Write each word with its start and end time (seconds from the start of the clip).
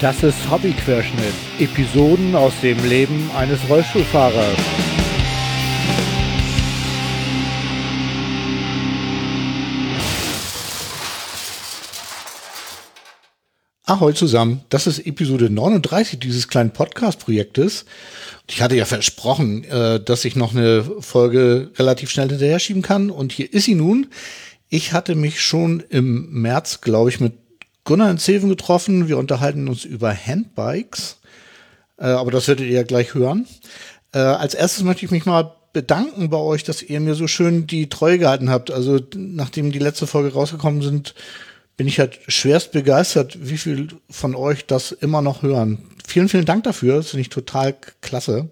Das 0.00 0.22
ist 0.22 0.48
Hobbyquerschnitt. 0.48 1.34
Episoden 1.58 2.36
aus 2.36 2.52
dem 2.62 2.78
Leben 2.88 3.32
eines 3.36 3.58
Rollstuhlfahrers. 3.68 4.56
Ahoi 13.86 14.12
zusammen, 14.12 14.60
das 14.68 14.86
ist 14.86 15.04
Episode 15.04 15.50
39 15.50 16.20
dieses 16.20 16.46
kleinen 16.46 16.70
Podcast-Projektes. 16.70 17.84
Ich 18.48 18.62
hatte 18.62 18.76
ja 18.76 18.84
versprochen, 18.84 19.64
äh, 19.64 19.98
dass 19.98 20.24
ich 20.24 20.36
noch 20.36 20.54
eine 20.54 20.84
Folge 21.00 21.72
relativ 21.76 22.10
schnell 22.10 22.28
hinterher 22.28 22.60
schieben 22.60 22.82
kann 22.82 23.10
und 23.10 23.32
hier 23.32 23.52
ist 23.52 23.64
sie 23.64 23.74
nun. 23.74 24.06
Ich 24.68 24.92
hatte 24.92 25.16
mich 25.16 25.40
schon 25.40 25.82
im 25.88 26.30
März, 26.30 26.82
glaube 26.82 27.10
ich, 27.10 27.18
mit 27.18 27.47
Gunnar 27.88 28.10
in 28.10 28.18
Zeven 28.18 28.50
getroffen. 28.50 29.08
Wir 29.08 29.16
unterhalten 29.16 29.66
uns 29.66 29.86
über 29.86 30.14
Handbikes, 30.14 31.16
äh, 31.96 32.04
aber 32.04 32.30
das 32.30 32.46
werdet 32.46 32.66
ihr 32.66 32.72
ja 32.72 32.82
gleich 32.82 33.14
hören. 33.14 33.46
Äh, 34.12 34.18
als 34.18 34.52
erstes 34.52 34.84
möchte 34.84 35.06
ich 35.06 35.10
mich 35.10 35.24
mal 35.24 35.54
bedanken 35.72 36.28
bei 36.28 36.36
euch, 36.36 36.64
dass 36.64 36.82
ihr 36.82 37.00
mir 37.00 37.14
so 37.14 37.26
schön 37.26 37.66
die 37.66 37.88
Treue 37.88 38.18
gehalten 38.18 38.50
habt. 38.50 38.70
Also 38.70 39.00
nachdem 39.16 39.72
die 39.72 39.78
letzte 39.78 40.06
Folge 40.06 40.34
rausgekommen 40.34 40.82
sind, 40.82 41.14
bin 41.78 41.88
ich 41.88 41.98
halt 41.98 42.18
schwerst 42.28 42.72
begeistert, 42.72 43.38
wie 43.40 43.56
viel 43.56 43.88
von 44.10 44.34
euch 44.34 44.66
das 44.66 44.92
immer 44.92 45.22
noch 45.22 45.40
hören. 45.40 45.78
Vielen, 46.06 46.28
vielen 46.28 46.44
Dank 46.44 46.64
dafür. 46.64 46.96
Das 46.96 47.08
finde 47.08 47.22
ich 47.22 47.30
total 47.30 47.74
klasse. 48.02 48.50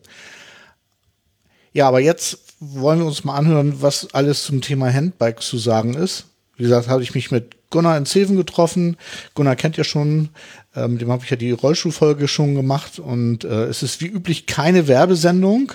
Ja, 1.75 1.89
aber 1.89 2.01
jetzt 2.01 2.39
wollen 2.59 3.01
wir 3.01 3.07
uns 3.07 3.23
mal 3.25 3.37
anhören, 3.37 3.83
was 3.83 4.15
alles 4.15 4.45
zum 4.45 4.63
Thema 4.63 4.91
Handbikes 4.91 5.47
zu 5.47 5.59
sagen 5.59 5.93
ist. 5.93 6.25
Wie 6.57 6.63
gesagt, 6.63 6.89
habe 6.89 7.03
ich 7.03 7.15
mich 7.15 7.31
mit 7.31 7.71
Gunnar 7.71 7.99
in 7.99 8.07
Zeven 8.07 8.37
getroffen. 8.37 8.97
Gunnar 9.35 9.57
kennt 9.57 9.77
ja 9.77 9.85
schon, 9.85 10.31
äh, 10.75 10.89
mit 10.89 11.01
dem 11.01 11.11
habe 11.11 11.25
ich 11.25 11.31
ja 11.31 11.37
die 11.37 11.51
Rollstuhlfolge 11.51 12.29
schon 12.29 12.55
gemacht. 12.55 12.99
Und 12.99 13.45
äh, 13.45 13.65
es 13.65 13.83
ist 13.83 14.01
wie 14.01 14.07
üblich 14.07 14.47
keine 14.47 14.89
Werbesendung, 14.89 15.73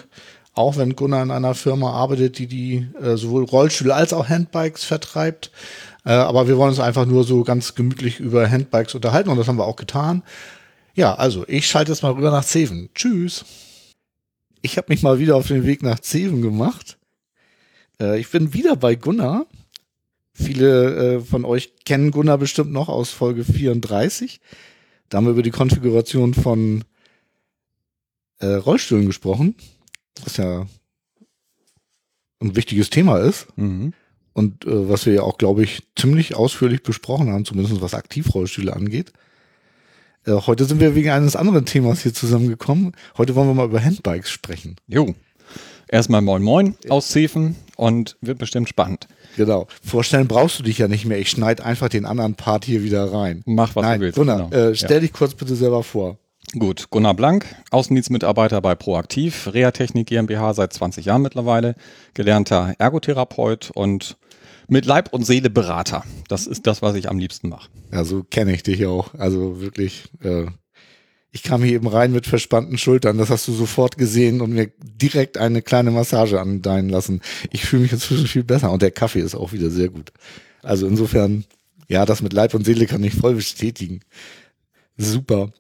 auch 0.53 0.78
wenn 0.78 0.95
Gunnar 0.95 1.23
in 1.23 1.31
einer 1.31 1.53
Firma 1.53 1.91
arbeitet, 1.91 2.39
die 2.39 2.47
die 2.47 2.88
äh, 3.02 3.16
sowohl 3.16 3.44
Rollstühle 3.44 3.94
als 3.94 4.14
auch 4.14 4.28
Handbikes 4.28 4.83
vertreibt. 4.83 5.52
Äh, 6.03 6.11
aber 6.11 6.47
wir 6.47 6.58
wollen 6.58 6.69
uns 6.69 6.80
einfach 6.80 7.06
nur 7.06 7.23
so 7.23 7.44
ganz 7.44 7.75
gemütlich 7.75 8.19
über 8.19 8.50
Handbikes 8.50 8.95
unterhalten 8.95 9.30
und 9.30 9.38
das 9.38 9.47
haben 9.47 9.58
wir 9.58 9.66
auch 9.66 9.75
getan. 9.75 10.23
Ja, 10.94 11.13
also 11.16 11.45
ich 11.47 11.67
schalte 11.67 11.91
jetzt 11.91 12.03
mal 12.03 12.13
rüber 12.13 12.31
nach 12.31 12.44
Zeven. 12.44 12.89
Tschüss. 12.95 13.45
Ich 14.61 14.78
habe 14.78 14.88
mich 14.89 15.03
mal 15.03 15.19
wieder 15.19 15.36
auf 15.36 15.47
den 15.47 15.66
Weg 15.66 15.84
nach 15.84 16.00
Zeven 16.00 16.41
gemacht. 16.41 16.97
Äh, 18.00 18.19
ich 18.19 18.30
bin 18.30 18.53
wieder 18.53 18.75
bei 18.75 18.95
Gunnar. 18.95 19.45
Viele 20.42 21.16
äh, 21.16 21.20
von 21.20 21.45
euch 21.45 21.73
kennen 21.86 22.11
Gunnar 22.11 22.38
bestimmt 22.38 22.72
noch 22.72 22.89
aus 22.89 23.11
Folge 23.11 23.44
34. 23.44 24.42
Da 25.09 25.17
haben 25.17 25.25
wir 25.25 25.31
über 25.31 25.44
die 25.44 25.52
Konfiguration 25.52 26.34
von 26.34 26.84
äh, 28.39 28.47
Rollstühlen 28.47 29.06
gesprochen, 29.06 29.56
was 30.23 30.38
ja 30.38 30.66
ein 32.42 32.56
wichtiges 32.56 32.89
Thema 32.89 33.17
ist. 33.19 33.47
Mhm. 33.56 33.94
Und 34.34 34.66
äh, 34.66 34.89
was 34.89 35.06
wir 35.06 35.14
ja 35.14 35.22
auch, 35.23 35.38
glaube 35.38 35.64
ich, 35.64 35.84
ziemlich 35.97 36.36
ausführlich 36.36 36.84
besprochen 36.84 37.30
haben, 37.31 37.45
zumindest 37.45 37.81
was 37.81 37.94
Aktivrollstühle 37.94 38.73
angeht. 38.73 39.12
Äh, 40.25 40.34
heute 40.34 40.66
sind 40.66 40.80
wir 40.80 40.95
wegen 40.95 41.09
eines 41.09 41.36
anderen 41.36 41.66
Themas 41.66 42.03
hier 42.03 42.14
zusammengekommen. 42.14 42.94
Heute 43.17 43.36
wollen 43.36 43.50
wir 43.50 43.53
mal 43.53 43.67
über 43.67 43.84
Handbikes 43.84 44.30
sprechen. 44.30 44.78
Jo. 44.88 45.16
Erstmal 45.88 46.22
Moin 46.22 46.42
Moin 46.42 46.75
aus 46.88 47.09
Zefen 47.09 47.58
und 47.82 48.16
wird 48.22 48.38
bestimmt 48.38 48.70
spannend. 48.70 49.08
Genau. 49.38 49.66
Vorstellen 49.84 50.28
brauchst 50.28 50.60
du 50.60 50.64
dich 50.64 50.78
ja 50.78 50.88
nicht 50.88 51.06
mehr. 51.06 51.18
Ich 51.18 51.32
schneide 51.32 51.66
einfach 51.66 51.90
den 51.90 52.06
anderen 52.06 52.36
Part 52.36 52.64
hier 52.64 52.84
wieder 52.84 53.12
rein. 53.12 53.42
Mach, 53.48 53.76
was 53.76 53.84
Nein, 53.84 54.00
du 54.00 54.06
willst. 54.06 54.18
Gunnar, 54.20 54.50
Genau. 54.52 54.70
äh, 54.70 54.76
stell 54.76 55.00
dich 55.02 55.12
kurz 55.12 55.34
bitte 55.34 55.56
selber 55.56 55.82
vor. 55.82 56.18
Gut, 56.59 56.91
Gunnar 56.91 57.16
Blank, 57.16 57.46
Außendienstmitarbeiter 57.72 58.62
bei 58.62 58.75
Proaktiv, 58.75 59.50
Reatechnik 59.52 60.08
GmbH 60.08 60.53
seit 60.53 60.74
20 60.74 61.06
Jahren 61.06 61.24
mittlerweile, 61.24 61.74
gelernter 62.14 62.75
Ergotherapeut 62.78 63.72
und 63.74 64.18
mit 64.68 64.86
Leib 64.86 65.12
und 65.12 65.25
Seele 65.25 65.50
Berater. 65.50 66.03
Das 66.28 66.46
ist 66.46 66.68
das, 66.68 66.84
was 66.84 66.96
ich 66.96 67.09
am 67.09 67.18
liebsten 67.18 67.50
mache. 67.50 67.70
Ja, 67.91 68.03
so 68.03 68.24
kenne 68.24 68.53
ich 68.53 68.62
dich 68.62 68.86
auch. 68.86 69.14
Also 69.16 69.59
wirklich, 69.59 70.03
äh, 70.24 70.46
ich 71.31 71.44
kam 71.44 71.64
hier 71.64 71.74
eben 71.75 71.88
rein 71.88 72.12
mit 72.12 72.28
verspannten 72.28 72.78
Schultern. 72.78 73.18
Das 73.18 73.30
hast 73.30 73.47
du 73.47 73.53
sofort 73.53 73.97
gesehen 73.97 74.42
und 74.42 74.52
mir 74.52 74.72
direkt 74.80 75.38
eine 75.38 75.62
kleine 75.62 75.92
Massage 75.92 76.40
andeinen 76.40 76.90
lassen. 76.90 77.22
Ich 77.52 77.66
fühle 77.66 77.84
mich 77.84 77.94
inzwischen 77.94 78.28
viel 78.28 78.44
besser 78.44 78.72
und 78.72 78.81
der 78.81 78.92
Kaffee 78.92 79.22
ist 79.22 79.36
auch 79.36 79.53
wieder 79.53 79.70
sehr 79.70 79.90
gut. 79.90 80.12
Also 80.62 80.88
insofern, 80.88 81.46
ja, 81.88 82.06
das 82.06 82.22
mit 82.22 82.34
Leib 82.34 82.53
und 82.53 82.66
Seele 82.66 82.86
kann 82.86 83.03
ich 83.03 83.16
voll 83.16 83.36
bestätigen. 83.36 84.02
Super. 84.97 85.53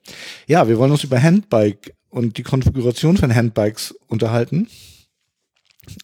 Ja, 0.45 0.67
wir 0.67 0.77
wollen 0.77 0.91
uns 0.91 1.05
über 1.05 1.21
Handbike 1.21 1.95
und 2.09 2.37
die 2.37 2.43
Konfiguration 2.43 3.15
von 3.15 3.33
Handbikes 3.33 3.95
unterhalten. 4.07 4.67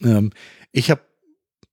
Ähm, 0.02 0.32
ich 0.72 0.90
habe 0.90 1.02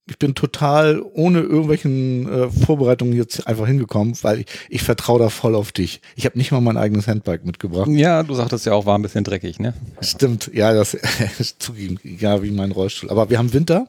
ich 0.06 0.19
bin 0.19 0.34
total 0.34 1.03
ohne 1.15 1.41
irgendwelchen 1.41 2.28
äh, 2.31 2.50
Vorbereitungen 2.50 3.15
jetzt 3.16 3.47
einfach 3.47 3.66
hingekommen, 3.66 4.15
weil 4.22 4.41
ich, 4.41 4.47
ich 4.69 4.82
vertraue 4.82 5.19
da 5.19 5.31
voll 5.31 5.54
auf 5.54 5.72
dich. 5.72 6.03
Ich 6.15 6.26
habe 6.26 6.37
nicht 6.37 6.53
mal 6.53 6.60
mein 6.60 6.76
eigenes 6.76 7.06
Handbike 7.09 7.44
mitgebracht. 7.47 7.88
Ja, 7.88 8.22
du 8.22 8.34
sagtest 8.34 8.66
ja 8.66 8.75
auch, 8.75 8.84
war 8.84 8.98
ein 8.98 9.03
bisschen 9.03 9.25
dreckig, 9.25 9.59
ne? 9.60 9.72
Stimmt, 10.03 10.50
ja, 10.53 10.75
das 10.75 10.94
ist 11.38 11.62
zugegeben, 11.62 11.98
ja, 12.03 12.42
wie 12.42 12.50
mein 12.50 12.72
Rollstuhl. 12.72 13.09
Aber 13.10 13.31
wir 13.31 13.38
haben 13.38 13.53
Winter 13.54 13.88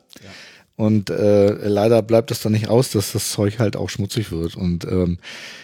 und 0.78 1.10
äh, 1.10 1.68
leider 1.68 2.02
bleibt 2.02 2.32
es 2.32 2.42
dann 2.42 2.54
nicht 2.54 2.70
aus, 2.70 2.92
dass 2.92 3.12
das 3.12 3.32
Zeug 3.32 3.60
halt 3.60 3.76
auch 3.76 3.90
schmutzig 3.90 4.32
wird. 4.32 4.56
Und 4.56 4.86
ähm, 4.86 5.18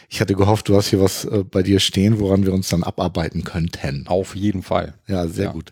ich 0.10 0.20
hatte 0.20 0.36
gehofft, 0.36 0.68
du 0.68 0.76
hast 0.76 0.88
hier 0.88 1.00
was 1.02 1.24
äh, 1.26 1.44
bei 1.50 1.64
dir 1.64 1.80
stehen, 1.80 2.20
woran 2.20 2.46
wir 2.46 2.54
uns 2.54 2.68
dann 2.70 2.84
abarbeiten 2.84 3.44
könnten. 3.46 4.06
Auf 4.08 4.36
jeden 4.36 4.64
Fall. 4.64 4.94
Ja, 5.08 5.28
sehr 5.28 5.46
Ja. 5.46 5.52
gut. 5.52 5.72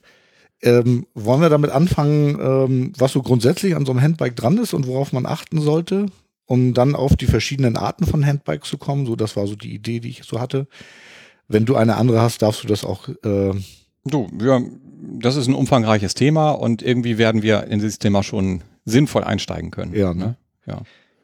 Ähm, 0.61 1.05
wollen 1.13 1.41
wir 1.41 1.49
damit 1.49 1.71
anfangen, 1.71 2.37
ähm, 2.41 2.93
was 2.97 3.13
so 3.13 3.21
grundsätzlich 3.21 3.75
an 3.75 3.85
so 3.85 3.91
einem 3.93 4.01
Handbike 4.01 4.35
dran 4.35 4.57
ist 4.57 4.73
und 4.73 4.87
worauf 4.87 5.13
man 5.13 5.25
achten 5.25 5.61
sollte, 5.61 6.07
um 6.45 6.73
dann 6.73 6.95
auf 6.95 7.15
die 7.15 7.27
verschiedenen 7.27 7.77
Arten 7.77 8.05
von 8.05 8.25
Handbikes 8.25 8.69
zu 8.69 8.77
kommen? 8.77 9.05
So, 9.05 9.15
das 9.15 9.35
war 9.37 9.47
so 9.47 9.55
die 9.55 9.73
Idee, 9.73 9.99
die 10.01 10.09
ich 10.09 10.23
so 10.23 10.39
hatte. 10.39 10.67
Wenn 11.47 11.65
du 11.65 11.75
eine 11.75 11.95
andere 11.95 12.21
hast, 12.21 12.41
darfst 12.41 12.63
du 12.63 12.67
das 12.67 12.83
auch. 12.83 13.07
Äh, 13.23 13.53
Du, 14.05 14.27
wir, 14.31 14.63
das 15.19 15.35
ist 15.35 15.47
ein 15.47 15.53
umfangreiches 15.53 16.13
Thema 16.13 16.51
und 16.51 16.81
irgendwie 16.81 17.17
werden 17.17 17.43
wir 17.43 17.65
in 17.67 17.79
dieses 17.79 17.99
Thema 17.99 18.23
schon 18.23 18.61
sinnvoll 18.85 19.25
einsteigen 19.25 19.71
können. 19.71 19.93
Ja, 19.93 20.13
ne? 20.13 20.37
Ja. 20.65 20.81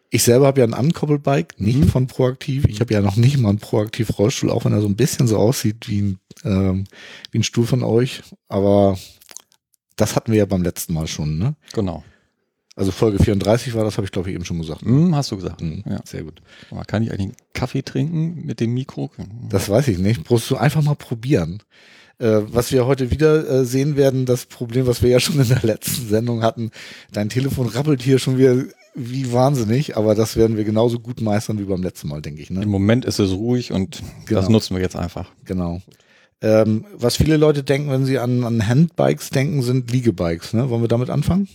ich 0.09 0.23
selber 0.23 0.46
habe 0.47 0.59
ja 0.59 0.67
ein 0.67 0.73
Unkoppelbike, 0.73 1.59
nicht 1.59 1.79
Mhm. 1.79 1.88
von 1.88 2.07
Proaktiv. 2.07 2.66
Ich 2.67 2.81
habe 2.81 2.94
ja 2.94 3.00
noch 3.02 3.16
nicht 3.16 3.38
mal 3.38 3.50
einen 3.50 3.59
Proaktiv-Rollstuhl, 3.59 4.52
auch 4.52 4.66
wenn 4.66 4.73
er 4.73 4.81
so 4.81 4.88
ein 4.88 4.97
bisschen 4.97 5.25
so 5.25 5.38
aussieht 5.38 5.88
wie 5.88 6.02
ein, 6.02 6.19
ähm, 6.44 6.84
wie 7.31 7.40
ein 7.40 7.44
Stuhl 7.44 7.66
von 7.66 7.81
euch. 7.81 8.22
Aber 8.50 8.97
das 9.95 10.16
hatten 10.16 10.31
wir 10.31 10.39
ja 10.39 10.45
beim 10.45 10.63
letzten 10.63 10.94
Mal 10.94 11.07
schon, 11.07 11.38
ne? 11.38 11.56
Genau. 11.73 12.03
Also 12.78 12.91
Folge 12.91 13.23
34 13.23 13.73
war 13.73 13.85
das, 13.85 13.95
habe 13.97 14.06
ich 14.06 14.11
glaube 14.11 14.29
ich 14.29 14.35
eben 14.35 14.44
schon 14.44 14.59
gesagt. 14.59 14.81
Hm, 14.81 15.16
hast 15.16 15.31
du 15.31 15.38
gesagt. 15.38 15.61
Mhm, 15.61 15.83
Ja. 15.89 16.01
Sehr 16.06 16.23
gut. 16.23 16.41
Aber 16.72 16.83
kann 16.83 17.03
ich 17.03 17.09
eigentlich 17.11 17.28
einen 17.28 17.35
Kaffee 17.53 17.83
trinken 17.83 18.45
mit 18.45 18.59
dem 18.59 18.73
Mikro? 18.73 19.11
Das 19.50 19.69
weiß 19.69 19.88
ich 19.88 19.97
nicht. 19.97 20.23
Brauchst 20.25 20.50
du 20.51 20.57
einfach 20.57 20.81
mal 20.81 20.95
probieren. 20.95 21.63
Äh, 22.17 22.41
was 22.47 22.72
wir 22.73 22.85
heute 22.85 23.11
wieder 23.11 23.47
äh, 23.50 23.66
sehen 23.66 23.95
werden, 23.95 24.25
das 24.25 24.45
Problem, 24.45 24.88
was 24.88 25.01
wir 25.01 25.09
ja 25.09 25.19
schon 25.22 25.39
in 25.39 25.47
der 25.47 25.61
letzten 25.63 26.07
Sendung 26.09 26.44
hatten, 26.44 26.72
dein 27.13 27.29
Telefon 27.29 27.67
rappelt 27.67 28.01
hier 28.01 28.19
schon 28.19 28.38
wieder 28.38 28.63
wie 28.94 29.31
wahnsinnig, 29.34 29.97
aber 29.97 30.16
das 30.16 30.38
werden 30.38 30.55
wir 30.55 30.63
genauso 30.63 31.00
gut 31.00 31.19
meistern 31.19 31.59
wie 31.59 31.66
beim 31.66 31.84
letzten 31.84 32.07
Mal, 32.07 32.22
denke 32.22 32.41
ich. 32.41 32.50
Im 32.50 32.57
Ne? 32.59 32.66
Moment 32.66 33.03
ist 33.03 33.19
es 33.19 33.31
ruhig 33.31 33.73
und 33.73 34.01
Genau. 34.25 34.39
das 34.39 34.50
nutzen 34.50 34.75
wir 34.75 34.81
jetzt 34.81 34.95
einfach. 34.95 35.29
Genau. 35.44 35.81
Ähm, 36.45 36.85
was 36.94 37.17
viele 37.17 37.38
Leute 37.38 37.63
denken, 37.63 37.89
wenn 37.89 38.06
sie 38.06 38.19
an, 38.19 38.44
an 38.44 38.67
Handbikes 38.67 39.31
denken, 39.31 39.63
sind 39.63 39.89
Liegebikes. 39.91 40.53
Ne? 40.53 40.69
Wollen 40.69 40.83
wir 40.83 40.88
damit 40.88 41.09
anfangen? 41.09 41.47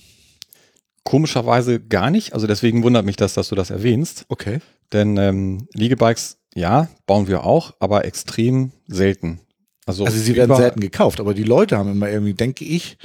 Komischerweise 1.05 1.79
gar 1.79 2.11
nicht. 2.11 2.35
Also 2.35 2.49
deswegen 2.49 2.83
wundert 2.83 3.07
mich 3.07 3.15
das, 3.15 3.35
dass 3.35 3.51
du 3.51 3.55
das 3.55 3.71
erwähnst. 3.71 4.25
Okay. 4.29 4.59
Denn 4.93 5.17
ähm, 5.17 5.69
Liegebikes, 5.75 6.39
ja, 6.57 6.89
bauen 7.07 7.29
wir 7.29 7.45
auch, 7.45 7.73
aber 7.79 8.05
extrem 8.05 8.73
selten. 8.89 9.39
Also, 9.87 10.05
Also 10.05 10.19
sie 10.19 10.35
werden 10.35 10.57
selten 10.57 10.81
gekauft, 10.81 11.21
aber 11.21 11.35
die 11.35 11.45
Leute 11.45 11.79
haben 11.79 11.93
immer 11.93 12.11
irgendwie, 12.11 12.35
denke 12.35 12.65
ich, 12.65 12.99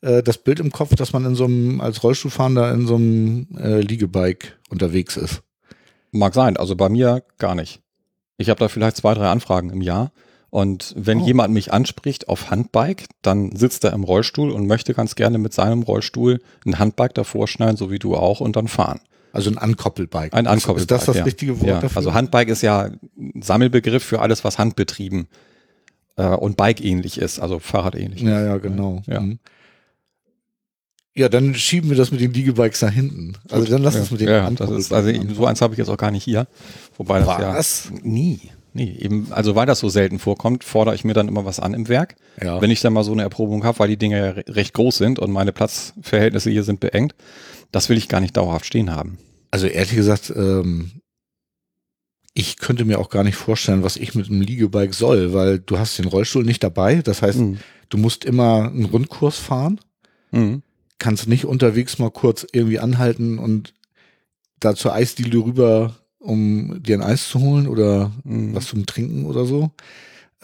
äh, 0.00 0.22
das 0.22 0.38
Bild 0.38 0.60
im 0.60 0.70
Kopf, 0.70 0.94
dass 0.94 1.12
man 1.12 1.24
in 1.24 1.34
so 1.34 1.46
einem, 1.46 1.80
als 1.80 2.04
Rollstuhlfahrender 2.04 2.72
in 2.72 2.86
so 2.86 2.94
einem 2.94 3.48
äh, 3.58 3.80
Liegebike 3.80 4.52
unterwegs 4.70 5.16
ist. 5.16 5.42
Mag 6.12 6.34
sein, 6.34 6.56
also 6.56 6.76
bei 6.76 6.88
mir 6.88 7.24
gar 7.38 7.56
nicht. 7.56 7.80
Ich 8.36 8.48
habe 8.48 8.60
da 8.60 8.68
vielleicht 8.68 8.96
zwei, 8.96 9.14
drei 9.14 9.28
Anfragen 9.28 9.70
im 9.70 9.80
Jahr. 9.80 10.12
Und 10.52 10.92
wenn 10.98 11.20
Oh. 11.22 11.26
jemand 11.26 11.54
mich 11.54 11.72
anspricht 11.72 12.28
auf 12.28 12.50
Handbike, 12.50 13.06
dann 13.22 13.56
sitzt 13.56 13.84
er 13.84 13.94
im 13.94 14.04
Rollstuhl 14.04 14.50
und 14.50 14.66
möchte 14.66 14.92
ganz 14.92 15.14
gerne 15.14 15.38
mit 15.38 15.54
seinem 15.54 15.80
Rollstuhl 15.82 16.42
ein 16.66 16.78
Handbike 16.78 17.14
davor 17.14 17.48
schnallen, 17.48 17.78
so 17.78 17.90
wie 17.90 17.98
du 17.98 18.14
auch, 18.14 18.40
und 18.40 18.54
dann 18.54 18.68
fahren. 18.68 19.00
Also 19.32 19.50
ein 19.50 19.56
Unkoppelbike. 19.56 20.34
Ein 20.34 20.44
Ist- 20.44 20.52
Unkoppelbike. 20.52 20.82
Ist 20.82 20.90
das 20.90 21.04
das 21.06 21.16
ja. 21.16 21.24
richtige 21.24 21.58
Wort 21.58 21.66
ja. 21.68 21.80
dafür? 21.80 21.96
Also 21.96 22.12
Handbike 22.12 22.48
ist 22.50 22.60
ja 22.60 22.90
ein 23.16 23.40
Sammelbegriff 23.42 24.04
für 24.04 24.20
alles, 24.20 24.44
was 24.44 24.58
handbetrieben 24.58 25.26
äh, 26.16 26.26
und 26.26 26.58
Bike 26.58 26.84
ähnlich 26.84 27.16
ist, 27.16 27.40
also 27.40 27.58
Fahrrad 27.58 27.94
ähnlich. 27.94 28.20
Ja, 28.20 28.42
ja, 28.44 28.58
genau. 28.58 29.00
Ja. 29.06 29.20
Mhm. 29.20 29.38
Ja, 31.14 31.30
dann 31.30 31.54
schieben 31.54 31.88
wir 31.88 31.96
das 31.96 32.10
mit 32.10 32.20
den 32.20 32.34
Liegebikes 32.34 32.82
nach 32.82 32.92
hinten. 32.92 33.38
Also 33.50 33.64
dann 33.70 33.82
lass 33.82 33.94
ja. 33.94 34.00
uns 34.00 34.10
mit 34.10 34.20
den 34.20 34.28
ja, 34.28 34.50
das 34.50 34.70
ist, 34.70 34.92
also 34.92 35.10
so 35.34 35.46
eins 35.46 35.62
habe 35.62 35.72
ich 35.72 35.78
jetzt 35.78 35.88
auch 35.88 35.96
gar 35.96 36.10
nicht 36.10 36.24
hier. 36.24 36.46
Wobei 36.98 37.20
das 37.20 37.28
Was? 37.28 37.90
ja 37.90 37.98
nie. 38.02 38.50
Nee, 38.74 38.96
eben, 38.98 39.26
also 39.32 39.54
weil 39.54 39.66
das 39.66 39.80
so 39.80 39.88
selten 39.90 40.18
vorkommt, 40.18 40.64
fordere 40.64 40.94
ich 40.94 41.04
mir 41.04 41.12
dann 41.14 41.28
immer 41.28 41.44
was 41.44 41.60
an 41.60 41.74
im 41.74 41.88
Werk. 41.88 42.16
Ja. 42.42 42.60
Wenn 42.60 42.70
ich 42.70 42.80
dann 42.80 42.94
mal 42.94 43.04
so 43.04 43.12
eine 43.12 43.22
Erprobung 43.22 43.64
habe, 43.64 43.78
weil 43.80 43.88
die 43.88 43.98
Dinge 43.98 44.18
ja 44.18 44.30
re- 44.30 44.44
recht 44.48 44.72
groß 44.72 44.96
sind 44.96 45.18
und 45.18 45.30
meine 45.30 45.52
Platzverhältnisse 45.52 46.50
hier 46.50 46.64
sind 46.64 46.80
beengt, 46.80 47.14
das 47.70 47.88
will 47.90 47.98
ich 47.98 48.08
gar 48.08 48.20
nicht 48.20 48.36
dauerhaft 48.36 48.64
stehen 48.64 48.90
haben. 48.90 49.18
Also 49.50 49.66
ehrlich 49.66 49.94
gesagt, 49.94 50.32
ähm, 50.34 50.92
ich 52.34 52.56
könnte 52.56 52.84
mir 52.86 52.98
auch 52.98 53.10
gar 53.10 53.24
nicht 53.24 53.36
vorstellen, 53.36 53.82
was 53.82 53.96
ich 53.96 54.14
mit 54.14 54.28
einem 54.30 54.40
Liegebike 54.40 54.94
soll, 54.94 55.34
weil 55.34 55.58
du 55.58 55.78
hast 55.78 55.98
den 55.98 56.06
Rollstuhl 56.06 56.44
nicht 56.44 56.62
dabei. 56.64 57.02
Das 57.02 57.20
heißt, 57.20 57.38
Mhm. 57.38 57.58
du 57.90 57.98
musst 57.98 58.24
immer 58.24 58.64
einen 58.70 58.86
Rundkurs 58.86 59.38
fahren, 59.38 59.80
Mhm. 60.30 60.62
kannst 60.98 61.28
nicht 61.28 61.44
unterwegs 61.44 61.98
mal 61.98 62.10
kurz 62.10 62.46
irgendwie 62.52 62.78
anhalten 62.78 63.38
und 63.38 63.74
da 64.60 64.74
zur 64.74 64.94
Eisdiele 64.94 65.38
rüber, 65.44 65.96
um 66.22 66.82
dir 66.82 66.96
ein 66.96 67.02
Eis 67.02 67.28
zu 67.28 67.40
holen 67.40 67.66
oder 67.66 68.12
Mhm. 68.24 68.54
was 68.54 68.66
zum 68.66 68.86
Trinken 68.86 69.26
oder 69.26 69.44
so. 69.44 69.70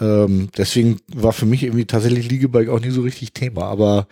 Ähm, 0.01 0.49
deswegen 0.57 0.99
war 1.09 1.33
für 1.33 1.47
mich 1.47 1.63
irgendwie 1.65 1.85
tatsächlich 1.85 2.31
Liegebike 2.31 2.73
auch 2.73 2.81
nie 2.81 2.91
so 2.91 3.03
richtig 3.03 3.33
Thema. 3.33 3.65
Aber 3.65 4.07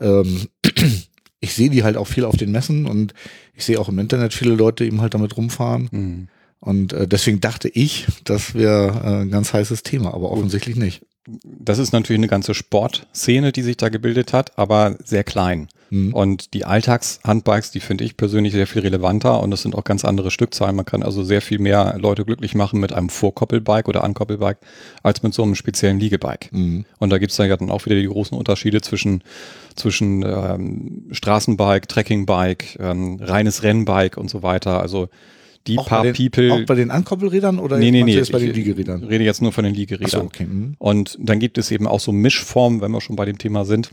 ähm, 0.00 0.46
ich 1.40 1.54
sehe 1.54 1.70
die 1.70 1.82
halt 1.82 1.96
auch 1.96 2.06
viel 2.06 2.24
auf 2.24 2.36
den 2.36 2.52
Messen 2.52 2.86
und 2.86 3.14
ich 3.54 3.64
sehe 3.64 3.80
auch 3.80 3.88
im 3.88 3.98
Internet 3.98 4.34
viele 4.34 4.54
Leute 4.54 4.84
eben 4.84 5.00
halt 5.00 5.14
damit 5.14 5.36
rumfahren. 5.36 5.88
Mhm. 5.90 6.28
Und 6.60 6.92
äh, 6.92 7.08
deswegen 7.08 7.40
dachte 7.40 7.68
ich, 7.68 8.06
das 8.24 8.54
wäre 8.54 8.88
äh, 9.04 9.22
ein 9.22 9.30
ganz 9.30 9.52
heißes 9.52 9.82
Thema, 9.82 10.14
aber 10.14 10.30
offensichtlich 10.30 10.76
nicht. 10.76 11.02
Das 11.44 11.78
ist 11.78 11.92
natürlich 11.92 12.18
eine 12.18 12.28
ganze 12.28 12.54
Sportszene, 12.54 13.52
die 13.52 13.62
sich 13.62 13.76
da 13.76 13.88
gebildet 13.88 14.32
hat, 14.32 14.58
aber 14.58 14.96
sehr 15.04 15.22
klein. 15.22 15.68
Hm. 15.90 16.14
Und 16.14 16.54
die 16.54 16.64
Alltagshandbikes, 16.64 17.70
die 17.70 17.80
finde 17.80 18.04
ich 18.04 18.16
persönlich 18.16 18.54
sehr 18.54 18.66
viel 18.66 18.80
relevanter 18.82 19.40
und 19.40 19.50
das 19.50 19.62
sind 19.62 19.74
auch 19.74 19.84
ganz 19.84 20.04
andere 20.04 20.30
Stückzahlen. 20.30 20.74
Man 20.74 20.86
kann 20.86 21.02
also 21.02 21.22
sehr 21.22 21.42
viel 21.42 21.58
mehr 21.58 21.96
Leute 21.98 22.24
glücklich 22.24 22.54
machen 22.54 22.80
mit 22.80 22.92
einem 22.92 23.10
Vorkoppelbike 23.10 23.88
oder 23.88 24.02
Ankoppelbike 24.02 24.58
als 25.02 25.22
mit 25.22 25.34
so 25.34 25.42
einem 25.42 25.54
speziellen 25.54 26.00
Liegebike. 26.00 26.48
Mhm. 26.50 26.86
Und 26.98 27.10
da 27.10 27.18
gibt's 27.18 27.36
dann 27.36 27.48
ja 27.48 27.56
dann 27.58 27.70
auch 27.70 27.84
wieder 27.84 27.96
die 27.96 28.06
großen 28.06 28.36
Unterschiede 28.36 28.80
zwischen, 28.80 29.22
zwischen 29.76 30.22
ähm, 30.22 31.08
Straßenbike, 31.10 31.88
Trekkingbike, 31.88 32.78
ähm, 32.80 33.18
reines 33.20 33.62
Rennbike 33.62 34.16
und 34.16 34.30
so 34.30 34.42
weiter. 34.42 34.80
Also 34.80 35.10
die 35.66 35.78
Auch, 35.78 35.86
paar 35.88 36.02
den, 36.02 36.14
People. 36.14 36.52
auch 36.52 36.66
bei 36.66 36.74
den 36.74 36.90
Ankoppelrädern 36.90 37.58
oder 37.58 37.78
nee, 37.78 37.90
nee, 37.90 38.02
nee. 38.02 38.14
jetzt 38.14 38.32
bei 38.32 38.38
den 38.38 38.50
ich 38.50 38.56
Liegerädern? 38.56 39.04
rede 39.04 39.24
jetzt 39.24 39.42
nur 39.42 39.52
von 39.52 39.64
den 39.64 39.72
Ach 39.72 39.76
so, 39.76 39.80
Liegerädern. 39.80 40.20
okay. 40.26 40.44
Mhm. 40.44 40.74
Und 40.78 41.16
dann 41.20 41.38
gibt 41.38 41.58
es 41.58 41.70
eben 41.70 41.86
auch 41.86 42.00
so 42.00 42.12
Mischformen, 42.12 42.80
wenn 42.80 42.90
wir 42.90 43.00
schon 43.00 43.16
bei 43.16 43.24
dem 43.24 43.38
Thema 43.38 43.64
sind. 43.64 43.90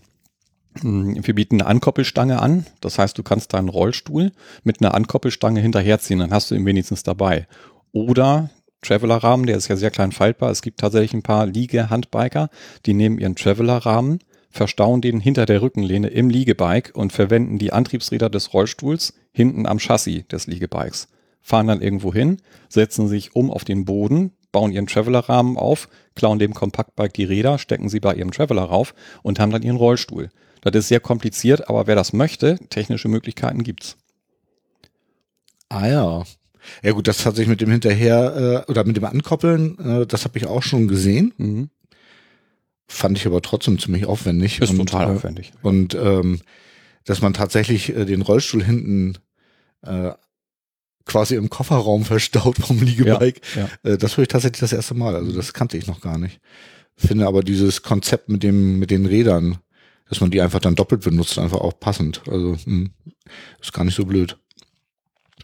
Mm, 0.82 1.16
Wir 1.22 1.36
bieten 1.36 1.62
eine 1.62 1.68
Ankoppelstange 1.70 2.42
an. 2.42 2.66
Das 2.82 2.98
heißt, 3.00 3.18
du 3.18 3.24
kannst 3.24 3.54
deinen 3.54 3.70
Rollstuhl 3.70 4.32
mit 4.64 4.82
einer 4.82 4.94
Ankoppelstange 4.96 5.60
hinterherziehen, 5.62 6.20
dann 6.20 6.32
hast 6.32 6.52
du 6.52 6.56
ihn 6.56 6.66
wenigstens 6.66 7.04
dabei. 7.04 7.48
Oder 7.92 8.50
Traveler-Rahmen, 8.82 9.46
der 9.46 9.58
ist 9.58 9.68
ja 9.68 9.76
sehr 9.76 9.92
klein 9.92 10.12
faltbar. 10.12 10.52
Es 10.52 10.62
gibt 10.62 10.80
tatsächlich 10.80 11.14
ein 11.14 11.24
paar 11.24 11.46
Liege-Handbiker, 11.46 12.50
die 12.86 12.94
nehmen 12.94 13.20
ihren 13.20 13.36
Traveler-Rahmen, 13.36 14.20
verstauen 14.52 15.02
den 15.02 15.20
hinter 15.20 15.46
der 15.46 15.62
Rückenlehne 15.62 16.08
im 16.08 16.30
Liegebike 16.30 16.94
und 16.94 17.14
verwenden 17.14 17.58
die 17.60 17.74
Antriebsräder 17.74 18.30
des 18.30 18.54
Rollstuhls 18.54 19.14
hinten 19.32 19.66
am 19.66 19.80
Chassis 19.80 20.28
des 20.28 20.48
Liegebikes. 20.48 21.08
Fahren 21.42 21.68
dann 21.68 21.82
irgendwo 21.82 22.14
hin, 22.14 22.38
setzen 22.68 23.08
sich 23.08 23.36
um 23.36 23.52
auf 23.52 23.64
den 23.64 23.86
Boden, 23.86 24.32
bauen 24.52 24.72
ihren 24.72 24.88
Traveler-Rahmen 24.88 25.58
auf, 25.58 25.90
klauen 26.16 26.40
dem 26.40 26.54
Kompaktbike 26.54 27.14
die 27.14 27.24
Räder, 27.24 27.58
stecken 27.58 27.90
sie 27.90 28.00
bei 28.00 28.16
ihrem 28.16 28.32
Traveler 28.32 28.64
rauf 28.64 28.94
und 29.24 29.40
haben 29.40 29.52
dann 29.52 29.64
ihren 29.64 29.78
Rollstuhl. 29.78 30.30
Das 30.62 30.76
ist 30.76 30.90
sehr 30.90 31.00
kompliziert, 31.00 31.70
aber 31.70 31.88
wer 31.88 31.96
das 31.96 32.14
möchte, 32.14 32.58
technische 32.70 33.08
Möglichkeiten 33.08 33.64
gibt's. 33.64 33.98
Ah 35.70 35.88
ja. 35.88 36.24
Ja 36.84 36.92
gut, 36.92 37.08
das 37.08 37.26
hat 37.26 37.36
sich 37.36 37.48
mit 37.48 37.62
dem 37.62 37.72
hinterher 37.72 38.66
äh, 38.68 38.72
oder 38.72 38.84
mit 38.84 38.98
dem 38.98 39.06
Ankoppeln, 39.06 39.80
äh, 39.80 40.06
das 40.06 40.26
habe 40.26 40.38
ich 40.38 40.46
auch 40.46 40.64
schon 40.64 40.88
gesehen. 40.88 41.34
Mhm. 41.38 41.70
Fand 42.88 43.18
ich 43.18 43.28
aber 43.28 43.42
trotzdem 43.42 43.80
ziemlich 43.80 44.06
aufwendig. 44.06 44.60
Ist 44.60 44.72
und, 44.72 44.78
total 44.78 45.08
äh, 45.08 45.16
aufwendig. 45.16 45.54
Und 45.62 45.94
ähm, 45.96 46.42
dass 47.06 47.22
man 47.22 47.34
tatsächlich 47.34 47.96
äh, 47.96 48.06
den 48.06 48.22
Rollstuhl 48.22 48.64
hinten 48.64 49.18
äh, 49.84 50.12
quasi 51.10 51.36
im 51.36 51.50
Kofferraum 51.50 52.06
verstaut 52.06 52.58
vom 52.58 52.82
Liegebike, 52.82 53.42
Ja, 53.56 53.70
äh, 53.84 53.98
das 53.98 54.16
höre 54.16 54.24
ich 54.24 54.28
tatsächlich 54.30 54.60
das 54.62 54.74
erste 54.74 54.94
Mal. 54.94 55.16
Also 55.16 55.32
das 55.34 55.54
kannte 55.54 55.78
ich 55.78 55.88
noch 55.88 56.00
gar 56.00 56.18
nicht. 56.18 56.40
Finde 56.96 57.28
aber 57.28 57.44
dieses 57.44 57.82
Konzept 57.82 58.30
mit 58.30 58.44
dem 58.44 58.80
mit 58.80 58.92
den 58.92 59.06
Rädern, 59.06 59.58
dass 60.10 60.22
man 60.22 60.32
die 60.32 60.42
einfach 60.42 60.60
dann 60.60 60.76
doppelt 60.76 61.02
benutzt, 61.04 61.40
einfach 61.40 61.60
auch 61.60 61.80
passend. 61.80 62.22
Also 62.28 62.58
mh, 62.66 62.90
ist 63.62 63.74
gar 63.74 63.84
nicht 63.86 63.96
so 63.96 64.06
blöd. 64.06 64.38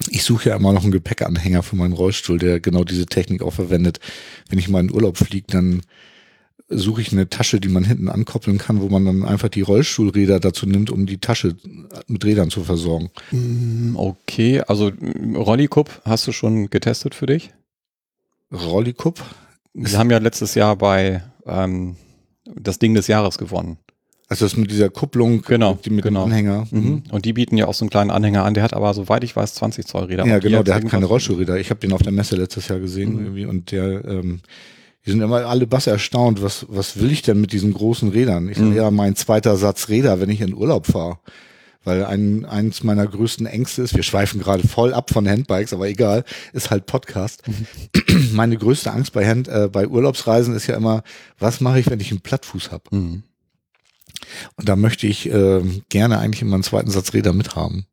Ich 0.09 0.23
suche 0.23 0.49
ja 0.49 0.55
immer 0.57 0.73
noch 0.73 0.83
einen 0.83 0.91
Gepäckanhänger 0.91 1.63
für 1.63 1.77
meinen 1.77 1.93
Rollstuhl, 1.93 2.37
der 2.37 2.59
genau 2.59 2.83
diese 2.83 3.05
Technik 3.05 3.41
auch 3.41 3.53
verwendet. 3.53 3.99
Wenn 4.49 4.59
ich 4.59 4.67
mal 4.67 4.81
in 4.81 4.91
Urlaub 4.91 5.17
fliege, 5.17 5.47
dann 5.49 5.81
suche 6.67 7.01
ich 7.01 7.11
eine 7.11 7.29
Tasche, 7.29 7.59
die 7.59 7.67
man 7.67 7.83
hinten 7.83 8.09
ankoppeln 8.09 8.57
kann, 8.57 8.81
wo 8.81 8.89
man 8.89 9.05
dann 9.05 9.23
einfach 9.23 9.49
die 9.49 9.61
Rollstuhlräder 9.61 10.39
dazu 10.39 10.65
nimmt, 10.65 10.89
um 10.89 11.05
die 11.05 11.19
Tasche 11.19 11.55
mit 12.07 12.25
Rädern 12.25 12.49
zu 12.49 12.63
versorgen. 12.63 13.09
Mm, 13.31 13.95
Okay, 13.95 14.61
also 14.61 14.89
mm, 14.91 15.35
Rollicup 15.35 16.01
hast 16.05 16.25
du 16.27 16.31
schon 16.31 16.69
getestet 16.71 17.13
für 17.13 17.27
dich? 17.27 17.51
Rollicup? 18.51 19.21
Sie 19.73 19.97
haben 19.97 20.09
ja 20.09 20.17
letztes 20.19 20.55
Jahr 20.55 20.75
bei 20.75 21.23
ähm, 21.45 21.97
das 22.55 22.79
Ding 22.79 22.93
des 22.93 23.07
Jahres 23.07 23.37
gewonnen. 23.37 23.77
Also 24.27 24.45
das 24.45 24.57
mit 24.57 24.71
dieser 24.71 24.89
Kupplung, 24.89 25.43
Genau, 25.43 25.77
die 25.85 25.91
mit 25.91 26.03
genau. 26.03 26.23
dem 26.23 26.31
Anhänger. 26.31 26.67
Mhm. 26.71 27.03
Und 27.11 27.25
die 27.25 27.33
bieten 27.33 27.57
ja 27.57 27.67
auch 27.67 27.75
so 27.75 27.85
einen 27.85 27.91
kleinen 27.91 28.09
Anhänger 28.09 28.43
an. 28.43 28.55
Der 28.55 28.63
hat 28.63 28.73
aber, 28.73 28.91
soweit 28.95 29.23
ich 29.23 29.35
weiß, 29.35 29.53
20 29.55 29.85
Zoll 29.85 30.05
Räder. 30.05 30.25
Ja, 30.25 30.39
genau, 30.39 30.63
der 30.63 30.75
hat 30.75 30.87
keine 30.89 31.05
Rollstuhlräder. 31.05 31.59
Ich 31.59 31.69
habe 31.69 31.79
den 31.79 31.93
auf 31.93 32.01
der 32.01 32.11
Messe 32.11 32.35
letztes 32.35 32.67
Jahr 32.69 32.79
gesehen 32.79 33.13
Mhm. 33.13 33.19
irgendwie 33.19 33.45
und 33.45 33.71
der, 33.71 34.03
ähm, 34.05 34.39
die 35.05 35.11
sind 35.11 35.21
immer 35.21 35.45
alle 35.45 35.67
bass 35.67 35.87
erstaunt, 35.87 36.41
was, 36.41 36.65
was 36.69 36.99
will 36.99 37.11
ich 37.11 37.21
denn 37.21 37.39
mit 37.39 37.51
diesen 37.53 37.73
großen 37.73 38.09
Rädern? 38.09 38.49
Ich 38.49 38.57
sage, 38.57 38.69
Mhm. 38.71 38.75
ja, 38.75 38.91
mein 38.91 39.15
zweiter 39.15 39.55
Satz 39.57 39.89
Räder, 39.89 40.19
wenn 40.19 40.29
ich 40.29 40.41
in 40.41 40.53
Urlaub 40.53 40.87
fahre. 40.87 41.19
Weil 41.83 42.03
ein, 42.03 42.45
eins 42.45 42.81
meiner 42.83 43.05
größten 43.05 43.45
Ängste 43.45 43.83
ist, 43.83 43.95
wir 43.95 44.01
schweifen 44.01 44.39
gerade 44.41 44.67
voll 44.67 44.91
ab 44.91 45.11
von 45.11 45.29
Handbikes, 45.29 45.71
aber 45.71 45.87
egal, 45.87 46.23
ist 46.51 46.71
halt 46.71 46.87
Podcast. 46.87 47.43
Mhm. 47.47 48.29
Meine 48.33 48.57
größte 48.57 48.91
Angst 48.91 49.13
bei, 49.13 49.27
Hand, 49.27 49.47
äh, 49.47 49.69
bei 49.71 49.87
Urlaubsreisen 49.87 50.55
ist 50.55 50.65
ja 50.65 50.75
immer, 50.75 51.03
was 51.37 51.61
mache 51.61 51.79
ich, 51.79 51.87
wenn 51.91 51.99
ich 51.99 52.09
einen 52.09 52.21
Plattfuß 52.21 52.71
habe? 52.71 52.83
Mhm. 52.95 53.21
Und 54.55 54.67
da 54.67 54.75
möchte 54.75 55.05
ich 55.05 55.29
äh, 55.31 55.61
gerne 55.89 56.17
eigentlich 56.17 56.41
immer 56.41 56.55
einen 56.55 56.63
zweiten 56.63 56.89
Satz 56.89 57.13
Räder 57.13 57.33
mithaben. 57.33 57.85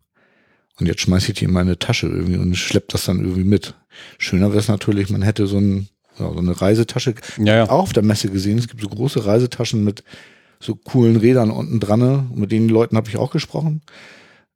Und 0.81 0.87
jetzt 0.87 1.03
schmeiße 1.03 1.33
ich 1.33 1.39
die 1.39 1.45
in 1.45 1.53
meine 1.53 1.79
Tasche 1.79 2.07
irgendwie 2.07 2.39
und 2.39 2.57
schlepp 2.57 2.89
das 2.89 3.05
dann 3.05 3.21
irgendwie 3.21 3.45
mit. 3.45 3.75
Schöner 4.17 4.49
wäre 4.49 4.61
es 4.61 4.69
natürlich, 4.69 5.11
man 5.11 5.21
hätte 5.21 5.47
so, 5.47 5.59
ein, 5.59 5.89
so 6.33 6.39
eine 6.39 6.61
Reisetasche. 6.61 7.15
Ja, 7.39 7.57
ja. 7.57 7.65
Auch 7.65 7.83
auf 7.83 7.93
der 7.93 8.03
Messe 8.05 8.29
gesehen, 8.29 8.59
es 8.59 8.69
gibt 8.69 8.81
so 8.83 8.89
große 8.89 9.25
Reisetaschen 9.27 9.83
mit 9.85 10.05
so 10.61 10.77
coolen 10.77 11.17
Rädern 11.17 11.51
unten 11.51 11.81
dran. 11.81 12.01
ne? 12.01 12.27
Mit 12.35 12.53
den 12.53 12.69
Leuten 12.69 12.97
habe 12.97 13.09
ich 13.09 13.17
auch 13.17 13.31
gesprochen. 13.33 13.83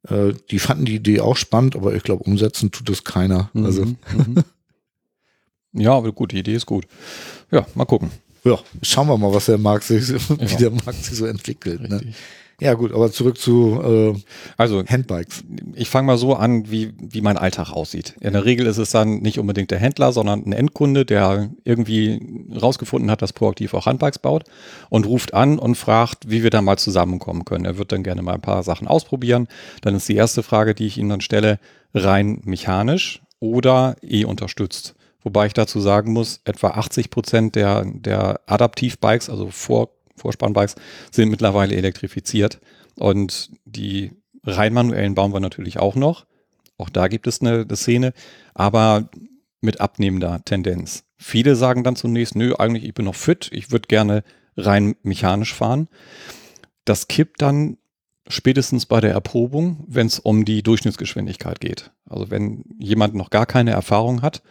Äh, 0.07 0.33
die 0.51 0.59
fanden 0.59 0.85
die 0.85 0.95
Idee 0.95 1.19
auch 1.19 1.35
spannend, 1.35 1.75
aber 1.75 1.93
ich 1.95 2.03
glaube, 2.03 2.23
umsetzen 2.23 2.71
tut 2.71 2.89
es 2.89 3.03
keiner. 3.03 3.49
Also, 3.53 3.85
Mhm. 3.85 3.97
Mhm. 4.15 4.43
Ja, 5.73 5.91
aber 5.91 6.11
gut, 6.11 6.31
die 6.31 6.39
Idee 6.39 6.55
ist 6.55 6.65
gut. 6.65 6.87
Ja, 7.51 7.67
mal 7.75 7.85
gucken. 7.85 8.09
ja, 8.43 8.57
schauen 8.81 9.07
wir 9.07 9.17
mal, 9.17 9.33
was 9.33 9.45
der 9.45 9.57
Markt 9.57 9.83
sich, 9.83 10.07
wie 10.09 10.45
Ja. 10.45 10.57
der 10.57 10.71
Markt 10.71 11.03
sich 11.03 11.15
so 11.15 11.25
entwickelt. 11.25 11.81
Ne? 11.89 12.13
Ja, 12.59 12.73
gut, 12.73 12.91
aber 12.91 13.11
zurück 13.11 13.37
zu 13.37 13.79
äh, 13.83 14.19
Also 14.57 14.83
Handbikes. 14.83 15.43
ich 15.75 15.89
fange 15.89 16.07
mal 16.07 16.17
so 16.17 16.33
an, 16.33 16.71
wie, 16.71 16.91
wie 16.97 17.21
mein 17.21 17.37
Alltag 17.37 17.71
aussieht. 17.71 18.15
In 18.19 18.33
der 18.33 18.45
Regel 18.45 18.65
ist 18.65 18.79
es 18.79 18.89
dann 18.89 19.19
nicht 19.19 19.37
unbedingt 19.37 19.69
der 19.69 19.77
Händler, 19.77 20.11
sondern 20.11 20.43
ein 20.43 20.53
Endkunde, 20.53 21.05
der 21.05 21.51
irgendwie 21.65 22.19
rausgefunden 22.59 23.11
hat, 23.11 23.21
dass 23.21 23.31
Proaktiv 23.31 23.75
auch 23.75 23.85
Handbikes 23.85 24.17
baut 24.17 24.45
und 24.89 25.05
ruft 25.05 25.35
an 25.35 25.59
und 25.59 25.75
fragt, 25.75 26.31
wie 26.31 26.41
wir 26.41 26.49
da 26.49 26.63
mal 26.63 26.79
zusammenkommen 26.79 27.45
können. 27.45 27.65
Er 27.65 27.77
wird 27.77 27.91
dann 27.91 28.01
gerne 28.01 28.23
mal 28.23 28.33
ein 28.33 28.41
paar 28.41 28.63
Sachen 28.63 28.87
ausprobieren. 28.87 29.47
Dann 29.81 29.93
ist 29.93 30.09
die 30.09 30.15
erste 30.15 30.41
Frage, 30.41 30.73
die 30.73 30.87
ich 30.87 30.97
ihm 30.97 31.09
dann 31.09 31.21
stelle, 31.21 31.59
rein 31.93 32.41
mechanisch 32.43 33.21
oder 33.39 33.97
eh 34.01 34.25
unterstützt. 34.25 34.95
Wobei 35.23 35.45
ich 35.45 35.53
dazu 35.53 35.79
sagen 35.79 36.11
muss, 36.11 36.41
etwa 36.45 36.69
80 36.69 37.11
Prozent 37.11 37.55
der, 37.55 37.85
der 37.85 38.39
Adaptivbikes, 38.47 39.29
also 39.29 39.49
Vor, 39.51 39.89
Vorspannbikes, 40.17 40.75
sind 41.11 41.29
mittlerweile 41.29 41.75
elektrifiziert. 41.75 42.59
Und 42.95 43.51
die 43.65 44.11
rein 44.43 44.73
manuellen 44.73 45.15
bauen 45.15 45.33
wir 45.33 45.39
natürlich 45.39 45.79
auch 45.79 45.95
noch. 45.95 46.25
Auch 46.77 46.89
da 46.89 47.07
gibt 47.07 47.27
es 47.27 47.41
eine, 47.41 47.61
eine 47.61 47.75
Szene, 47.75 48.13
aber 48.53 49.09
mit 49.61 49.81
abnehmender 49.81 50.43
Tendenz. 50.45 51.03
Viele 51.17 51.55
sagen 51.55 51.83
dann 51.83 51.95
zunächst, 51.95 52.35
nö, 52.35 52.53
eigentlich 52.55 52.83
ich 52.83 52.93
bin 52.93 53.05
noch 53.05 53.15
fit, 53.15 53.49
ich 53.51 53.71
würde 53.71 53.87
gerne 53.87 54.23
rein 54.55 54.95
mechanisch 55.01 55.53
fahren. 55.53 55.87
Das 56.85 57.07
kippt 57.07 57.41
dann 57.41 57.77
spätestens 58.27 58.85
bei 58.85 59.01
der 59.01 59.11
Erprobung, 59.11 59.83
wenn 59.87 60.07
es 60.07 60.19
um 60.19 60.45
die 60.45 60.63
Durchschnittsgeschwindigkeit 60.63 61.59
geht. 61.59 61.91
Also 62.09 62.29
wenn 62.29 62.63
jemand 62.77 63.15
noch 63.15 63.29
gar 63.29 63.45
keine 63.45 63.71
Erfahrung 63.71 64.21
hat, 64.21 64.43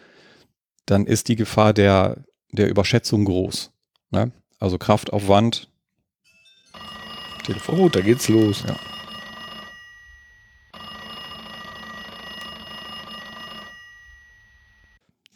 dann 0.85 1.05
ist 1.05 1.27
die 1.27 1.35
Gefahr 1.35 1.73
der, 1.73 2.23
der 2.51 2.69
Überschätzung 2.69 3.25
groß. 3.25 3.71
Ne? 4.11 4.31
Also 4.59 4.77
Kraftaufwand. 4.77 5.69
Telefon. 7.43 7.79
Oh, 7.79 7.89
da 7.89 8.01
geht's 8.01 8.27
los. 8.27 8.63
Ja. 8.67 8.75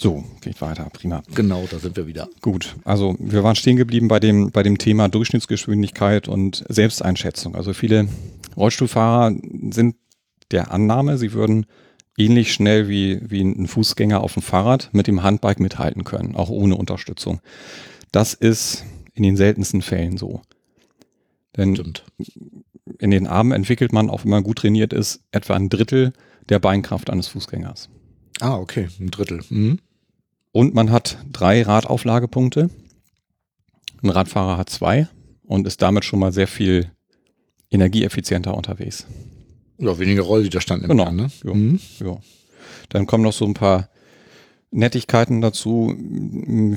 So, 0.02 0.24
geht 0.42 0.60
weiter, 0.62 0.90
prima. 0.92 1.22
Genau, 1.36 1.68
da 1.70 1.78
sind 1.78 1.96
wir 1.96 2.08
wieder. 2.08 2.28
Gut, 2.42 2.76
also 2.86 3.16
wir 3.20 3.44
waren 3.44 3.56
stehen 3.56 3.78
geblieben 3.78 4.08
bei 4.08 4.20
dem, 4.20 4.50
bei 4.50 4.64
dem 4.64 4.80
Thema 4.80 5.08
Durchschnittsgeschwindigkeit 5.10 6.28
und 6.28 6.66
Selbsteinschätzung. 6.68 7.54
Also 7.54 7.74
viele 7.74 8.08
Rollstuhlfahrer 8.58 9.36
sind 9.70 9.96
der 10.50 10.72
Annahme, 10.72 11.20
sie 11.20 11.34
würden 11.34 11.68
ähnlich 12.18 12.52
schnell 12.52 12.90
wie, 12.90 13.22
wie 13.30 13.42
ein 13.42 13.68
Fußgänger 13.68 14.22
auf 14.22 14.34
dem 14.34 14.42
Fahrrad 14.42 14.90
mit 14.92 15.06
dem 15.06 15.22
Handbike 15.22 15.60
mithalten 15.60 16.04
können, 16.04 16.36
auch 16.36 16.50
ohne 16.50 16.78
Unterstützung. 16.78 17.40
Das 18.12 18.34
ist 18.34 18.84
in 19.22 19.34
den 19.34 19.38
seltensten 19.38 19.84
Fällen 19.84 20.18
so. 20.18 20.42
Denn 21.56 21.76
Stimmt. 21.76 22.04
in 22.98 23.12
den 23.12 23.28
Armen 23.28 23.52
entwickelt 23.52 23.94
man, 23.94 24.10
auch 24.10 24.24
wenn 24.24 24.32
man 24.32 24.44
gut 24.44 24.58
trainiert 24.60 24.94
ist, 24.94 25.22
etwa 25.32 25.54
ein 25.54 25.70
Drittel 25.70 26.14
der 26.50 26.58
Beinkraft 26.60 27.10
eines 27.12 27.28
Fußgängers. 27.28 27.90
Ah, 28.40 28.56
okay, 28.58 28.88
ein 29.00 29.12
Drittel. 29.12 29.42
Mhm. 29.50 29.78
Und 30.52 30.74
man 30.74 30.90
hat 30.92 31.20
drei 31.32 31.62
Radauflagepunkte. 31.62 32.72
Ein 34.02 34.10
Radfahrer 34.10 34.58
hat 34.58 34.70
zwei 34.70 35.08
und 35.44 35.68
ist 35.68 35.84
damit 35.84 36.04
schon 36.04 36.20
mal 36.20 36.32
sehr 36.32 36.48
viel 36.48 36.90
energieeffizienter 37.70 38.56
unterwegs. 38.58 39.06
Ja, 39.78 40.00
weniger 40.00 40.24
Rollwiderstand 40.24 40.82
nimmt 40.82 40.92
Genau. 40.92 41.04
an, 41.04 41.16
ne? 41.16 41.32
Ja. 41.44 41.54
Mhm. 41.54 41.80
Ja. 42.00 42.18
Dann 42.90 43.06
kommen 43.06 43.24
noch 43.24 43.34
so 43.34 43.46
ein 43.46 43.54
paar 43.54 43.88
Nettigkeiten 44.72 45.42
dazu. 45.42 45.94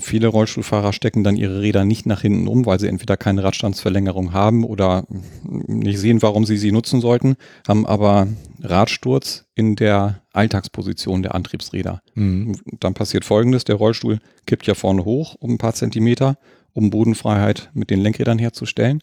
Viele 0.00 0.26
Rollstuhlfahrer 0.26 0.92
stecken 0.92 1.22
dann 1.22 1.36
ihre 1.36 1.60
Räder 1.60 1.84
nicht 1.84 2.06
nach 2.06 2.22
hinten 2.22 2.48
um, 2.48 2.66
weil 2.66 2.80
sie 2.80 2.88
entweder 2.88 3.16
keine 3.16 3.44
Radstandsverlängerung 3.44 4.32
haben 4.32 4.64
oder 4.64 5.04
nicht 5.44 5.98
sehen, 5.98 6.20
warum 6.20 6.44
sie 6.44 6.56
sie 6.56 6.72
nutzen 6.72 7.00
sollten, 7.00 7.36
haben 7.66 7.86
aber 7.86 8.26
Radsturz 8.60 9.46
in 9.54 9.76
der 9.76 10.22
Alltagsposition 10.32 11.22
der 11.22 11.34
Antriebsräder. 11.34 12.02
Mhm. 12.14 12.56
Dann 12.80 12.94
passiert 12.94 13.24
folgendes, 13.24 13.64
der 13.64 13.76
Rollstuhl 13.76 14.18
kippt 14.46 14.66
ja 14.66 14.74
vorne 14.74 15.04
hoch 15.04 15.36
um 15.38 15.52
ein 15.52 15.58
paar 15.58 15.74
Zentimeter, 15.74 16.36
um 16.72 16.90
Bodenfreiheit 16.90 17.70
mit 17.74 17.90
den 17.90 18.00
Lenkrädern 18.00 18.40
herzustellen. 18.40 19.00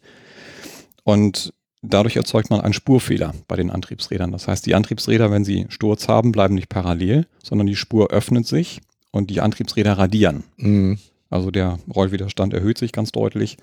Und 1.04 1.54
dadurch 1.82 2.16
erzeugt 2.16 2.50
man 2.50 2.62
einen 2.62 2.74
Spurfehler 2.74 3.34
bei 3.48 3.56
den 3.56 3.70
Antriebsrädern. 3.70 4.32
Das 4.32 4.48
heißt, 4.48 4.66
die 4.66 4.76
Antriebsräder, 4.76 5.32
wenn 5.32 5.44
sie 5.44 5.66
Sturz 5.70 6.08
haben, 6.08 6.32
bleiben 6.32 6.56
nicht 6.56 6.70
parallel, 6.70 7.28
sondern 7.44 7.68
die 7.68 7.76
Spur 7.76 8.12
öffnet 8.12 8.48
sich 8.48 8.82
und 9.12 9.30
die 9.30 9.42
Antriebsräder 9.42 9.94
radieren. 9.94 10.44
Mhm. 10.58 11.00
Also 11.30 11.50
der 11.52 11.80
Rollwiderstand 11.94 12.54
erhöht 12.54 12.78
sich 12.78 12.92
ganz 12.92 13.12
deutlich. 13.12 13.58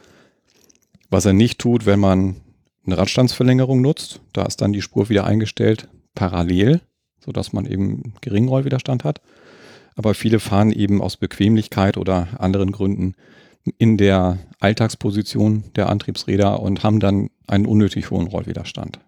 Was 1.10 1.25
er 1.25 1.32
nicht 1.32 1.58
tut, 1.58 1.87
wenn 1.87 2.00
man 2.00 2.37
eine 2.84 2.98
Radstandsverlängerung 2.98 3.80
nutzt, 3.80 4.20
da 4.32 4.44
ist 4.44 4.60
dann 4.60 4.72
die 4.72 4.82
Spur 4.82 5.08
wieder 5.08 5.25
eingestellt 5.25 5.88
parallel, 6.14 6.80
sodass 7.20 7.52
man 7.52 7.66
eben 7.66 8.14
geringen 8.20 8.48
Rollwiderstand 8.48 9.04
hat. 9.04 9.20
Aber 9.94 10.14
viele 10.14 10.40
fahren 10.40 10.72
eben 10.72 11.02
aus 11.02 11.16
Bequemlichkeit 11.16 11.96
oder 11.96 12.28
anderen 12.38 12.72
Gründen 12.72 13.14
in 13.78 13.96
der 13.96 14.38
Alltagsposition 14.60 15.64
der 15.76 15.88
Antriebsräder 15.88 16.60
und 16.60 16.82
haben 16.82 17.00
dann 17.00 17.30
einen 17.46 17.66
unnötig 17.66 18.10
hohen 18.10 18.26
Rollwiderstand. 18.26 19.00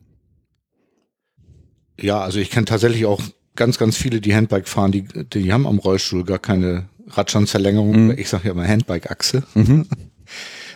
Ja, 2.00 2.20
also 2.20 2.38
ich 2.38 2.50
kenne 2.50 2.66
tatsächlich 2.66 3.06
auch 3.06 3.20
ganz, 3.56 3.78
ganz 3.78 3.96
viele, 3.96 4.20
die 4.20 4.34
Handbike 4.34 4.68
fahren, 4.68 4.92
die, 4.92 5.02
die 5.02 5.52
haben 5.52 5.66
am 5.66 5.78
Rollstuhl 5.78 6.24
gar 6.24 6.38
keine 6.38 6.88
Radstandsverlängerung. 7.08 8.06
Mhm. 8.06 8.10
Ich 8.16 8.28
sage 8.28 8.46
ja 8.46 8.52
immer 8.52 8.66
Handbike-Achse. 8.66 9.42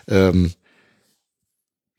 Ähm, 0.06 0.52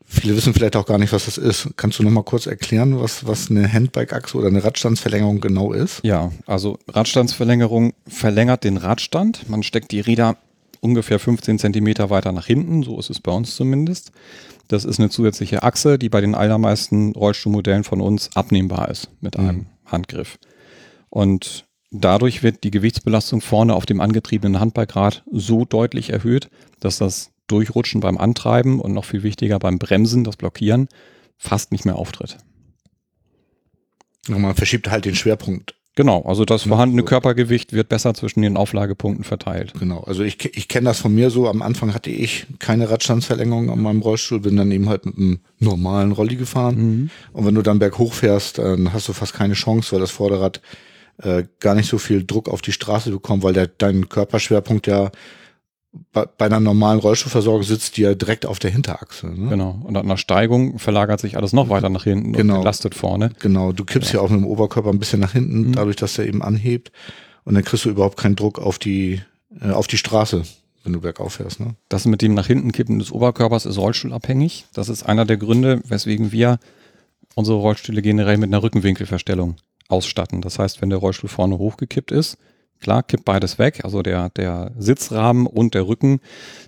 viele 0.06 0.36
wissen 0.36 0.54
vielleicht 0.54 0.76
auch 0.76 0.86
gar 0.86 0.98
nicht, 0.98 1.12
was 1.12 1.26
das 1.26 1.40
ist. 1.40 1.70
Kannst 1.76 1.98
du 1.98 2.04
noch 2.04 2.12
mal 2.12 2.24
kurz 2.24 2.46
erklären, 2.46 3.00
was, 3.00 3.26
was 3.26 3.50
eine 3.50 3.72
Handbike-Achse 3.72 4.38
oder 4.38 4.48
eine 4.48 4.64
Radstandsverlängerung 4.64 5.42
genau 5.42 5.74
ist? 5.74 6.02
Ja, 6.04 6.32
also 6.46 6.78
Radstandsverlängerung 6.88 7.94
verlängert 8.08 8.64
den 8.64 8.78
Radstand. 8.78 9.50
Man 9.50 9.64
steckt 9.64 9.92
die 9.92 10.02
Räder 10.02 10.38
ungefähr 10.86 11.20
15 11.20 11.60
Zentimeter 11.60 12.10
weiter 12.10 12.32
nach 12.32 12.46
hinten, 12.46 12.84
so 12.84 12.98
ist 13.00 13.10
es 13.10 13.20
bei 13.20 13.32
uns 13.32 13.56
zumindest. 13.56 14.12
Das 14.68 14.86
ist 14.86 15.00
eine 15.00 15.10
zusätzliche 15.10 15.64
Achse, 15.64 15.98
die 16.00 16.10
bei 16.10 16.22
den 16.22 16.36
allermeisten 16.36 17.12
Rollstuhlmodellen 17.14 17.84
von 17.84 18.00
uns 18.02 18.30
abnehmbar 18.36 18.90
ist 18.90 19.10
mit 19.20 19.38
Mhm. 19.38 19.44
einem 19.50 19.66
Handgriff. 19.86 20.38
Und 21.10 21.66
dadurch 21.92 22.44
wird 22.44 22.64
die 22.64 22.72
Gewichtsbelastung 22.72 23.42
vorne 23.42 23.74
auf 23.76 23.86
dem 23.86 24.00
angetriebenen 24.00 24.60
Handbeikrad 24.60 25.24
so 25.32 25.66
deutlich 25.66 26.12
erhöht, 26.12 26.50
dass 26.80 26.98
das 26.98 27.32
Durchrutschen 27.48 28.02
beim 28.02 28.18
Antreiben 28.18 28.80
und 28.80 28.94
noch 28.94 29.06
viel 29.06 29.24
wichtiger 29.24 29.60
beim 29.60 29.78
Bremsen, 29.78 30.24
das 30.24 30.38
Blockieren, 30.38 30.88
fast 31.38 31.72
nicht 31.72 31.86
mehr 31.86 31.96
auftritt. 31.96 32.38
Und 34.30 34.42
man 34.42 34.56
verschiebt 34.56 34.90
halt 34.90 35.06
den 35.06 35.16
Schwerpunkt. 35.16 35.76
Genau, 35.96 36.24
also 36.24 36.44
das 36.44 36.66
Ja, 36.66 36.70
vorhandene 36.70 37.04
so. 37.04 37.06
Körpergewicht 37.06 37.72
wird 37.72 37.88
besser 37.88 38.14
zwischen 38.14 38.42
den 38.42 38.58
Auflagepunkten 38.58 39.24
verteilt. 39.24 39.74
Genau. 39.80 40.02
Also 40.02 40.24
ich, 40.24 40.44
ich 40.56 40.68
kenne 40.68 40.86
das 40.90 41.00
von 41.00 41.16
mir 41.16 41.30
so. 41.30 41.48
Am 41.48 41.62
Anfang 41.62 41.94
hatte 41.94 42.10
ich 42.10 42.46
keine 42.60 42.90
Radstandsverlängerung 42.90 43.70
an 43.70 43.82
meinem 43.82 44.02
Rollstuhl, 44.02 44.42
bin 44.42 44.58
dann 44.58 44.72
eben 44.72 44.90
halt 44.90 45.06
mit 45.06 45.18
einem 45.18 45.40
normalen 45.60 46.12
Rolli 46.12 46.36
gefahren. 46.36 47.10
Und 47.32 47.46
wenn 47.46 47.56
du 47.56 47.62
dann 47.62 47.80
berghoch 47.80 48.14
fährst, 48.14 48.58
dann 48.58 48.92
hast 48.92 49.08
du 49.08 49.14
fast 49.14 49.34
keine 49.34 49.54
Chance, 49.54 49.94
weil 49.94 50.02
das 50.02 50.12
Vorderrad 50.12 50.62
äh, 51.22 51.44
gar 51.62 51.76
nicht 51.76 51.90
so 51.90 51.98
viel 51.98 52.26
Druck 52.26 52.50
auf 52.50 52.62
die 52.62 52.74
Straße 52.74 53.10
bekommt, 53.10 53.44
weil 53.44 53.54
der, 53.54 53.68
dein 53.68 54.10
Körperschwerpunkt 54.10 54.88
ja 54.88 55.12
bei, 56.12 56.26
bei 56.26 56.46
einer 56.46 56.60
normalen 56.60 57.00
Rollstuhlversorgung 57.00 57.64
sitzt, 57.64 57.98
die 57.98 58.02
ja 58.02 58.16
direkt 58.16 58.46
auf 58.46 58.60
der 58.60 58.72
Hinterachse. 58.72 59.28
Ne? 59.28 59.50
Genau. 59.50 59.80
Und 59.84 59.96
an 59.98 60.08
der 60.08 60.18
Steigung 60.18 60.80
verlagert 60.80 61.20
sich 61.20 61.38
alles 61.38 61.54
noch 61.54 61.70
weiter 61.70 61.90
nach 61.90 62.04
hinten 62.04 62.34
Genau. 62.34 62.56
und 62.56 62.60
belastet 62.62 62.96
vorne. 62.96 63.32
Genau, 63.40 63.72
du 63.72 63.86
kippst 63.86 64.14
ja. 64.14 64.20
auch 64.22 64.30
mit 64.30 64.40
dem 64.42 64.46
Oberkörper 64.48 64.90
ein 64.90 65.00
bisschen 65.00 65.20
nach 65.20 65.32
hinten, 65.34 65.68
Mhm. 65.70 65.72
dadurch, 65.74 65.96
dass 65.96 66.16
der 66.16 66.28
eben 66.28 66.42
anhebt. 66.42 66.92
Und 67.44 67.56
dann 67.56 67.64
kriegst 67.64 67.86
du 67.86 67.90
überhaupt 67.90 68.18
keinen 68.18 68.36
Druck 68.36 68.60
auf 68.60 68.80
die, 68.80 69.22
äh, 69.62 69.72
auf 69.72 69.88
die 69.88 69.98
Straße, 69.98 70.44
wenn 70.84 70.94
du 70.94 71.02
bergauf 71.02 71.34
fährst. 71.34 71.60
Ne? 71.60 71.76
Das 71.90 72.06
mit 72.06 72.22
dem 72.22 72.34
nach 72.34 72.48
hinten 72.48 72.72
kippen 72.72 73.00
des 73.00 73.12
Oberkörpers 73.12 73.66
ist 73.66 73.78
rollstuhlabhängig. 73.78 74.66
Das 74.74 74.90
ist 74.90 75.04
einer 75.04 75.26
der 75.26 75.38
Gründe, 75.38 75.82
weswegen 75.88 76.32
wir 76.32 76.60
unsere 77.36 77.58
Rollstühle 77.58 78.02
generell 78.02 78.38
mit 78.38 78.50
einer 78.50 78.64
Rückenwinkelverstellung 78.64 79.56
ausstatten. 79.88 80.42
Das 80.42 80.58
heißt, 80.60 80.82
wenn 80.82 80.90
der 80.90 81.00
Rollstuhl 81.00 81.30
vorne 81.30 81.58
hochgekippt 81.58 82.12
ist, 82.12 82.38
klar, 82.80 83.04
kippt 83.04 83.26
beides 83.26 83.58
weg, 83.58 83.84
also 83.84 84.02
der, 84.02 84.30
der 84.30 84.72
Sitzrahmen 84.78 85.48
und 85.48 85.74
der 85.74 85.88
Rücken, 85.88 86.20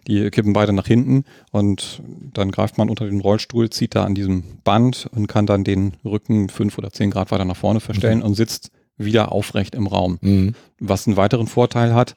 die 0.07 0.29
kippen 0.29 0.53
beide 0.53 0.73
nach 0.73 0.87
hinten 0.87 1.25
und 1.51 2.01
dann 2.33 2.51
greift 2.51 2.77
man 2.77 2.89
unter 2.89 3.05
den 3.05 3.21
Rollstuhl, 3.21 3.69
zieht 3.69 3.95
da 3.95 4.03
an 4.03 4.15
diesem 4.15 4.61
Band 4.63 5.09
und 5.11 5.27
kann 5.27 5.45
dann 5.45 5.63
den 5.63 5.97
Rücken 6.03 6.49
fünf 6.49 6.77
oder 6.77 6.91
zehn 6.91 7.11
Grad 7.11 7.31
weiter 7.31 7.45
nach 7.45 7.57
vorne 7.57 7.79
verstellen 7.79 8.21
und 8.21 8.35
sitzt 8.35 8.71
wieder 8.97 9.31
aufrecht 9.31 9.75
im 9.75 9.87
Raum. 9.87 10.17
Mhm. 10.21 10.55
Was 10.79 11.07
einen 11.07 11.17
weiteren 11.17 11.47
Vorteil 11.47 11.93
hat, 11.93 12.15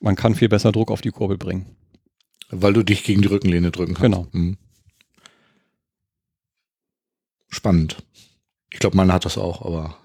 man 0.00 0.16
kann 0.16 0.34
viel 0.34 0.48
besser 0.48 0.72
Druck 0.72 0.90
auf 0.90 1.00
die 1.00 1.10
Kurbel 1.10 1.38
bringen. 1.38 1.66
Weil 2.50 2.72
du 2.72 2.82
dich 2.82 3.04
gegen 3.04 3.22
die 3.22 3.28
Rückenlehne 3.28 3.70
drücken 3.70 3.94
kannst. 3.94 4.02
Genau. 4.02 4.26
Mhm. 4.32 4.56
Spannend. 7.48 8.02
Ich 8.72 8.80
glaube, 8.80 8.96
meiner 8.96 9.12
hat 9.12 9.24
das 9.24 9.38
auch, 9.38 9.64
aber 9.64 9.96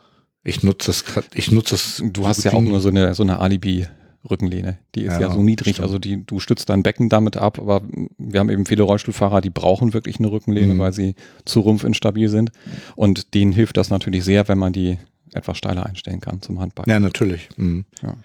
ich 0.44 0.64
nutze 0.64 0.88
das, 0.88 1.06
grad- 1.06 1.26
ich 1.36 1.52
nutze 1.52 1.72
das. 1.76 2.02
Du 2.06 2.26
hast 2.28 2.44
ja 2.44 2.54
auch 2.54 2.62
nur 2.62 2.80
so 2.80 2.90
eine, 2.90 3.14
so 3.14 3.24
eine 3.24 3.40
Alibi-Rückenlehne. 3.40 4.78
Die 4.96 5.02
ist 5.04 5.14
ja, 5.14 5.22
Ja, 5.22 5.32
so 5.34 5.42
niedrig. 5.44 5.76
stimmt. 5.76 5.86
Also 5.86 6.00
die, 6.00 6.26
du 6.26 6.40
stützt 6.40 6.70
dein 6.70 6.84
Becken 6.84 7.10
damit 7.10 7.38
ab, 7.38 7.60
aber 7.60 7.82
wir 8.18 8.40
haben 8.40 8.50
eben 8.50 8.66
viele 8.66 8.84
Rollstuhlfahrer, 8.84 9.42
die 9.42 9.50
brauchen 9.50 9.94
wirklich 9.94 10.20
eine 10.20 10.32
Rückenlehne, 10.32 10.74
Mhm. 10.76 10.80
weil 10.80 10.94
sie 10.94 11.16
zu 11.46 11.60
rumpfinstabil 11.62 12.30
sind. 12.30 12.52
Und 12.96 13.34
denen 13.34 13.52
hilft 13.52 13.78
das 13.78 13.90
natürlich 13.90 14.24
sehr, 14.24 14.48
wenn 14.48 14.58
man 14.58 14.74
die 14.74 14.98
etwas 15.34 15.58
steiler 15.58 15.86
einstellen 15.86 16.22
kann 16.22 16.42
zum 16.42 16.60
Handball. 16.60 16.86
Ja, 16.88 17.00
natürlich. 17.00 17.50
Mhm. 17.58 17.86
Ja. 18.02 18.16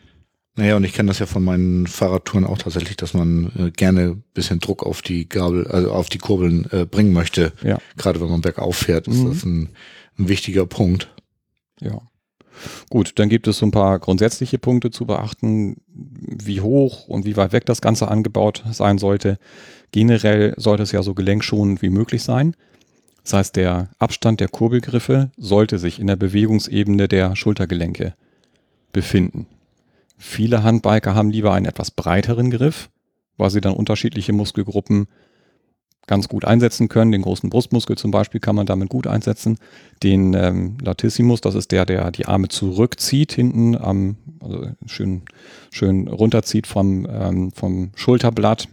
Naja, 0.57 0.77
und 0.77 0.85
ich 0.85 0.93
kenne 0.93 1.09
das 1.09 1.19
ja 1.19 1.27
von 1.27 1.43
meinen 1.43 1.89
Fahrradtouren 1.89 2.45
auch 2.47 2.59
tatsächlich, 2.59 2.97
dass 2.97 3.13
man 3.13 3.51
äh, 3.59 3.71
gerne 3.73 4.03
ein 4.13 4.25
bisschen 4.35 4.61
Druck 4.61 4.85
auf 4.87 5.03
die 5.03 5.29
Gabel, 5.29 5.67
also 5.67 5.91
auf 5.91 6.09
die 6.09 6.19
Kurbeln 6.19 6.69
äh, 6.71 6.87
bringen 6.87 7.13
möchte. 7.13 7.53
Ja. 7.65 7.79
Gerade 7.97 8.21
wenn 8.21 8.29
man 8.31 8.41
bergauf 8.41 8.77
fährt, 8.77 9.09
ist 9.09 9.17
Mhm. 9.19 9.29
das 9.31 9.45
ein, 9.45 9.69
ein 10.17 10.29
wichtiger 10.29 10.65
Punkt. 10.65 11.09
Ja. 11.81 12.01
Gut, 12.89 13.19
dann 13.19 13.29
gibt 13.29 13.49
es 13.49 13.59
so 13.59 13.67
ein 13.67 13.73
paar 13.73 13.99
grundsätzliche 13.99 14.59
Punkte 14.59 14.91
zu 14.91 15.07
beachten, 15.07 15.77
wie 15.89 16.61
hoch 16.61 17.09
und 17.09 17.25
wie 17.25 17.37
weit 17.37 17.53
weg 17.53 17.67
das 17.67 17.81
Ganze 17.81 18.09
angebaut 18.09 18.63
sein 18.71 18.99
sollte. 18.99 19.39
Generell 19.91 20.55
sollte 20.57 20.85
es 20.85 20.93
ja 20.93 21.03
so 21.03 21.15
gelenkschonend 21.15 21.83
wie 21.83 21.91
möglich 21.91 22.23
sein. 22.23 22.55
Das 23.25 23.33
heißt, 23.33 23.57
der 23.57 23.91
Abstand 23.99 24.41
der 24.41 24.49
Kurbelgriffe 24.49 25.31
sollte 25.37 25.79
sich 25.79 25.99
in 25.99 26.07
der 26.07 26.17
Bewegungsebene 26.17 27.09
der 27.09 27.35
Schultergelenke 27.37 28.15
befinden. 28.93 29.47
Viele 30.17 30.63
Handbiker 30.63 31.15
haben 31.15 31.31
lieber 31.31 31.53
einen 31.53 31.67
etwas 31.67 31.91
breiteren 31.91 32.51
Griff, 32.51 32.91
weil 33.37 33.51
sie 33.51 33.61
dann 33.61 33.75
unterschiedliche 33.75 34.33
Muskelgruppen 34.33 35.09
ganz 36.07 36.29
gut 36.29 36.45
einsetzen 36.45 36.89
können. 36.89 37.13
Den 37.13 37.23
großen 37.23 37.51
Brustmuskel 37.51 37.97
zum 37.97 38.11
Beispiel 38.11 38.41
kann 38.41 38.57
man 38.57 38.67
damit 38.67 38.89
gut 38.89 39.07
einsetzen. 39.07 39.59
Den 40.03 40.35
ähm, 40.35 40.77
Latissimus, 40.83 41.41
das 41.41 41.55
ist 41.55 41.73
der, 41.73 41.87
der 41.87 42.11
die 42.11 42.27
Arme 42.27 42.49
zurückzieht 42.49 43.33
hinten 43.33 43.77
am, 43.77 44.17
also 44.41 44.69
schön, 44.87 45.23
schön 45.71 46.09
runterzieht 46.09 46.67
vom, 46.67 47.07
ähm, 47.11 47.53
vom 47.53 47.93
Schulterblatt 47.95 48.69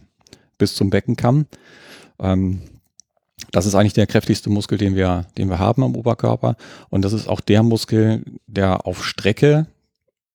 bis 0.58 0.74
zum 0.74 0.90
Beckenkamm. 0.90 1.46
Ähm, 2.20 2.62
das 3.50 3.66
ist 3.66 3.74
eigentlich 3.74 3.92
der 3.92 4.06
kräftigste 4.06 4.50
Muskel, 4.50 4.78
den 4.78 4.94
wir, 4.94 5.26
den 5.36 5.48
wir 5.48 5.58
haben 5.58 5.82
am 5.82 5.96
Oberkörper. 5.96 6.56
Und 6.88 7.04
das 7.04 7.12
ist 7.12 7.28
auch 7.28 7.40
der 7.40 7.62
Muskel, 7.62 8.24
der 8.46 8.86
auf 8.86 9.04
Strecke 9.04 9.66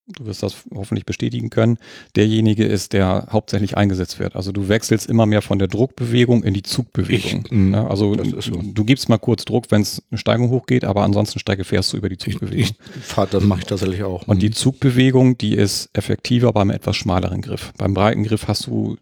du 0.08 0.26
wirst 0.26 0.42
das 0.44 0.56
hoffentlich 0.74 1.06
bestätigen 1.06 1.50
können, 1.50 1.78
derjenige 2.16 2.66
ist, 2.66 2.94
der 2.94 3.28
hauptsächlich 3.32 3.76
eingesetzt 3.78 4.20
wird. 4.20 4.36
Also 4.36 4.52
du 4.52 4.70
wechselst 4.70 5.08
immer 5.08 5.26
mehr 5.26 5.42
von 5.42 5.60
der 5.60 5.68
Druckbewegung 5.68 6.44
in 6.44 6.54
die 6.54 6.64
Zugbewegung. 6.64 7.44
Ich, 7.46 7.52
mh, 7.52 7.78
ja, 7.78 7.88
also 7.88 8.16
das 8.16 8.28
ist 8.30 8.46
so. 8.46 8.62
du 8.64 8.86
gibst 8.86 9.10
mal 9.10 9.18
kurz 9.18 9.46
Druck, 9.46 9.66
wenn 9.70 9.82
es 9.82 10.02
eine 10.10 10.18
Steigung 10.18 10.50
hochgeht, 10.50 10.86
aber 10.86 11.04
ansonsten 11.04 11.40
Strecke 11.40 11.64
fährst 11.64 11.92
du 11.94 11.98
über 11.98 12.10
die 12.10 12.18
Zugbewegung. 12.18 12.76
Ich 12.96 13.04
fahr, 13.04 13.28
das 13.28 13.44
mache 13.44 13.60
ich 13.60 13.66
tatsächlich 13.66 14.04
auch. 14.04 14.28
Und 14.28 14.42
die 14.42 14.52
Zugbewegung, 14.52 15.38
die 15.38 15.56
ist 15.56 15.90
effektiver 15.94 16.54
beim 16.54 16.70
etwas 16.70 16.96
schmaleren 16.96 17.42
Griff. 17.42 17.74
Beim 17.78 17.94
breiten 17.94 18.24
Griff 18.24 18.48
hast 18.48 18.68
du 18.68 18.98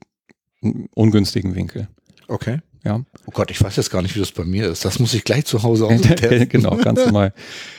einen 0.62 0.88
ungünstigen 0.96 1.56
Winkel. 1.56 1.88
okay. 2.28 2.60
Ja, 2.84 3.02
Oh 3.26 3.32
Gott, 3.34 3.50
ich 3.50 3.60
weiß 3.64 3.78
jetzt 3.78 3.90
gar 3.90 4.04
nicht, 4.04 4.14
wie 4.16 4.20
das 4.20 4.32
bei 4.32 4.44
mir 4.46 4.68
ist. 4.70 4.86
Das 4.86 5.00
muss 5.00 5.16
ich 5.16 5.24
gleich 5.24 5.46
zu 5.46 5.64
Hause 5.64 5.88
austesten. 5.88 6.48
genau, 6.50 6.76
kannst 6.78 7.08
du 7.08 7.12
mal, 7.12 7.34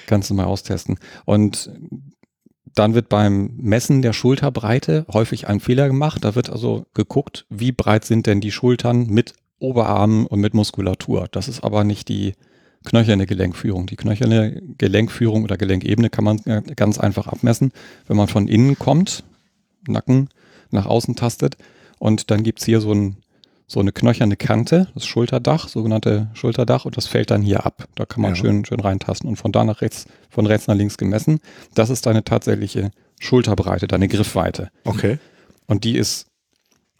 kannst 0.06 0.30
du 0.30 0.34
mal 0.34 0.46
austesten. 0.46 0.98
Und 1.24 1.70
dann 2.76 2.94
wird 2.94 3.08
beim 3.08 3.50
Messen 3.56 4.02
der 4.02 4.12
Schulterbreite 4.12 5.06
häufig 5.12 5.48
ein 5.48 5.60
Fehler 5.60 5.88
gemacht. 5.88 6.24
Da 6.24 6.34
wird 6.34 6.50
also 6.50 6.86
geguckt, 6.94 7.46
wie 7.48 7.72
breit 7.72 8.04
sind 8.04 8.26
denn 8.26 8.40
die 8.40 8.52
Schultern 8.52 9.06
mit 9.08 9.34
Oberarmen 9.58 10.26
und 10.26 10.40
mit 10.40 10.54
Muskulatur. 10.54 11.26
Das 11.32 11.48
ist 11.48 11.64
aber 11.64 11.84
nicht 11.84 12.08
die 12.08 12.34
knöcherne 12.84 13.26
Gelenkführung. 13.26 13.86
Die 13.86 13.96
knöcherne 13.96 14.62
Gelenkführung 14.76 15.44
oder 15.44 15.56
Gelenkebene 15.56 16.10
kann 16.10 16.24
man 16.24 16.38
äh, 16.44 16.62
ganz 16.76 16.98
einfach 16.98 17.26
abmessen, 17.26 17.72
wenn 18.06 18.16
man 18.16 18.28
von 18.28 18.46
innen 18.46 18.78
kommt, 18.78 19.24
Nacken 19.88 20.28
nach 20.70 20.86
außen 20.86 21.16
tastet 21.16 21.56
und 21.98 22.30
dann 22.30 22.42
gibt's 22.42 22.64
hier 22.64 22.80
so 22.80 22.92
ein 22.92 23.16
so 23.66 23.80
eine 23.80 23.92
knöcherne 23.92 24.36
Kante, 24.36 24.88
das 24.94 25.06
Schulterdach, 25.06 25.68
sogenannte 25.68 26.28
Schulterdach, 26.34 26.84
und 26.84 26.96
das 26.96 27.06
fällt 27.06 27.30
dann 27.30 27.42
hier 27.42 27.66
ab. 27.66 27.88
Da 27.96 28.06
kann 28.06 28.22
man 28.22 28.32
Ja. 28.32 28.36
schön, 28.36 28.64
schön 28.64 28.80
reintasten 28.80 29.28
und 29.28 29.36
von 29.36 29.50
da 29.52 29.64
nach 29.64 29.80
rechts, 29.80 30.06
von 30.30 30.46
rechts 30.46 30.68
nach 30.68 30.76
links 30.76 30.96
gemessen. 30.98 31.40
Das 31.74 31.90
ist 31.90 32.06
deine 32.06 32.22
tatsächliche 32.22 32.90
Schulterbreite, 33.18 33.88
deine 33.88 34.08
Griffweite. 34.08 34.70
Okay. 34.84 35.18
Und 35.66 35.82
die 35.84 35.96
ist 35.96 36.26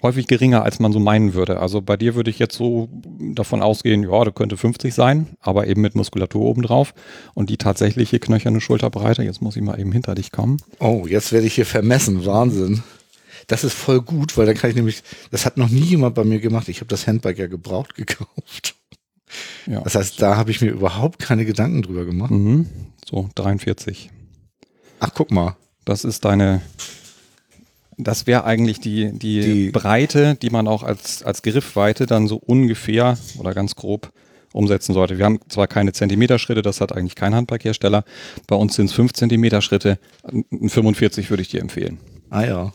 häufig 0.03 0.27
geringer, 0.27 0.63
als 0.65 0.79
man 0.81 0.93
so 0.93 0.99
meinen 0.99 1.35
würde. 1.35 1.61
Also 1.61 1.81
bei 1.81 1.97
dir 1.97 2.15
würde 2.17 2.31
ich 2.31 2.39
jetzt 2.39 2.57
so 2.57 2.89
davon 3.33 3.63
ausgehen, 3.63 4.03
ja, 4.03 4.25
das 4.25 4.35
könnte 4.35 4.57
50 4.57 4.93
sein, 4.93 5.29
aber 5.41 5.67
eben 5.69 5.81
mit 5.81 5.95
Muskulatur 5.95 6.43
obendrauf. 6.45 6.95
Und 7.35 7.49
die 7.49 7.57
tatsächliche 7.59 8.19
knöcherne 8.19 8.61
Schulterbreite, 8.61 9.23
jetzt 9.23 9.41
muss 9.41 9.57
ich 9.57 9.63
mal 9.63 9.79
eben 9.79 9.93
hinter 9.93 10.15
dich 10.15 10.33
kommen. 10.33 10.59
Oh, 10.81 11.07
jetzt 11.09 11.33
werde 11.33 11.47
ich 11.47 11.55
hier 11.55 11.67
vermessen. 11.67 12.27
Wahnsinn. 12.27 12.83
Das 13.47 13.63
ist 13.65 13.75
voll 13.75 14.01
gut, 14.03 14.37
weil 14.37 14.47
dann 14.47 14.57
kann 14.57 14.71
ich 14.71 14.77
nämlich, 14.77 15.03
das 15.31 15.47
hat 15.47 15.57
noch 15.57 15.69
nie 15.69 15.81
jemand 15.85 16.15
bei 16.17 16.25
mir 16.25 16.41
gemacht. 16.41 16.69
Ich 16.69 16.79
habe 16.79 16.89
das 16.89 17.07
Handbike 17.07 17.39
ja 17.39 17.47
gebraucht 17.47 17.95
gekauft. 17.95 18.75
Ja. 19.67 19.81
Das 19.81 19.95
heißt, 19.95 20.21
da 20.23 20.37
habe 20.37 20.51
ich 20.51 20.61
mir 20.61 20.71
überhaupt 20.71 21.19
keine 21.21 21.45
Gedanken 21.45 21.83
drüber 21.83 22.05
gemacht. 22.05 22.31
Mhm. 22.31 22.67
So, 23.09 23.29
43. 23.35 24.11
Ach, 25.01 25.11
guck 25.15 25.31
mal. 25.31 25.57
Das 25.85 26.05
ist 26.05 26.25
deine, 26.25 26.63
das 27.97 28.27
wäre 28.27 28.45
eigentlich 28.45 28.81
die, 28.81 29.13
die, 29.13 29.41
Die- 29.41 29.71
Breite, 29.71 30.35
die 30.35 30.51
man 30.51 30.67
auch 30.69 30.83
als, 30.83 31.23
als 31.23 31.43
Griffweite 31.43 32.07
dann 32.07 32.29
so 32.29 32.37
ungefähr 32.37 33.17
oder 33.39 33.55
ganz 33.55 33.75
grob 33.77 34.13
umsetzen 34.53 34.95
sollte. 34.95 35.19
Wir 35.19 35.25
haben 35.25 35.39
zwar 35.49 35.67
keine 35.67 35.93
Zentimeterschritte, 35.93 36.63
das 36.63 36.81
hat 36.81 36.93
eigentlich 36.93 37.15
kein 37.15 37.35
Handbikehersteller. 37.35 38.05
Bei 38.47 38.57
uns 38.57 38.75
sind 38.75 38.87
es 38.87 38.93
5 38.93 39.13
Zentimeter-Schritte. 39.13 39.99
Ein 40.25 40.69
45 40.69 41.31
würde 41.31 41.43
ich 41.43 41.49
dir 41.49 41.61
empfehlen. 41.61 41.99
Ah 42.31 42.45
ja. 42.45 42.73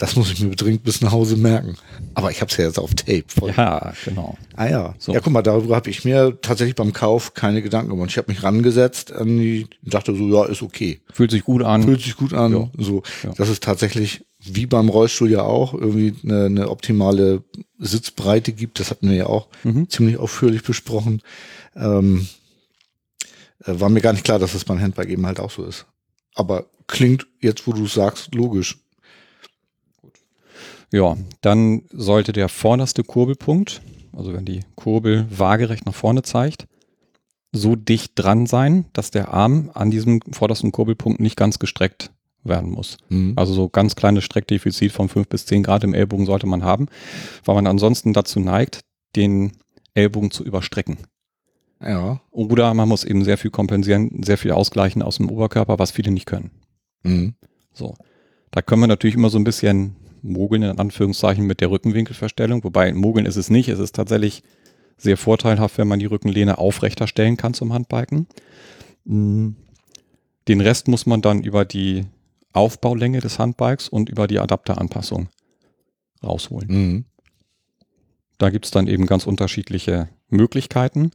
Das 0.00 0.16
muss 0.16 0.32
ich 0.32 0.40
mir 0.40 0.56
dringend 0.56 0.82
bis 0.82 1.02
nach 1.02 1.12
Hause 1.12 1.36
merken. 1.36 1.76
Aber 2.14 2.30
ich 2.30 2.40
habe 2.40 2.50
es 2.50 2.56
ja 2.56 2.64
jetzt 2.64 2.78
auf 2.78 2.94
Tape. 2.94 3.24
Voll. 3.28 3.52
Ja, 3.54 3.92
genau. 4.04 4.38
Ah 4.56 4.66
ja. 4.66 4.94
So. 4.98 5.12
Ja, 5.12 5.20
guck 5.20 5.30
mal, 5.32 5.42
darüber 5.42 5.76
habe 5.76 5.90
ich 5.90 6.06
mir 6.06 6.38
tatsächlich 6.40 6.74
beim 6.74 6.94
Kauf 6.94 7.34
keine 7.34 7.60
Gedanken 7.60 7.90
gemacht. 7.90 8.08
Ich 8.10 8.16
habe 8.16 8.32
mich 8.32 8.42
rangesetzt 8.42 9.12
an 9.12 9.28
die, 9.36 9.66
dachte 9.82 10.16
so, 10.16 10.26
ja, 10.26 10.46
ist 10.46 10.62
okay. 10.62 11.02
Fühlt 11.12 11.30
sich 11.30 11.44
gut 11.44 11.62
an. 11.62 11.82
Fühlt 11.82 12.00
sich 12.00 12.16
gut 12.16 12.32
an. 12.32 12.52
Ja. 12.52 12.70
So, 12.78 13.02
Ja. 13.24 13.32
das 13.36 13.50
ist 13.50 13.62
tatsächlich 13.62 14.24
wie 14.42 14.64
beim 14.64 14.88
Rollstuhl 14.88 15.30
ja 15.30 15.42
auch 15.42 15.74
irgendwie 15.74 16.14
eine, 16.24 16.46
eine 16.46 16.70
optimale 16.70 17.44
Sitzbreite 17.78 18.52
gibt. 18.52 18.80
Das 18.80 18.90
hatten 18.90 19.10
wir 19.10 19.16
ja 19.16 19.26
auch 19.26 19.48
Mhm. 19.64 19.90
ziemlich 19.90 20.16
ausführlich 20.16 20.62
besprochen. 20.62 21.20
Ähm, 21.76 22.26
äh, 23.64 23.78
war 23.78 23.90
mir 23.90 24.00
gar 24.00 24.14
nicht 24.14 24.24
klar, 24.24 24.38
dass 24.38 24.54
das 24.54 24.64
beim 24.64 24.80
Handbike 24.80 25.10
eben 25.10 25.26
halt 25.26 25.40
auch 25.40 25.50
so 25.50 25.62
ist. 25.64 25.84
Aber 26.34 26.66
klingt 26.86 27.26
jetzt, 27.40 27.66
wo 27.66 27.72
du 27.74 27.84
es 27.84 27.92
sagst, 27.94 28.34
logisch. 28.34 28.78
Ja, 30.92 31.16
dann 31.40 31.82
sollte 31.92 32.32
der 32.32 32.48
vorderste 32.48 33.04
Kurbelpunkt, 33.04 33.80
also 34.12 34.32
wenn 34.32 34.44
die 34.44 34.60
Kurbel 34.74 35.26
waagerecht 35.30 35.86
nach 35.86 35.94
vorne 35.94 36.22
zeigt, 36.22 36.66
so 37.52 37.76
dicht 37.76 38.12
dran 38.14 38.46
sein, 38.46 38.86
dass 38.92 39.10
der 39.10 39.32
Arm 39.32 39.70
an 39.74 39.90
diesem 39.90 40.20
vordersten 40.32 40.72
Kurbelpunkt 40.72 41.20
nicht 41.20 41.36
ganz 41.36 41.58
gestreckt 41.58 42.10
werden 42.42 42.70
muss. 42.70 42.96
Mhm. 43.08 43.34
Also 43.36 43.52
so 43.52 43.68
ganz 43.68 43.96
kleines 43.96 44.24
Streckdefizit 44.24 44.92
von 44.92 45.08
5 45.08 45.28
bis 45.28 45.46
10 45.46 45.62
Grad 45.62 45.84
im 45.84 45.94
Ellbogen 45.94 46.26
sollte 46.26 46.46
man 46.46 46.64
haben, 46.64 46.86
weil 47.44 47.54
man 47.54 47.66
ansonsten 47.66 48.12
dazu 48.12 48.40
neigt, 48.40 48.80
den 49.16 49.52
Ellbogen 49.94 50.30
zu 50.30 50.44
überstrecken. 50.44 50.98
Ja. 51.82 52.20
Oder 52.30 52.74
man 52.74 52.88
muss 52.88 53.04
eben 53.04 53.24
sehr 53.24 53.38
viel 53.38 53.50
kompensieren, 53.50 54.22
sehr 54.22 54.38
viel 54.38 54.52
ausgleichen 54.52 55.02
aus 55.02 55.16
dem 55.16 55.30
Oberkörper, 55.30 55.78
was 55.78 55.90
viele 55.90 56.10
nicht 56.10 56.26
können. 56.26 56.50
Mhm. 57.02 57.34
So. 57.72 57.94
Da 58.50 58.62
können 58.62 58.82
wir 58.82 58.86
natürlich 58.86 59.16
immer 59.16 59.30
so 59.30 59.38
ein 59.38 59.44
bisschen 59.44 59.96
mogeln, 60.22 60.62
in 60.62 60.78
Anführungszeichen, 60.78 61.46
mit 61.46 61.60
der 61.60 61.70
Rückenwinkelverstellung. 61.70 62.64
Wobei 62.64 62.92
mogeln 62.92 63.26
ist 63.26 63.36
es 63.36 63.50
nicht. 63.50 63.68
Es 63.68 63.78
ist 63.78 63.94
tatsächlich 63.94 64.42
sehr 64.96 65.16
vorteilhaft, 65.16 65.78
wenn 65.78 65.88
man 65.88 65.98
die 65.98 66.06
Rückenlehne 66.06 66.58
aufrechter 66.58 67.06
stellen 67.06 67.36
kann 67.36 67.54
zum 67.54 67.72
Handbiken. 67.72 68.26
Mm. 69.04 69.50
Den 70.48 70.60
Rest 70.60 70.88
muss 70.88 71.06
man 71.06 71.22
dann 71.22 71.44
über 71.44 71.64
die 71.64 72.06
Aufbaulänge 72.52 73.20
des 73.20 73.38
Handbikes 73.38 73.88
und 73.88 74.08
über 74.08 74.26
die 74.26 74.40
Adapteranpassung 74.40 75.28
rausholen. 76.22 76.68
Mhm. 76.68 77.04
Da 78.38 78.50
gibt's 78.50 78.70
dann 78.70 78.86
eben 78.86 79.06
ganz 79.06 79.26
unterschiedliche 79.26 80.08
Möglichkeiten. 80.28 81.10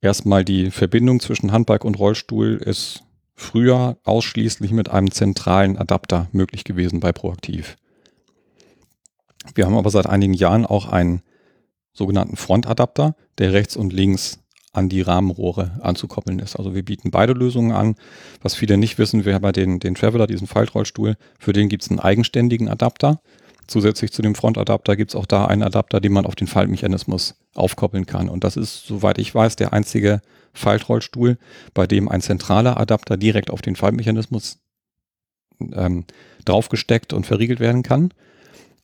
Erstmal 0.00 0.44
die 0.44 0.70
Verbindung 0.70 1.20
zwischen 1.20 1.52
Handbike 1.52 1.84
und 1.84 1.98
Rollstuhl 1.98 2.56
ist 2.56 3.02
früher 3.34 3.98
ausschließlich 4.04 4.70
mit 4.72 4.90
einem 4.90 5.10
zentralen 5.10 5.78
Adapter 5.78 6.28
möglich 6.32 6.64
gewesen 6.64 7.00
bei 7.00 7.12
Proaktiv. 7.12 7.76
Wir 9.54 9.66
haben 9.66 9.76
aber 9.76 9.90
seit 9.90 10.06
einigen 10.06 10.34
Jahren 10.34 10.66
auch 10.66 10.86
einen 10.86 11.22
sogenannten 11.92 12.36
Frontadapter, 12.36 13.16
der 13.38 13.52
rechts 13.52 13.76
und 13.76 13.92
links 13.92 14.40
an 14.72 14.88
die 14.88 15.00
Rahmenrohre 15.00 15.78
anzukoppeln 15.80 16.38
ist. 16.38 16.56
Also 16.56 16.74
wir 16.74 16.84
bieten 16.84 17.10
beide 17.10 17.32
Lösungen 17.32 17.72
an. 17.72 17.96
Was 18.42 18.54
viele 18.54 18.76
nicht 18.76 18.98
wissen, 18.98 19.24
wir 19.24 19.34
haben 19.34 19.42
bei 19.42 19.52
den, 19.52 19.80
den 19.80 19.94
Traveler, 19.94 20.26
diesen 20.26 20.46
Faltrollstuhl, 20.46 21.16
für 21.38 21.52
den 21.52 21.68
gibt's 21.68 21.90
einen 21.90 22.00
eigenständigen 22.00 22.68
Adapter. 22.68 23.20
Zusätzlich 23.66 24.12
zu 24.12 24.22
dem 24.22 24.34
Frontadapter 24.34 24.94
gibt's 24.94 25.16
auch 25.16 25.26
da 25.26 25.46
einen 25.46 25.62
Adapter, 25.62 26.00
den 26.00 26.12
man 26.12 26.26
auf 26.26 26.36
den 26.36 26.46
Faltmechanismus 26.46 27.36
aufkoppeln 27.54 28.06
kann. 28.06 28.28
Und 28.28 28.44
das 28.44 28.56
ist, 28.56 28.86
soweit 28.86 29.18
ich 29.18 29.34
weiß, 29.34 29.56
der 29.56 29.72
einzige 29.72 30.20
Faltrollstuhl, 30.52 31.38
bei 31.74 31.86
dem 31.86 32.08
ein 32.08 32.20
zentraler 32.20 32.78
Adapter 32.78 33.16
direkt 33.16 33.50
auf 33.50 33.62
den 33.62 33.76
Faltmechanismus 33.76 34.58
ähm, 35.72 36.04
draufgesteckt 36.44 37.12
und 37.12 37.26
verriegelt 37.26 37.60
werden 37.60 37.82
kann. 37.82 38.10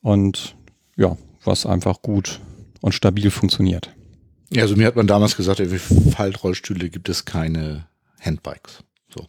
Und 0.02 0.56
ja, 0.96 1.16
was 1.44 1.66
einfach 1.66 2.02
gut 2.02 2.40
und 2.80 2.92
stabil 2.92 3.30
funktioniert. 3.30 3.94
Ja, 4.50 4.62
also 4.62 4.76
mir 4.76 4.86
hat 4.86 4.96
man 4.96 5.06
damals 5.06 5.36
gesagt, 5.36 5.58
für 5.58 5.78
Faltrollstühle 5.78 6.90
gibt 6.90 7.08
es 7.08 7.24
keine 7.24 7.86
Handbikes. 8.20 8.84
So. 9.14 9.26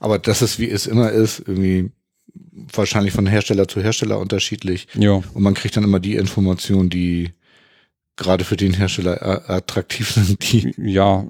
Aber 0.00 0.18
das 0.18 0.40
ist, 0.40 0.58
wie 0.58 0.70
es 0.70 0.86
immer 0.86 1.10
ist, 1.10 1.40
irgendwie 1.40 1.90
wahrscheinlich 2.72 3.12
von 3.12 3.26
Hersteller 3.26 3.68
zu 3.68 3.82
Hersteller 3.82 4.18
unterschiedlich. 4.18 4.88
Ja, 4.94 5.22
Und 5.34 5.42
man 5.42 5.54
kriegt 5.54 5.76
dann 5.76 5.84
immer 5.84 6.00
die 6.00 6.16
Informationen, 6.16 6.88
die 6.88 7.32
gerade 8.16 8.44
für 8.44 8.56
den 8.56 8.74
Hersteller 8.74 9.48
attraktiv 9.50 10.10
sind, 10.14 10.52
die 10.52 10.72
ja, 10.78 11.26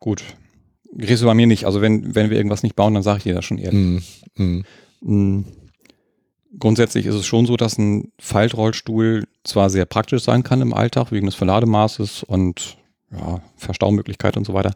gut. 0.00 0.24
Kriegst 0.98 1.22
du 1.22 1.26
bei 1.26 1.34
mir 1.34 1.46
nicht. 1.46 1.64
Also 1.64 1.80
wenn, 1.80 2.14
wenn 2.14 2.30
wir 2.30 2.36
irgendwas 2.36 2.62
nicht 2.62 2.76
bauen, 2.76 2.94
dann 2.94 3.02
sage 3.02 3.18
ich 3.18 3.24
dir 3.24 3.34
das 3.34 3.44
schon 3.44 3.58
ehrlich. 3.58 4.04
Mm, 4.36 4.42
mm, 4.42 4.64
Mm. 5.06 5.44
Grundsätzlich 6.58 7.06
ist 7.06 7.14
es 7.14 7.26
schon 7.26 7.46
so, 7.46 7.56
dass 7.56 7.78
ein 7.78 8.12
Faltrollstuhl 8.18 9.24
zwar 9.44 9.70
sehr 9.70 9.86
praktisch 9.86 10.22
sein 10.22 10.42
kann 10.42 10.60
im 10.60 10.74
Alltag, 10.74 11.10
wegen 11.10 11.26
des 11.26 11.34
Verlademaßes 11.34 12.22
und 12.22 12.76
ja, 13.10 13.40
Verstaumöglichkeit 13.56 14.36
und 14.36 14.44
so 14.44 14.54
weiter. 14.54 14.72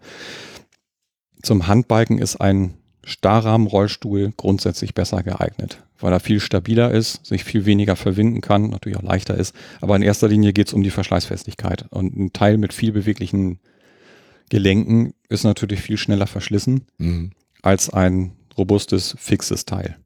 Zum 1.42 1.66
Handbiken 1.66 2.18
ist 2.18 2.40
ein 2.40 2.74
Starrahmenrollstuhl 3.04 4.32
grundsätzlich 4.36 4.94
besser 4.94 5.22
geeignet, 5.22 5.82
weil 5.98 6.12
er 6.12 6.20
viel 6.20 6.40
stabiler 6.40 6.90
ist, 6.90 7.24
sich 7.24 7.44
viel 7.44 7.64
weniger 7.64 7.96
verwinden 7.96 8.40
kann, 8.40 8.70
natürlich 8.70 8.98
auch 8.98 9.02
leichter 9.02 9.36
ist. 9.36 9.54
Aber 9.80 9.96
in 9.96 10.02
erster 10.02 10.28
Linie 10.28 10.52
geht 10.52 10.68
es 10.68 10.74
um 10.74 10.82
die 10.82 10.90
Verschleißfestigkeit. 10.90 11.86
Und 11.90 12.16
ein 12.16 12.32
Teil 12.32 12.58
mit 12.58 12.74
viel 12.74 12.92
beweglichen 12.92 13.60
Gelenken 14.50 15.14
ist 15.28 15.44
natürlich 15.44 15.80
viel 15.80 15.96
schneller 15.96 16.26
verschlissen 16.26 16.86
mm. 16.98 17.26
als 17.62 17.90
ein 17.90 18.32
robustes, 18.56 19.14
fixes 19.18 19.64
Teil. 19.64 19.96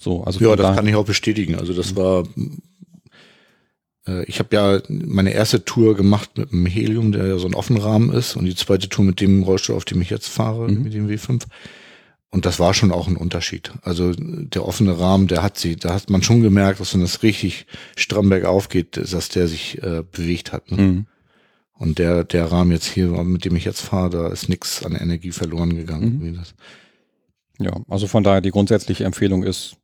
So, 0.00 0.24
also 0.24 0.40
Ja, 0.40 0.56
das 0.56 0.74
kann 0.74 0.86
ich 0.86 0.94
auch 0.94 1.04
bestätigen. 1.04 1.54
Also 1.56 1.72
das 1.74 1.94
war 1.94 2.24
Äh, 4.06 4.24
ich 4.24 4.38
habe 4.38 4.56
ja 4.56 4.80
meine 4.88 5.32
erste 5.32 5.62
Tour 5.64 5.94
gemacht 5.94 6.30
mit 6.38 6.52
dem 6.52 6.64
Helium, 6.64 7.12
der 7.12 7.26
ja 7.26 7.38
so 7.38 7.46
ein 7.46 7.54
Offenrahmen 7.54 8.10
ist, 8.12 8.34
und 8.34 8.46
die 8.46 8.54
zweite 8.54 8.88
Tour 8.88 9.04
mit 9.04 9.20
dem 9.20 9.42
Rollstuhl, 9.42 9.76
auf 9.76 9.84
dem 9.84 10.00
ich 10.00 10.08
jetzt 10.08 10.28
fahre, 10.28 10.68
Mhm. 10.68 10.82
mit 10.82 10.94
dem 10.94 11.06
W5. 11.06 11.44
Und 12.30 12.46
das 12.46 12.58
war 12.58 12.72
schon 12.72 12.92
auch 12.92 13.08
ein 13.08 13.16
Unterschied. 13.16 13.72
Also 13.82 14.12
der 14.16 14.64
offene 14.66 14.98
Rahmen, 14.98 15.26
der 15.26 15.42
hat 15.42 15.58
sie, 15.58 15.76
da 15.76 15.92
hat 15.92 16.08
man 16.08 16.22
schon 16.22 16.40
gemerkt, 16.40 16.80
dass 16.80 16.94
wenn 16.94 17.02
das 17.02 17.22
richtig 17.22 17.66
stramm 17.96 18.30
bergauf 18.30 18.68
geht, 18.70 18.96
dass 18.96 19.28
der 19.28 19.48
sich 19.48 19.82
äh, 19.82 20.02
bewegt 20.10 20.52
hat. 20.52 20.70
Ne? 20.70 20.80
Mhm. 20.80 21.06
Und 21.74 21.98
der, 21.98 22.24
der 22.24 22.50
Rahmen 22.50 22.70
jetzt 22.72 22.86
hier, 22.86 23.08
mit 23.24 23.44
dem 23.44 23.54
ich 23.56 23.64
jetzt 23.66 23.80
fahre, 23.82 24.10
da 24.10 24.28
ist 24.28 24.48
nichts 24.48 24.82
an 24.84 24.94
Energie 24.94 25.32
verloren 25.32 25.76
gegangen. 25.76 26.20
Mhm. 26.22 27.64
Ja, 27.66 27.72
also 27.88 28.06
von 28.06 28.22
daher 28.24 28.40
die 28.40 28.50
grundsätzliche 28.50 29.04
Empfehlung 29.04 29.42
ist, 29.42 29.76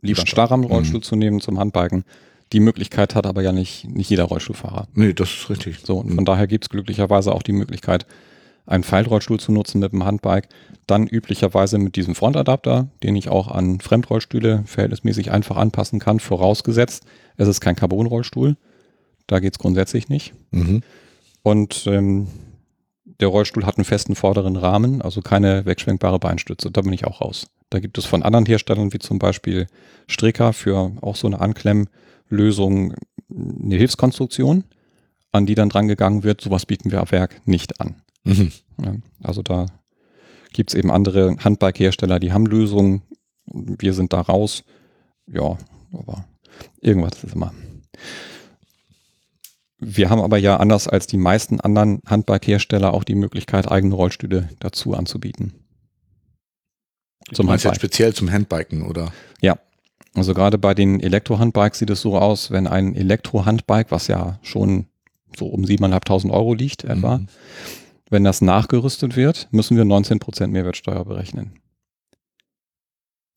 lieber 0.00 0.20
einen 0.20 0.26
Starrahmenrollstuhl 0.26 1.02
zu 1.02 1.16
nehmen 1.16 1.40
zum 1.40 1.58
Handbiken. 1.58 2.04
Die 2.52 2.60
Möglichkeit 2.60 3.14
hat 3.14 3.26
aber 3.26 3.42
ja 3.42 3.52
nicht, 3.52 3.88
nicht 3.88 4.10
jeder 4.10 4.24
Rollstuhlfahrer. 4.24 4.86
Nee, 4.94 5.12
das 5.12 5.30
ist 5.30 5.50
richtig. 5.50 5.80
So, 5.84 5.98
und 5.98 6.14
von 6.14 6.24
daher 6.24 6.46
gibt 6.46 6.64
es 6.64 6.68
glücklicherweise 6.68 7.34
auch 7.34 7.42
die 7.42 7.52
Möglichkeit, 7.52 8.06
einen 8.66 8.84
Faltrollstuhl 8.84 9.40
zu 9.40 9.52
nutzen 9.52 9.80
mit 9.80 9.92
dem 9.92 10.04
Handbike. 10.04 10.48
Dann 10.86 11.06
üblicherweise 11.06 11.78
mit 11.78 11.96
diesem 11.96 12.14
Frontadapter, 12.14 12.88
den 13.02 13.16
ich 13.16 13.28
auch 13.28 13.48
an 13.48 13.80
Fremdrollstühle 13.80 14.64
verhältnismäßig 14.66 15.30
einfach 15.30 15.56
anpassen 15.56 15.98
kann, 15.98 16.20
vorausgesetzt, 16.20 17.04
es 17.36 17.48
ist 17.48 17.60
kein 17.60 17.76
Carbonrollstuhl. 17.76 18.56
Da 19.26 19.40
geht 19.40 19.54
es 19.54 19.58
grundsätzlich 19.58 20.08
nicht. 20.08 20.34
Mhm. 20.50 20.82
Und 21.42 21.86
ähm, 21.86 22.28
der 23.24 23.30
Rollstuhl 23.30 23.64
hat 23.64 23.78
einen 23.78 23.86
festen 23.86 24.16
vorderen 24.16 24.56
Rahmen, 24.56 25.00
also 25.00 25.22
keine 25.22 25.64
wegschwenkbare 25.64 26.18
Beinstütze. 26.18 26.70
Da 26.70 26.82
bin 26.82 26.92
ich 26.92 27.06
auch 27.06 27.22
raus. 27.22 27.46
Da 27.70 27.80
gibt 27.80 27.96
es 27.96 28.04
von 28.04 28.22
anderen 28.22 28.44
Herstellern, 28.44 28.92
wie 28.92 28.98
zum 28.98 29.18
Beispiel 29.18 29.66
Stricker, 30.06 30.52
für 30.52 30.92
auch 31.00 31.16
so 31.16 31.26
eine 31.26 31.40
Anklemmlösung 31.40 32.94
eine 33.30 33.76
Hilfskonstruktion, 33.76 34.64
an 35.32 35.46
die 35.46 35.54
dann 35.54 35.70
dran 35.70 35.88
gegangen 35.88 36.22
wird. 36.22 36.42
Sowas 36.42 36.66
bieten 36.66 36.92
wir 36.92 37.00
ab 37.00 37.12
Werk 37.12 37.40
nicht 37.46 37.80
an. 37.80 38.02
Mhm. 38.24 38.52
Ja, 38.84 38.94
also 39.22 39.40
da 39.40 39.68
gibt 40.52 40.72
es 40.72 40.74
eben 40.74 40.90
andere 40.90 41.38
Handbike-Hersteller, 41.38 42.20
die 42.20 42.30
haben 42.34 42.44
Lösungen. 42.44 43.00
Wir 43.46 43.94
sind 43.94 44.12
da 44.12 44.20
raus. 44.20 44.64
Ja, 45.26 45.56
aber 45.94 46.26
irgendwas 46.82 47.24
ist 47.24 47.34
immer. 47.34 47.54
Wir 49.78 50.08
haben 50.10 50.20
aber 50.20 50.38
ja 50.38 50.56
anders 50.58 50.88
als 50.88 51.06
die 51.06 51.16
meisten 51.16 51.60
anderen 51.60 52.00
Handbike-Hersteller 52.06 52.94
auch 52.94 53.04
die 53.04 53.14
Möglichkeit, 53.16 53.70
eigene 53.70 53.94
Rollstühle 53.94 54.48
dazu 54.60 54.94
anzubieten. 54.94 55.52
Zum 57.32 57.46
du 57.46 57.52
jetzt 57.52 57.64
Handbike. 57.64 57.76
speziell 57.80 58.14
zum 58.14 58.30
Handbiken, 58.30 58.82
oder? 58.86 59.12
Ja. 59.40 59.58
Also 60.14 60.32
gerade 60.34 60.58
bei 60.58 60.74
den 60.74 61.00
Elektro-Handbikes 61.00 61.80
sieht 61.80 61.90
es 61.90 62.00
so 62.00 62.16
aus, 62.16 62.50
wenn 62.50 62.66
ein 62.66 62.94
Elektro-Handbike, 62.94 63.90
was 63.90 64.06
ja 64.06 64.38
schon 64.42 64.86
so 65.36 65.46
um 65.46 65.64
7.500 65.64 66.30
Euro 66.30 66.54
liegt 66.54 66.84
etwa, 66.84 67.18
Mhm. 67.18 67.28
wenn 68.10 68.22
das 68.22 68.40
nachgerüstet 68.40 69.16
wird, 69.16 69.48
müssen 69.50 69.76
wir 69.76 69.84
19% 69.84 70.52
Mehrwertsteuer 70.52 71.04
berechnen. 71.04 71.58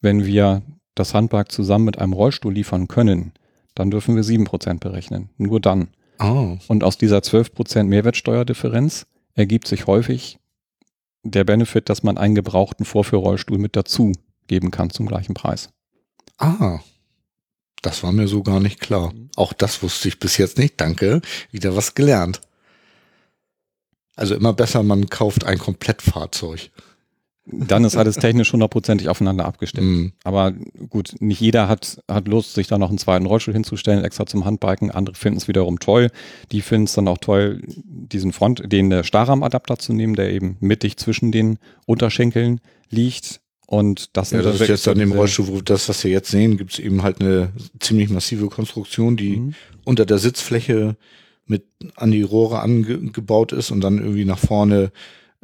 Wenn 0.02 0.26
wir 0.26 0.62
das 0.94 1.14
Handbike 1.16 1.52
zusammen 1.52 1.86
mit 1.86 1.98
einem 1.98 2.14
Rollstuhl 2.14 2.54
liefern 2.54 2.88
können, 2.88 3.32
dann 3.74 3.90
dürfen 3.90 4.16
wir 4.16 4.24
7% 4.24 4.80
berechnen. 4.80 5.30
Nur 5.38 5.60
dann. 5.60 5.88
Ah, 6.18 6.58
Und 6.68 6.84
aus 6.84 6.98
dieser 6.98 7.20
12% 7.20 7.84
Mehrwertsteuerdifferenz 7.84 9.06
ergibt 9.36 9.68
sich 9.68 9.88
häufig 9.88 10.40
der 11.24 11.44
Benefit, 11.44 11.90
dass 11.90 12.04
man 12.04 12.18
einen 12.18 12.36
gebrauchten 12.36 12.86
Vorführrollstuhl 12.86 13.58
mit 13.58 13.76
dazu 13.76 14.14
geben 14.48 14.72
kann 14.72 14.90
zum 14.90 15.08
gleichen 15.08 15.34
Preis. 15.34 15.70
ah. 16.38 16.80
Das 17.84 18.02
war 18.02 18.12
mir 18.12 18.28
so 18.28 18.42
gar 18.42 18.60
nicht 18.60 18.80
klar. 18.80 19.14
Auch 19.36 19.54
das 19.54 19.84
wusste 19.84 20.08
ich 20.08 20.20
bis 20.20 20.38
jetzt 20.38 20.58
nicht. 20.58 20.82
Danke. 20.82 21.22
Wieder 21.52 21.76
was 21.76 21.94
gelernt. 21.94 22.42
Also 24.16 24.34
immer 24.34 24.52
besser, 24.52 24.82
man 24.82 25.10
kauft 25.10 25.44
ein 25.46 25.60
Komplettfahrzeug. 25.60 26.72
Dann 27.50 27.86
ist 27.86 27.96
alles 27.96 28.18
technisch 28.18 28.52
hundertprozentig 28.52 29.08
aufeinander 29.08 29.46
abgestimmt. 29.46 29.88
Mhm. 29.88 30.12
Aber 30.24 30.54
gut, 30.90 31.16
nicht 31.20 31.40
jeder 31.40 31.68
hat, 31.68 32.02
hat 32.10 32.28
Lust, 32.28 32.54
sich 32.54 32.68
da 32.68 32.78
noch 32.78 32.90
einen 32.90 32.98
zweiten 32.98 33.26
Rollstuhl 33.26 33.54
hinzustellen, 33.54 34.04
extra 34.04 34.26
zum 34.26 34.44
Handbiken. 34.44 34.92
Andere 34.92 35.16
finden 35.16 35.38
es 35.38 35.48
wiederum 35.48 35.80
toll. 35.80 36.10
Die 36.52 36.62
finden 36.62 36.86
es 36.86 36.94
dann 36.94 37.08
auch 37.08 37.20
toll, 37.20 37.62
diesen 37.66 38.34
Front, 38.34 38.72
den 38.72 38.92
äh, 38.92 39.04
Starrahmenadapter 39.04 39.78
zu 39.80 39.94
nehmen, 39.94 40.16
der 40.16 40.32
eben 40.32 40.58
mittig 40.60 40.98
zwischen 40.98 41.32
den 41.32 41.58
Unterschenkeln 41.86 42.60
liegt. 42.90 43.40
Und 43.66 44.16
das 44.16 44.32
Ja, 44.32 44.42
das 44.42 44.62
ist 44.62 44.68
jetzt 44.68 44.88
an 44.88 44.98
dem 44.98 45.12
Rollstuhl, 45.12 45.48
wo 45.48 45.62
das, 45.62 45.90
was 45.90 46.04
wir 46.04 46.12
jetzt 46.12 46.32
sehen, 46.32 46.58
gibt 46.58 46.74
es 46.74 46.80
eben 46.80 47.04
halt 47.04 47.22
eine 47.22 47.52
ziemlich 47.80 48.10
massive 48.10 48.48
Konstruktion, 48.48 49.18
die 49.18 49.38
Mhm. 49.38 49.54
unter 49.84 50.06
der 50.06 50.18
Sitzfläche 50.18 50.96
mit 51.46 51.64
an 51.96 52.12
die 52.12 52.22
Rohre 52.22 52.60
angebaut 52.60 53.54
ist 53.54 53.72
und 53.72 53.82
dann 53.82 54.00
irgendwie 54.00 54.26
nach 54.26 54.40
vorne 54.40 54.92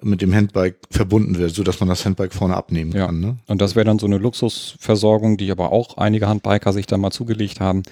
mit 0.01 0.21
dem 0.21 0.34
Handbike 0.34 0.77
verbunden 0.89 1.38
wird, 1.38 1.53
so 1.53 1.63
dass 1.63 1.79
man 1.79 1.88
das 1.89 2.03
Handbike 2.06 2.34
vorne 2.34 2.56
abnehmen 2.56 2.91
Ja. 2.91 3.06
kann. 3.06 3.19
Ne? 3.19 3.38
Und 3.47 3.62
das 3.62 3.75
wäre 3.75 3.86
dann 3.86 3.99
so 3.99 4.06
eine 4.08 4.17
Luxusversorgung, 4.17 5.38
die 5.38 5.51
aber 5.51 5.71
auch 5.71 5.97
einige 5.97 6.27
Handbiker 6.27 6.73
sich 6.73 6.88
dann 6.88 6.99
mal 7.01 7.12
zugelegt 7.12 7.60
haben, 7.60 7.84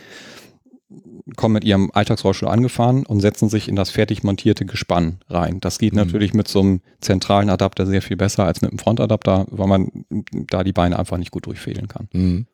kommen 1.37 1.53
mit 1.53 1.63
ihrem 1.63 1.91
Alltagsrollstuhl 1.93 2.49
angefahren 2.49 3.05
und 3.05 3.21
setzen 3.21 3.47
sich 3.47 3.69
in 3.69 3.75
das 3.75 3.91
fertig 3.91 4.23
montierte 4.23 4.65
Gespann 4.65 5.19
rein. 5.29 5.59
Das 5.61 5.77
geht 5.79 5.93
Mhm. 5.93 5.99
natürlich 5.99 6.33
mit 6.33 6.47
so 6.47 6.59
einem 6.59 6.81
zentralen 6.99 7.49
Adapter 7.49 7.85
sehr 7.85 8.01
viel 8.01 8.17
besser 8.17 8.43
als 8.45 8.61
mit 8.61 8.71
einem 8.71 8.79
Frontadapter, 8.79 9.45
weil 9.49 9.67
man 9.67 10.05
da 10.49 10.63
die 10.63 10.73
Beine 10.73 10.97
einfach 10.99 11.17
nicht 11.17 11.31
gut 11.31 11.45
durchfädeln 11.45 11.87
kann. 11.87 12.09
Mhm. 12.11 12.45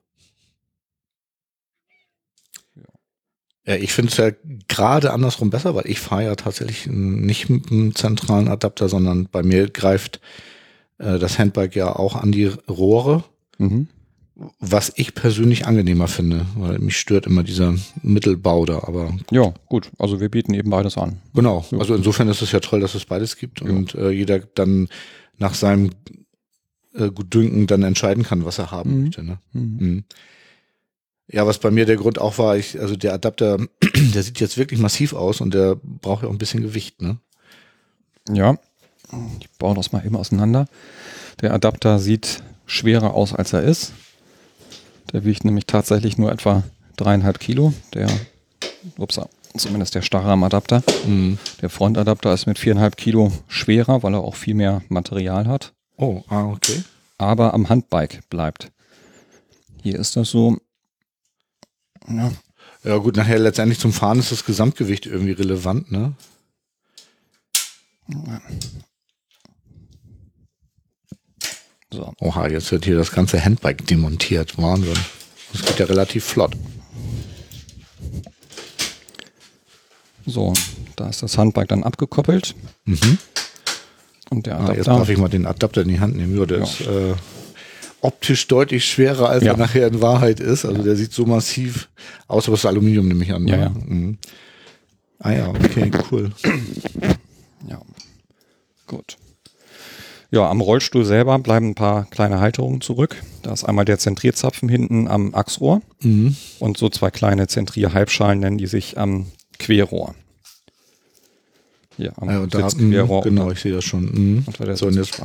Ja, 3.67 3.75
ich 3.75 3.91
finde 3.93 4.12
es 4.12 4.17
ja 4.17 4.32
gerade 4.69 5.12
andersrum 5.13 5.49
besser, 5.49 5.75
weil 5.75 5.88
ich 5.88 5.99
fahre 5.99 6.23
ja 6.23 6.36
tatsächlich 6.36 6.88
nicht 6.88 7.49
mit 7.49 7.69
einem 7.71 7.93
zentralen 7.93 8.47
Adapter, 8.47 8.88
sondern 8.89 9.27
bei 9.32 9.43
mir 9.43 9.69
greift 9.69 10.21
äh, 10.99 11.19
das 11.19 11.38
Handbike 11.38 11.75
ja 11.75 11.95
auch 11.95 12.15
an 12.15 12.32
die 12.32 12.45
Rohre, 12.69 13.23
Mhm. 13.60 13.88
was 14.60 14.93
ich 14.95 15.15
persönlich 15.15 15.65
angenehmer 15.67 16.08
finde, 16.08 16.45
weil 16.56 16.77
mich 16.80 16.97
stört 16.97 17.25
immer 17.25 17.41
dieser 17.43 17.73
Mittelbau 18.03 18.65
da, 18.65 18.84
aber 18.84 19.12
Ja, 19.32 19.51
gut. 19.65 19.89
Also 19.97 20.19
wir 20.19 20.30
bieten 20.30 20.53
eben 20.53 20.69
beides 20.69 20.95
an. 20.97 21.17
genau. 21.34 21.65
Ja. 21.71 21.80
Also 21.80 21.95
insofern 21.95 22.30
ist 22.30 22.41
es 22.43 22.51
ja 22.51 22.60
toll, 22.60 22.80
dass 22.80 22.93
es 22.95 23.06
beides 23.06 23.36
gibt 23.36 23.62
Ja. 23.62 23.67
und 23.69 23.95
äh, 23.95 24.12
jeder 24.12 24.39
dann 24.39 24.88
nach 25.39 25.56
seinem 25.56 25.89
äh, 26.93 27.10
Gutdünken 27.12 27.67
dann 27.67 27.84
entscheiden 27.84 28.23
kann, 28.23 28.45
was 28.45 28.60
er 28.60 28.71
haben 28.71 28.95
Mhm. 28.97 29.03
möchte. 29.06 29.23
Ne? 29.23 29.39
Mhm. 29.53 29.77
Mhm. 29.80 30.03
Ja, 31.30 31.46
was 31.46 31.60
bei 31.60 31.72
mir 31.72 31.86
der 31.86 31.98
Grund 31.98 32.20
auch 32.20 32.38
war, 32.38 32.56
ich, 32.56 32.80
also 32.80 32.96
der 32.96 33.13
Adapter, 33.13 33.58
der 34.13 34.24
sieht 34.24 34.40
jetzt 34.40 34.58
wirklich 34.58 34.80
massiv 34.80 35.13
aus 35.13 35.42
und 35.42 35.54
der 35.54 35.76
braucht 35.76 36.24
ja 36.24 36.30
auch 36.30 36.34
ein 36.34 36.38
bisschen 36.38 36.62
Gewicht, 36.62 37.02
ne? 37.02 37.18
Ja, 38.30 38.58
ich 39.40 39.50
baue 39.58 39.76
das 39.76 39.92
mal 39.92 40.06
eben 40.06 40.16
auseinander. 40.16 40.68
Der 41.42 41.54
Adapter 41.54 42.00
sieht 42.00 42.44
schwerer 42.66 43.13
aus, 43.13 43.34
als 43.34 43.54
er 43.54 43.63
ist. 43.63 43.94
Der 45.13 45.24
wiegt 45.24 45.46
nämlich 45.46 45.66
tatsächlich 45.66 46.18
nur 46.18 46.32
etwa 46.32 46.63
dreieinhalb 46.98 47.40
Kilo. 47.40 47.74
Der, 47.94 48.10
ups, 48.98 49.20
zumindest 49.56 49.96
der 49.96 50.02
Starrahmenadapter. 50.02 50.84
Mhm. 51.06 51.38
Der 51.62 51.70
Frontadapter 51.70 52.34
ist 52.34 52.48
mit 52.48 52.60
viereinhalb 52.60 52.98
Kilo 52.98 53.32
schwerer, 53.48 54.04
weil 54.04 54.13
er 54.13 54.22
auch 54.22 54.36
viel 54.36 54.56
mehr 54.56 54.82
Material 54.90 55.48
hat, 55.48 55.74
Oh, 55.98 56.24
ah, 56.28 56.46
okay. 56.46 56.84
aber 57.18 57.54
am 57.54 57.70
Handbike 57.70 58.30
bleibt. 58.30 58.72
Hier 59.82 59.98
ist 59.98 60.16
das 60.16 60.30
so. 60.30 60.58
Ja, 62.10 62.32
Ja 62.84 62.98
gut, 62.98 63.15
nachher 63.17 63.39
letztendlich 63.39 63.80
zum 63.80 63.91
Fahren 63.93 64.20
ist 64.20 64.32
das 64.32 64.46
Gesamtgewicht 64.46 65.06
irgendwie 65.06 65.34
relevant, 65.34 65.91
ne? 65.91 66.13
so. 71.91 72.13
Oha, 72.20 72.48
jetzt 72.48 72.72
wird 72.72 72.86
hier 72.86 72.98
das 72.98 73.12
ganze 73.12 73.43
Handbike 73.43 73.86
demontiert. 73.88 74.58
Wahnsinn. 74.58 74.98
Das 75.54 75.62
geht 75.63 75.80
ja 75.80 75.86
relativ 75.86 76.24
flott. 76.26 76.56
so, 80.30 80.52
da 80.98 81.08
ist 81.08 81.24
das 81.24 81.38
Handbike 81.38 81.70
dann 81.70 81.84
abgekoppelt. 81.84 82.54
Mhm. 82.84 83.17
Und 84.30 84.46
der 84.46 84.58
Ah, 84.58 84.74
jetzt 84.74 84.89
Adapter. 84.89 84.98
darf 85.00 85.10
ich 85.10 85.17
mal 85.17 85.30
den 85.30 85.46
Adapter 85.46 85.82
in 85.84 85.88
die 85.88 86.02
Hand 86.02 86.17
nehmen. 86.17 86.38
Ja, 86.38 86.46
der 86.46 86.58
Ja. 86.58 86.63
ist 86.65 86.82
äh, 86.82 87.15
optisch 88.01 88.47
deutlich 88.47 88.86
schwerer, 88.86 89.29
als 89.29 89.43
Ja. 89.43 89.53
er 89.53 89.57
nachher 89.57 89.88
in 89.88 90.01
Wahrheit 90.01 90.39
ist. 90.39 90.65
Also 90.65 90.83
der 90.83 90.95
sieht 90.95 91.12
so 91.13 91.25
massiv 91.25 91.89
aus, 92.27 92.45
aber 92.47 92.53
es 92.55 92.62
ist 92.62 92.65
Aluminium, 92.65 93.07
nehme 93.07 93.23
ich 93.23 93.33
an. 93.33 93.47
Ja, 93.47 93.55
ne? 93.57 93.63
ja. 93.63 93.69
Mhm. 93.69 94.17
Ah 95.19 95.31
ja, 95.31 95.47
okay, 95.49 95.89
cool. 96.12 96.31
Ja, 97.67 97.81
gut. 98.86 99.17
Ja, 100.29 100.49
am 100.49 100.60
Rollstuhl 100.62 101.05
selber 101.05 101.39
bleiben 101.39 101.69
ein 101.69 101.75
paar 101.75 102.05
kleine 102.10 102.39
Halterungen 102.39 102.81
zurück. 102.81 103.15
Da 103.43 103.53
ist 103.53 103.63
einmal 103.63 103.86
der 103.86 103.97
Zentrierzapfen 103.97 104.67
hinten 104.69 105.07
am 105.07 105.33
Achsrohr 105.33 105.81
Mhm. 106.01 106.36
und 106.60 106.77
so 106.77 106.89
zwei 106.89 107.10
kleine 107.12 107.47
Zentrierhalbschalen 107.47 108.39
nennen 108.41 108.57
die 108.57 108.67
sich 108.67 108.97
am 108.97 109.27
Querrohr. 109.57 110.13
Hier 111.97 112.13
am 112.21 112.29
Ja, 112.29 112.39
und 112.39 112.53
da, 112.53 112.60
mh, 112.67 113.21
genau, 113.21 113.51
ich 113.51 113.60
sehe 113.60 113.73
das 113.73 113.83
schon. 113.83 114.45
Der 114.60 114.77
So, 114.77 114.88
und 114.88 114.95
jetzt 114.95 115.19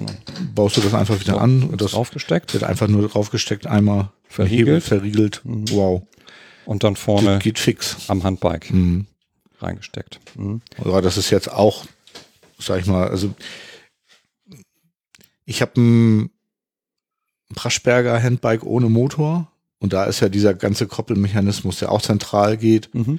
baust 0.54 0.76
du 0.76 0.80
das 0.80 0.94
einfach 0.94 1.20
wieder 1.20 1.34
So, 1.34 1.38
an 1.38 1.62
und 1.64 1.80
das 1.80 1.92
draufgesteckt. 1.92 2.52
wird 2.54 2.64
einfach 2.64 2.88
nur 2.88 3.06
draufgesteckt, 3.08 3.66
einmal 3.66 4.10
Verriegelt. 4.26 4.82
Verriegelt. 4.82 5.42
Mhm. 5.44 5.66
Wow. 5.70 6.02
Und 6.64 6.82
dann 6.84 6.96
vorne 6.96 7.38
geht 7.40 7.58
fix. 7.58 8.08
am 8.08 8.24
Handbike 8.24 8.72
Mhm. 8.72 9.06
reingesteckt. 9.60 10.18
Mhm. 10.36 10.62
Ja, 10.84 11.00
das 11.02 11.16
ist 11.18 11.28
jetzt 11.30 11.52
auch, 11.52 11.84
sag 12.58 12.80
ich 12.80 12.86
mal, 12.86 13.08
also 13.08 13.34
ich 15.44 15.60
habe 15.60 15.78
ein 15.80 16.30
Praschberger 17.54 18.20
Handbike 18.22 18.64
ohne 18.64 18.88
Motor 18.88 19.50
und 19.78 19.92
da 19.92 20.04
ist 20.04 20.20
ja 20.20 20.28
dieser 20.28 20.54
ganze 20.54 20.86
Koppelmechanismus, 20.86 21.78
der 21.80 21.92
auch 21.92 22.00
zentral 22.00 22.56
geht, 22.56 22.94
Mhm. 22.94 23.18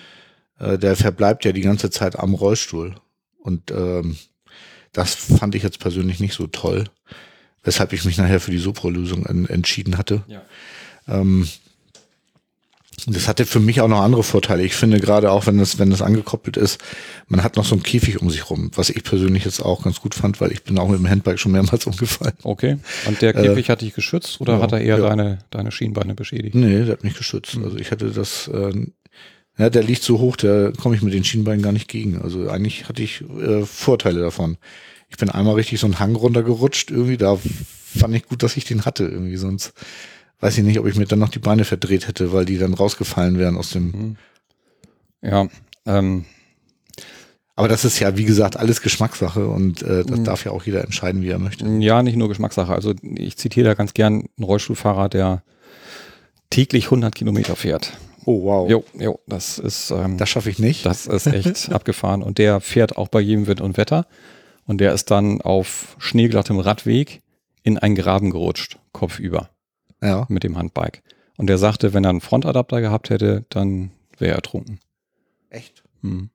äh, 0.59 0.77
der 0.79 0.95
verbleibt 0.95 1.45
ja 1.45 1.51
die 1.51 1.61
ganze 1.61 1.89
Zeit 1.91 2.17
am 2.17 2.33
Rollstuhl. 2.33 2.95
Und 3.43 3.71
ähm, 3.71 4.15
das 4.93 5.13
fand 5.15 5.53
ich 5.55 5.63
jetzt 5.63 5.79
persönlich 5.79 6.19
nicht 6.19 6.33
so 6.33 6.47
toll, 6.47 6.85
weshalb 7.63 7.93
ich 7.93 8.05
mich 8.05 8.17
nachher 8.17 8.39
für 8.39 8.51
die 8.51 8.57
Sopro-Lösung 8.57 9.25
en 9.25 9.47
entschieden 9.47 9.97
hatte. 9.97 10.23
Ja. 10.27 10.41
Ähm, 11.07 11.47
das 13.07 13.27
hatte 13.27 13.45
für 13.45 13.59
mich 13.59 13.81
auch 13.81 13.87
noch 13.87 14.01
andere 14.01 14.23
Vorteile. 14.23 14.63
Ich 14.63 14.75
finde 14.75 14.99
gerade 14.99 15.31
auch, 15.31 15.45
wenn 15.45 15.57
das, 15.57 15.77
wenn 15.77 15.89
das 15.89 16.01
angekoppelt 16.01 16.55
ist, 16.55 16.79
man 17.27 17.43
hat 17.43 17.57
noch 17.57 17.65
so 17.65 17.75
einen 17.75 17.83
Käfig 17.83 18.21
um 18.21 18.29
sich 18.29 18.49
rum, 18.49 18.71
was 18.75 18.89
ich 18.89 19.03
persönlich 19.03 19.43
jetzt 19.43 19.61
auch 19.61 19.83
ganz 19.83 19.99
gut 19.99 20.15
fand, 20.15 20.39
weil 20.39 20.51
ich 20.51 20.63
bin 20.63 20.77
auch 20.77 20.87
mit 20.87 20.99
dem 20.99 21.09
Handbike 21.09 21.39
schon 21.39 21.51
mehrmals 21.51 21.85
umgefallen. 21.87 22.35
Okay. 22.43 22.77
Und 23.05 23.21
der 23.21 23.33
Käfig 23.33 23.69
hat 23.69 23.81
dich 23.81 23.93
geschützt 23.93 24.39
oder 24.39 24.53
Äh, 24.53 24.57
ja, 24.57 24.61
hat 24.61 24.71
er 24.71 24.81
eher 24.81 24.99
ja. 24.99 25.09
deine, 25.09 25.39
deine 25.49 25.71
Schienbeine 25.71 26.13
beschädigt? 26.15 26.55
Nee, 26.55 26.85
der 26.85 26.93
hat 26.93 27.03
mich 27.03 27.15
geschützt. 27.15 27.57
Also 27.61 27.77
ich 27.77 27.91
hatte 27.91 28.11
das, 28.11 28.47
äh, 28.47 28.85
ja, 29.57 29.69
der 29.69 29.83
liegt 29.83 30.03
so 30.03 30.19
hoch, 30.19 30.35
da 30.35 30.71
komme 30.71 30.95
ich 30.95 31.01
mit 31.01 31.13
den 31.13 31.23
Schienbeinen 31.23 31.61
gar 31.61 31.71
nicht 31.71 31.87
gegen. 31.87 32.21
Also 32.21 32.49
eigentlich 32.49 32.87
hatte 32.89 33.03
ich 33.03 33.21
äh, 33.21 33.65
Vorteile 33.65 34.21
davon. 34.21 34.57
Ich 35.09 35.17
bin 35.17 35.29
einmal 35.29 35.55
richtig 35.55 35.79
so 35.79 35.85
einen 35.87 35.99
Hang 35.99 36.15
runtergerutscht 36.15 36.89
irgendwie, 36.89 37.17
da 37.17 37.37
fand 37.37 38.15
ich 38.15 38.25
gut, 38.27 38.41
dass 38.41 38.57
ich 38.57 38.65
den 38.65 38.85
hatte 38.85 39.03
irgendwie, 39.03 39.35
sonst 39.37 39.73
weiß 40.39 40.57
ich 40.57 40.63
nicht, 40.63 40.79
ob 40.79 40.87
ich 40.87 40.95
mir 40.95 41.05
dann 41.05 41.19
noch 41.19 41.29
die 41.29 41.39
Beine 41.39 41.65
verdreht 41.65 42.07
hätte, 42.07 42.33
weil 42.33 42.45
die 42.45 42.57
dann 42.57 42.73
rausgefallen 42.73 43.37
wären 43.37 43.55
aus 43.57 43.69
dem. 43.69 44.17
Ja. 45.21 45.47
Ähm, 45.85 46.25
Aber 47.55 47.67
das 47.67 47.85
ist 47.85 47.99
ja, 47.99 48.17
wie 48.17 48.25
gesagt, 48.25 48.57
alles 48.57 48.81
Geschmackssache 48.81 49.47
und 49.47 49.83
äh, 49.83 50.03
das 50.03 50.19
Mhm. 50.19 50.23
darf 50.23 50.43
ja 50.43 50.51
auch 50.51 50.63
jeder 50.63 50.83
entscheiden, 50.83 51.21
wie 51.21 51.29
er 51.29 51.37
möchte. 51.37 51.67
ja, 51.79 52.01
nicht 52.01 52.15
nur 52.17 52.27
Geschmackssache. 52.27 52.73
Also 52.73 52.95
ich 53.03 53.37
zitiere 53.37 53.67
da 53.67 53.73
ganz 53.75 53.93
gern 53.93 54.13
einen 54.37 54.43
Rollstuhlfahrer, 54.43 55.07
der 55.09 55.43
täglich 56.49 56.85
100 56.85 57.13
Kilometer 57.13 57.55
fährt. 57.55 57.93
Oh, 58.25 58.43
wow. 58.43 58.69
Jo, 58.69 58.83
jo, 58.97 59.19
das 59.27 59.59
ist, 59.59 59.91
ähm, 59.91 60.17
Das 60.17 60.29
schaffe 60.29 60.49
ich 60.49 60.59
nicht. 60.59 60.85
das 60.85 61.07
ist 61.07 61.27
echt 61.27 61.71
abgefahren. 61.71 62.23
Und 62.23 62.37
der 62.37 62.61
fährt 62.61 62.97
auch 62.97 63.07
bei 63.07 63.19
jedem 63.19 63.47
Wind 63.47 63.61
und 63.61 63.77
Wetter. 63.77 64.05
Und 64.65 64.79
der 64.79 64.93
ist 64.93 65.11
dann 65.11 65.41
auf 65.41 65.95
schneeglattem 65.99 66.59
Radweg 66.59 67.21
in 67.63 67.77
einen 67.77 67.95
Graben 67.95 68.29
gerutscht, 68.29 68.79
kopfüber, 68.91 69.49
ja. 70.01 70.25
mit 70.29 70.43
dem 70.43 70.57
Handbike. 70.57 71.03
Und 71.37 71.47
der 71.47 71.57
sagte, 71.57 71.93
wenn 71.93 72.03
er 72.05 72.11
einen 72.11 72.21
Frontadapter 72.21 72.79
gehabt 72.79 73.09
hätte, 73.09 73.45
dann 73.49 73.91
wäre 74.17 74.31
er 74.31 74.35
ertrunken. 74.35 74.79
Echt? 75.49 75.83
Hm. 76.01 76.29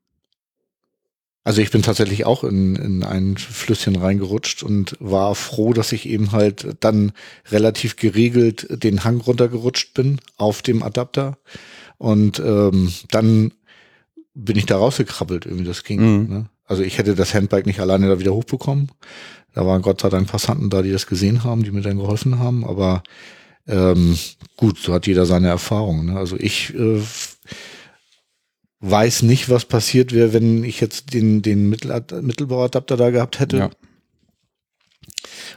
Also 1.48 1.62
ich 1.62 1.70
bin 1.70 1.80
tatsächlich 1.80 2.26
auch 2.26 2.44
in, 2.44 2.76
in 2.76 3.02
ein 3.02 3.38
Flüsschen 3.38 3.96
reingerutscht 3.96 4.62
und 4.62 4.98
war 5.00 5.34
froh, 5.34 5.72
dass 5.72 5.92
ich 5.92 6.06
eben 6.06 6.32
halt 6.32 6.76
dann 6.80 7.12
relativ 7.50 7.96
geregelt 7.96 8.66
den 8.84 9.02
Hang 9.02 9.16
runtergerutscht 9.16 9.94
bin 9.94 10.20
auf 10.36 10.60
dem 10.60 10.82
Adapter. 10.82 11.38
Und 11.96 12.38
ähm, 12.38 12.92
dann 13.10 13.52
bin 14.34 14.58
ich 14.58 14.66
da 14.66 14.76
rausgekrabbelt, 14.76 15.46
irgendwie 15.46 15.64
das 15.64 15.84
ging. 15.84 16.00
Mhm. 16.00 16.28
Ne? 16.28 16.50
Also 16.66 16.82
ich 16.82 16.98
hätte 16.98 17.14
das 17.14 17.32
Handbike 17.32 17.64
nicht 17.64 17.80
alleine 17.80 18.08
da 18.08 18.20
wieder 18.20 18.34
hochbekommen. 18.34 18.92
Da 19.54 19.64
waren 19.64 19.80
Gott 19.80 20.02
sei 20.02 20.10
Dank 20.10 20.28
Passanten 20.28 20.68
da, 20.68 20.82
die 20.82 20.92
das 20.92 21.06
gesehen 21.06 21.44
haben, 21.44 21.62
die 21.62 21.70
mir 21.70 21.80
dann 21.80 21.96
geholfen 21.96 22.38
haben. 22.38 22.62
Aber 22.62 23.02
ähm, 23.66 24.18
gut, 24.58 24.76
so 24.76 24.92
hat 24.92 25.06
jeder 25.06 25.24
seine 25.24 25.48
Erfahrung. 25.48 26.04
Ne? 26.04 26.18
Also 26.18 26.36
ich 26.38 26.74
äh, 26.74 27.00
weiß 28.80 29.22
nicht, 29.22 29.48
was 29.48 29.64
passiert 29.64 30.12
wäre, 30.12 30.32
wenn 30.32 30.64
ich 30.64 30.80
jetzt 30.80 31.12
den, 31.14 31.42
den 31.42 31.68
Mittel, 31.68 32.04
Mittelbauadapter 32.22 32.96
da 32.96 33.10
gehabt 33.10 33.40
hätte. 33.40 33.56
Ja. 33.58 33.70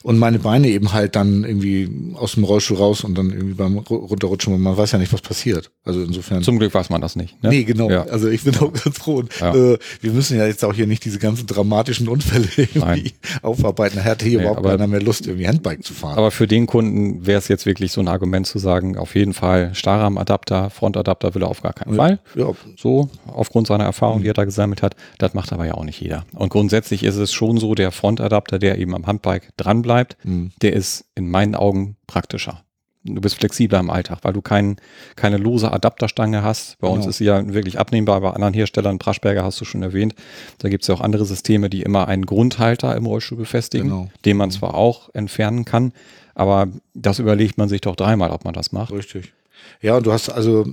Und 0.04 0.18
meine 0.18 0.40
Beine 0.40 0.68
eben 0.70 0.94
halt 0.94 1.16
dann 1.16 1.44
irgendwie 1.44 1.90
aus 2.16 2.34
dem 2.34 2.44
Rollstuhl 2.44 2.78
raus 2.78 3.04
und 3.04 3.18
dann 3.18 3.30
irgendwie 3.32 3.54
beim 3.54 3.78
Ru- 3.78 3.98
Runterrutschen, 4.08 4.60
man 4.60 4.76
weiß 4.76 4.92
ja 4.94 4.98
nicht, 5.00 5.14
was 5.14 5.22
passiert. 5.22 5.70
Also 5.86 6.02
insofern. 6.02 6.42
Zum 6.44 6.58
Glück 6.60 6.74
weiß 6.74 6.90
man 6.90 7.02
das 7.02 7.16
nicht. 7.16 7.42
Ne? 7.44 7.50
Nee, 7.50 7.64
genau. 7.64 7.90
Ja. 7.90 8.04
Also 8.06 8.28
ich 8.30 8.44
bin 8.44 8.56
auch 8.58 8.74
ganz 8.74 8.98
froh. 8.98 9.18
Und, 9.18 9.40
Ja. 9.40 9.54
äh, 9.54 9.78
wir 10.02 10.12
müssen 10.12 10.38
ja 10.38 10.48
jetzt 10.48 10.66
auch 10.66 10.74
hier 10.74 10.88
nicht 10.88 11.06
diese 11.06 11.20
ganzen 11.20 11.46
dramatischen 11.46 12.08
Unfälle 12.08 12.48
irgendwie 12.58 12.80
Nein. 12.80 13.12
aufarbeiten. 13.44 13.98
Da 13.98 14.04
hatte 14.04 14.26
hier 14.26 14.38
Nee, 14.40 14.44
überhaupt 14.46 14.60
aber- 14.60 14.72
keiner 14.72 14.88
mehr 14.88 15.02
Lust, 15.02 15.28
irgendwie 15.28 15.48
Handbike 15.48 15.84
zu 15.84 15.94
fahren. 15.94 16.18
Aber 16.18 16.32
für 16.32 16.48
den 16.48 16.66
Kunden 16.66 17.26
wäre 17.28 17.38
es 17.38 17.48
jetzt 17.48 17.66
wirklich 17.68 17.92
so 17.92 18.02
ein 18.02 18.08
Argument 18.08 18.48
zu 18.48 18.58
sagen, 18.60 18.98
auf 18.98 19.16
jeden 19.16 19.34
Fall 19.34 19.74
Stahlrahmenadapter, 19.76 20.70
Frontadapter 20.70 21.36
will 21.36 21.44
er 21.44 21.50
auf 21.50 21.62
gar 21.62 21.74
keinen 21.74 21.96
Fall. 21.96 22.20
ja, 22.36 22.48
So, 22.78 23.10
aufgrund 23.28 23.68
seiner 23.68 23.84
Erfahrung, 23.84 24.22
die 24.24 24.30
er 24.30 24.34
da 24.34 24.46
gesammelt 24.46 24.82
hat. 24.82 24.96
Das 25.20 25.34
macht 25.34 25.54
aber 25.54 25.66
ja 25.66 25.76
auch 25.76 25.84
nicht 25.84 26.02
jeder. 26.02 26.26
Und 26.34 26.50
grundsätzlich 26.50 27.04
ist 27.04 27.18
es 27.18 27.32
schon 27.32 27.58
so, 27.58 27.76
der 27.76 27.92
Frontadapter, 27.92 28.58
der 28.60 28.78
eben 28.80 28.96
am 28.96 29.06
Handbike 29.06 29.50
dran 29.58 29.82
bleibt, 29.82 29.91
Mhm. 30.24 30.52
der 30.62 30.74
ist 30.74 31.06
in 31.16 31.30
meinen 31.30 31.56
Augen 31.56 31.98
praktischer. 32.08 32.64
Du 33.04 33.20
bist 33.20 33.34
flexibler 33.36 33.80
im 33.80 33.90
Alltag, 33.90 34.20
weil 34.22 34.34
du 34.34 34.42
kein, 34.44 34.76
keine 35.16 35.38
lose 35.38 35.72
Adapterstange 35.72 36.44
hast. 36.44 36.78
Bei 36.78 36.88
uns 36.88 37.00
Genau. 37.00 37.10
ist 37.10 37.18
sie 37.18 37.26
ja 37.26 37.52
wirklich 37.52 37.80
abnehmbar. 37.80 38.22
Bei 38.22 38.30
anderen 38.30 38.54
Herstellern, 38.54 39.00
Praschberger 39.00 39.44
hast 39.44 39.60
du 39.60 39.66
schon 39.66 39.82
erwähnt, 39.82 40.14
da 40.60 40.70
gibt 40.70 40.84
es 40.84 40.88
ja 40.88 40.94
auch 40.94 41.02
andere 41.02 41.26
Systeme, 41.26 41.70
die 41.72 41.82
immer 41.82 42.08
einen 42.08 42.28
Grundhalter 42.28 42.96
im 42.96 43.08
Rollstuhl 43.08 43.40
befestigen, 43.40 43.88
Genau. 43.90 44.12
den 44.26 44.38
man 44.38 44.52
zwar 44.52 44.76
auch 44.76 45.10
entfernen 45.16 45.66
kann, 45.66 45.94
aber 46.36 46.68
das 46.94 47.18
überlegt 47.18 47.58
man 47.58 47.70
sich 47.70 47.82
doch 47.82 47.96
dreimal, 47.96 48.30
ob 48.30 48.46
man 48.46 48.54
das 48.54 48.72
macht. 48.72 48.92
Richtig. 48.92 49.34
Ja, 49.82 49.98
und 49.98 50.06
du 50.06 50.12
hast 50.14 50.30
also, 50.30 50.68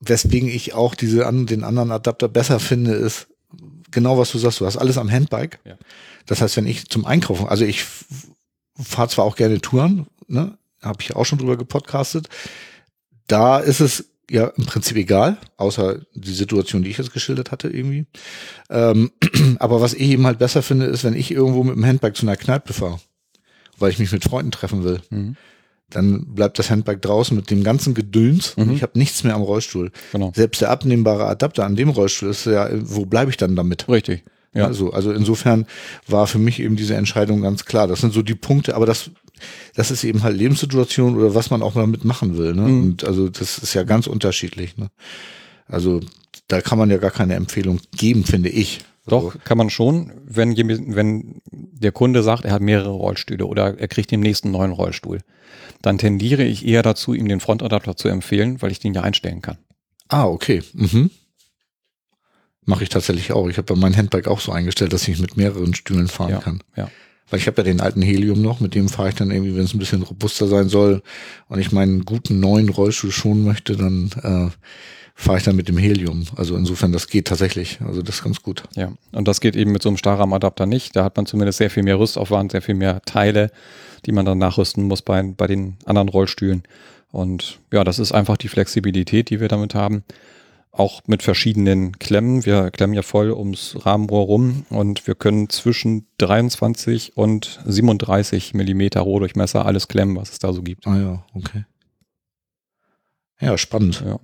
weswegen 0.00 0.48
ich 0.48 0.72
auch 0.74 0.94
diese 0.94 1.26
an, 1.26 1.44
den 1.44 1.64
anderen 1.64 1.90
Adapter 1.90 2.28
besser 2.28 2.60
finde, 2.60 2.92
ist 2.92 3.28
genau 3.90 4.18
was 4.18 4.32
du 4.32 4.38
sagst. 4.38 4.60
Du 4.60 4.66
hast 4.66 4.76
alles 4.76 4.98
am 4.98 5.10
Handbike. 5.10 5.58
Ja. 5.64 5.74
Das 6.26 6.40
heißt, 6.40 6.56
wenn 6.56 6.66
ich 6.66 6.88
zum 6.88 7.04
Einkaufen, 7.06 7.46
also 7.48 7.64
ich 7.64 7.84
fahre 8.78 9.08
zwar 9.08 9.24
auch 9.24 9.36
gerne 9.36 9.60
Touren, 9.60 10.06
ne, 10.28 10.58
habe 10.82 10.98
ich 11.02 11.14
auch 11.16 11.24
schon 11.24 11.38
drüber 11.38 11.56
gepodcastet. 11.56 12.28
Da 13.26 13.58
ist 13.58 13.80
es 13.80 14.06
ja 14.30 14.48
im 14.56 14.66
Prinzip 14.66 14.96
egal, 14.96 15.38
außer 15.56 16.00
die 16.14 16.32
Situation, 16.34 16.82
die 16.82 16.90
ich 16.90 16.98
jetzt 16.98 17.12
geschildert 17.12 17.52
hatte 17.52 17.68
irgendwie. 17.68 18.06
Ähm, 18.70 19.12
aber 19.60 19.80
was 19.80 19.94
ich 19.94 20.00
eben 20.10 20.26
halt 20.26 20.38
besser 20.38 20.62
finde, 20.62 20.86
ist, 20.86 21.04
wenn 21.04 21.14
ich 21.14 21.30
irgendwo 21.30 21.62
mit 21.62 21.76
dem 21.76 21.86
Handbike 21.86 22.16
zu 22.16 22.26
einer 22.26 22.36
Kneipe 22.36 22.72
fahre, 22.72 23.00
weil 23.78 23.90
ich 23.92 23.98
mich 23.98 24.10
mit 24.12 24.24
Freunden 24.24 24.50
treffen 24.50 24.84
will 24.84 25.00
Mhm. 25.10 25.36
dann 25.90 26.34
bleibt 26.34 26.58
das 26.58 26.68
Handbike 26.70 27.00
draußen 27.02 27.36
mit 27.36 27.48
dem 27.50 27.62
ganzen 27.62 27.94
Gedöns 27.94 28.54
und 28.56 28.66
Mhm. 28.68 28.74
ich 28.74 28.82
habe 28.82 28.98
nichts 28.98 29.22
mehr 29.22 29.36
am 29.36 29.42
Rollstuhl. 29.42 29.92
Genau. 30.10 30.32
Selbst 30.34 30.60
der 30.60 30.70
abnehmbare 30.70 31.26
Adapter 31.26 31.64
an 31.64 31.76
dem 31.76 31.90
Rollstuhl 31.90 32.30
ist 32.30 32.46
ja, 32.46 32.68
wo 32.72 33.06
bleibe 33.06 33.30
ich 33.30 33.36
dann 33.36 33.54
damit? 33.54 33.88
Richtig. 33.88 34.24
Ja. 34.56 34.66
Also, 34.66 34.92
also 34.92 35.12
insofern 35.12 35.66
war 36.06 36.26
für 36.26 36.38
mich 36.38 36.60
eben 36.60 36.76
diese 36.76 36.94
Entscheidung 36.94 37.42
ganz 37.42 37.64
klar. 37.64 37.86
Das 37.86 38.00
sind 38.00 38.12
so 38.12 38.22
die 38.22 38.34
Punkte, 38.34 38.74
aber 38.74 38.86
das, 38.86 39.10
das 39.74 39.90
ist 39.90 40.04
eben 40.04 40.22
halt 40.22 40.36
Lebenssituation 40.36 41.16
oder 41.16 41.34
was 41.34 41.50
man 41.50 41.62
auch 41.62 41.74
damit 41.74 42.04
machen 42.04 42.36
will. 42.38 42.54
Ne? 42.54 42.62
Mhm. 42.62 42.82
Und 42.82 43.04
also 43.04 43.28
das 43.28 43.58
ist 43.58 43.74
ja 43.74 43.82
ganz 43.82 44.06
unterschiedlich. 44.06 44.76
Ne? 44.76 44.88
Also 45.66 46.00
da 46.48 46.60
kann 46.60 46.78
man 46.78 46.90
ja 46.90 46.98
gar 46.98 47.10
keine 47.10 47.34
Empfehlung 47.34 47.80
geben, 47.96 48.24
finde 48.24 48.48
ich. 48.48 48.80
Doch, 49.08 49.36
kann 49.44 49.56
man 49.56 49.70
schon, 49.70 50.12
wenn, 50.24 50.56
wenn 50.96 51.40
der 51.50 51.92
Kunde 51.92 52.24
sagt, 52.24 52.44
er 52.44 52.52
hat 52.52 52.62
mehrere 52.62 52.90
Rollstühle 52.90 53.46
oder 53.46 53.78
er 53.78 53.88
kriegt 53.88 54.10
den 54.10 54.18
nächsten 54.18 54.50
neuen 54.50 54.72
Rollstuhl, 54.72 55.20
dann 55.80 55.98
tendiere 55.98 56.42
ich 56.42 56.66
eher 56.66 56.82
dazu, 56.82 57.14
ihm 57.14 57.28
den 57.28 57.38
Frontadapter 57.38 57.96
zu 57.96 58.08
empfehlen, 58.08 58.60
weil 58.62 58.72
ich 58.72 58.80
den 58.80 58.94
ja 58.94 59.02
einstellen 59.02 59.42
kann. 59.42 59.58
Ah, 60.08 60.26
okay. 60.26 60.62
Mhm. 60.72 61.10
Mache 62.66 62.82
ich 62.82 62.88
tatsächlich 62.90 63.32
auch. 63.32 63.48
Ich 63.48 63.56
habe 63.58 63.74
bei 63.74 63.80
meinem 63.80 63.96
Handbike 63.96 64.28
auch 64.28 64.40
so 64.40 64.52
eingestellt, 64.52 64.92
dass 64.92 65.06
ich 65.08 65.18
mit 65.18 65.36
mehreren 65.36 65.74
Stühlen 65.74 66.08
fahren 66.08 66.30
Ja, 66.30 66.38
kann. 66.40 66.60
ja. 66.76 66.90
Weil 67.30 67.40
ich 67.40 67.46
habe 67.48 67.56
ja 67.58 67.64
den 67.64 67.80
alten 67.80 68.02
Helium 68.02 68.40
noch, 68.40 68.60
mit 68.60 68.74
dem 68.76 68.88
fahre 68.88 69.08
ich 69.08 69.14
dann 69.16 69.30
irgendwie, 69.32 69.56
wenn 69.56 69.64
es 69.64 69.74
ein 69.74 69.78
bisschen 69.80 70.02
robuster 70.02 70.46
sein 70.46 70.68
soll 70.68 71.02
und 71.48 71.58
ich 71.58 71.72
meinen 71.72 72.04
guten 72.04 72.38
neuen 72.38 72.68
Rollstuhl 72.68 73.10
schonen 73.10 73.44
möchte, 73.44 73.74
dann 73.76 74.10
äh, 74.22 74.50
fahre 75.16 75.38
ich 75.38 75.44
dann 75.44 75.56
mit 75.56 75.66
dem 75.68 75.76
Helium. 75.78 76.24
Also 76.36 76.56
insofern, 76.56 76.92
das 76.92 77.08
geht 77.08 77.26
tatsächlich. 77.26 77.80
Also 77.84 78.02
das 78.02 78.16
ist 78.16 78.22
ganz 78.24 78.42
gut. 78.42 78.62
Ja, 78.76 78.92
und 79.12 79.26
das 79.26 79.40
geht 79.40 79.56
eben 79.56 79.72
mit 79.72 79.82
so 79.82 79.88
einem 79.88 79.96
Stahlrahmenadapter 79.98 80.66
nicht. 80.66 80.94
Da 80.94 81.02
hat 81.02 81.16
man 81.16 81.26
zumindest 81.26 81.58
sehr 81.58 81.70
viel 81.70 81.82
mehr 81.82 81.98
Rüstaufwand, 81.98 82.52
sehr 82.52 82.62
viel 82.62 82.76
mehr 82.76 83.00
Teile, 83.06 83.50
die 84.04 84.12
man 84.12 84.24
dann 84.24 84.38
nachrüsten 84.38 84.84
muss 84.84 85.02
bei, 85.02 85.20
bei 85.22 85.48
den 85.48 85.78
anderen 85.84 86.08
Rollstühlen. 86.08 86.62
Und 87.10 87.58
ja, 87.72 87.82
das 87.82 87.98
ist 87.98 88.12
einfach 88.12 88.36
die 88.36 88.48
Flexibilität, 88.48 89.30
die 89.30 89.40
wir 89.40 89.48
damit 89.48 89.74
haben. 89.74 90.04
Auch 90.78 91.00
mit 91.06 91.22
verschiedenen 91.22 91.98
Klemmen. 91.98 92.44
Wir 92.44 92.70
klemmen 92.70 92.92
ja 92.94 93.00
voll 93.02 93.30
ums 93.32 93.76
Rahmenrohr 93.86 94.26
rum 94.26 94.66
und 94.68 95.06
wir 95.06 95.14
können 95.14 95.48
zwischen 95.48 96.06
23 96.18 97.16
und 97.16 97.60
37 97.64 98.52
Millimeter 98.52 99.00
Rohdurchmesser 99.00 99.64
alles 99.64 99.88
klemmen, 99.88 100.16
was 100.16 100.32
es 100.32 100.38
da 100.38 100.52
so 100.52 100.62
gibt. 100.62 100.86
Ah 100.86 100.96
ja, 101.00 101.24
okay. 101.34 101.64
Ja, 103.40 103.56
spannend. 103.58 104.02
Ja. 104.04 104.18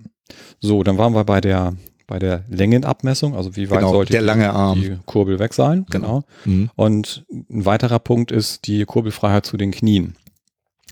So, 0.60 0.82
dann 0.82 0.98
waren 0.98 1.14
wir 1.14 1.24
bei 1.24 1.40
der, 1.40 1.74
bei 2.06 2.18
der 2.18 2.44
Längenabmessung, 2.48 3.34
also 3.34 3.56
wie 3.56 3.70
weit 3.70 3.78
Genau, 3.80 3.92
sollte 3.92 4.12
der 4.12 4.20
die- 4.22 4.26
lange 4.26 4.52
Arm. 4.52 4.80
die 4.80 4.96
Kurbel 5.06 5.38
weg 5.38 5.54
sein. 5.54 5.86
Genau. 5.90 6.24
Genau. 6.44 6.56
Mhm. 6.56 6.70
Und 6.76 7.24
ein 7.30 7.64
weiterer 7.64 7.98
Punkt 7.98 8.30
ist 8.32 8.66
die 8.66 8.84
Kurbelfreiheit 8.84 9.44
zu 9.46 9.56
den 9.56 9.70
Knien. 9.70 10.16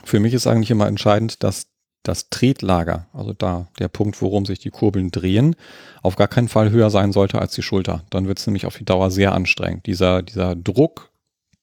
Für 0.05 0.20
mich 0.20 0.35
ist 0.35 0.46
eigentlich 0.46 0.70
immer 0.70 0.87
entscheidend, 0.87 1.42
dass 1.42 1.66
das 2.02 2.30
Tretlager, 2.30 3.06
also 3.12 3.32
da 3.32 3.68
der 3.78 3.88
Punkt, 3.88 4.20
worum 4.22 4.46
sich 4.46 4.58
die 4.58 4.70
Kurbeln 4.70 5.10
drehen, 5.10 5.54
auf 6.02 6.16
gar 6.16 6.28
keinen 6.28 6.48
Fall 6.48 6.70
höher 6.70 6.90
sein 6.90 7.12
sollte 7.12 7.38
als 7.40 7.54
die 7.54 7.62
Schulter. 7.62 8.04
Dann 8.10 8.26
wird 8.26 8.38
es 8.38 8.46
nämlich 8.46 8.66
auf 8.66 8.76
die 8.78 8.84
Dauer 8.84 9.10
sehr 9.10 9.32
anstrengend. 9.32 9.86
Dieser, 9.86 10.22
dieser 10.22 10.56
Druck 10.56 11.10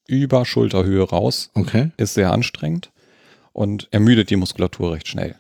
über 0.08 0.46
Schulterhöhe 0.46 1.04
raus 1.04 1.50
Okay. 1.56 1.92
ist 1.98 2.14
sehr 2.14 2.32
anstrengend 2.32 2.92
und 3.52 3.88
ermüdet 3.92 4.30
die 4.30 4.36
Muskulatur 4.36 4.94
recht 4.94 5.08
schnell. 5.08 5.36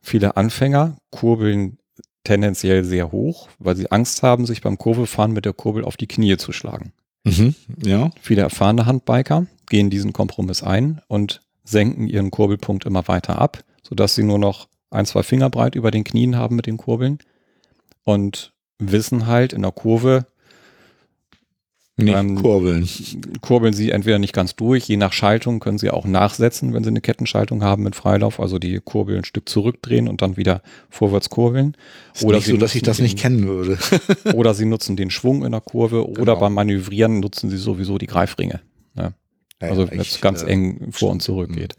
Viele 0.00 0.36
Anfänger 0.36 0.96
kurbeln 1.10 1.78
tendenziell 2.24 2.84
sehr 2.84 3.12
hoch, 3.12 3.48
weil 3.58 3.76
sie 3.76 3.90
Angst 3.90 4.22
haben, 4.22 4.46
sich 4.46 4.62
beim 4.62 4.78
Kurvefahren 4.78 5.32
mit 5.32 5.44
der 5.44 5.52
Kurbel 5.52 5.84
auf 5.84 5.96
die 5.96 6.06
Knie 6.06 6.36
zu 6.36 6.52
schlagen. 6.52 6.92
Mhm. 7.24 7.54
Ja. 7.82 8.10
Viele 8.20 8.42
erfahrene 8.42 8.86
Handbiker 8.86 9.46
gehen 9.68 9.90
diesen 9.90 10.12
Kompromiss 10.12 10.62
ein 10.62 11.00
und 11.08 11.42
senken 11.64 12.06
ihren 12.06 12.30
Kurbelpunkt 12.30 12.86
immer 12.86 13.06
weiter 13.08 13.38
ab, 13.38 13.62
sodass 13.88 14.14
sie 14.14 14.22
nur 14.24 14.38
noch 14.38 14.68
ein, 14.90 15.06
zwei 15.06 15.22
Finger 15.22 15.50
breit 15.50 15.74
über 15.74 15.90
den 15.90 16.04
Knien 16.04 16.36
haben 16.36 16.56
mit 16.56 16.66
den 16.66 16.76
Kurbeln 16.76 17.18
und 18.04 18.52
wissen 18.78 19.26
halt 19.26 19.52
in 19.52 19.62
der 19.62 19.72
Kurve, 19.72 20.26
Nicht 22.00 22.14
Ähm, 22.14 22.36
kurbeln. 22.36 22.88
kurbeln 23.40 23.72
sie 23.74 23.90
entweder 23.90 24.20
nicht 24.20 24.32
ganz 24.32 24.54
durch, 24.54 24.84
je 24.88 24.96
nach 24.96 25.12
Schaltung 25.12 25.58
können 25.58 25.78
sie 25.78 25.90
auch 25.90 26.04
nachsetzen, 26.06 26.72
wenn 26.72 26.84
sie 26.84 26.90
eine 26.90 27.00
Kettenschaltung 27.00 27.64
haben 27.64 27.82
mit 27.82 27.96
Freilauf, 27.96 28.38
also 28.38 28.60
die 28.60 28.78
Kurbel 28.78 29.16
ein 29.18 29.24
Stück 29.24 29.48
zurückdrehen 29.48 30.06
und 30.06 30.22
dann 30.22 30.36
wieder 30.36 30.62
vorwärts 30.90 31.28
kurbeln. 31.28 31.76
Ist 32.14 32.24
nicht 32.24 32.46
so, 32.46 32.56
dass 32.56 32.76
ich 32.76 32.82
das 32.82 32.98
den, 32.98 33.02
nicht 33.02 33.18
kennen 33.18 33.48
würde. 33.48 33.78
Oder 34.34 34.54
sie 34.54 34.64
nutzen 34.64 34.94
den 34.96 35.10
Schwung 35.10 35.44
in 35.44 35.50
der 35.50 35.60
Kurve 35.60 36.08
oder 36.08 36.20
Genau. 36.22 36.36
beim 36.38 36.54
Manövrieren 36.54 37.18
nutzen 37.18 37.50
sie 37.50 37.56
sowieso 37.56 37.98
die 37.98 38.06
Greifringe. 38.06 38.60
Ja. 38.96 39.10
Also 39.60 39.82
Ja, 39.84 39.90
wenn 39.90 40.00
es 40.00 40.20
ganz 40.20 40.42
äh, 40.42 40.46
eng 40.46 40.88
vor 40.92 41.10
und 41.10 41.22
zurück 41.22 41.52
geht. 41.52 41.74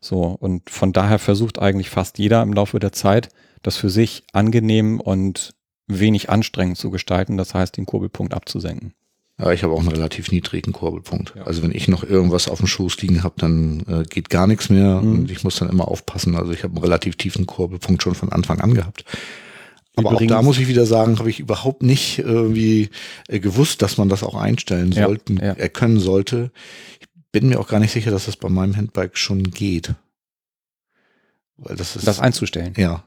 So, 0.00 0.22
und 0.40 0.68
von 0.70 0.92
daher 0.92 1.18
versucht 1.18 1.58
eigentlich 1.58 1.90
fast 1.90 2.18
jeder 2.18 2.42
im 2.42 2.52
Laufe 2.52 2.78
der 2.80 2.92
Zeit, 2.92 3.28
das 3.62 3.76
für 3.76 3.90
sich 3.90 4.24
angenehm 4.32 4.98
und 5.00 5.52
wenig 5.86 6.30
anstrengend 6.30 6.78
zu 6.78 6.90
gestalten, 6.90 7.36
das 7.36 7.52
heißt, 7.54 7.76
den 7.76 7.86
Kurbelpunkt 7.86 8.32
abzusenken. 8.34 8.94
Ja, 9.38 9.50
ich 9.52 9.62
habe 9.62 9.72
auch 9.72 9.80
einen 9.80 9.88
relativ 9.88 10.30
niedrigen 10.32 10.72
Kurbelpunkt. 10.72 11.34
Ja. 11.34 11.44
Also 11.44 11.62
wenn 11.62 11.72
ich 11.74 11.88
noch 11.88 12.04
irgendwas 12.04 12.48
auf 12.48 12.58
dem 12.58 12.66
Schoß 12.66 13.00
liegen 13.02 13.22
habe, 13.22 13.34
dann 13.38 13.80
äh, 13.88 14.02
geht 14.08 14.28
gar 14.30 14.46
nichts 14.46 14.68
mehr 14.68 15.00
Mhm. 15.00 15.12
und 15.20 15.30
ich 15.30 15.44
muss 15.44 15.56
dann 15.56 15.70
immer 15.70 15.88
aufpassen. 15.88 16.36
Also 16.36 16.52
ich 16.52 16.62
habe 16.62 16.74
einen 16.74 16.84
relativ 16.84 17.16
tiefen 17.16 17.46
Kurbelpunkt 17.46 18.02
schon 18.02 18.14
von 18.14 18.30
Anfang 18.32 18.60
an 18.60 18.74
gehabt. 18.74 19.04
Aber 19.96 20.10
auch 20.10 20.12
Übrigens- 20.12 20.32
da 20.32 20.42
muss 20.42 20.58
ich 20.58 20.68
wieder 20.68 20.86
sagen, 20.86 21.18
habe 21.18 21.30
ich 21.30 21.40
überhaupt 21.40 21.82
nicht 21.82 22.18
irgendwie 22.18 22.90
äh, 23.28 23.40
gewusst, 23.40 23.82
dass 23.82 23.96
man 23.98 24.08
das 24.08 24.22
auch 24.22 24.34
einstellen 24.34 24.92
Ja, 24.92 25.06
sollten, 25.06 25.38
ja. 25.38 25.54
äh, 25.54 25.68
können 25.68 25.98
sollte. 26.00 26.50
Ich 27.00 27.08
bin 27.32 27.48
mir 27.48 27.60
auch 27.60 27.68
gar 27.68 27.80
nicht 27.80 27.92
sicher, 27.92 28.10
dass 28.10 28.26
das 28.26 28.36
bei 28.36 28.48
meinem 28.48 28.76
Handbike 28.76 29.16
schon 29.16 29.42
geht. 29.44 29.94
Weil 31.56 31.76
das 31.76 31.96
ist 31.96 32.06
Das 32.06 32.20
einzustellen. 32.20 32.74
ja. 32.76 33.04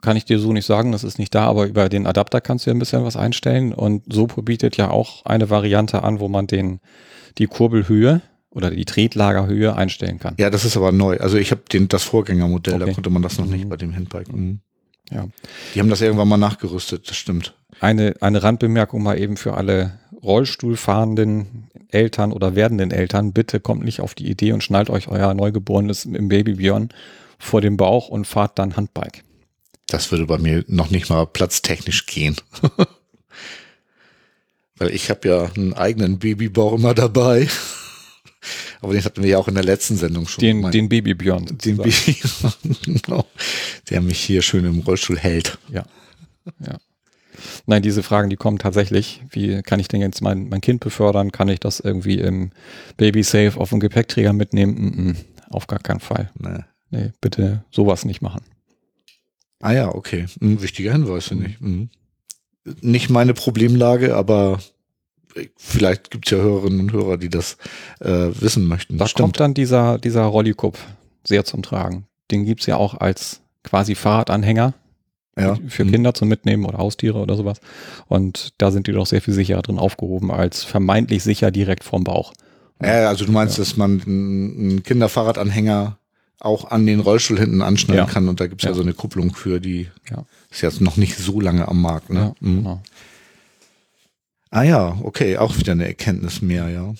kann 0.00 0.16
ich 0.16 0.24
dir 0.24 0.38
so 0.38 0.52
nicht 0.52 0.64
sagen, 0.66 0.92
das 0.92 1.04
ist 1.04 1.18
nicht 1.18 1.34
da, 1.34 1.46
aber 1.46 1.66
über 1.66 1.88
den 1.88 2.06
Adapter 2.06 2.40
kannst 2.40 2.64
du 2.66 2.70
ja 2.70 2.74
ein 2.74 2.78
bisschen 2.78 3.04
was 3.04 3.16
einstellen 3.16 3.72
und 3.74 4.10
Sopro 4.12 4.40
bietet 4.42 4.76
ja 4.76 4.90
auch 4.90 5.24
eine 5.26 5.50
Variante 5.50 6.02
an, 6.02 6.18
wo 6.20 6.28
man 6.28 6.46
den, 6.46 6.80
die 7.38 7.46
Kurbelhöhe 7.46 8.22
oder 8.50 8.70
die 8.70 8.84
Tretlagerhöhe 8.84 9.74
einstellen 9.76 10.18
kann. 10.18 10.34
Ja, 10.38 10.50
das 10.50 10.64
ist 10.64 10.76
aber 10.76 10.92
neu. 10.92 11.18
Also 11.18 11.36
ich 11.36 11.50
habe 11.50 11.62
das 11.88 12.02
Vorgängermodell, 12.04 12.78
da 12.78 12.84
Okay. 12.84 12.94
konnte 12.94 13.10
man 13.10 13.22
das 13.22 13.38
noch 13.38 13.46
nicht 13.46 13.64
Mhm. 13.64 13.68
bei 13.68 13.76
dem 13.76 13.94
Handbike. 13.94 14.32
Mhm. 14.32 14.60
Ja. 15.10 15.26
Die 15.74 15.80
haben 15.80 15.90
das 15.90 16.00
irgendwann 16.00 16.28
mal 16.28 16.36
nachgerüstet, 16.38 17.08
das 17.10 17.16
stimmt. 17.16 17.54
Eine, 17.82 18.14
eine 18.20 18.44
Randbemerkung 18.44 19.02
mal 19.02 19.18
eben 19.18 19.36
für 19.36 19.54
alle 19.54 19.98
Rollstuhlfahrenden 20.22 21.68
Eltern 21.88 22.30
oder 22.30 22.54
werdenden 22.54 22.92
Eltern. 22.92 23.32
Bitte 23.32 23.58
kommt 23.58 23.82
nicht 23.84 24.00
auf 24.00 24.14
die 24.14 24.30
Idee 24.30 24.52
und 24.52 24.62
schnallt 24.62 24.88
euch 24.88 25.08
euer 25.08 25.34
Neugeborenes 25.34 26.04
im 26.04 26.28
Babybjörn 26.28 26.90
vor 27.40 27.60
dem 27.60 27.76
Bauch 27.76 28.06
und 28.06 28.24
fahrt 28.24 28.56
dann 28.60 28.76
Handbike. 28.76 29.24
Das 29.88 30.12
würde 30.12 30.26
bei 30.26 30.38
mir 30.38 30.64
noch 30.68 30.90
nicht 30.90 31.10
mal 31.10 31.26
platztechnisch 31.26 32.06
gehen. 32.06 32.36
Weil 34.76 34.94
ich 34.94 35.10
habe 35.10 35.28
ja 35.28 35.50
einen 35.52 35.74
eigenen 35.74 36.20
Babybau 36.20 36.76
immer 36.76 36.94
dabei. 36.94 37.48
Aber 38.80 38.92
den 38.92 39.04
hatten 39.04 39.24
wir 39.24 39.30
ja 39.30 39.38
auch 39.38 39.48
in 39.48 39.56
der 39.56 39.64
letzten 39.64 39.96
Sendung 39.96 40.28
schon. 40.28 40.40
Den, 40.40 40.70
den 40.70 40.88
Babybjörn. 40.88 41.46
den 41.46 41.78
sozusagen. 41.78 42.60
Baby, 42.62 43.00
genau, 43.02 43.26
der 43.90 44.02
mich 44.02 44.20
hier 44.20 44.40
schön 44.40 44.64
im 44.66 44.78
Rollstuhl 44.82 45.18
hält. 45.18 45.58
Ja. 45.72 45.84
ja. 46.60 46.78
Nein, 47.66 47.82
diese 47.82 48.02
Fragen, 48.02 48.30
die 48.30 48.36
kommen 48.36 48.58
tatsächlich. 48.58 49.22
Wie 49.30 49.62
kann 49.62 49.80
ich 49.80 49.88
denn 49.88 50.00
jetzt 50.00 50.20
mein, 50.22 50.48
mein 50.48 50.60
Kind 50.60 50.80
befördern? 50.80 51.32
Kann 51.32 51.48
ich 51.48 51.60
das 51.60 51.80
irgendwie 51.80 52.18
im 52.18 52.50
Baby-Safe 52.96 53.52
auf 53.56 53.70
dem 53.70 53.80
Gepäckträger 53.80 54.32
mitnehmen? 54.32 54.74
Mm 54.74 55.10
-mm, 55.10 55.16
auf 55.50 55.66
gar 55.66 55.78
keinen 55.78 56.00
Fall. 56.00 56.30
Ne. 56.38 56.66
Nee, 56.90 57.10
bitte 57.20 57.64
sowas 57.70 58.04
nicht 58.04 58.20
machen. 58.20 58.42
Ah 59.60 59.72
ja, 59.72 59.94
okay. 59.94 60.26
Ein 60.40 60.60
wichtiger 60.60 60.92
Hinweis, 60.92 61.28
finde 61.28 61.46
ich. 61.46 61.60
Mhm. 61.60 61.88
Nicht 62.80 63.08
meine 63.08 63.32
Problemlage, 63.32 64.14
aber 64.14 64.58
vielleicht 65.56 66.10
gibt's 66.10 66.30
ja 66.30 66.38
Hörerinnen 66.38 66.80
und 66.80 66.92
Hörer, 66.92 67.16
die 67.16 67.30
das 67.30 67.56
äh, 68.00 68.28
wissen 68.40 68.66
möchten. 68.66 68.98
Da 68.98 69.06
kommt 69.06 69.40
dann 69.40 69.54
dieser, 69.54 69.98
dieser 69.98 70.22
Rollikub 70.24 70.78
sehr 71.24 71.44
zum 71.44 71.62
Tragen. 71.62 72.06
Den 72.30 72.44
gibt's 72.44 72.66
ja 72.66 72.76
auch 72.76 72.94
als 72.94 73.40
quasi 73.62 73.94
Fahrradanhänger 73.94 74.74
ja. 75.38 75.56
für 75.68 75.84
Mhm. 75.84 75.90
Kinder 75.92 76.14
zum 76.14 76.28
Mitnehmen 76.28 76.64
oder 76.64 76.78
Haustiere 76.78 77.18
oder 77.18 77.36
sowas. 77.36 77.60
Und 78.08 78.52
da 78.58 78.70
sind 78.70 78.86
die 78.86 78.92
doch 78.92 79.06
sehr 79.06 79.22
viel 79.22 79.34
sicherer 79.34 79.62
drin 79.62 79.78
aufgehoben 79.78 80.30
als 80.30 80.64
vermeintlich 80.64 81.22
sicher 81.22 81.50
direkt 81.50 81.84
vorm 81.84 82.04
Bauch. 82.04 82.32
Ja, 82.82 83.08
also 83.08 83.24
du 83.24 83.32
meinst, 83.32 83.58
dass 83.58 83.76
man 83.76 84.02
einen 84.04 84.82
Kinderfahrradanhänger 84.82 85.98
auch 86.40 86.70
an 86.72 86.84
den 86.86 86.98
Rollstuhl 86.98 87.38
hinten 87.38 87.62
anschneiden 87.62 88.06
Ja. 88.06 88.12
kann 88.12 88.28
und 88.28 88.40
da 88.40 88.48
gibt's 88.48 88.64
ja. 88.64 88.70
Ja. 88.70 88.74
so 88.74 88.82
eine 88.82 88.94
Kupplung 88.94 89.32
für, 89.34 89.60
die 89.60 89.88
Ja. 90.10 90.24
ist 90.50 90.60
jetzt 90.62 90.80
noch 90.80 90.96
nicht 90.96 91.16
so 91.16 91.40
lange 91.40 91.68
am 91.68 91.80
Markt. 91.80 92.10
Ne? 92.10 92.18
Ja, 92.20 92.34
Mhm. 92.40 92.56
genau. 92.56 92.82
Ah 94.50 94.64
ja, 94.64 94.98
okay, 95.02 95.38
auch 95.38 95.56
wieder 95.56 95.72
eine 95.72 95.86
Erkenntnis 95.86 96.42
mehr, 96.42 96.68
ja. 96.68 96.92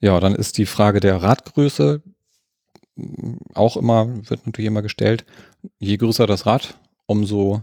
Ja, 0.00 0.18
dann 0.18 0.34
ist 0.34 0.58
die 0.58 0.66
Frage 0.66 0.98
der 1.00 1.22
Radgröße 1.22 2.02
auch 3.54 3.76
immer, 3.76 4.08
wird 4.28 4.46
natürlich 4.46 4.66
immer 4.66 4.82
gestellt. 4.82 5.24
Je 5.78 5.96
größer 5.96 6.26
das 6.26 6.46
Rad, 6.46 6.78
umso 7.06 7.62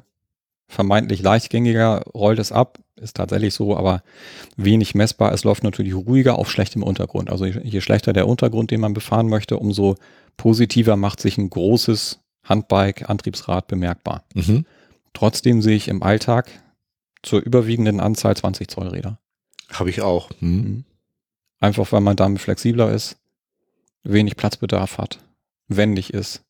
vermeintlich 0.67 1.21
leichtgängiger 1.21 2.03
rollt 2.13 2.39
es 2.39 2.51
ab. 2.51 2.79
Ist 2.95 3.15
tatsächlich 3.15 3.53
so, 3.53 3.75
aber 3.75 4.03
wenig 4.57 4.93
messbar. 4.93 5.33
Es 5.33 5.43
läuft 5.43 5.63
natürlich 5.63 5.95
ruhiger 5.95 6.38
auf 6.38 6.51
schlechtem 6.51 6.83
Untergrund. 6.83 7.29
Also 7.29 7.45
je, 7.45 7.59
je 7.63 7.81
schlechter 7.81 8.13
der 8.13 8.27
Untergrund, 8.27 8.71
den 8.71 8.81
man 8.81 8.93
befahren 8.93 9.29
möchte, 9.29 9.57
umso 9.57 9.95
positiver 10.38 10.95
macht 10.95 11.21
sich 11.21 11.38
ein 11.38 11.49
großes 11.49 12.19
Handbike-Antriebsrad 12.43 13.67
bemerkbar. 13.67 14.23
Mhm. 14.33 14.65
Trotzdem 15.13 15.62
sehe 15.62 15.75
ich 15.75 15.88
im 15.88 16.03
Alltag 16.03 16.49
zur 17.23 17.41
überwiegenden 17.41 17.99
Anzahl 17.99 18.35
20 18.35 18.69
Zoll 18.69 18.88
Räder. 18.88 19.17
Habe 19.71 19.89
ich 19.89 20.01
auch. 20.01 20.29
Mhm. 20.39 20.49
Mhm. 20.49 20.83
Einfach 21.59 21.91
weil 21.91 22.01
man 22.01 22.15
damit 22.15 22.41
flexibler 22.41 22.91
ist, 22.91 23.17
wenig 24.03 24.38
Platzbedarf 24.38 24.97
hat, 24.97 25.19
wendig 25.67 26.13
ist. 26.13 26.43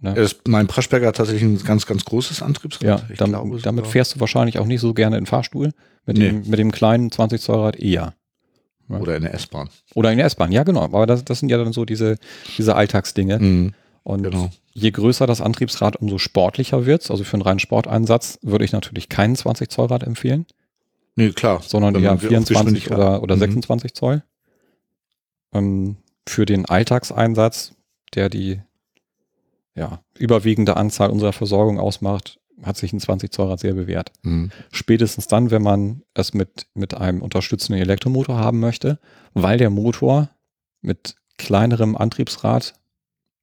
Ne? 0.00 0.14
Das, 0.14 0.36
mein 0.48 0.66
Praschberger 0.66 1.08
hat 1.08 1.16
tatsächlich 1.16 1.42
ein 1.44 1.62
ganz, 1.64 1.84
ganz 1.86 2.04
großes 2.04 2.42
Antriebsrad. 2.42 2.82
ja, 2.82 3.00
ich 3.10 3.18
dam- 3.18 3.30
glaube 3.30 3.60
damit 3.60 3.86
fährst 3.86 4.14
du 4.14 4.20
wahrscheinlich 4.20 4.58
auch 4.58 4.66
nicht 4.66 4.80
so 4.80 4.94
gerne 4.94 5.16
in 5.18 5.24
den 5.24 5.26
Fahrstuhl. 5.26 5.72
Mit, 6.06 6.16
Nee. 6.16 6.30
dem, 6.30 6.48
mit 6.48 6.58
dem 6.58 6.72
kleinen 6.72 7.10
20 7.12 7.40
Zoll 7.42 7.58
Rad 7.60 7.76
eher. 7.76 8.14
Oder 8.88 9.16
in 9.16 9.22
der 9.22 9.34
S-Bahn. 9.34 9.68
Oder 9.94 10.10
in 10.10 10.16
der 10.16 10.26
S-Bahn, 10.26 10.50
ja 10.50 10.64
genau. 10.64 10.82
Aber 10.82 11.06
das, 11.06 11.24
das 11.24 11.38
sind 11.40 11.48
ja 11.50 11.58
dann 11.58 11.72
so 11.72 11.84
diese, 11.84 12.16
diese 12.58 12.74
Alltagsdinge. 12.74 13.38
Mhm. 13.38 13.74
Und 14.02 14.22
Genau. 14.24 14.50
je 14.72 14.90
größer 14.90 15.26
das 15.26 15.40
Antriebsrad, 15.42 15.96
umso 15.96 16.16
sportlicher 16.18 16.86
wird's. 16.86 17.10
Also 17.10 17.22
für 17.22 17.34
einen 17.34 17.42
reinen 17.42 17.60
Sporteinsatz 17.60 18.38
würde 18.42 18.64
ich 18.64 18.72
natürlich 18.72 19.08
keinen 19.10 19.36
20 19.36 19.70
Zoll 19.70 19.86
Rad 19.88 20.02
empfehlen. 20.02 20.46
Nee, 21.14 21.30
klar. 21.32 21.60
sondern 21.64 21.94
eher 21.94 22.00
man 22.02 22.14
auf 22.14 22.20
24 22.22 22.56
Geschwindigkeit- 22.84 22.96
oder, 22.98 23.22
oder 23.22 23.36
Mhm. 23.36 23.40
26 23.40 23.94
Zoll. 23.94 24.22
Ähm, 25.52 25.96
für 26.26 26.46
den 26.46 26.64
Alltagseinsatz, 26.66 27.74
der 28.14 28.28
die 28.28 28.60
ja, 29.74 30.02
überwiegende 30.18 30.76
Anzahl 30.76 31.10
unserer 31.10 31.32
Versorgung 31.32 31.78
ausmacht, 31.78 32.38
hat 32.62 32.76
sich 32.76 32.92
ein 32.92 33.00
20 33.00 33.32
Zoll 33.32 33.48
Rad 33.48 33.60
sehr 33.60 33.74
bewährt. 33.74 34.12
Mhm. 34.22 34.50
Spätestens 34.70 35.26
dann, 35.28 35.50
wenn 35.50 35.62
man 35.62 36.02
es 36.14 36.34
mit, 36.34 36.66
mit 36.74 36.94
einem 36.94 37.22
unterstützenden 37.22 37.82
Elektromotor 37.82 38.36
haben 38.36 38.60
möchte, 38.60 38.98
weil 39.32 39.58
der 39.58 39.70
Motor 39.70 40.30
mit 40.82 41.16
kleinerem 41.38 41.96
Antriebsrad 41.96 42.74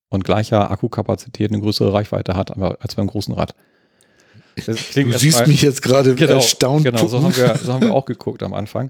und 0.10 0.24
gleicher 0.24 0.70
Akkukapazität 0.72 1.52
eine 1.52 1.62
größere 1.62 1.94
Reichweite 1.94 2.36
hat 2.36 2.56
als 2.58 2.96
beim 2.96 3.08
großen 3.08 3.34
Rad. 3.34 3.56
Du 4.66 4.74
siehst 5.18 5.40
mal- 5.40 5.48
mich 5.48 5.62
jetzt 5.62 5.82
gerade 5.82 6.16
genau, 6.16 6.34
erstaunt 6.36 6.84
Genau, 6.86 7.08
so 7.08 7.22
haben, 7.22 7.36
wir, 7.36 7.56
so 7.64 7.74
haben 7.74 7.82
wir 7.82 7.94
auch 7.94 8.06
geguckt 8.06 8.42
am 8.44 8.54
Anfang 8.54 8.90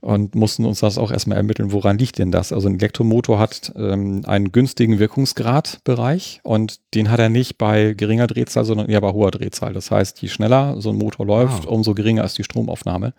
und 0.00 0.34
mussten 0.34 0.64
uns 0.64 0.80
das 0.80 0.98
auch 0.98 1.10
erstmal 1.10 1.36
ermitteln, 1.36 1.72
woran 1.72 1.98
liegt 1.98 2.18
denn 2.18 2.30
das? 2.30 2.52
Also 2.52 2.68
ein 2.68 2.76
Elektromotor 2.76 3.38
hat 3.38 3.72
ähm, 3.76 4.22
einen 4.26 4.52
günstigen 4.52 4.98
Wirkungsgradbereich 4.98 6.40
und 6.42 6.80
den 6.94 7.10
hat 7.10 7.18
er 7.20 7.28
nicht 7.28 7.58
bei 7.58 7.94
geringer 7.96 8.26
Drehzahl, 8.26 8.64
sondern 8.64 8.88
eher 8.88 9.00
bei 9.00 9.12
hoher 9.12 9.30
Drehzahl. 9.30 9.72
Das 9.72 9.90
heißt, 9.90 10.20
je 10.22 10.28
schneller 10.28 10.80
so 10.80 10.90
ein 10.90 10.96
Motor 10.96 11.26
läuft, 11.26 11.66
Ah. 11.66 11.70
umso 11.70 11.94
geringer 11.94 12.24
ist 12.24 12.38
die 12.38 12.44
Stromaufnahme. 12.44 13.12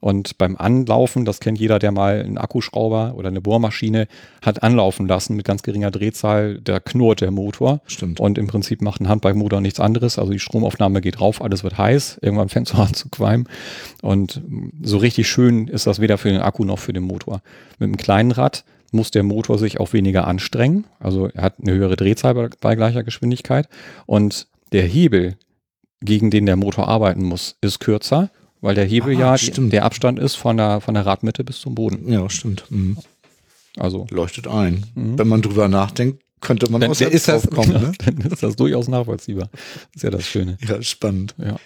Und 0.00 0.38
beim 0.38 0.56
Anlaufen, 0.56 1.24
das 1.24 1.40
kennt 1.40 1.58
jeder, 1.58 1.78
der 1.78 1.90
mal 1.92 2.20
einen 2.20 2.38
Akkuschrauber 2.38 3.14
oder 3.16 3.28
eine 3.28 3.40
Bohrmaschine 3.40 4.08
hat 4.42 4.62
anlaufen 4.62 5.06
lassen 5.08 5.36
mit 5.36 5.44
ganz 5.46 5.62
geringer 5.62 5.90
Drehzahl, 5.90 6.60
da 6.62 6.80
knurrt 6.80 7.20
der 7.20 7.30
Motor. 7.30 7.80
Stimmt. 7.86 8.20
Und 8.20 8.38
im 8.38 8.46
Prinzip 8.46 8.82
macht 8.82 9.00
ein 9.00 9.08
Handbikemotor 9.08 9.60
nichts 9.60 9.80
anderes. 9.80 10.18
Also 10.18 10.32
die 10.32 10.38
Stromaufnahme 10.38 11.00
geht 11.00 11.18
rauf, 11.26 11.42
alles 11.42 11.64
wird 11.64 11.76
heiß. 11.78 12.18
Irgendwann 12.22 12.48
fängt 12.48 12.68
es 12.68 12.74
an 12.78 12.94
zu 12.94 13.08
qualmen. 13.08 13.48
Und 14.02 14.40
so 14.82 14.98
richtig 14.98 15.28
schön 15.28 15.68
ist 15.68 15.86
das 15.86 16.00
weder 16.00 16.18
für 16.18 16.30
den 16.30 16.40
Akku 16.40 16.64
noch 16.64 16.78
für 16.78 16.92
den 16.92 17.02
Motor. 17.02 17.42
Mit 17.78 17.88
einem 17.88 17.96
kleinen 17.96 18.30
Rad 18.32 18.64
muss 18.92 19.10
der 19.10 19.22
Motor 19.24 19.58
sich 19.58 19.80
auch 19.80 19.92
weniger 19.92 20.26
anstrengen. 20.26 20.84
Also 21.00 21.28
er 21.34 21.42
hat 21.42 21.54
eine 21.60 21.72
höhere 21.74 21.96
Drehzahl 21.96 22.34
bei, 22.34 22.48
bei 22.60 22.76
gleicher 22.76 23.02
Geschwindigkeit. 23.02 23.68
Und 24.06 24.46
der 24.72 24.84
Hebel, 24.86 25.36
gegen 26.00 26.30
den 26.30 26.46
der 26.46 26.56
Motor 26.56 26.88
arbeiten 26.88 27.24
muss, 27.24 27.56
ist 27.60 27.80
kürzer, 27.80 28.30
weil 28.60 28.74
der 28.74 28.84
Hebel 28.84 29.16
Ah, 29.16 29.20
ja 29.20 29.38
stimmt. 29.38 29.72
der 29.72 29.84
Abstand 29.84 30.18
ist 30.18 30.36
von 30.36 30.56
der, 30.56 30.80
von 30.80 30.94
der 30.94 31.04
Radmitte 31.04 31.42
bis 31.44 31.60
zum 31.60 31.74
Boden. 31.74 32.10
Ja, 32.10 32.28
stimmt. 32.30 32.64
Mhm. 32.70 32.96
Also 33.76 34.06
Leuchtet 34.10 34.46
ein. 34.46 34.84
Mhm. 34.94 35.18
Wenn 35.18 35.28
man 35.28 35.42
drüber 35.42 35.68
nachdenkt, 35.68 36.22
könnte 36.46 36.70
man 36.70 36.80
dann, 36.80 36.94
selbst 36.94 37.14
ist 37.14 37.28
das, 37.28 37.50
kommen. 37.50 37.72
Ne? 37.76 37.92
dann 38.04 38.18
ist 38.32 38.42
das 38.42 38.56
durchaus 38.56 38.88
nachvollziehbar. 38.88 39.50
ist 39.94 40.02
ja 40.02 40.10
das 40.10 40.26
Schöne. 40.26 40.56
Ja, 40.66 40.80
spannend. 40.80 41.34
Ja. 41.38 41.56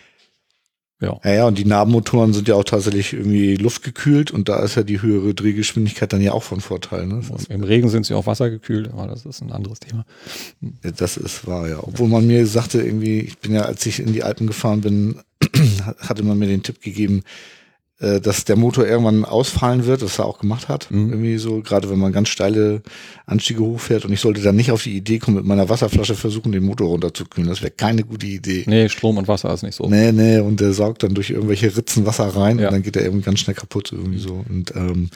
Ja. 1.00 1.18
Ja, 1.24 1.32
ja, 1.32 1.46
und 1.46 1.56
die 1.56 1.64
Nabenmotoren 1.64 2.34
sind 2.34 2.46
ja 2.46 2.56
auch 2.56 2.64
tatsächlich 2.64 3.14
irgendwie 3.14 3.56
luftgekühlt 3.56 4.30
und 4.30 4.50
da 4.50 4.62
ist 4.62 4.74
ja 4.74 4.82
die 4.82 5.00
höhere 5.00 5.32
Drehgeschwindigkeit 5.32 6.12
dann 6.12 6.20
ja 6.20 6.32
auch 6.32 6.42
von 6.42 6.60
Vorteil. 6.60 7.06
Ne? 7.06 7.22
Das, 7.30 7.44
Im 7.44 7.64
Regen 7.64 7.88
sind 7.88 8.04
sie 8.04 8.14
auch 8.14 8.26
wassergekühlt, 8.26 8.92
aber 8.92 9.06
das 9.06 9.24
ist 9.24 9.40
ein 9.40 9.50
anderes 9.50 9.80
Thema. 9.80 10.04
ist, 10.82 11.00
das 11.00 11.16
ist 11.16 11.46
wahr, 11.46 11.68
ja. 11.68 11.78
Obwohl 11.82 12.08
man 12.08 12.26
mir 12.26 12.46
sagte, 12.46 12.82
irgendwie, 12.82 13.20
ich 13.20 13.38
bin 13.38 13.54
ja, 13.54 13.62
als 13.62 13.86
ich 13.86 14.00
in 14.00 14.12
die 14.12 14.22
Alpen 14.22 14.46
gefahren 14.46 14.82
bin, 14.82 15.20
hatte 16.00 16.22
man 16.22 16.38
mir 16.38 16.48
den 16.48 16.62
Tipp 16.62 16.82
gegeben, 16.82 17.22
äh, 18.00 18.20
dass 18.20 18.44
der 18.44 18.56
Motor 18.56 18.86
irgendwann 18.86 19.24
ausfallen 19.24 19.86
wird, 19.86 20.02
was 20.02 20.18
er 20.18 20.24
auch 20.26 20.38
gemacht 20.38 20.68
hat. 20.68 20.90
Mhm. 20.90 21.10
Irgendwie 21.10 21.38
so, 21.38 21.60
gerade 21.60 21.90
wenn 21.90 21.98
man 21.98 22.12
ganz 22.12 22.28
steile 22.28 22.82
Anstiege 23.26 23.60
hochfährt 23.60 24.04
und 24.04 24.12
ich 24.12 24.20
sollte 24.20 24.40
dann 24.40 24.56
nicht 24.56 24.72
auf 24.72 24.82
die 24.82 24.96
Idee 24.96 25.18
kommen, 25.18 25.36
mit 25.36 25.44
meiner 25.46 25.68
Wasserflasche 25.68 26.14
versuchen, 26.14 26.52
den 26.52 26.64
Motor 26.64 26.88
runterzukühlen. 26.88 27.48
Das 27.48 27.60
wäre 27.62 27.70
keine 27.70 28.02
gute 28.04 28.26
Idee. 28.26 28.64
Nee, 28.66 28.88
Strom 28.88 29.18
und 29.18 29.28
Wasser 29.28 29.52
ist 29.52 29.62
nicht 29.62 29.74
so. 29.76 29.88
Nee, 29.88 30.12
nee, 30.12 30.38
und 30.38 30.60
der 30.60 30.72
saugt 30.72 31.02
dann 31.02 31.14
durch 31.14 31.30
irgendwelche 31.30 31.76
Ritzen 31.76 32.06
Wasser 32.06 32.28
rein 32.28 32.58
Ja. 32.58 32.68
und 32.68 32.74
dann 32.74 32.82
geht 32.82 32.96
er 32.96 33.04
irgendwie 33.04 33.24
ganz 33.24 33.40
schnell 33.40 33.54
kaputt 33.54 33.92
irgendwie 33.92 34.18
so. 34.18 34.44
Und 34.48 34.74
ähm, 34.74 35.10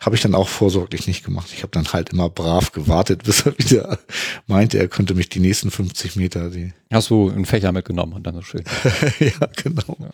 habe 0.00 0.16
ich 0.16 0.22
dann 0.22 0.34
auch 0.34 0.48
vorsorglich 0.48 1.06
nicht 1.06 1.24
gemacht. 1.24 1.50
Ich 1.52 1.62
habe 1.62 1.72
dann 1.72 1.92
halt 1.92 2.10
immer 2.10 2.30
brav 2.30 2.72
gewartet, 2.72 3.22
bis 3.24 3.44
er 3.44 3.58
wieder 3.58 3.98
meinte, 4.46 4.78
er 4.78 4.88
könnte 4.88 5.14
mich 5.14 5.28
die 5.28 5.40
nächsten 5.40 5.70
50 5.70 6.16
Meter. 6.16 6.48
Die 6.50 6.72
Hast 6.92 7.10
du 7.10 7.28
einen 7.28 7.44
Fächer 7.44 7.72
mitgenommen 7.72 8.12
und 8.14 8.26
dann 8.26 8.38
ist 8.38 8.46
schön. 8.46 8.64
ja, 9.20 9.48
genau. 9.62 9.96
Ja. 9.98 10.10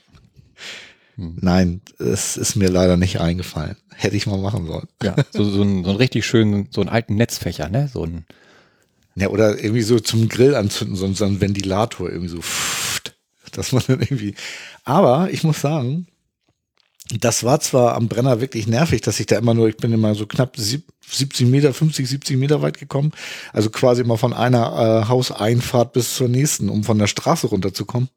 Hm. 1.16 1.38
Nein, 1.40 1.80
es 1.98 2.36
ist 2.36 2.56
mir 2.56 2.68
leider 2.68 2.96
nicht 2.96 3.20
eingefallen. 3.20 3.76
Hätte 3.94 4.16
ich 4.16 4.26
mal 4.26 4.38
machen 4.38 4.66
sollen. 4.66 4.88
Ja. 5.02 5.16
So, 5.32 5.44
so, 5.44 5.62
einen, 5.62 5.82
so 5.84 5.90
einen 5.90 5.98
richtig 5.98 6.26
schönen, 6.26 6.68
so 6.70 6.80
einen 6.80 6.90
alten 6.90 7.14
Netzfächer, 7.14 7.68
ne? 7.68 7.88
So 7.92 8.04
ein, 8.04 8.26
Ja, 9.14 9.28
oder 9.28 9.58
irgendwie 9.62 9.82
so 9.82 9.98
zum 9.98 10.28
Grill 10.28 10.54
anzünden, 10.54 10.96
so, 10.96 11.24
ein 11.24 11.40
Ventilator 11.40 12.10
irgendwie 12.10 12.28
so, 12.28 12.40
pfft, 12.40 13.16
dass 13.52 13.72
man 13.72 13.82
dann 13.86 14.00
irgendwie. 14.00 14.34
Aber 14.84 15.30
ich 15.30 15.42
muss 15.42 15.60
sagen, 15.60 16.06
das 17.20 17.44
war 17.44 17.60
zwar 17.60 17.94
am 17.94 18.08
Brenner 18.08 18.40
wirklich 18.40 18.66
nervig, 18.66 19.00
dass 19.00 19.20
ich 19.20 19.26
da 19.26 19.38
immer 19.38 19.54
nur, 19.54 19.68
ich 19.68 19.76
bin 19.76 19.92
immer 19.92 20.14
so 20.14 20.26
knapp 20.26 20.56
sieb- 20.56 20.92
70 21.08 21.46
Meter, 21.48 21.72
50, 21.72 22.08
70 22.08 22.36
Meter 22.36 22.62
weit 22.62 22.78
gekommen. 22.78 23.12
Also 23.52 23.70
quasi 23.70 24.02
mal 24.04 24.16
von 24.16 24.32
einer 24.32 25.02
äh, 25.04 25.08
Hauseinfahrt 25.08 25.92
bis 25.92 26.16
zur 26.16 26.28
nächsten, 26.28 26.68
um 26.68 26.84
von 26.84 26.98
der 26.98 27.06
Straße 27.06 27.46
runterzukommen. 27.46 28.08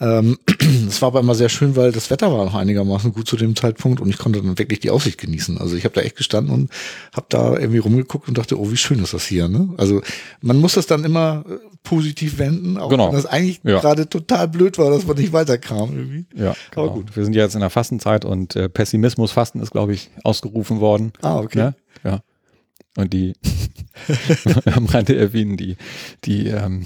Ähm, 0.00 0.38
es 0.88 1.00
war 1.00 1.08
aber 1.08 1.20
immer 1.20 1.34
sehr 1.34 1.48
schön, 1.48 1.76
weil 1.76 1.92
das 1.92 2.10
Wetter 2.10 2.32
war 2.32 2.44
noch 2.44 2.54
einigermaßen 2.54 3.12
gut 3.12 3.26
zu 3.28 3.36
dem 3.36 3.56
Zeitpunkt 3.56 4.00
und 4.00 4.08
ich 4.10 4.18
konnte 4.18 4.42
dann 4.42 4.58
wirklich 4.58 4.80
die 4.80 4.90
Aussicht 4.90 5.18
genießen. 5.18 5.58
Also 5.58 5.76
ich 5.76 5.84
habe 5.84 5.94
da 5.94 6.00
echt 6.02 6.16
gestanden 6.16 6.52
und 6.52 6.70
habe 7.14 7.26
da 7.28 7.56
irgendwie 7.58 7.78
rumgeguckt 7.78 8.28
und 8.28 8.36
dachte, 8.38 8.58
oh, 8.58 8.70
wie 8.70 8.76
schön 8.76 9.02
ist 9.02 9.14
das 9.14 9.24
hier. 9.24 9.48
Ne? 9.48 9.70
Also 9.78 10.02
man 10.40 10.58
muss 10.58 10.74
das 10.74 10.86
dann 10.86 11.04
immer 11.04 11.44
äh, 11.48 11.54
positiv 11.82 12.38
wenden, 12.38 12.78
auch 12.78 12.90
Genau. 12.90 13.08
wenn 13.08 13.14
das 13.16 13.26
eigentlich 13.26 13.60
Ja. 13.64 13.80
gerade 13.80 14.08
total 14.08 14.48
blöd 14.48 14.76
war, 14.78 14.90
dass 14.90 15.06
man 15.06 15.16
nicht 15.16 15.32
weiterkam 15.32 15.96
irgendwie. 15.96 16.24
ja, 16.34 16.54
Aber 16.74 16.82
genau. 16.88 16.94
gut. 16.94 17.16
Wir 17.16 17.24
sind 17.24 17.34
ja 17.34 17.42
jetzt 17.44 17.54
in 17.54 17.60
der 17.60 17.70
Fastenzeit 17.70 18.24
und 18.24 18.54
äh, 18.56 18.68
Pessimismusfasten 18.68 19.60
ist, 19.60 19.70
glaube 19.70 19.94
ich, 19.94 20.10
ausgerufen 20.24 20.80
worden. 20.80 21.12
Ah, 21.22 21.38
okay. 21.38 21.58
Ne? 21.58 21.74
Ja. 22.04 22.22
Und 22.96 23.12
die, 23.12 23.32
am 24.74 24.86
Rande 24.86 25.16
erwähnen, 25.16 25.56
die, 25.56 25.76
die 26.24 26.48
ähm, 26.48 26.84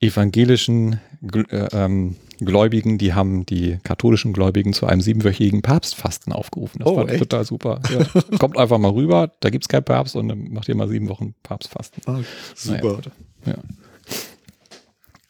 evangelischen 0.00 1.00
Gl- 1.22 1.50
äh, 1.50 1.68
ähm, 1.84 2.16
Gläubigen, 2.38 2.98
die 2.98 3.14
haben 3.14 3.46
die 3.46 3.78
katholischen 3.82 4.32
Gläubigen 4.34 4.72
zu 4.74 4.86
einem 4.86 5.00
siebenwöchigen 5.00 5.62
Papstfasten 5.62 6.32
aufgerufen. 6.34 6.80
Das 6.80 6.88
Oh, 6.88 6.96
war 6.96 7.08
echt? 7.08 7.18
total 7.18 7.44
super. 7.46 7.80
Ja. 7.90 8.38
Kommt 8.38 8.58
einfach 8.58 8.78
mal 8.78 8.90
rüber, 8.92 9.32
da 9.40 9.48
gibt's 9.50 9.68
kein 9.68 9.82
Papst 9.84 10.14
und 10.16 10.28
dann 10.28 10.52
macht 10.52 10.68
ihr 10.68 10.76
mal 10.76 10.86
sieben 10.88 11.08
Wochen 11.08 11.34
Papstfasten. 11.42 12.02
Ah, 12.06 12.12
Naja, 12.12 12.24
super. 12.54 12.94
gut. 12.96 13.10
ja. 13.46 13.54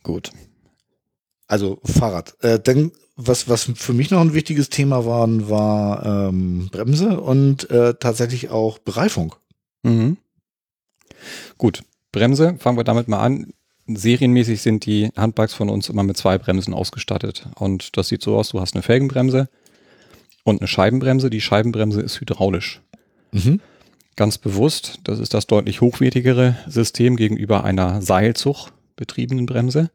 Gut. 0.02 0.30
Also 1.46 1.78
Fahrrad. 1.84 2.34
Äh, 2.42 2.58
dann, 2.58 2.90
was, 3.16 3.48
was 3.48 3.70
für 3.74 3.94
mich 3.94 4.10
noch 4.10 4.20
ein 4.20 4.34
wichtiges 4.34 4.68
Thema 4.68 5.06
waren, 5.06 5.48
war 5.48 6.28
ähm, 6.28 6.68
Bremse 6.70 7.20
und 7.20 7.68
äh, 7.70 7.94
tatsächlich 7.94 8.50
auch 8.50 8.78
Bereifung. 8.78 9.34
Mhm. 9.82 10.18
Gut, 11.56 11.82
Bremse, 12.12 12.56
fangen 12.58 12.76
wir 12.76 12.84
damit 12.84 13.08
mal 13.08 13.20
an. 13.20 13.52
Serienmäßig 13.86 14.60
sind 14.62 14.84
die 14.84 15.10
Handbikes 15.16 15.54
von 15.54 15.70
uns 15.70 15.88
immer 15.88 16.02
mit 16.02 16.16
zwei 16.16 16.38
Bremsen 16.38 16.74
ausgestattet. 16.74 17.48
Und 17.54 17.96
das 17.96 18.08
sieht 18.08 18.22
so 18.22 18.36
aus, 18.36 18.50
du 18.50 18.60
hast 18.60 18.74
eine 18.74 18.82
Felgenbremse 18.82 19.48
und 20.44 20.60
eine 20.60 20.68
Scheibenbremse. 20.68 21.30
Die 21.30 21.40
Scheibenbremse 21.40 22.02
ist 22.02 22.20
hydraulisch. 22.20 22.82
Mhm. 23.32 23.60
Ganz 24.16 24.38
bewusst, 24.38 25.00
das 25.04 25.18
ist 25.20 25.34
das 25.34 25.46
deutlich 25.46 25.80
hochwertigere 25.80 26.56
System 26.66 27.16
gegenüber 27.16 27.64
einer 27.64 28.02
Seilzug 28.02 28.70
betriebenen 28.96 29.46
Bremse. 29.46 29.90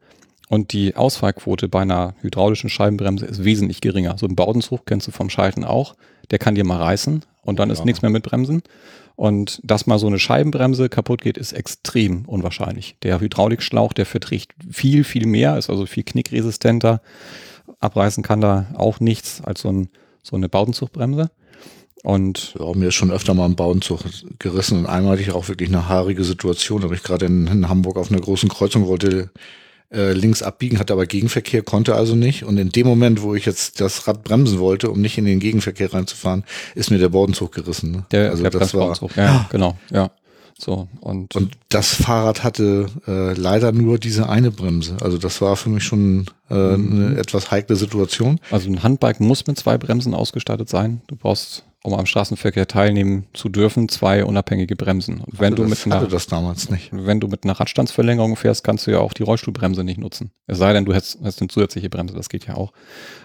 Und 0.52 0.74
die 0.74 0.98
Ausfallquote 0.98 1.70
bei 1.70 1.80
einer 1.80 2.14
hydraulischen 2.20 2.70
Scheibenbremse 2.70 3.26
ist 3.26 3.46
wesentlich 3.46 3.80
geringer. 3.80 4.18
So 4.18 4.26
ein 4.26 4.36
Baudenzug 4.36 4.86
kennst 4.86 5.08
du 5.08 5.12
vom 5.12 5.30
Schalten 5.30 5.64
auch. 5.64 5.96
Der 6.30 6.40
kann 6.40 6.56
dir 6.56 6.66
mal 6.66 6.76
reißen 6.76 7.24
und 7.44 7.60
dann 7.60 7.70
ist 7.70 7.80
Ja. 7.80 7.86
nichts 7.86 8.02
mehr 8.02 8.12
mit 8.12 8.24
Bremsen. 8.24 8.62
Und 9.16 9.62
dass 9.64 9.88
mal 9.88 9.98
so 9.98 10.08
eine 10.08 10.20
Scheibenbremse 10.20 10.90
kaputt 10.90 11.22
geht, 11.22 11.38
ist 11.38 11.54
extrem 11.54 12.26
unwahrscheinlich. 12.26 12.98
Der 13.02 13.22
Hydraulikschlauch, 13.22 13.94
der 13.94 14.06
verträgt 14.06 14.52
viel, 14.70 15.06
viel 15.06 15.26
mehr, 15.26 15.58
ist 15.58 15.70
also 15.70 15.86
viel 15.86 16.04
knickresistenter. 16.04 17.02
Abreißen 17.80 18.22
kann 18.22 18.42
da 18.42 18.66
auch 18.74 19.00
nichts 19.00 19.40
als 19.42 19.62
so, 19.62 19.70
ein, 19.72 19.88
so 20.22 20.36
eine 20.36 20.50
Baudenzugbremse. 20.50 21.32
Und 22.04 22.56
Ja, 22.60 22.74
mir 22.74 22.90
ist 22.90 22.96
schon 22.96 23.12
öfter 23.12 23.34
mal 23.34 23.46
ein 23.46 23.56
Bauenzug 23.56 24.02
gerissen 24.38 24.80
und 24.80 24.86
einmal 24.86 25.14
hatte 25.14 25.22
ich 25.22 25.32
auch 25.32 25.48
wirklich 25.48 25.70
eine 25.70 25.88
haarige 25.88 26.26
Situation. 26.26 26.82
Da 26.82 26.88
habe 26.88 26.96
ich 26.96 27.04
gerade 27.04 27.28
in, 27.28 27.48
in 27.48 27.70
Hamburg 27.70 27.96
auf 27.96 28.12
einer 28.12 28.20
großen 28.20 28.50
Kreuzung 28.50 28.88
wollte 28.88 29.30
äh, 29.92 30.14
links 30.14 30.42
abbiegen, 30.42 30.80
hatte 30.80 30.94
aber 30.94 31.06
Gegenverkehr, 31.06 31.64
konnte 31.64 31.96
also 31.96 32.16
nicht. 32.16 32.44
Und 32.44 32.58
in 32.58 32.70
dem 32.70 32.88
Moment, 32.88 33.22
wo 33.22 33.36
ich 33.36 33.46
jetzt 33.46 33.82
das 33.82 34.08
Rad 34.08 34.24
bremsen 34.24 34.60
wollte, 34.60 34.90
um 34.90 35.02
nicht 35.02 35.18
in 35.18 35.26
den 35.26 35.40
Gegenverkehr 35.40 35.94
reinzufahren, 35.94 36.44
ist 36.76 36.92
mir 36.92 36.98
der 36.98 37.10
Bordenzug 37.10 37.52
gerissen. 37.52 37.92
Ne? 37.92 38.06
der, 38.12 38.30
also 38.32 38.44
der 38.44 38.52
das 38.52 38.74
war. 38.74 38.96
Ja, 39.16 39.48
genau, 39.52 39.78
ja. 39.92 40.12
So, 40.58 40.88
und, 41.00 41.36
und 41.36 41.54
das 41.70 41.96
Fahrrad 41.96 42.44
hatte 42.44 42.86
äh, 43.08 43.34
leider 43.34 43.72
nur 43.72 43.98
diese 43.98 44.30
eine 44.30 44.52
Bremse. 44.52 44.96
Also 45.02 45.18
das 45.18 45.42
war 45.42 45.56
für 45.56 45.70
mich 45.70 45.84
schon 45.84 46.28
äh, 46.52 46.78
Mhm. 46.78 47.06
eine 47.06 47.18
etwas 47.18 47.50
heikle 47.50 47.76
Situation. 47.76 48.40
also 48.52 48.70
ein 48.70 48.84
Handbike 48.84 49.20
muss 49.22 49.48
mit 49.48 49.58
zwei 49.58 49.80
Bremsen 49.80 50.14
ausgestattet 50.14 50.70
sein. 50.70 51.02
Du 51.08 51.16
brauchst, 51.16 51.64
um 51.84 51.94
am 51.94 52.06
Straßenverkehr 52.06 52.68
teilnehmen 52.68 53.26
zu 53.34 53.50
dürfen, 53.50 53.90
zwei 53.90 54.24
unabhängige 54.24 54.76
Bremsen. 54.76 55.22
Und 55.22 55.40
wenn 55.40 55.54
Also 55.54 55.64
du 55.64 55.70
das 55.70 55.86
mit 55.86 55.94
einer 55.94 56.02
hatte 56.02 56.12
das 56.12 56.28
damals 56.28 56.70
nicht. 56.70 56.90
wenn 56.92 57.20
du 57.20 57.28
mit 57.28 57.44
einer 57.44 57.54
Radstandsverlängerung 57.60 58.36
fährst, 58.36 58.64
kannst 58.64 58.86
du 58.86 58.92
ja 58.92 59.00
auch 59.00 59.14
die 59.14 59.24
Rollstuhlbremse 59.24 59.84
nicht 59.84 60.00
nutzen. 60.00 60.32
Es 60.48 60.60
sei 60.60 60.74
denn, 60.74 60.86
du 60.86 60.94
hast, 60.94 61.20
hast 61.24 61.42
eine 61.42 61.50
zusätzliche 61.50 61.90
Bremse, 61.90 62.16
das 62.16 62.30
geht 62.30 62.46
ja 62.46 62.56
auch. 62.56 62.72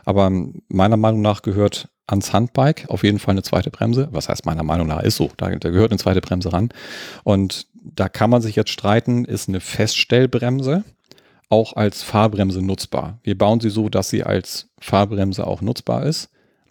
Aber 0.04 0.30
meiner 0.68 0.96
Meinung 0.96 1.20
nach 1.20 1.42
gehört 1.42 1.88
ans 2.06 2.32
Handbike 2.32 2.88
auf 2.88 3.02
jeden 3.02 3.18
Fall 3.18 3.32
eine 3.32 3.42
zweite 3.42 3.70
Bremse. 3.70 4.08
Was 4.12 4.28
heißt 4.28 4.46
meiner 4.46 4.62
Meinung 4.62 4.86
nach? 4.86 5.02
Ist 5.02 5.16
so. 5.16 5.30
Da, 5.36 5.50
da 5.50 5.70
gehört 5.70 5.90
eine 5.90 5.98
zweite 5.98 6.20
Bremse 6.20 6.52
ran. 6.52 6.70
Und 7.24 7.66
da 7.74 8.08
kann 8.08 8.30
man 8.30 8.42
sich 8.42 8.56
jetzt 8.56 8.70
streiten, 8.70 9.24
ist 9.24 9.48
eine 9.48 9.60
Feststellbremse 9.60 10.84
auch 11.48 11.74
als 11.76 12.02
Fahrbremse 12.02 12.60
nutzbar. 12.62 13.18
Wir 13.22 13.38
bauen 13.38 13.60
sie 13.60 13.70
so, 13.70 13.88
dass 13.88 14.08
sie 14.08 14.24
als 14.24 14.68
Fahrbremse 14.80 15.46
auch 15.46 15.60
nutzbar 15.60 16.04
ist. 16.04 16.28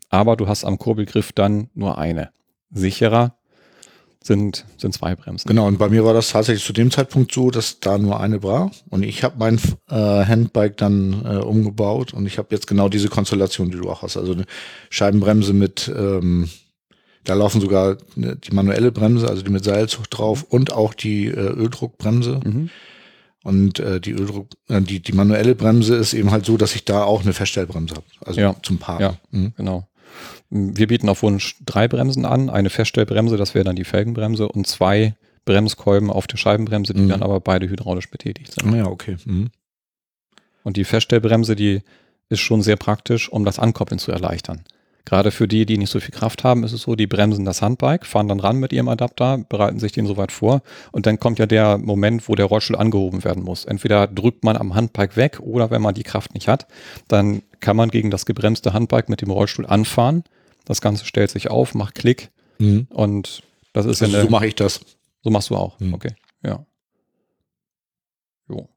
Aber 0.10 0.36
du 0.36 0.48
hast 0.48 0.64
am 0.64 0.78
Kurbelgriff 0.78 1.32
dann 1.32 1.70
nur 1.74 1.98
eine. 1.98 2.30
Sicherer 2.72 3.36
sind, 4.24 4.66
sind 4.78 4.94
zwei 4.94 5.16
Bremsen. 5.16 5.48
Genau, 5.48 5.68
und 5.68 5.78
bei 5.78 5.88
mir 5.88 6.04
war 6.04 6.14
das 6.14 6.30
tatsächlich 6.32 6.66
zu 6.66 6.74
dem 6.74 6.90
Zeitpunkt 6.90 7.32
so, 7.32 7.52
dass 7.52 7.80
da 7.80 7.98
nur 7.98 8.20
eine 8.20 8.42
war. 8.42 8.72
Und 8.90 9.04
ich 9.04 9.24
habe 9.24 9.36
mein 9.38 9.60
äh, 9.90 9.96
Handbike 10.26 10.78
dann 10.78 11.24
äh, 11.26 11.38
umgebaut 11.38 12.14
und 12.14 12.26
ich 12.26 12.38
habe 12.40 12.48
jetzt 12.52 12.66
genau 12.66 12.90
diese 12.90 13.10
Konstellation, 13.10 13.70
die 13.70 13.78
du 13.78 13.90
auch 13.90 14.02
hast. 14.02 14.18
Also 14.18 14.34
eine 14.34 14.46
Scheibenbremse 14.90 15.54
mit, 15.54 15.92
ähm, 15.96 16.50
da 17.24 17.36
laufen 17.36 17.62
sogar 17.62 17.98
ne, 18.16 18.36
die 18.36 18.52
manuelle 18.52 18.92
Bremse, 18.92 19.28
also 19.28 19.44
die 19.44 19.52
mit 19.52 19.64
Seilzug 19.64 20.10
drauf 20.10 20.44
und 20.50 20.74
auch 20.74 20.96
die 20.96 21.28
äh, 21.28 21.32
Öldruckbremse. 21.32 22.40
Mhm. 22.44 22.70
Und 23.44 23.80
äh, 23.80 24.02
die 24.02 24.14
Öldruck, 24.14 24.48
äh, 24.70 24.82
die, 24.82 25.02
die 25.02 25.14
manuelle 25.14 25.54
Bremse 25.54 25.96
ist 25.96 26.16
eben 26.16 26.32
halt 26.32 26.48
so, 26.48 26.58
dass 26.58 26.74
ich 26.74 26.84
da 26.84 27.04
auch 27.04 27.22
eine 27.22 27.34
Feststellbremse 27.34 27.94
habe. 27.94 28.06
Also 28.26 28.42
Ja. 28.42 28.56
zum 28.64 28.80
Parken. 28.80 29.04
Ja. 29.04 29.18
Mhm. 29.30 29.54
Genau. 29.56 29.88
Wir 30.50 30.88
bieten 30.88 31.10
auf 31.10 31.24
Wunsch 31.24 31.58
drei 31.66 31.88
Bremsen 31.88 32.26
an. 32.26 32.50
Eine 32.50 32.70
Feststellbremse, 32.70 33.38
das 33.38 33.56
wäre 33.56 33.66
dann 33.66 33.76
die 33.76 33.84
Felgenbremse 33.84 34.48
und 34.48 34.68
zwei 34.68 35.16
Bremskolben 35.46 36.10
auf 36.12 36.28
der 36.28 36.38
Scheibenbremse, 36.38 36.94
die 36.94 37.02
Mhm. 37.02 37.10
dann 37.10 37.24
aber 37.24 37.40
beide 37.40 37.68
hydraulisch 37.70 38.10
betätigt 38.10 38.54
sind. 38.54 38.74
Ja, 38.74 38.88
okay. 38.88 39.18
Mhm. 39.26 39.50
Und 40.64 40.78
die 40.78 40.84
Feststellbremse, 40.84 41.56
die 41.56 41.82
ist 42.30 42.40
schon 42.40 42.62
sehr 42.64 42.76
praktisch, 42.76 43.32
um 43.32 43.46
das 43.46 43.60
Ankoppeln 43.60 44.00
zu 44.00 44.12
erleichtern. 44.12 44.64
Gerade 45.08 45.30
für 45.30 45.48
die, 45.48 45.68
die 45.68 45.78
nicht 45.78 45.92
so 45.92 46.00
viel 46.00 46.16
Kraft 46.16 46.44
haben, 46.44 46.64
ist 46.64 46.72
es 46.72 46.82
so, 46.82 46.96
die 46.96 47.06
bremsen 47.06 47.46
das 47.46 47.62
Handbike, 47.62 48.08
fahren 48.08 48.28
dann 48.28 48.40
ran 48.40 48.58
mit 48.58 48.74
ihrem 48.74 48.88
Adapter, 48.88 49.38
bereiten 49.38 49.80
sich 49.80 49.92
den 49.92 50.08
soweit 50.08 50.32
vor 50.32 50.64
und 50.92 51.06
dann 51.06 51.20
kommt 51.20 51.38
ja 51.38 51.46
der 51.46 51.78
Moment, 51.78 52.28
wo 52.28 52.34
der 52.34 52.48
Rollstuhl 52.48 52.76
angehoben 52.76 53.24
werden 53.24 53.44
muss. 53.44 53.66
Entweder 53.66 54.08
drückt 54.08 54.44
man 54.44 54.58
am 54.58 54.74
Handbike 54.74 55.16
weg 55.16 55.40
oder 55.42 55.70
wenn 55.70 55.84
man 55.84 55.94
die 55.94 56.02
Kraft 56.02 56.34
nicht 56.34 56.48
hat, 56.48 56.66
dann 57.08 57.44
kann 57.60 57.78
man 57.78 57.90
gegen 57.92 58.10
das 58.10 58.26
gebremste 58.26 58.74
Handbike 58.74 59.08
mit 59.10 59.22
dem 59.22 59.30
Rollstuhl 59.30 59.68
anfahren. 59.68 60.24
Das 60.66 60.82
Ganze 60.82 61.06
stellt 61.06 61.32
sich 61.32 61.50
auf, 61.50 61.74
macht 61.76 61.96
Klick 61.96 62.32
Mhm. 62.58 62.88
und 62.90 63.44
das 63.74 63.86
ist 63.86 64.00
ja 64.00 64.06
Also 64.08 64.18
eine, 64.18 64.26
so 64.26 64.32
mache 64.32 64.48
ich 64.48 64.56
das. 64.56 64.80
so 65.24 65.30
machst 65.30 65.50
du 65.50 65.56
auch. 65.56 65.78
Hm. 65.80 65.94
Okay. 65.94 66.16
Ja. 66.44 66.66
Jo. 68.48 68.70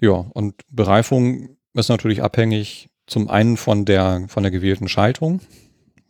Ja, 0.00 0.12
und 0.12 0.54
Bereifung 0.70 1.56
ist 1.74 1.88
natürlich 1.88 2.22
abhängig 2.22 2.88
zum 3.06 3.28
einen 3.28 3.56
von 3.56 3.84
der, 3.84 4.24
von 4.28 4.42
der 4.42 4.50
gewählten 4.52 4.88
Schaltung. 4.88 5.40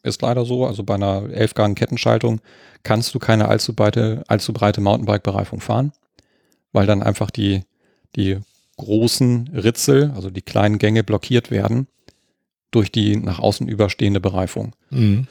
Ist 0.03 0.23
leider 0.23 0.45
so. 0.45 0.67
Also 0.67 0.85
bei 0.85 0.95
einer 0.95 1.29
11 1.31 1.55
Gang 1.55 1.77
Kettenschaltung 1.79 2.41
kannst 2.83 3.15
du 3.15 3.19
keine 3.19 3.49
allzu 3.49 3.75
breite, 3.75 4.23
allzu 4.29 4.53
breite 4.53 4.81
Mountainbike-Bereifung 4.81 5.61
fahren, 5.61 5.93
weil 6.73 6.87
dann 6.87 7.03
einfach 7.03 7.31
die, 7.31 7.63
die 8.15 8.39
großen 8.77 9.49
Ritzel, 9.55 10.13
also 10.15 10.31
die 10.31 10.43
kleinen 10.43 10.79
Gänge 10.79 11.03
blockiert 11.05 11.51
werden 11.51 11.89
durch 12.75 12.91
die 12.91 13.17
nach 13.17 13.39
außen 13.39 13.69
überstehende 13.69 14.21
Bereifung. 14.21 14.75
Mhm. 14.91 15.27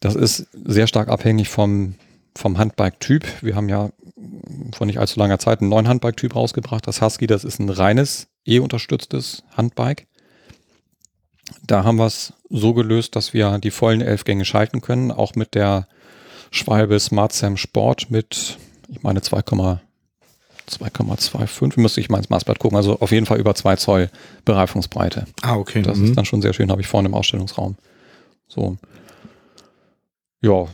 Das 0.00 0.14
ist 0.14 0.48
sehr 0.52 0.86
stark 0.86 1.08
abhängig 1.08 1.48
vom, 1.48 1.94
vom 2.36 2.58
Handbike-Typ. 2.58 3.24
Wir 3.42 3.56
haben 3.56 3.68
ja 3.68 3.90
vor 4.74 4.86
nicht 4.86 4.98
allzu 4.98 5.18
langer 5.18 5.38
Zeit 5.38 5.60
einen 5.60 5.70
neuen 5.70 5.88
Handbike-Typ 5.88 6.34
rausgebracht. 6.34 6.86
Das 6.86 7.00
Husky, 7.00 7.26
das 7.26 7.44
ist 7.44 7.58
ein 7.58 7.70
reines 7.70 8.28
E-unterstütztes 8.44 9.44
Handbike. 9.56 10.06
Da 11.66 11.84
haben 11.84 11.96
wir 11.96 12.06
es 12.06 12.34
so 12.50 12.74
gelöst, 12.74 13.16
dass 13.16 13.32
wir 13.32 13.58
die 13.58 13.70
vollen 13.70 14.00
elf 14.00 14.24
Gänge 14.24 14.44
schalten 14.44 14.80
können, 14.80 15.10
auch 15.10 15.34
mit 15.34 15.54
der 15.54 15.88
Schwalbe 16.50 17.00
Smart 17.00 17.32
Sam 17.32 17.56
Sport 17.56 18.10
mit, 18.10 18.58
ich 18.88 19.02
meine, 19.02 19.20
2,2 19.20 19.78
2,25, 20.70 21.78
müsste 21.80 22.00
ich 22.00 22.08
mal 22.08 22.18
ins 22.18 22.30
Maßblatt 22.30 22.58
gucken, 22.58 22.76
also 22.76 22.98
auf 23.00 23.10
jeden 23.12 23.26
Fall 23.26 23.38
über 23.38 23.54
2 23.54 23.76
Zoll 23.76 24.10
Bereifungsbreite. 24.44 25.26
Ah, 25.42 25.56
okay. 25.56 25.82
Das 25.82 25.98
Mhm. 25.98 26.04
ist 26.06 26.16
dann 26.16 26.24
schon 26.24 26.42
sehr 26.42 26.52
schön, 26.54 26.70
habe 26.70 26.80
ich 26.80 26.86
vorne 26.86 27.08
im 27.08 27.14
Ausstellungsraum. 27.14 27.76
So. 28.48 28.76
Ja. 30.42 30.66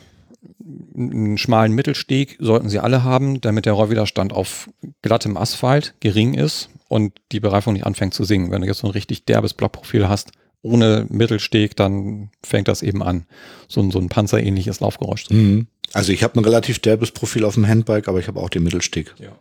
Einen 0.96 1.38
schmalen 1.38 1.72
Mittelsteg 1.74 2.36
sollten 2.40 2.68
Sie 2.68 2.78
alle 2.78 3.02
haben, 3.04 3.40
damit 3.40 3.66
der 3.66 3.72
Rollwiderstand 3.74 4.32
auf 4.32 4.70
glattem 5.02 5.36
Asphalt 5.36 5.94
gering 6.00 6.34
ist 6.34 6.70
und 6.88 7.12
die 7.32 7.40
Bereifung 7.40 7.72
nicht 7.74 7.86
anfängt 7.86 8.14
zu 8.14 8.24
singen. 8.24 8.50
Wenn 8.50 8.60
du 8.62 8.66
jetzt 8.66 8.78
so 8.78 8.86
ein 8.86 8.92
richtig 8.92 9.24
derbes 9.24 9.54
Blockprofil 9.54 10.08
hast, 10.08 10.32
ohne 10.62 11.06
Mittelsteg, 11.08 11.76
dann 11.76 12.30
fängt 12.44 12.68
das 12.68 12.82
eben 12.82 13.02
an, 13.02 13.26
so 13.68 13.80
ein, 13.80 13.90
so 13.90 13.98
ein 13.98 14.08
panzerähnliches 14.08 14.80
Laufgeräusch 14.80 15.24
zu 15.26 15.34
Mhm. 15.34 15.66
Also 15.92 16.12
ich 16.12 16.22
habe 16.22 16.38
ein 16.38 16.44
relativ 16.44 16.78
derbes 16.78 17.10
Profil 17.10 17.44
auf 17.44 17.54
dem 17.54 17.66
Handbike, 17.66 18.06
aber 18.08 18.20
ich 18.20 18.28
habe 18.28 18.38
auch 18.40 18.48
den 18.50 18.62
Mittelsteg. 18.62 19.12
Ja. 19.18 19.32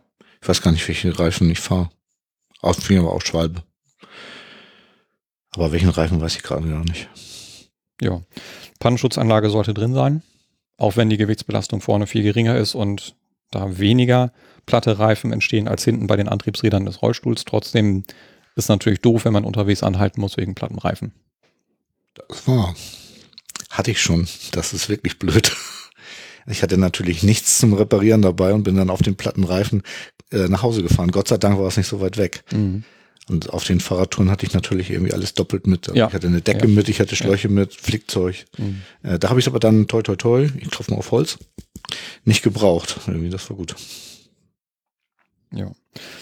Ich 0.42 0.48
weiß 0.48 0.62
gar 0.62 0.72
nicht, 0.72 0.86
welche 0.88 1.18
Reifen 1.18 1.50
ich 1.50 1.60
fahre. 1.60 1.90
Auf 2.60 2.88
jeden 2.90 3.04
Fall 3.04 3.12
auch 3.12 3.22
Schwalbe. 3.22 3.62
Aber 5.52 5.72
welchen 5.72 5.90
Reifen 5.90 6.20
weiß 6.20 6.36
ich 6.36 6.42
gerade 6.42 6.68
gar 6.68 6.84
nicht. 6.84 7.08
Ja. 8.00 8.22
Pannenschutzanlage 8.78 9.50
sollte 9.50 9.74
drin 9.74 9.94
sein, 9.94 10.22
auch 10.78 10.96
wenn 10.96 11.10
die 11.10 11.16
Gewichtsbelastung 11.16 11.80
vorne 11.80 12.06
viel 12.06 12.22
geringer 12.22 12.56
ist 12.56 12.74
und 12.74 13.16
da 13.50 13.78
weniger 13.78 14.32
platte 14.64 14.98
Reifen 14.98 15.32
entstehen 15.32 15.68
als 15.68 15.84
hinten 15.84 16.06
bei 16.06 16.16
den 16.16 16.28
Antriebsrädern 16.28 16.86
des 16.86 17.02
Rollstuhls. 17.02 17.44
Trotzdem 17.44 18.04
ist 18.56 18.68
natürlich 18.68 19.00
doof, 19.00 19.24
wenn 19.24 19.32
man 19.32 19.44
unterwegs 19.44 19.82
anhalten 19.82 20.20
muss 20.20 20.36
wegen 20.36 20.54
platten 20.54 20.78
Reifen. 20.78 21.12
Das 22.14 22.46
war. 22.46 22.74
Hatte 23.70 23.90
ich 23.90 24.00
schon. 24.00 24.28
Das 24.52 24.72
ist 24.72 24.88
wirklich 24.88 25.18
blöd. 25.18 25.56
Ich 26.50 26.62
hatte 26.62 26.76
natürlich 26.78 27.22
nichts 27.22 27.58
zum 27.58 27.72
Reparieren 27.74 28.22
dabei 28.22 28.52
und 28.52 28.62
bin 28.64 28.76
dann 28.76 28.90
auf 28.90 29.02
den 29.02 29.16
platten 29.16 29.44
Reifen 29.44 29.82
äh, 30.32 30.48
nach 30.48 30.62
Hause 30.62 30.82
gefahren. 30.82 31.10
Gott 31.10 31.28
sei 31.28 31.36
Dank 31.38 31.58
war 31.58 31.66
es 31.66 31.76
nicht 31.76 31.86
so 31.86 32.00
weit 32.00 32.16
weg. 32.16 32.42
Und 33.28 33.50
auf 33.50 33.64
den 33.64 33.78
Fahrradtouren 33.80 34.30
hatte 34.30 34.44
ich 34.44 34.52
natürlich 34.54 34.90
irgendwie 34.90 35.12
alles 35.12 35.34
doppelt 35.34 35.66
mit. 35.66 35.88
Also 35.88 35.98
Ja. 35.98 36.08
Ich 36.08 36.14
hatte 36.14 36.26
eine 36.26 36.40
Decke 36.40 36.66
Ja. 36.66 36.74
mit, 36.74 36.88
ich 36.88 36.98
hatte 37.00 37.14
Schläuche 37.14 37.48
mit, 37.48 37.74
Flickzeug. 37.74 38.44
Mhm. 38.58 38.82
Äh, 39.02 39.18
da 39.18 39.30
habe 39.30 39.38
ich 39.40 39.46
aber 39.46 39.60
dann 39.60 39.86
toi 39.86 40.02
toi 40.02 40.16
toi, 40.16 40.48
ich 40.58 40.70
klopfe 40.70 40.90
mal 40.92 40.98
auf 40.98 41.10
Holz, 41.12 41.38
nicht 42.24 42.42
gebraucht. 42.42 42.98
Irgendwie, 43.06 43.30
das 43.30 43.48
war 43.50 43.56
gut. 43.56 43.76
Ja. 45.52 45.72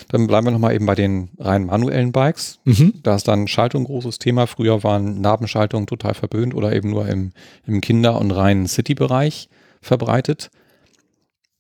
Dann 0.09 0.27
bleiben 0.27 0.47
wir 0.47 0.51
nochmal 0.53 0.75
eben 0.75 0.87
bei 0.87 0.95
den 0.95 1.29
rein 1.39 1.67
manuellen 1.67 2.13
Bikes. 2.13 2.61
Mhm. 2.65 2.95
Da 3.03 3.15
ist 3.17 3.29
dann 3.29 3.47
Schaltung 3.47 3.83
ein 3.83 3.87
großes 3.87 4.19
Thema. 4.19 4.47
Früher 4.47 4.83
waren 4.83 5.21
Nabenschaltungen 5.21 5.87
total 5.87 6.15
verböhnt 6.15 6.55
oder 6.55 6.75
eben 6.75 6.91
nur 6.91 7.07
im, 7.07 7.33
im 7.67 7.81
Kinder- 7.83 8.19
und 8.19 8.31
reinen 8.31 8.67
City-Bereich 8.67 9.49
verbreitet. 9.81 10.51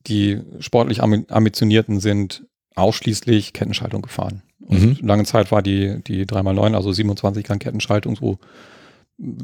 Die 0.06 0.40
sportlich 0.60 1.02
ambi- 1.02 1.30
ambitionierten 1.30 2.00
sind 2.00 2.46
ausschließlich 2.74 3.52
Kettenschaltung 3.52 4.02
gefahren. 4.02 4.42
Und 4.60 5.00
lange 5.02 5.24
Zeit 5.24 5.50
war 5.50 5.62
die, 5.62 6.02
die 6.04 6.26
3x9, 6.26 6.74
also 6.74 6.92
27 6.92 7.44
Gang 7.44 7.60
Kettenschaltung 7.60 8.16
so 8.16 8.38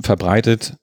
verbreitet. 0.02 0.76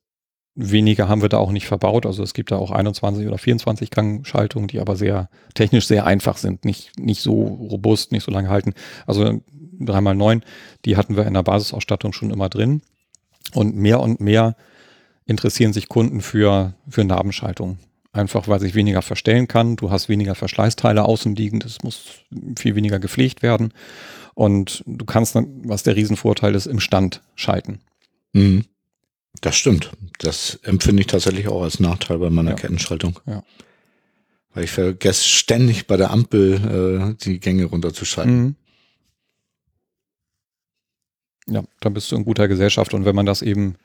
Weniger 0.56 1.08
haben 1.08 1.22
wir 1.22 1.30
da 1.30 1.38
auch 1.38 1.52
nicht 1.52 1.68
verbaut. 1.68 2.06
Also 2.06 2.24
es 2.24 2.34
gibt 2.34 2.52
da 2.52 2.58
auch 2.58 2.72
21 2.72 3.26
oder 3.28 3.38
24 3.38 3.90
Gang 3.90 4.26
Schaltungen, 4.28 4.68
die 4.68 4.80
aber 4.80 4.96
sehr 4.96 5.30
technisch 5.54 5.88
sehr 5.88 6.06
einfach 6.06 6.38
sind, 6.38 6.66
nicht, 6.66 6.98
nicht 7.00 7.22
so 7.22 7.42
robust, 7.42 8.12
nicht 8.12 8.24
so 8.24 8.32
lange 8.32 8.50
halten. 8.50 8.74
Also 9.06 9.40
3x9, 9.80 10.42
die 10.86 10.98
hatten 10.98 11.16
wir 11.16 11.26
in 11.26 11.34
der 11.34 11.44
Basisausstattung 11.44 12.12
schon 12.12 12.32
immer 12.32 12.50
drin. 12.50 12.82
Und 13.54 13.76
mehr 13.76 14.00
und 14.00 14.20
mehr 14.20 14.56
interessieren 15.26 15.74
sich 15.74 15.88
Kunden 15.90 16.22
für, 16.22 16.74
für 16.90 17.04
Nabenschaltung. 17.04 17.78
Einfach 18.14 18.48
weil 18.50 18.60
sich 18.60 18.76
weniger 18.76 19.02
verstellen 19.02 19.48
kann. 19.48 19.78
Du 19.78 19.90
hast 19.90 20.10
weniger 20.10 20.36
Verschleißteile 20.36 21.04
außen 21.04 21.34
liegen. 21.36 21.60
Das 21.60 21.82
muss 21.82 22.04
viel 22.58 22.76
weniger 22.76 23.00
gepflegt 23.00 23.42
werden. 23.42 23.74
Und 24.34 24.84
du 24.86 25.06
kannst 25.06 25.36
dann, 25.36 25.62
was 25.64 25.84
der 25.84 25.96
Riesenvorteil 25.96 26.56
ist, 26.56 26.66
im 26.66 26.80
Stand 26.82 27.22
schalten. 27.36 27.80
Mhm. 28.34 28.66
Das 29.40 29.56
stimmt. 29.56 29.92
Das 30.20 30.60
empfinde 30.64 31.02
ich 31.02 31.08
tatsächlich 31.08 31.48
auch 31.48 31.64
als 31.64 31.80
Nachteil 31.80 32.18
bei 32.18 32.30
meiner 32.30 32.52
Ja. 32.52 32.58
Kettenschaltung. 32.58 33.20
Ja. 33.26 33.44
Weil 34.54 34.66
ich 34.66 34.72
vergesse 34.72 35.24
ständig 35.24 35.88
bei 35.88 35.96
der 35.96 36.12
Ampel 36.12 37.16
äh, 37.16 37.24
die 37.24 37.40
Gänge 37.40 37.64
runterzuschalten. 37.66 38.42
Mhm. 38.42 38.56
Ja, 41.48 41.64
dann 41.80 41.94
bist 41.94 42.12
du 42.12 42.18
in 42.18 42.26
guter 42.26 42.50
Gesellschaft. 42.50 42.94
Und 42.94 43.06
wenn 43.06 43.16
man 43.16 43.26
das 43.26 43.42
eben 43.42 43.76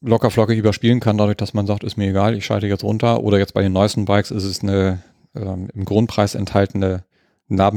locker 0.00 0.30
flockig 0.30 0.58
überspielen 0.58 1.00
kann, 1.00 1.18
dadurch, 1.18 1.36
dass 1.36 1.54
man 1.54 1.66
sagt, 1.66 1.84
ist 1.84 1.96
mir 1.96 2.08
egal, 2.10 2.36
ich 2.36 2.44
schalte 2.44 2.66
jetzt 2.66 2.84
runter. 2.84 3.22
Oder 3.22 3.38
jetzt 3.38 3.54
bei 3.54 3.62
den 3.62 3.72
neuesten 3.72 4.04
Bikes 4.04 4.30
ist 4.30 4.44
es 4.44 4.62
eine 4.62 5.02
ähm, 5.36 5.68
im 5.74 5.84
Grundpreis 5.84 6.34
enthaltene 6.34 7.04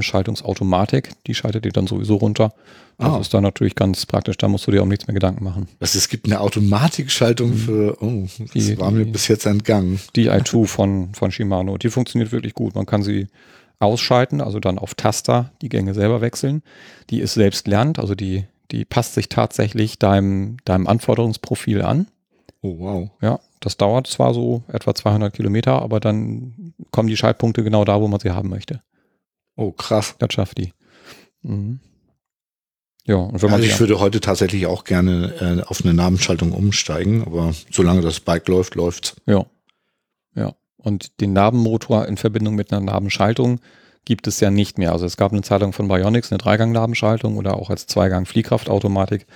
Nabenschaltungsautomatik. 0.01 1.11
Die 1.27 1.33
schaltet 1.35 1.65
dir 1.65 1.71
dann 1.71 1.87
sowieso 1.87 2.15
runter. 2.15 2.53
Das 2.97 3.09
Ah. 3.13 3.19
ist 3.19 3.33
dann 3.33 3.43
natürlich 3.43 3.75
ganz 3.75 4.05
praktisch. 4.05 4.37
Da 4.37 4.47
musst 4.47 4.67
du 4.67 4.71
dir 4.71 4.81
um 4.83 4.89
nichts 4.89 5.07
mehr 5.07 5.13
Gedanken 5.13 5.43
machen. 5.43 5.67
Also 5.79 5.97
es 5.97 6.07
gibt 6.09 6.25
eine 6.27 6.39
Automatikschaltung 6.39 7.53
für, 7.53 7.97
oh, 8.01 8.23
das 8.23 8.39
Mhm. 8.39 8.45
Die- 8.53 8.79
war 8.79 8.91
mir 8.91 9.05
die- 9.05 9.11
bis 9.11 9.27
jetzt 9.27 9.45
entgangen. 9.45 9.99
Die 10.15 10.29
i2 10.29 10.65
von, 10.67 11.13
von 11.13 11.31
Shimano. 11.31 11.77
Die 11.77 11.89
funktioniert 11.89 12.31
wirklich 12.31 12.53
gut. 12.53 12.75
Man 12.75 12.85
kann 12.85 13.03
sie 13.03 13.27
ausschalten, 13.79 14.41
also 14.41 14.59
dann 14.59 14.77
auf 14.77 14.93
Taster 14.93 15.51
die 15.61 15.69
Gänge 15.69 15.93
selber 15.93 16.21
wechseln. 16.21 16.61
Die 17.09 17.19
ist 17.19 17.33
selbst 17.33 17.67
lernt, 17.67 17.97
also 17.97 18.13
die, 18.13 18.43
die 18.71 18.85
passt 18.85 19.13
sich 19.13 19.29
tatsächlich 19.29 19.99
deinem, 19.99 20.57
deinem 20.65 20.87
Anforderungsprofil 20.87 21.81
an. 21.81 22.07
Oh, 22.61 22.79
wow. 22.79 23.09
Ja, 23.21 23.39
das 23.59 23.77
dauert 23.77 24.07
zwar 24.07 24.33
so 24.33 24.63
etwa 24.67 24.93
200 24.93 25.33
Kilometer, 25.33 25.81
aber 25.81 25.99
dann 25.99 26.73
kommen 26.91 27.07
die 27.09 27.17
Schaltpunkte 27.17 27.63
genau 27.63 27.85
da, 27.85 28.01
wo 28.01 28.07
man 28.07 28.19
sie 28.19 28.31
haben 28.31 28.49
möchte. 28.49 28.81
Oh, 29.55 29.71
krass. 29.71 30.15
Das 30.19 30.33
schafft 30.33 30.57
die. 30.57 30.73
Mhm. 31.41 31.79
Ja, 33.05 33.15
und 33.15 33.41
wenn 33.41 33.49
man 33.49 33.59
Also 33.59 33.71
ich 33.71 33.79
würde 33.79 33.99
heute 33.99 34.21
tatsächlich 34.21 34.67
auch 34.67 34.83
gerne 34.83 35.33
äh, 35.39 35.67
auf 35.67 35.83
eine 35.83 35.93
Namensschaltung 35.93 36.51
umsteigen, 36.51 37.23
aber 37.25 37.53
solange 37.71 38.01
das 38.01 38.19
Bike 38.19 38.47
läuft, 38.47 38.75
läuft's. 38.75 39.15
Ja. 39.25 39.45
Ja. 40.35 40.53
Und 40.77 41.19
den 41.19 41.33
Nabenmotor 41.33 42.07
in 42.07 42.17
Verbindung 42.17 42.55
mit 42.55 42.71
einer 42.71 42.81
Nabenschaltung 42.81 43.59
gibt 44.05 44.27
es 44.27 44.39
ja 44.39 44.51
nicht 44.51 44.77
mehr. 44.77 44.91
Also 44.91 45.05
es 45.05 45.17
gab 45.17 45.31
eine 45.31 45.41
Zeitung 45.41 45.73
von 45.73 45.87
Bionics, 45.87 46.31
eine 46.31 46.39
Dreigang-Nabenschaltung 46.39 47.37
oder 47.37 47.55
auch 47.55 47.69
als 47.69 47.87
Zweigang-Fliehkraftautomatik. 47.87 49.27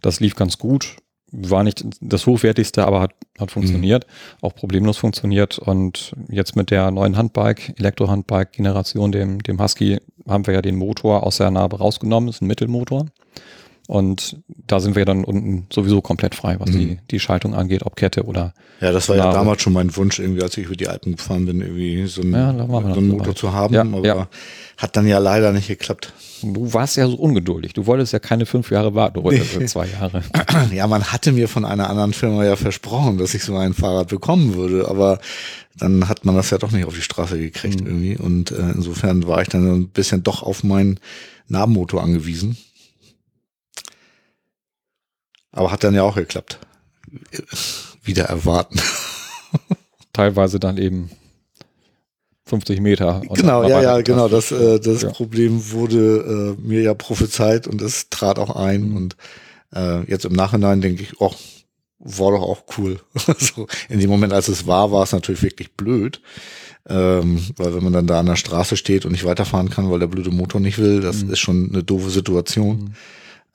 Das 0.00 0.20
lief 0.20 0.36
ganz 0.36 0.58
gut. 0.58 0.96
War 1.32 1.64
nicht 1.64 1.84
das 2.00 2.26
hochwertigste, 2.26 2.86
aber 2.86 3.00
hat, 3.00 3.12
hat 3.40 3.50
funktioniert. 3.50 4.06
Mhm. 4.06 4.46
Auch 4.46 4.54
problemlos 4.54 4.98
funktioniert. 4.98 5.58
Und 5.58 6.12
jetzt 6.28 6.54
mit 6.54 6.70
der 6.70 6.92
neuen 6.92 7.16
Handbike, 7.16 7.74
Elektro-Handbike-Generation, 7.76 9.10
dem, 9.10 9.42
dem 9.42 9.60
Husky, 9.60 9.98
haben 10.28 10.46
wir 10.46 10.54
ja 10.54 10.62
den 10.62 10.76
Motor 10.76 11.24
aus 11.24 11.38
der 11.38 11.50
Narbe 11.50 11.78
rausgenommen. 11.78 12.28
Das 12.28 12.36
ist 12.36 12.42
ein 12.42 12.46
Mittelmotor. 12.46 13.06
Und 13.86 14.38
da 14.66 14.80
sind 14.80 14.96
wir 14.96 15.04
dann 15.04 15.24
unten 15.24 15.66
sowieso 15.70 16.00
komplett 16.00 16.34
frei, 16.34 16.56
was 16.58 16.70
mhm. 16.70 16.78
die, 16.78 16.98
die 17.10 17.20
Schaltung 17.20 17.54
angeht, 17.54 17.82
ob 17.84 17.96
Kette 17.96 18.24
oder. 18.24 18.54
Ja, 18.80 18.92
das 18.92 19.10
war 19.10 19.16
Narbe. 19.16 19.32
ja 19.32 19.38
damals 19.38 19.62
schon 19.62 19.74
mein 19.74 19.94
Wunsch, 19.96 20.18
irgendwie, 20.18 20.42
als 20.42 20.56
ich 20.56 20.66
über 20.66 20.74
die 20.74 20.88
Alpen 20.88 21.16
gefahren 21.16 21.44
bin, 21.44 21.60
irgendwie 21.60 22.06
so, 22.06 22.22
ein, 22.22 22.32
ja, 22.32 22.52
so 22.52 22.76
einen 22.76 23.08
Motor 23.08 23.26
dabei. 23.26 23.32
zu 23.34 23.52
haben, 23.52 23.74
ja, 23.74 23.82
aber 23.82 24.06
ja. 24.06 24.28
hat 24.78 24.96
dann 24.96 25.06
ja 25.06 25.18
leider 25.18 25.52
nicht 25.52 25.68
geklappt. 25.68 26.14
Du 26.42 26.72
warst 26.72 26.96
ja 26.96 27.06
so 27.06 27.16
ungeduldig. 27.16 27.74
Du 27.74 27.86
wolltest 27.86 28.12
ja 28.14 28.18
keine 28.18 28.46
fünf 28.46 28.70
Jahre 28.70 28.94
warten, 28.94 29.14
du 29.14 29.22
wolltest 29.22 29.58
nee. 29.58 29.66
zwei 29.66 29.86
Jahre. 29.86 30.22
Ja, 30.72 30.86
man 30.86 31.04
hatte 31.04 31.32
mir 31.32 31.48
von 31.48 31.64
einer 31.64 31.90
anderen 31.90 32.12
Firma 32.12 32.44
ja 32.44 32.56
versprochen, 32.56 33.18
dass 33.18 33.34
ich 33.34 33.44
so 33.44 33.56
ein 33.56 33.74
Fahrrad 33.74 34.08
bekommen 34.08 34.54
würde, 34.54 34.88
aber 34.88 35.18
dann 35.78 36.08
hat 36.08 36.24
man 36.24 36.34
das 36.36 36.50
ja 36.50 36.58
doch 36.58 36.70
nicht 36.70 36.86
auf 36.86 36.94
die 36.94 37.02
Straße 37.02 37.38
gekriegt 37.38 37.80
mhm. 37.80 37.86
irgendwie. 37.86 38.16
Und 38.16 38.50
äh, 38.50 38.70
insofern 38.74 39.26
war 39.26 39.42
ich 39.42 39.48
dann 39.48 39.66
ein 39.66 39.88
bisschen 39.88 40.22
doch 40.22 40.42
auf 40.42 40.64
meinen 40.64 40.98
Nabenmotor 41.48 42.02
angewiesen. 42.02 42.56
Aber 45.54 45.70
hat 45.70 45.84
dann 45.84 45.94
ja 45.94 46.02
auch 46.02 46.16
geklappt. 46.16 46.58
Wieder 48.02 48.24
erwarten. 48.24 48.80
Teilweise 50.12 50.58
dann 50.58 50.78
eben 50.78 51.10
50 52.46 52.80
Meter. 52.80 53.22
genau, 53.32 53.62
ja, 53.62 53.80
ja, 53.80 54.00
genau. 54.02 54.28
Das, 54.28 54.50
äh, 54.50 54.78
das 54.80 55.02
ja. 55.02 55.10
Problem 55.10 55.70
wurde 55.70 56.56
äh, 56.58 56.60
mir 56.60 56.82
ja 56.82 56.94
prophezeit 56.94 57.66
und 57.66 57.80
es 57.80 58.10
trat 58.10 58.38
auch 58.38 58.54
ein. 58.54 58.90
Mhm. 58.90 58.96
Und 58.96 59.16
äh, 59.74 60.02
jetzt 60.10 60.24
im 60.24 60.32
Nachhinein 60.32 60.80
denke 60.80 61.02
ich, 61.02 61.20
oh, 61.20 61.32
war 62.00 62.32
doch 62.32 62.42
auch 62.42 62.64
cool. 62.76 63.00
so, 63.38 63.66
in 63.88 64.00
dem 64.00 64.10
Moment, 64.10 64.32
als 64.32 64.48
es 64.48 64.66
war, 64.66 64.90
war 64.90 65.04
es 65.04 65.12
natürlich 65.12 65.42
wirklich 65.42 65.72
blöd. 65.72 66.20
Ähm, 66.86 67.40
weil 67.56 67.74
wenn 67.74 67.84
man 67.84 67.94
dann 67.94 68.06
da 68.06 68.20
an 68.20 68.26
der 68.26 68.36
Straße 68.36 68.76
steht 68.76 69.06
und 69.06 69.12
nicht 69.12 69.24
weiterfahren 69.24 69.70
kann, 69.70 69.90
weil 69.90 70.00
der 70.00 70.06
blöde 70.08 70.30
Motor 70.30 70.60
nicht 70.60 70.78
will, 70.78 71.00
das 71.00 71.24
mhm. 71.24 71.32
ist 71.32 71.38
schon 71.38 71.70
eine 71.72 71.82
doofe 71.82 72.10
Situation. 72.10 72.76
Mhm. 72.76 72.94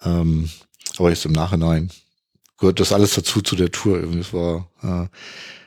Ähm, 0.03 0.49
aber 0.99 1.09
jetzt 1.09 1.25
im 1.25 1.31
Nachhinein 1.31 1.89
gehört 2.57 2.79
das 2.79 2.91
alles 2.91 3.15
dazu 3.15 3.41
zu 3.41 3.55
der 3.55 3.71
Tour. 3.71 4.03
Es 4.15 4.33
war 4.33 4.69
äh, 4.83 5.07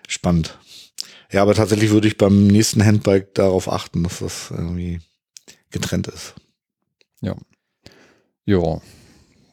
spannend. 0.08 0.58
Ja, 1.30 1.42
aber 1.42 1.54
tatsächlich 1.54 1.90
würde 1.90 2.08
ich 2.08 2.18
beim 2.18 2.46
nächsten 2.46 2.84
Handbike 2.84 3.34
darauf 3.34 3.70
achten, 3.70 4.02
dass 4.02 4.18
das 4.18 4.50
irgendwie 4.50 5.00
getrennt 5.70 6.06
ist. 6.08 6.34
Ja. 7.22 7.34
Ja. 8.44 8.80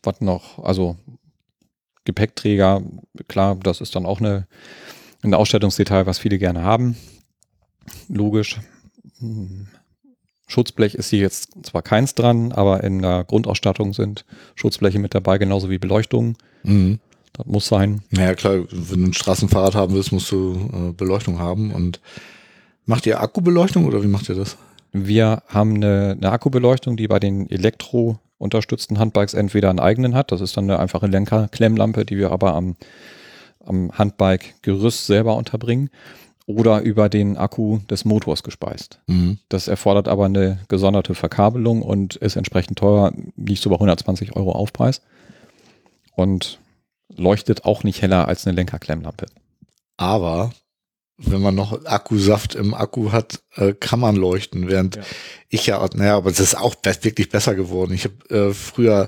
Was 0.03 0.21
noch? 0.21 0.59
Also 0.59 0.97
Gepäckträger, 2.03 2.82
klar, 3.27 3.55
das 3.55 3.82
ist 3.82 3.95
dann 3.95 4.05
auch 4.05 4.19
eine, 4.19 4.47
ein 5.21 5.34
Ausstattungsdetail, 5.34 6.05
was 6.05 6.19
viele 6.19 6.38
gerne 6.38 6.63
haben. 6.63 6.97
Logisch. 8.07 8.59
Schutzblech 10.49 10.95
ist 10.95 11.11
hier 11.11 11.19
jetzt 11.19 11.51
zwar 11.63 11.83
keins 11.83 12.15
dran, 12.15 12.51
aber 12.51 12.83
in 12.83 13.01
der 13.01 13.23
Grundausstattung 13.23 13.93
sind 13.93 14.25
Schutzbleche 14.55 14.97
mit 14.97 15.13
dabei, 15.13 15.37
genauso 15.37 15.69
wie 15.69 15.77
Beleuchtung. 15.77 16.35
Mhm. 16.63 16.99
Das 17.33 17.45
muss 17.45 17.67
sein. 17.67 18.01
Naja, 18.09 18.33
klar, 18.33 18.63
wenn 18.71 19.03
du 19.03 19.09
ein 19.09 19.13
Straßenfahrrad 19.13 19.75
haben 19.75 19.93
willst, 19.93 20.11
musst 20.11 20.31
du 20.31 20.69
äh, 20.73 20.91
Beleuchtung 20.91 21.37
haben. 21.37 21.71
Und 21.71 22.01
macht 22.85 23.05
ihr 23.05 23.21
Akkubeleuchtung 23.21 23.85
oder 23.85 24.03
wie 24.03 24.07
macht 24.07 24.27
ihr 24.27 24.35
das? 24.35 24.57
Wir 24.91 25.43
haben 25.47 25.75
eine, 25.75 26.17
eine 26.17 26.31
Akkubeleuchtung, 26.31 26.97
die 26.97 27.07
bei 27.07 27.19
den 27.19 27.47
Elektro 27.49 28.17
unterstützten 28.39 28.97
Handbikes 28.97 29.35
entweder 29.35 29.69
einen 29.69 29.79
eigenen 29.79 30.15
hat, 30.15 30.31
das 30.31 30.41
ist 30.41 30.57
dann 30.57 30.63
eine 30.63 30.79
einfache 30.79 31.05
Lenkerklemmlampe, 31.05 32.05
die 32.05 32.17
wir 32.17 32.31
aber 32.31 32.55
am, 32.55 32.75
am 33.63 33.91
Handbike-Gerüst 33.91 35.05
selber 35.05 35.35
unterbringen, 35.35 35.91
oder 36.49 36.81
über 36.81 37.09
den 37.09 37.37
Akku 37.37 37.77
des 37.91 38.05
Motors 38.05 38.41
gespeist. 38.41 38.99
Mhm. 39.05 39.37
Das 39.49 39.67
erfordert 39.67 40.07
aber 40.07 40.25
eine 40.25 40.57
gesonderte 40.67 41.13
Verkabelung 41.13 41.83
und 41.83 42.15
ist 42.15 42.37
entsprechend 42.37 42.79
teuer, 42.79 43.13
liegt 43.37 43.61
so 43.61 43.69
bei 43.69 43.75
120 43.75 44.35
Euro 44.35 44.53
Aufpreis 44.53 45.03
und 46.15 46.59
leuchtet 47.15 47.65
auch 47.65 47.83
nicht 47.83 48.01
heller 48.01 48.27
als 48.27 48.47
eine 48.47 48.55
Lenkerklemmlampe. 48.55 49.27
Aber 49.97 50.49
wenn 51.17 51.39
man 51.39 51.53
noch 51.53 51.85
Akkusaft 51.85 52.55
im 52.55 52.73
Akku 52.73 53.11
hat, 53.11 53.43
äh, 53.55 53.73
kann 53.73 53.99
man 53.99 54.15
leuchten, 54.15 54.69
während 54.69 54.95
ja. 54.95 55.01
ich 55.49 55.67
ja, 55.67 55.87
naja, 55.93 56.17
aber 56.17 56.31
es 56.31 56.39
ist 56.39 56.57
auch 56.57 56.73
wirklich 56.83 57.29
besser 57.29 57.53
geworden. 57.53 57.93
Ich 57.93 58.05
habe 58.05 58.49
äh, 58.49 58.53
früher, 58.55 59.07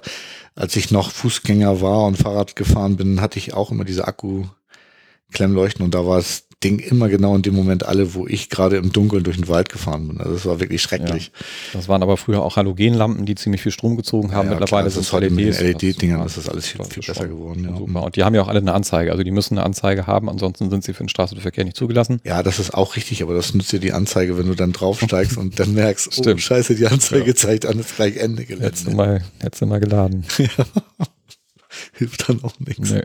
als 0.54 0.76
ich 0.76 0.92
noch 0.92 1.10
Fußgänger 1.10 1.82
war 1.82 2.06
und 2.06 2.18
Fahrrad 2.18 2.56
gefahren 2.56 2.98
bin, 2.98 3.20
hatte 3.20 3.40
ich 3.40 3.56
auch 3.56 3.72
immer 3.72 3.84
diese 3.84 4.08
Akku-Klemmleuchten 4.08 5.84
und 5.84 5.96
da 5.96 6.06
war 6.06 6.20
es 6.20 6.48
Ding 6.64 6.80
immer 6.80 7.10
genau 7.10 7.36
in 7.36 7.42
dem 7.42 7.56
Moment 7.56 7.86
alle, 7.86 8.14
wo 8.14 8.28
ich 8.28 8.50
gerade 8.50 8.78
im 8.78 8.92
Dunkeln 8.92 9.24
durch 9.24 9.38
den 9.38 9.48
Wald 9.48 9.70
gefahren 9.70 10.08
bin. 10.08 10.18
Also 10.20 10.34
das 10.34 10.46
war 10.46 10.60
wirklich 10.60 10.82
schrecklich. 10.82 11.32
Ja. 11.34 11.42
Das 11.74 11.88
waren 11.88 12.04
aber 12.04 12.18
früher 12.18 12.42
auch 12.44 12.56
Halogenlampen, 12.56 13.26
die 13.26 13.36
ziemlich 13.36 13.62
viel 13.62 13.72
Strom 13.72 13.98
gezogen 13.98 14.32
haben. 14.32 14.50
Ja, 14.50 14.60
Mittlerweile 14.60 14.90
sind 14.90 15.02
es 15.02 15.12
heute 15.12 15.28
LEDs. 15.28 15.60
LED-Dingern 15.60 16.26
ist 16.26 16.38
das 16.38 16.48
alles 16.48 16.68
viel, 16.68 16.84
viel 16.86 17.04
besser 17.04 17.28
geworden. 17.28 17.64
Ja. 17.64 17.76
Super. 17.76 18.04
Und 18.04 18.16
die 18.16 18.24
haben 18.24 18.36
ja 18.36 18.44
auch 18.44 18.48
alle 18.48 18.60
eine 18.60 18.74
Anzeige. 18.74 19.12
Also 19.12 19.24
die 19.24 19.32
müssen 19.32 19.58
eine 19.58 19.66
Anzeige 19.66 20.06
haben, 20.06 20.30
ansonsten 20.30 20.70
sind 20.70 20.84
sie 20.84 20.94
für 20.94 21.04
den 21.04 21.10
Straßenverkehr 21.10 21.64
nicht 21.64 21.78
zugelassen. 21.78 22.22
Ja, 22.24 22.44
das 22.44 22.60
ist 22.60 22.74
auch 22.76 22.96
richtig, 22.96 23.24
aber 23.24 23.34
das 23.34 23.54
nutzt 23.56 23.72
dir 23.72 23.80
die 23.80 23.94
Anzeige, 23.94 24.38
wenn 24.38 24.48
du 24.48 24.54
dann 24.54 24.72
draufsteigst 24.72 25.38
und 25.38 25.60
dann 25.60 25.74
merkst, 25.74 26.10
oh, 26.10 26.22
Stimmt. 26.22 26.36
oh 26.36 26.38
scheiße, 26.40 26.76
die 26.76 26.88
Anzeige 26.88 27.28
ja. 27.28 27.36
zeigt 27.36 27.66
an, 27.66 27.80
ist 27.80 27.96
gleich 27.96 28.18
Ende 28.18 28.46
geletzt. 28.46 28.66
Hättest 28.66 28.88
du 28.88 28.92
mal, 28.92 29.24
hättest 29.40 29.62
du 29.62 29.66
mal 29.66 29.80
geladen. 29.80 30.26
Hilft 31.94 32.30
dann 32.30 32.44
auch 32.44 32.60
nichts. 32.60 32.92
Nee. 32.92 33.04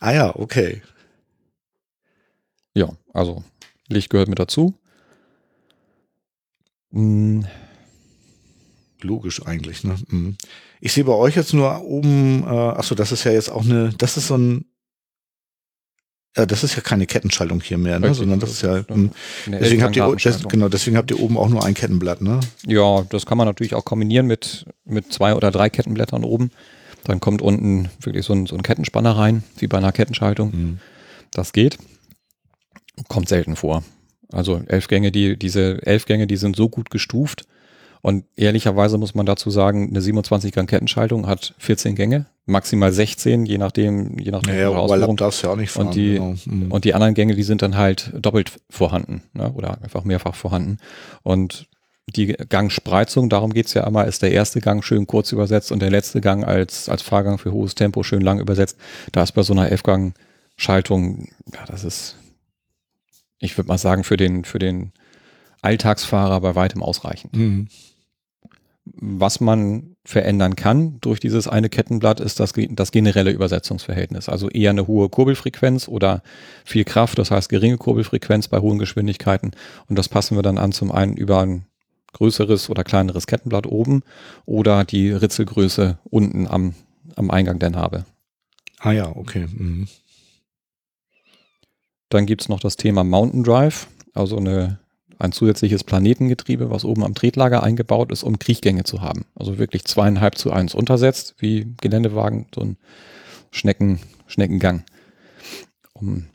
ah 0.00 0.12
ja, 0.12 0.34
okay. 0.34 0.82
Ja, 2.76 2.90
also 3.14 3.42
Licht 3.88 4.10
gehört 4.10 4.28
mit 4.28 4.38
dazu. 4.38 4.74
Hm. 6.92 7.46
Logisch 9.00 9.44
eigentlich, 9.46 9.82
ne? 9.82 9.96
Hm. 10.10 10.36
Ich 10.80 10.92
sehe 10.92 11.04
bei 11.04 11.14
euch 11.14 11.36
jetzt 11.36 11.54
nur 11.54 11.82
oben, 11.84 12.42
äh, 12.42 12.48
achso, 12.48 12.94
das 12.94 13.12
ist 13.12 13.24
ja 13.24 13.32
jetzt 13.32 13.50
auch 13.50 13.64
eine, 13.64 13.94
das 13.96 14.18
ist 14.18 14.26
so 14.26 14.36
ein, 14.36 14.66
ja, 16.36 16.44
das 16.44 16.64
ist 16.64 16.76
ja 16.76 16.82
keine 16.82 17.06
Kettenschaltung 17.06 17.62
hier 17.62 17.78
mehr, 17.78 17.98
ne? 17.98 18.12
sondern 18.12 18.40
das 18.40 18.50
ist 18.50 18.60
ja, 18.60 18.84
hm, 18.86 19.10
deswegen 19.46 19.82
habt 19.82 19.96
ihr, 19.96 20.14
das, 20.22 20.46
genau, 20.46 20.68
deswegen 20.68 20.98
habt 20.98 21.10
ihr 21.10 21.18
oben 21.18 21.38
auch 21.38 21.48
nur 21.48 21.64
ein 21.64 21.72
Kettenblatt, 21.72 22.20
ne? 22.20 22.40
Ja, 22.66 23.06
das 23.08 23.24
kann 23.24 23.38
man 23.38 23.46
natürlich 23.46 23.74
auch 23.74 23.86
kombinieren 23.86 24.26
mit, 24.26 24.66
mit 24.84 25.14
zwei 25.14 25.34
oder 25.34 25.50
drei 25.50 25.70
Kettenblättern 25.70 26.24
oben. 26.24 26.50
Dann 27.04 27.20
kommt 27.20 27.40
unten 27.40 27.88
wirklich 28.02 28.26
so 28.26 28.34
ein, 28.34 28.44
so 28.44 28.54
ein 28.54 28.62
Kettenspanner 28.62 29.16
rein, 29.16 29.44
wie 29.56 29.66
bei 29.66 29.78
einer 29.78 29.92
Kettenschaltung. 29.92 30.50
Mhm. 30.50 30.78
Das 31.30 31.52
geht. 31.52 31.78
Kommt 33.08 33.28
selten 33.28 33.56
vor. 33.56 33.82
Also 34.32 34.60
elf 34.66 34.88
Gänge, 34.88 35.12
die, 35.12 35.38
diese 35.38 35.84
elf 35.86 36.06
Gänge, 36.06 36.26
die 36.26 36.36
sind 36.36 36.56
so 36.56 36.68
gut 36.68 36.90
gestuft. 36.90 37.46
Und 38.02 38.24
ehrlicherweise 38.36 38.98
muss 38.98 39.14
man 39.14 39.26
dazu 39.26 39.50
sagen, 39.50 39.88
eine 39.90 40.00
27 40.00 40.52
Gang 40.52 40.68
Kettenschaltung 40.68 41.26
hat 41.26 41.54
14 41.58 41.96
Gänge, 41.96 42.26
maximal 42.44 42.92
16, 42.92 43.46
je 43.46 43.58
nachdem, 43.58 44.18
je 44.18 44.30
nachdem. 44.30 44.54
Ja, 44.54 44.70
ja 44.70 45.14
darfst 45.14 45.42
du 45.42 45.46
ja 45.46 45.52
auch 45.52 45.56
nicht 45.56 45.72
fahren. 45.72 45.88
Und 45.88 45.96
die, 45.96 46.14
genau. 46.14 46.34
mhm. 46.44 46.70
und 46.70 46.84
die 46.84 46.94
anderen 46.94 47.14
Gänge, 47.14 47.34
die 47.34 47.42
sind 47.42 47.62
dann 47.62 47.76
halt 47.76 48.12
doppelt 48.14 48.52
vorhanden, 48.70 49.22
ne? 49.32 49.50
oder 49.52 49.82
einfach 49.82 50.04
mehrfach 50.04 50.36
vorhanden. 50.36 50.78
Und 51.24 51.66
die 52.14 52.28
Gangspreizung, 52.28 53.28
darum 53.28 53.52
geht's 53.52 53.74
ja 53.74 53.84
immer, 53.84 54.04
ist 54.04 54.22
der 54.22 54.30
erste 54.30 54.60
Gang 54.60 54.84
schön 54.84 55.08
kurz 55.08 55.32
übersetzt 55.32 55.72
und 55.72 55.82
der 55.82 55.90
letzte 55.90 56.20
Gang 56.20 56.46
als, 56.46 56.88
als 56.88 57.02
Fahrgang 57.02 57.38
für 57.38 57.50
hohes 57.50 57.74
Tempo 57.74 58.04
schön 58.04 58.22
lang 58.22 58.38
übersetzt. 58.38 58.78
Da 59.10 59.24
ist 59.24 59.32
bei 59.32 59.42
so 59.42 59.52
einer 59.52 59.70
Elfgang-Schaltung, 59.72 61.26
ja, 61.52 61.64
das 61.66 61.82
ist 61.82 62.16
ich 63.38 63.56
würde 63.56 63.68
mal 63.68 63.78
sagen, 63.78 64.04
für 64.04 64.16
den, 64.16 64.44
für 64.44 64.58
den 64.58 64.92
Alltagsfahrer 65.62 66.40
bei 66.40 66.54
weitem 66.54 66.82
ausreichend. 66.82 67.36
Mhm. 67.36 67.68
Was 68.84 69.40
man 69.40 69.96
verändern 70.04 70.54
kann 70.54 71.00
durch 71.00 71.18
dieses 71.18 71.48
eine 71.48 71.68
Kettenblatt 71.68 72.20
ist 72.20 72.38
das, 72.38 72.52
das 72.70 72.92
generelle 72.92 73.32
Übersetzungsverhältnis. 73.32 74.28
Also 74.28 74.48
eher 74.48 74.70
eine 74.70 74.86
hohe 74.86 75.08
Kurbelfrequenz 75.08 75.88
oder 75.88 76.22
viel 76.64 76.84
Kraft, 76.84 77.18
das 77.18 77.32
heißt 77.32 77.48
geringe 77.48 77.78
Kurbelfrequenz 77.78 78.46
bei 78.46 78.60
hohen 78.60 78.78
Geschwindigkeiten. 78.78 79.50
Und 79.88 79.98
das 79.98 80.08
passen 80.08 80.36
wir 80.36 80.42
dann 80.42 80.58
an 80.58 80.70
zum 80.70 80.92
einen 80.92 81.16
über 81.16 81.40
ein 81.40 81.66
größeres 82.12 82.70
oder 82.70 82.84
kleineres 82.84 83.26
Kettenblatt 83.26 83.66
oben 83.66 84.02
oder 84.46 84.84
die 84.84 85.10
Ritzelgröße 85.10 85.98
unten 86.04 86.46
am, 86.46 86.74
am 87.16 87.30
Eingang 87.30 87.58
der 87.58 87.70
Narbe. 87.70 88.06
Ah 88.78 88.92
ja, 88.92 89.14
okay. 89.14 89.46
Mhm. 89.48 89.88
Dann 92.08 92.26
gibt's 92.26 92.48
noch 92.48 92.60
das 92.60 92.76
Thema 92.76 93.04
Mountain 93.04 93.42
Drive, 93.42 93.88
also 94.14 94.36
eine, 94.36 94.78
ein 95.18 95.32
zusätzliches 95.32 95.84
Planetengetriebe, 95.84 96.70
was 96.70 96.84
oben 96.84 97.04
am 97.04 97.14
Tretlager 97.14 97.62
eingebaut 97.62 98.12
ist, 98.12 98.22
um 98.22 98.38
Kriechgänge 98.38 98.84
zu 98.84 99.00
haben. 99.00 99.26
Also 99.34 99.58
wirklich 99.58 99.84
zweieinhalb 99.84 100.38
zu 100.38 100.52
eins 100.52 100.74
untersetzt, 100.74 101.34
wie 101.38 101.74
Geländewagen, 101.80 102.46
so 102.54 102.60
ein 102.62 102.76
Schnecken, 103.50 104.00
Schneckengang. 104.26 104.84
Um, 105.94 106.26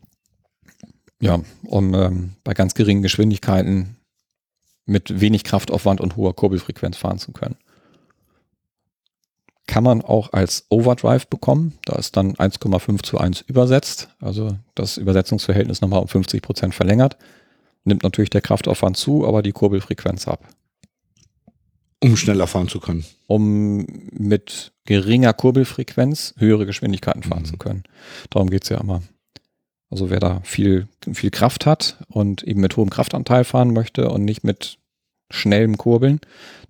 Ja, 1.21 1.39
um 1.63 1.93
ähm, 1.93 2.33
bei 2.43 2.53
ganz 2.55 2.73
geringen 2.73 3.03
Geschwindigkeiten 3.03 3.95
mit 4.87 5.21
wenig 5.21 5.43
Kraftaufwand 5.43 6.01
und 6.01 6.15
hoher 6.15 6.35
Kurbelfrequenz 6.35 6.97
fahren 6.97 7.19
zu 7.19 7.31
können. 7.31 7.57
Kann 9.71 9.85
man 9.85 10.01
auch 10.01 10.33
als 10.33 10.65
Overdrive 10.67 11.27
bekommen. 11.27 11.77
Da 11.85 11.95
ist 11.95 12.17
dann 12.17 12.33
1,5 12.35 13.03
zu 13.03 13.17
1 13.17 13.39
übersetzt. 13.47 14.09
Also 14.19 14.57
das 14.75 14.97
Übersetzungsverhältnis 14.97 15.79
nochmal 15.79 16.01
um 16.01 16.09
50 16.09 16.41
Prozent 16.41 16.75
verlängert. 16.75 17.15
Nimmt 17.85 18.03
natürlich 18.03 18.29
der 18.29 18.41
Kraftaufwand 18.41 18.97
zu, 18.97 19.25
aber 19.25 19.41
die 19.41 19.53
Kurbelfrequenz 19.53 20.27
ab. 20.27 20.45
Um 22.03 22.17
schneller 22.17 22.47
fahren 22.47 22.67
zu 22.67 22.81
können. 22.81 23.05
Um 23.27 23.85
mit 24.11 24.73
geringer 24.83 25.31
Kurbelfrequenz 25.31 26.33
höhere 26.37 26.65
Geschwindigkeiten 26.65 27.23
fahren 27.23 27.43
Mhm. 27.43 27.47
zu 27.47 27.55
können. 27.57 27.83
Darum 28.29 28.49
geht's 28.49 28.67
ja 28.67 28.77
immer. 28.77 29.01
Also 29.89 30.09
wer 30.09 30.19
da 30.19 30.41
viel, 30.43 30.89
viel 31.13 31.31
Kraft 31.31 31.65
hat 31.65 31.95
und 32.09 32.43
eben 32.43 32.59
mit 32.59 32.75
hohem 32.75 32.89
Kraftanteil 32.89 33.45
fahren 33.45 33.71
möchte 33.71 34.09
und 34.09 34.25
nicht 34.25 34.43
mit 34.43 34.79
schnellem 35.29 35.77
Kurbeln, 35.77 36.19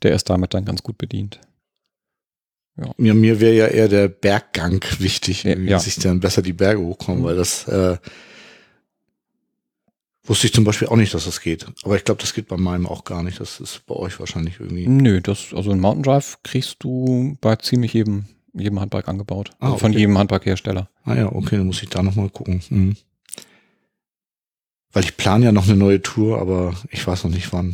der 0.03 0.13
ist 0.13 0.29
damit 0.29 0.53
dann 0.53 0.65
ganz 0.65 0.83
gut 0.83 0.99
bedient. 0.99 1.39
Mir, 2.97 3.13
mir 3.13 3.39
wäre 3.39 3.53
ja 3.55 3.67
eher 3.67 3.87
der 3.89 4.07
Berggang 4.07 4.83
wichtig, 4.99 5.43
Ja, 5.43 5.55
ja. 5.57 5.79
sich 5.79 5.95
dann 5.97 6.19
besser 6.19 6.41
die 6.41 6.53
Berge 6.53 6.81
hochkommen, 6.81 7.21
Mhm. 7.21 7.25
weil 7.25 7.35
das 7.35 7.67
äh, 7.67 7.97
wusste 10.23 10.47
ich 10.47 10.53
zum 10.53 10.63
Beispiel 10.63 10.87
auch 10.87 10.95
nicht, 10.95 11.13
dass 11.13 11.25
das 11.25 11.41
geht. 11.41 11.65
Aber 11.83 11.95
ich 11.95 12.03
glaube, 12.05 12.21
das 12.21 12.33
geht 12.33 12.47
bei 12.47 12.57
meinem 12.57 12.85
auch 12.87 13.03
gar 13.03 13.23
nicht. 13.23 13.39
Das 13.39 13.59
ist 13.59 13.85
bei 13.85 13.95
euch 13.95 14.19
wahrscheinlich 14.19 14.59
irgendwie. 14.59 14.87
Nö, 14.87 15.19
das, 15.21 15.53
also 15.53 15.71
ein 15.71 15.79
Mountain 15.79 16.03
Drive 16.03 16.37
kriegst 16.43 16.77
du 16.79 17.37
bei 17.41 17.55
ziemlich 17.57 17.93
jedem, 17.93 18.25
jedem 18.53 18.79
Handbike 18.79 19.07
angebaut. 19.07 19.51
Ah, 19.59 19.65
also 19.65 19.77
von 19.77 19.91
okay. 19.91 19.99
jedem 19.99 20.17
Handbike-Hersteller. 20.17 20.89
Ah 21.03 21.15
ja, 21.15 21.31
okay, 21.31 21.57
dann 21.57 21.67
muss 21.67 21.83
ich 21.83 21.89
da 21.89 22.01
nochmal 22.01 22.29
gucken. 22.29 22.61
Mhm. 22.69 22.95
Weil 24.93 25.03
ich 25.03 25.17
plane 25.17 25.45
ja 25.45 25.51
noch 25.51 25.67
eine 25.67 25.77
neue 25.77 26.01
Tour, 26.01 26.39
aber 26.39 26.75
ich 26.89 27.05
weiß 27.05 27.23
noch 27.23 27.31
nicht 27.31 27.51
wann. 27.53 27.73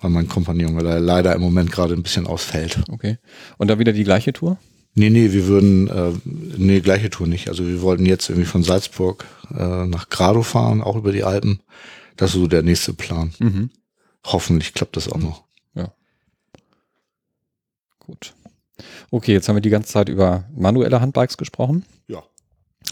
Weil 0.00 0.10
mein 0.10 0.28
Kompagnon 0.28 0.78
le- 0.78 0.98
leider 0.98 1.34
im 1.34 1.40
Moment 1.40 1.72
gerade 1.72 1.94
ein 1.94 2.02
bisschen 2.02 2.26
ausfällt. 2.26 2.82
Okay. 2.90 3.18
Und 3.58 3.68
da 3.68 3.78
wieder 3.78 3.92
die 3.92 4.04
gleiche 4.04 4.32
Tour? 4.32 4.58
Nee, 4.94 5.10
nee, 5.10 5.32
wir 5.32 5.46
würden, 5.46 5.88
äh, 5.88 6.12
nee, 6.56 6.80
gleiche 6.80 7.10
Tour 7.10 7.26
nicht. 7.26 7.48
Also 7.48 7.66
wir 7.66 7.82
wollten 7.82 8.06
jetzt 8.06 8.28
irgendwie 8.30 8.46
von 8.48 8.62
Salzburg 8.62 9.24
äh, 9.56 9.86
nach 9.86 10.08
Grado 10.08 10.42
fahren, 10.42 10.82
auch 10.82 10.96
über 10.96 11.12
die 11.12 11.24
Alpen. 11.24 11.60
Das 12.16 12.30
ist 12.30 12.36
so 12.36 12.46
der 12.46 12.62
nächste 12.62 12.94
Plan. 12.94 13.32
Mhm. 13.38 13.70
Hoffentlich 14.24 14.72
klappt 14.74 14.96
das 14.96 15.08
auch 15.10 15.18
noch. 15.18 15.44
Gut. 17.98 18.34
Okay, 19.10 19.32
jetzt 19.32 19.48
haben 19.48 19.56
wir 19.56 19.60
die 19.62 19.70
ganze 19.70 19.90
Zeit 19.92 20.08
über 20.08 20.44
manuelle 20.54 21.00
Handbikes 21.00 21.36
gesprochen. 21.36 21.84
Ja. 22.06 22.22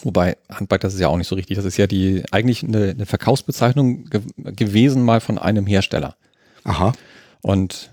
Wobei 0.03 0.37
Handbike, 0.51 0.81
das 0.81 0.95
ist 0.95 0.99
ja 1.01 1.07
auch 1.09 1.17
nicht 1.17 1.29
so 1.29 1.37
richtig. 1.37 1.57
Das 1.57 1.65
ist 1.65 1.77
ja 1.77 1.87
die 1.87 2.25
eigentlich 2.33 2.65
eine, 2.65 2.91
eine 2.91 3.07
Verkaufsbezeichnung 3.07 4.07
ge 4.07 4.23
gewesen 4.37 5.05
mal 5.05 5.21
von 5.21 5.39
einem 5.39 5.67
Hersteller. 5.67 6.17
Aha. 6.65 6.93
Und 7.43 7.91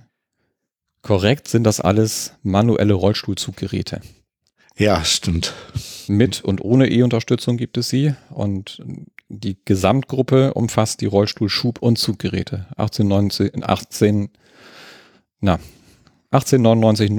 korrekt 1.01 1.47
sind 1.47 1.63
das 1.63 1.79
alles 1.79 2.33
manuelle 2.43 2.93
Rollstuhlzuggeräte. 2.93 4.01
Ja, 4.77 5.03
stimmt. 5.03 5.53
Mit 6.07 6.43
und 6.43 6.61
ohne 6.63 6.89
E-Unterstützung 6.89 7.57
gibt 7.57 7.77
es 7.77 7.89
sie. 7.89 8.13
Und 8.29 8.81
die 9.29 9.57
Gesamtgruppe 9.65 10.53
umfasst 10.53 11.01
die 11.01 11.07
Rollstuhlschub- 11.07 11.79
und 11.79 11.97
Zuggeräte. 11.97 12.67
18, 12.77 13.07
19, 13.07 13.63
18, 13.63 14.29
na, 15.41 15.59
1899 16.31 17.11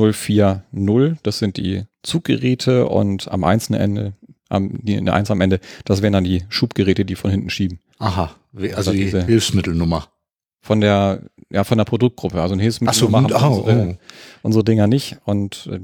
040, 0.73 1.19
das 1.23 1.39
sind 1.39 1.57
die 1.59 1.85
Zuggeräte 2.03 2.89
und 2.89 3.29
am 3.31 3.45
einzelnen 3.45 3.81
Ende, 3.81 4.13
am, 4.49 4.79
die, 4.83 4.95
in 4.95 5.05
der 5.05 5.15
Eins 5.15 5.31
am 5.31 5.41
Ende, 5.43 5.61
das 5.85 6.01
wären 6.03 6.15
dann 6.15 6.25
die 6.25 6.45
Schubgeräte, 6.49 7.05
die 7.05 7.15
von 7.15 7.31
hinten 7.31 7.51
schieben. 7.51 7.79
Aha. 7.99 8.35
Also 8.57 8.77
Also 8.77 8.93
die 8.93 8.99
diese- 9.05 9.25
Hilfsmittelnummer. 9.27 10.09
Von 10.61 10.81
der, 10.81 11.23
ja, 11.53 11.65
von 11.65 11.79
der 11.79 11.85
Produktgruppe. 11.85 12.41
Also 12.41 12.55
ein 12.55 12.61
Hilfsmittel 12.61 12.99
so, 12.99 13.09
machen 13.09 13.33
oh, 13.33 13.59
unsere, 13.59 13.89
oh. 13.91 13.97
unsere 14.43 14.65
Dinger 14.65 14.87
nicht 14.87 15.19
und 15.25 15.69
äh, 15.71 15.79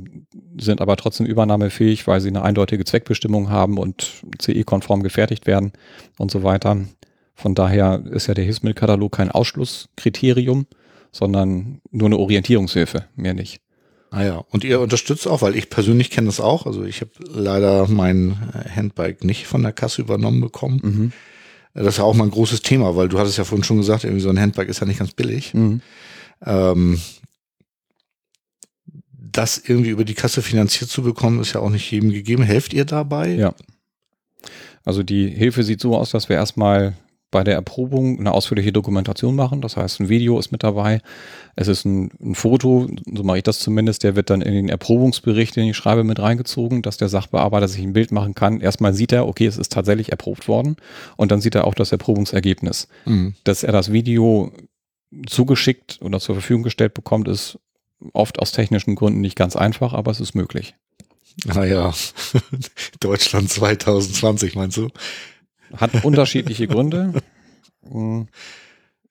sind 0.60 0.80
aber 0.80 0.96
trotzdem 0.96 1.26
übernahmefähig, 1.26 2.06
weil 2.06 2.20
sie 2.20 2.28
eine 2.28 2.42
eindeutige 2.42 2.84
Zweckbestimmung 2.84 3.50
haben 3.50 3.78
und 3.78 4.22
CE-konform 4.40 5.02
gefertigt 5.02 5.46
werden 5.46 5.72
und 6.16 6.30
so 6.30 6.42
weiter. 6.42 6.78
Von 7.34 7.54
daher 7.54 8.02
ist 8.10 8.26
ja 8.26 8.34
der 8.34 8.44
Hilfsmittelkatalog 8.44 9.12
kein 9.12 9.30
Ausschlusskriterium, 9.30 10.66
sondern 11.12 11.80
nur 11.90 12.06
eine 12.06 12.18
Orientierungshilfe, 12.18 13.04
mehr 13.14 13.34
nicht. 13.34 13.60
Ah 14.10 14.24
ja. 14.24 14.44
Und 14.50 14.64
ihr 14.64 14.80
unterstützt 14.80 15.28
auch, 15.28 15.42
weil 15.42 15.54
ich 15.54 15.68
persönlich 15.68 16.10
kenne 16.10 16.28
das 16.28 16.40
auch. 16.40 16.66
Also 16.66 16.84
ich 16.84 17.02
habe 17.02 17.10
leider 17.28 17.86
mein 17.88 18.36
Handbike 18.74 19.22
nicht 19.22 19.46
von 19.46 19.62
der 19.62 19.72
Kasse 19.72 20.00
übernommen 20.00 20.40
bekommen. 20.40 20.80
Mhm. 20.82 21.12
Das 21.84 21.94
ist 21.94 21.98
ja 21.98 22.04
auch 22.04 22.14
mal 22.14 22.24
ein 22.24 22.30
großes 22.30 22.62
Thema, 22.62 22.96
weil 22.96 23.08
du 23.08 23.18
hattest 23.18 23.38
ja 23.38 23.44
vorhin 23.44 23.64
schon 23.64 23.76
gesagt, 23.76 24.04
irgendwie 24.04 24.22
so 24.22 24.30
ein 24.30 24.40
Handbike 24.40 24.68
ist 24.68 24.80
ja 24.80 24.86
nicht 24.86 24.98
ganz 24.98 25.12
billig. 25.12 25.54
Mhm. 25.54 25.80
Ähm, 26.44 27.00
das 29.12 29.58
irgendwie 29.58 29.90
über 29.90 30.04
die 30.04 30.14
Kasse 30.14 30.42
finanziert 30.42 30.90
zu 30.90 31.02
bekommen, 31.02 31.40
ist 31.40 31.52
ja 31.52 31.60
auch 31.60 31.70
nicht 31.70 31.90
jedem 31.90 32.10
gegeben. 32.10 32.42
Helft 32.42 32.72
ihr 32.72 32.84
dabei? 32.84 33.34
Ja. 33.34 33.54
Also 34.84 35.02
die 35.02 35.28
Hilfe 35.28 35.62
sieht 35.62 35.80
so 35.80 35.96
aus, 35.96 36.10
dass 36.10 36.28
wir 36.28 36.36
erstmal 36.36 36.94
bei 37.30 37.44
der 37.44 37.54
Erprobung 37.54 38.18
eine 38.18 38.32
ausführliche 38.32 38.72
Dokumentation 38.72 39.36
machen. 39.36 39.60
Das 39.60 39.76
heißt, 39.76 40.00
ein 40.00 40.08
Video 40.08 40.38
ist 40.38 40.50
mit 40.50 40.62
dabei. 40.62 41.02
Es 41.56 41.68
ist 41.68 41.84
ein, 41.84 42.10
ein 42.20 42.34
Foto, 42.34 42.88
so 43.12 43.22
mache 43.22 43.38
ich 43.38 43.42
das 43.42 43.58
zumindest, 43.58 44.02
der 44.02 44.16
wird 44.16 44.30
dann 44.30 44.40
in 44.40 44.54
den 44.54 44.68
Erprobungsbericht, 44.68 45.54
den 45.54 45.68
ich 45.68 45.76
schreibe, 45.76 46.04
mit 46.04 46.20
reingezogen, 46.20 46.80
dass 46.80 46.96
der 46.96 47.08
Sachbearbeiter 47.08 47.68
sich 47.68 47.82
ein 47.82 47.92
Bild 47.92 48.12
machen 48.12 48.34
kann. 48.34 48.60
Erstmal 48.60 48.94
sieht 48.94 49.12
er, 49.12 49.28
okay, 49.28 49.46
es 49.46 49.58
ist 49.58 49.72
tatsächlich 49.72 50.10
erprobt 50.10 50.48
worden. 50.48 50.76
Und 51.16 51.30
dann 51.30 51.40
sieht 51.40 51.54
er 51.54 51.66
auch 51.66 51.74
das 51.74 51.92
Erprobungsergebnis. 51.92 52.88
Mhm. 53.04 53.34
Dass 53.44 53.62
er 53.62 53.72
das 53.72 53.92
Video 53.92 54.52
zugeschickt 55.26 55.98
oder 56.00 56.20
zur 56.20 56.34
Verfügung 56.36 56.62
gestellt 56.62 56.94
bekommt, 56.94 57.28
ist 57.28 57.58
oft 58.12 58.38
aus 58.38 58.52
technischen 58.52 58.94
Gründen 58.94 59.20
nicht 59.20 59.36
ganz 59.36 59.56
einfach, 59.56 59.92
aber 59.92 60.10
es 60.10 60.20
ist 60.20 60.34
möglich. 60.34 60.74
Ah 61.46 61.64
ja. 61.64 61.94
Deutschland 63.00 63.50
2020, 63.50 64.56
meinst 64.56 64.76
du? 64.76 64.88
Hat 65.76 66.04
unterschiedliche 66.04 66.66
Gründe. 66.66 67.12
Hm, 67.90 68.28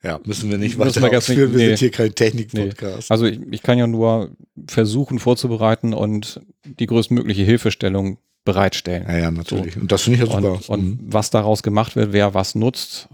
Ja, 0.03 0.19
müssen 0.25 0.49
wir 0.51 0.57
nicht 0.57 0.77
Müssen 0.77 1.01
weiter 1.01 1.01
wir 1.07 1.11
jetzt 1.11 1.29
nicht- 1.29 1.37
ausführen. 1.39 1.51
Wir 1.53 1.57
nee. 1.59 1.65
sind 1.69 1.79
hier 1.79 1.91
kein 1.91 2.13
Technik-Podcast. 2.15 3.11
Also 3.11 3.25
ich, 3.25 3.39
ich 3.51 3.63
kann 3.63 3.77
ja 3.77 3.87
nur 3.87 4.31
versuchen 4.67 5.19
vorzubereiten 5.19 5.93
und 5.93 6.39
die 6.63 6.85
größtmögliche 6.85 7.43
Hilfestellung 7.43 8.17
bereitstellen. 8.45 9.05
Ja, 9.09 9.17
ja, 9.17 9.31
natürlich. 9.31 9.75
Und 9.75 9.91
das 9.91 10.03
finde 10.03 10.23
ich 10.23 10.29
ja 10.29 10.35
super. 10.35 10.53
Und, 10.53 10.69
und 10.69 10.85
Mhm. 10.85 10.99
was 11.01 11.29
daraus 11.31 11.63
gemacht 11.63 11.95
wird, 11.95 12.13
wer 12.13 12.33
was 12.33 12.55
nutzt, 12.55 13.09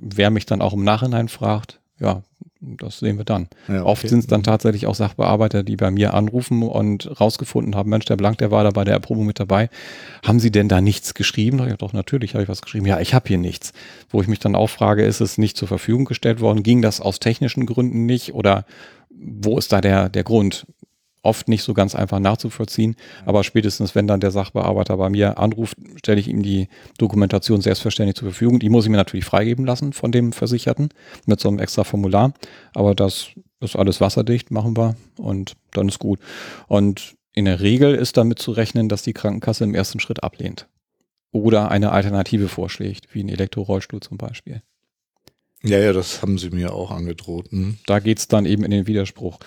wer 0.00 0.30
mich 0.30 0.46
dann 0.46 0.62
auch 0.62 0.72
im 0.72 0.84
Nachhinein 0.84 1.28
fragt, 1.28 1.80
ja, 2.00 2.22
das 2.60 2.98
sehen 2.98 3.18
wir 3.18 3.24
dann. 3.24 3.48
ja, 3.68 3.84
Oft 3.84 4.02
okay. 4.02 4.08
sind 4.08 4.18
es 4.20 4.26
dann 4.26 4.42
tatsächlich 4.42 4.86
auch 4.86 4.94
Sachbearbeiter, 4.94 5.62
die 5.62 5.76
bei 5.76 5.90
mir 5.90 6.14
anrufen 6.14 6.62
und 6.62 7.20
rausgefunden 7.20 7.76
haben, 7.76 7.90
Mensch, 7.90 8.06
der 8.06 8.16
Blank, 8.16 8.38
der 8.38 8.50
war 8.50 8.64
da 8.64 8.70
bei 8.70 8.84
der 8.84 8.94
Erprobung 8.94 9.26
mit 9.26 9.38
dabei. 9.38 9.70
Haben 10.24 10.40
Sie 10.40 10.50
denn 10.50 10.68
da 10.68 10.80
nichts 10.80 11.14
geschrieben? 11.14 11.58
Ja, 11.60 11.76
doch, 11.76 11.92
natürlich 11.92 12.34
habe 12.34 12.42
ich 12.42 12.48
was 12.48 12.62
geschrieben. 12.62 12.86
Ja, 12.86 13.00
ich 13.00 13.14
habe 13.14 13.28
hier 13.28 13.38
nichts. 13.38 13.72
Wo 14.10 14.20
ich 14.20 14.28
mich 14.28 14.40
dann 14.40 14.56
auch 14.56 14.68
frage, 14.68 15.04
ist 15.04 15.20
es 15.20 15.38
nicht 15.38 15.56
zur 15.56 15.68
Verfügung 15.68 16.04
gestellt 16.04 16.40
worden? 16.40 16.62
Ging 16.62 16.82
das 16.82 17.00
aus 17.00 17.20
technischen 17.20 17.64
Gründen 17.64 18.06
nicht? 18.06 18.34
Oder 18.34 18.64
wo 19.10 19.58
ist 19.58 19.72
da 19.72 19.80
der, 19.80 20.08
der 20.08 20.24
Grund? 20.24 20.66
Oft 21.22 21.48
nicht 21.48 21.62
so 21.62 21.74
ganz 21.74 21.94
einfach 21.94 22.20
nachzuvollziehen, 22.20 22.96
aber 23.26 23.42
spätestens, 23.42 23.94
wenn 23.94 24.06
dann 24.06 24.20
der 24.20 24.30
Sachbearbeiter 24.30 24.96
bei 24.96 25.10
mir 25.10 25.38
anruft, 25.38 25.76
stelle 25.96 26.20
ich 26.20 26.28
ihm 26.28 26.42
die 26.42 26.68
Dokumentation 26.96 27.60
selbstverständlich 27.60 28.16
zur 28.16 28.30
Verfügung. 28.30 28.60
Die 28.60 28.68
muss 28.68 28.84
ich 28.84 28.90
mir 28.90 28.96
natürlich 28.96 29.24
freigeben 29.24 29.66
lassen 29.66 29.92
von 29.92 30.12
dem 30.12 30.32
Versicherten 30.32 30.90
mit 31.26 31.40
so 31.40 31.48
einem 31.48 31.58
extra 31.58 31.84
Formular. 31.84 32.32
Aber 32.72 32.94
das 32.94 33.28
ist 33.60 33.76
alles 33.76 34.00
wasserdicht, 34.00 34.50
machen 34.50 34.76
wir 34.76 34.96
und 35.16 35.54
dann 35.72 35.88
ist 35.88 35.98
gut. 35.98 36.20
Und 36.68 37.16
in 37.32 37.44
der 37.44 37.60
Regel 37.60 37.94
ist 37.94 38.16
damit 38.16 38.38
zu 38.38 38.52
rechnen, 38.52 38.88
dass 38.88 39.02
die 39.02 39.12
Krankenkasse 39.12 39.64
im 39.64 39.74
ersten 39.74 40.00
Schritt 40.00 40.22
ablehnt. 40.22 40.68
Oder 41.30 41.70
eine 41.70 41.92
Alternative 41.92 42.48
vorschlägt, 42.48 43.14
wie 43.14 43.22
ein 43.22 43.28
Elektrorollstuhl 43.28 44.00
zum 44.00 44.16
Beispiel. 44.18 44.62
ja, 45.62 45.78
ja, 45.78 45.92
das 45.92 46.22
haben 46.22 46.38
sie 46.38 46.50
mir 46.50 46.72
auch 46.72 46.90
angedroht. 46.90 47.52
Mhm. 47.52 47.78
Da 47.86 47.98
geht's 47.98 48.28
dann 48.28 48.46
eben 48.46 48.64
in 48.64 48.70
den 48.70 48.86
Widerspruch. 48.86 49.38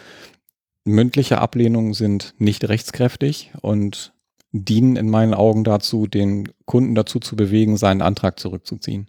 Mündliche 0.83 1.39
Ablehnungen 1.39 1.93
sind 1.93 2.33
nicht 2.37 2.67
rechtskräftig 2.67 3.51
und 3.61 4.13
dienen 4.51 4.95
in 4.95 5.09
meinen 5.09 5.33
Augen 5.33 5.63
dazu, 5.63 6.07
den 6.07 6.49
Kunden 6.65 6.95
dazu 6.95 7.19
zu 7.19 7.35
bewegen, 7.35 7.77
seinen 7.77 8.01
Antrag 8.01 8.39
zurückzuziehen. 8.39 9.07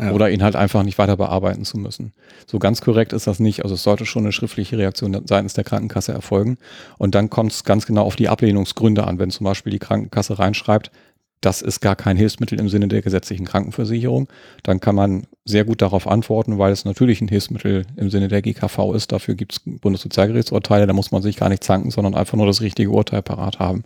Ja. 0.00 0.12
Oder 0.12 0.30
ihn 0.30 0.44
halt 0.44 0.54
einfach 0.54 0.84
nicht 0.84 0.96
weiter 0.98 1.16
bearbeiten 1.16 1.64
zu 1.64 1.76
müssen. 1.76 2.12
So 2.46 2.60
ganz 2.60 2.80
korrekt 2.80 3.12
ist 3.12 3.26
das 3.26 3.40
nicht. 3.40 3.64
Also 3.64 3.74
es 3.74 3.82
sollte 3.82 4.06
schon 4.06 4.22
eine 4.22 4.30
schriftliche 4.30 4.78
Reaktion 4.78 5.20
seitens 5.26 5.54
der 5.54 5.64
Krankenkasse 5.64 6.12
erfolgen. 6.12 6.56
Und 6.98 7.16
dann 7.16 7.30
kommt 7.30 7.50
es 7.50 7.64
ganz 7.64 7.84
genau 7.84 8.04
auf 8.04 8.14
die 8.14 8.28
Ablehnungsgründe 8.28 9.04
an. 9.04 9.18
Wenn 9.18 9.30
zum 9.30 9.42
Beispiel 9.42 9.72
die 9.72 9.80
Krankenkasse 9.80 10.38
reinschreibt, 10.38 10.92
das 11.40 11.62
ist 11.62 11.80
gar 11.80 11.96
kein 11.96 12.16
Hilfsmittel 12.16 12.60
im 12.60 12.68
Sinne 12.68 12.86
der 12.86 13.02
gesetzlichen 13.02 13.46
Krankenversicherung, 13.46 14.28
dann 14.62 14.78
kann 14.78 14.94
man 14.94 15.26
sehr 15.48 15.64
gut 15.64 15.82
darauf 15.82 16.06
antworten, 16.06 16.58
weil 16.58 16.72
es 16.72 16.84
natürlich 16.84 17.20
ein 17.20 17.28
Hilfsmittel 17.28 17.86
im 17.96 18.10
Sinne 18.10 18.28
der 18.28 18.42
GKV 18.42 18.94
ist. 18.94 19.12
Dafür 19.12 19.34
gibt 19.34 19.52
es 19.52 19.60
Bundessozialgerichtsurteile, 19.64 20.86
da 20.86 20.92
muss 20.92 21.10
man 21.10 21.22
sich 21.22 21.36
gar 21.36 21.48
nicht 21.48 21.64
zanken, 21.64 21.90
sondern 21.90 22.14
einfach 22.14 22.36
nur 22.36 22.46
das 22.46 22.60
richtige 22.60 22.90
Urteil 22.90 23.22
parat 23.22 23.58
haben. 23.58 23.84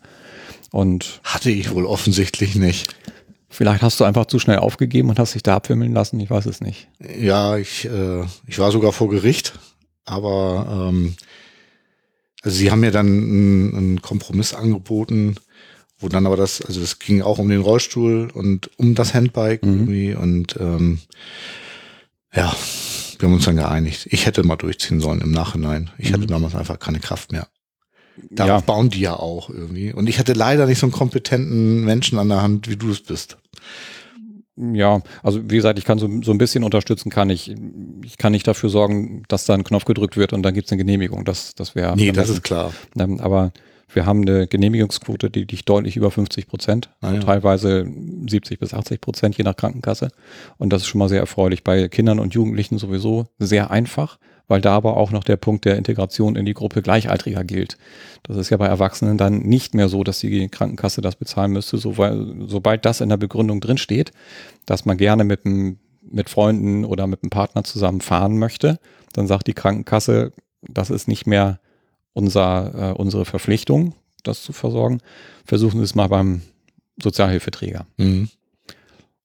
Und 0.70 1.20
Hatte 1.24 1.50
ich 1.50 1.72
wohl 1.72 1.86
offensichtlich 1.86 2.56
nicht. 2.56 2.94
Vielleicht 3.48 3.82
hast 3.82 4.00
du 4.00 4.04
einfach 4.04 4.26
zu 4.26 4.38
schnell 4.38 4.58
aufgegeben 4.58 5.10
und 5.10 5.18
hast 5.18 5.34
dich 5.34 5.42
da 5.42 5.56
abwimmeln 5.56 5.92
lassen, 5.92 6.18
ich 6.18 6.30
weiß 6.30 6.46
es 6.46 6.60
nicht. 6.60 6.88
Ja, 7.18 7.58
ich, 7.58 7.84
äh, 7.84 8.24
ich 8.46 8.58
war 8.58 8.72
sogar 8.72 8.92
vor 8.92 9.10
Gericht, 9.10 9.58
aber 10.06 10.88
ähm, 10.90 11.14
also 12.42 12.56
sie 12.56 12.70
haben 12.70 12.80
mir 12.80 12.90
dann 12.90 13.06
einen, 13.06 13.76
einen 13.76 14.02
Kompromiss 14.02 14.54
angeboten, 14.54 15.36
wo 16.02 16.08
dann 16.08 16.26
aber 16.26 16.36
das, 16.36 16.60
also 16.62 16.80
es 16.80 16.98
ging 16.98 17.22
auch 17.22 17.38
um 17.38 17.48
den 17.48 17.60
Rollstuhl 17.60 18.28
und 18.34 18.70
um 18.78 18.94
das 18.94 19.14
Handbike 19.14 19.64
Mhm. 19.64 19.72
irgendwie 19.72 20.14
und 20.14 20.56
ähm, 20.60 20.98
ja, 22.34 22.54
wir 23.18 23.28
haben 23.28 23.34
uns 23.34 23.44
dann 23.44 23.56
geeinigt. 23.56 24.08
Ich 24.10 24.26
hätte 24.26 24.42
mal 24.42 24.56
durchziehen 24.56 25.00
sollen 25.00 25.20
im 25.20 25.30
Nachhinein. 25.30 25.90
Ich 25.98 26.12
hatte 26.12 26.22
Mhm. 26.24 26.28
damals 26.28 26.54
einfach 26.54 26.78
keine 26.78 26.98
Kraft 27.00 27.30
mehr. 27.32 27.46
Darauf 28.30 28.60
Ja. 28.62 28.66
bauen 28.66 28.90
die 28.90 29.00
ja 29.00 29.14
auch 29.14 29.48
irgendwie. 29.48 29.92
Und 29.92 30.08
ich 30.08 30.18
hatte 30.18 30.32
leider 30.34 30.66
nicht 30.66 30.78
so 30.78 30.86
einen 30.86 30.92
kompetenten 30.92 31.84
Menschen 31.84 32.18
an 32.18 32.28
der 32.28 32.42
Hand, 32.42 32.68
wie 32.68 32.76
du 32.76 32.90
es 32.90 33.02
bist. 33.02 33.38
Ja, 34.56 35.00
also 35.22 35.40
wie 35.50 35.56
gesagt, 35.56 35.78
ich 35.78 35.86
kann 35.86 35.98
so, 35.98 36.08
so 36.22 36.30
ein 36.30 36.36
bisschen 36.38 36.62
unterstützen, 36.62 37.08
kann 37.10 37.30
ich. 37.30 37.54
Ich 38.04 38.18
kann 38.18 38.32
nicht 38.32 38.46
dafür 38.46 38.68
sorgen, 38.68 39.22
dass 39.28 39.46
da 39.46 39.54
ein 39.54 39.64
Knopf 39.64 39.86
gedrückt 39.86 40.16
wird 40.18 40.34
und 40.34 40.42
dann 40.42 40.52
gibt 40.52 40.66
es 40.66 40.72
eine 40.72 40.78
Genehmigung. 40.84 41.24
Das, 41.24 41.54
das 41.54 41.74
wäre. 41.74 41.96
Nee, 41.96 42.12
das 42.12 42.28
ist 42.28 42.42
klar. 42.44 42.72
Ähm, 42.98 43.18
Aber 43.20 43.52
wir 43.94 44.06
haben 44.06 44.22
eine 44.22 44.46
Genehmigungsquote, 44.46 45.30
die 45.30 45.44
liegt 45.44 45.68
deutlich 45.68 45.96
über 45.96 46.10
50 46.10 46.46
Prozent, 46.48 46.90
Ah, 47.00 47.12
ja. 47.12 47.20
teilweise 47.20 47.86
70 48.28 48.58
bis 48.58 48.74
80 48.74 49.00
Prozent, 49.00 49.36
je 49.36 49.44
nach 49.44 49.56
Krankenkasse. 49.56 50.08
Und 50.58 50.72
das 50.72 50.82
ist 50.82 50.88
schon 50.88 50.98
mal 50.98 51.08
sehr 51.08 51.20
erfreulich. 51.20 51.64
Bei 51.64 51.88
Kindern 51.88 52.18
und 52.18 52.34
Jugendlichen 52.34 52.78
sowieso 52.78 53.26
sehr 53.38 53.70
einfach, 53.70 54.18
weil 54.48 54.60
da 54.60 54.74
aber 54.74 54.96
auch 54.96 55.12
noch 55.12 55.24
der 55.24 55.36
Punkt 55.36 55.64
der 55.64 55.76
Integration 55.76 56.36
in 56.36 56.44
die 56.44 56.54
Gruppe 56.54 56.82
Gleichaltriger 56.82 57.44
gilt. 57.44 57.78
Das 58.22 58.36
ist 58.36 58.50
ja 58.50 58.56
bei 58.56 58.66
Erwachsenen 58.66 59.18
dann 59.18 59.38
nicht 59.40 59.74
mehr 59.74 59.88
so, 59.88 60.04
dass 60.04 60.20
die 60.20 60.48
Krankenkasse 60.48 61.00
das 61.00 61.16
bezahlen 61.16 61.52
müsste, 61.52 61.78
so, 61.78 61.98
weil, 61.98 62.34
sobald 62.46 62.84
das 62.84 63.00
in 63.00 63.08
der 63.08 63.16
Begründung 63.16 63.60
drin 63.60 63.78
steht, 63.78 64.12
dass 64.66 64.84
man 64.84 64.96
gerne 64.96 65.24
mit, 65.24 65.46
einem, 65.46 65.78
mit 66.02 66.28
Freunden 66.28 66.84
oder 66.84 67.06
mit 67.06 67.22
einem 67.22 67.30
Partner 67.30 67.64
zusammen 67.64 68.00
fahren 68.00 68.38
möchte, 68.38 68.78
dann 69.12 69.26
sagt 69.26 69.46
die 69.46 69.54
Krankenkasse, 69.54 70.32
das 70.62 70.90
ist 70.90 71.08
nicht 71.08 71.26
mehr 71.26 71.60
unser, 72.12 72.90
äh, 72.90 72.92
unsere 72.92 73.24
Verpflichtung, 73.24 73.94
das 74.22 74.42
zu 74.42 74.52
versorgen. 74.52 75.00
Versuchen 75.44 75.78
Sie 75.78 75.84
es 75.84 75.94
mal 75.94 76.08
beim 76.08 76.42
Sozialhilfeträger. 77.02 77.86
Mhm. 77.96 78.28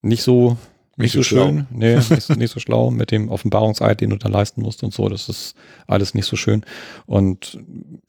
Nicht 0.01 0.23
so, 0.23 0.57
nicht, 0.97 1.13
so, 1.13 1.23
schön, 1.23 1.67
nee, 1.69 1.95
nicht, 2.09 2.21
so- 2.23 2.33
nicht 2.33 2.51
so 2.51 2.59
schlau 2.59 2.89
mit 2.91 3.11
dem 3.11 3.29
Offenbarungseid, 3.29 4.01
den 4.01 4.09
du 4.09 4.17
da 4.17 4.27
leisten 4.29 4.61
musst 4.61 4.83
und 4.83 4.93
so. 4.93 5.07
Das 5.09 5.29
ist 5.29 5.55
alles 5.87 6.13
nicht 6.13 6.25
so 6.25 6.35
schön. 6.35 6.63
Und 7.05 7.59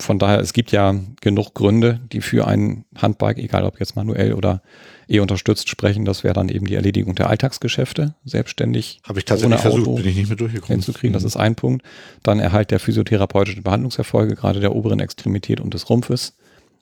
von 0.00 0.18
daher, 0.18 0.40
es 0.40 0.52
gibt 0.52 0.72
ja 0.72 0.94
genug 1.20 1.54
Gründe, 1.54 2.00
die 2.12 2.20
für 2.20 2.46
ein 2.46 2.84
Handbike, 2.96 3.38
egal 3.38 3.64
ob 3.64 3.78
jetzt 3.78 3.94
manuell 3.96 4.32
oder 4.32 4.62
eh 5.08 5.20
unterstützt 5.20 5.68
sprechen. 5.68 6.04
Das 6.04 6.24
wäre 6.24 6.34
dann 6.34 6.48
eben 6.48 6.66
die 6.66 6.74
Erledigung 6.74 7.14
der 7.14 7.28
Alltagsgeschäfte, 7.30 8.14
selbstständig 8.24 9.00
Habe 9.06 9.18
ich 9.18 9.24
tatsächlich 9.24 9.54
Ohne 9.54 9.62
versucht, 9.62 9.82
Auto 9.88 9.94
bin 9.96 10.06
ich 10.08 10.16
nicht 10.16 10.28
mehr 10.28 10.36
durchgekommen. 10.36 10.80
hinzukriegen. 10.80 11.12
Das 11.12 11.24
ist 11.24 11.36
ein 11.36 11.54
Punkt. 11.54 11.84
Dann 12.22 12.40
Erhalt 12.40 12.70
der 12.70 12.80
physiotherapeutischen 12.80 13.62
Behandlungserfolge, 13.62 14.34
gerade 14.34 14.60
der 14.60 14.74
oberen 14.74 15.00
Extremität 15.00 15.60
und 15.60 15.74
des 15.74 15.88
Rumpfes. 15.90 16.34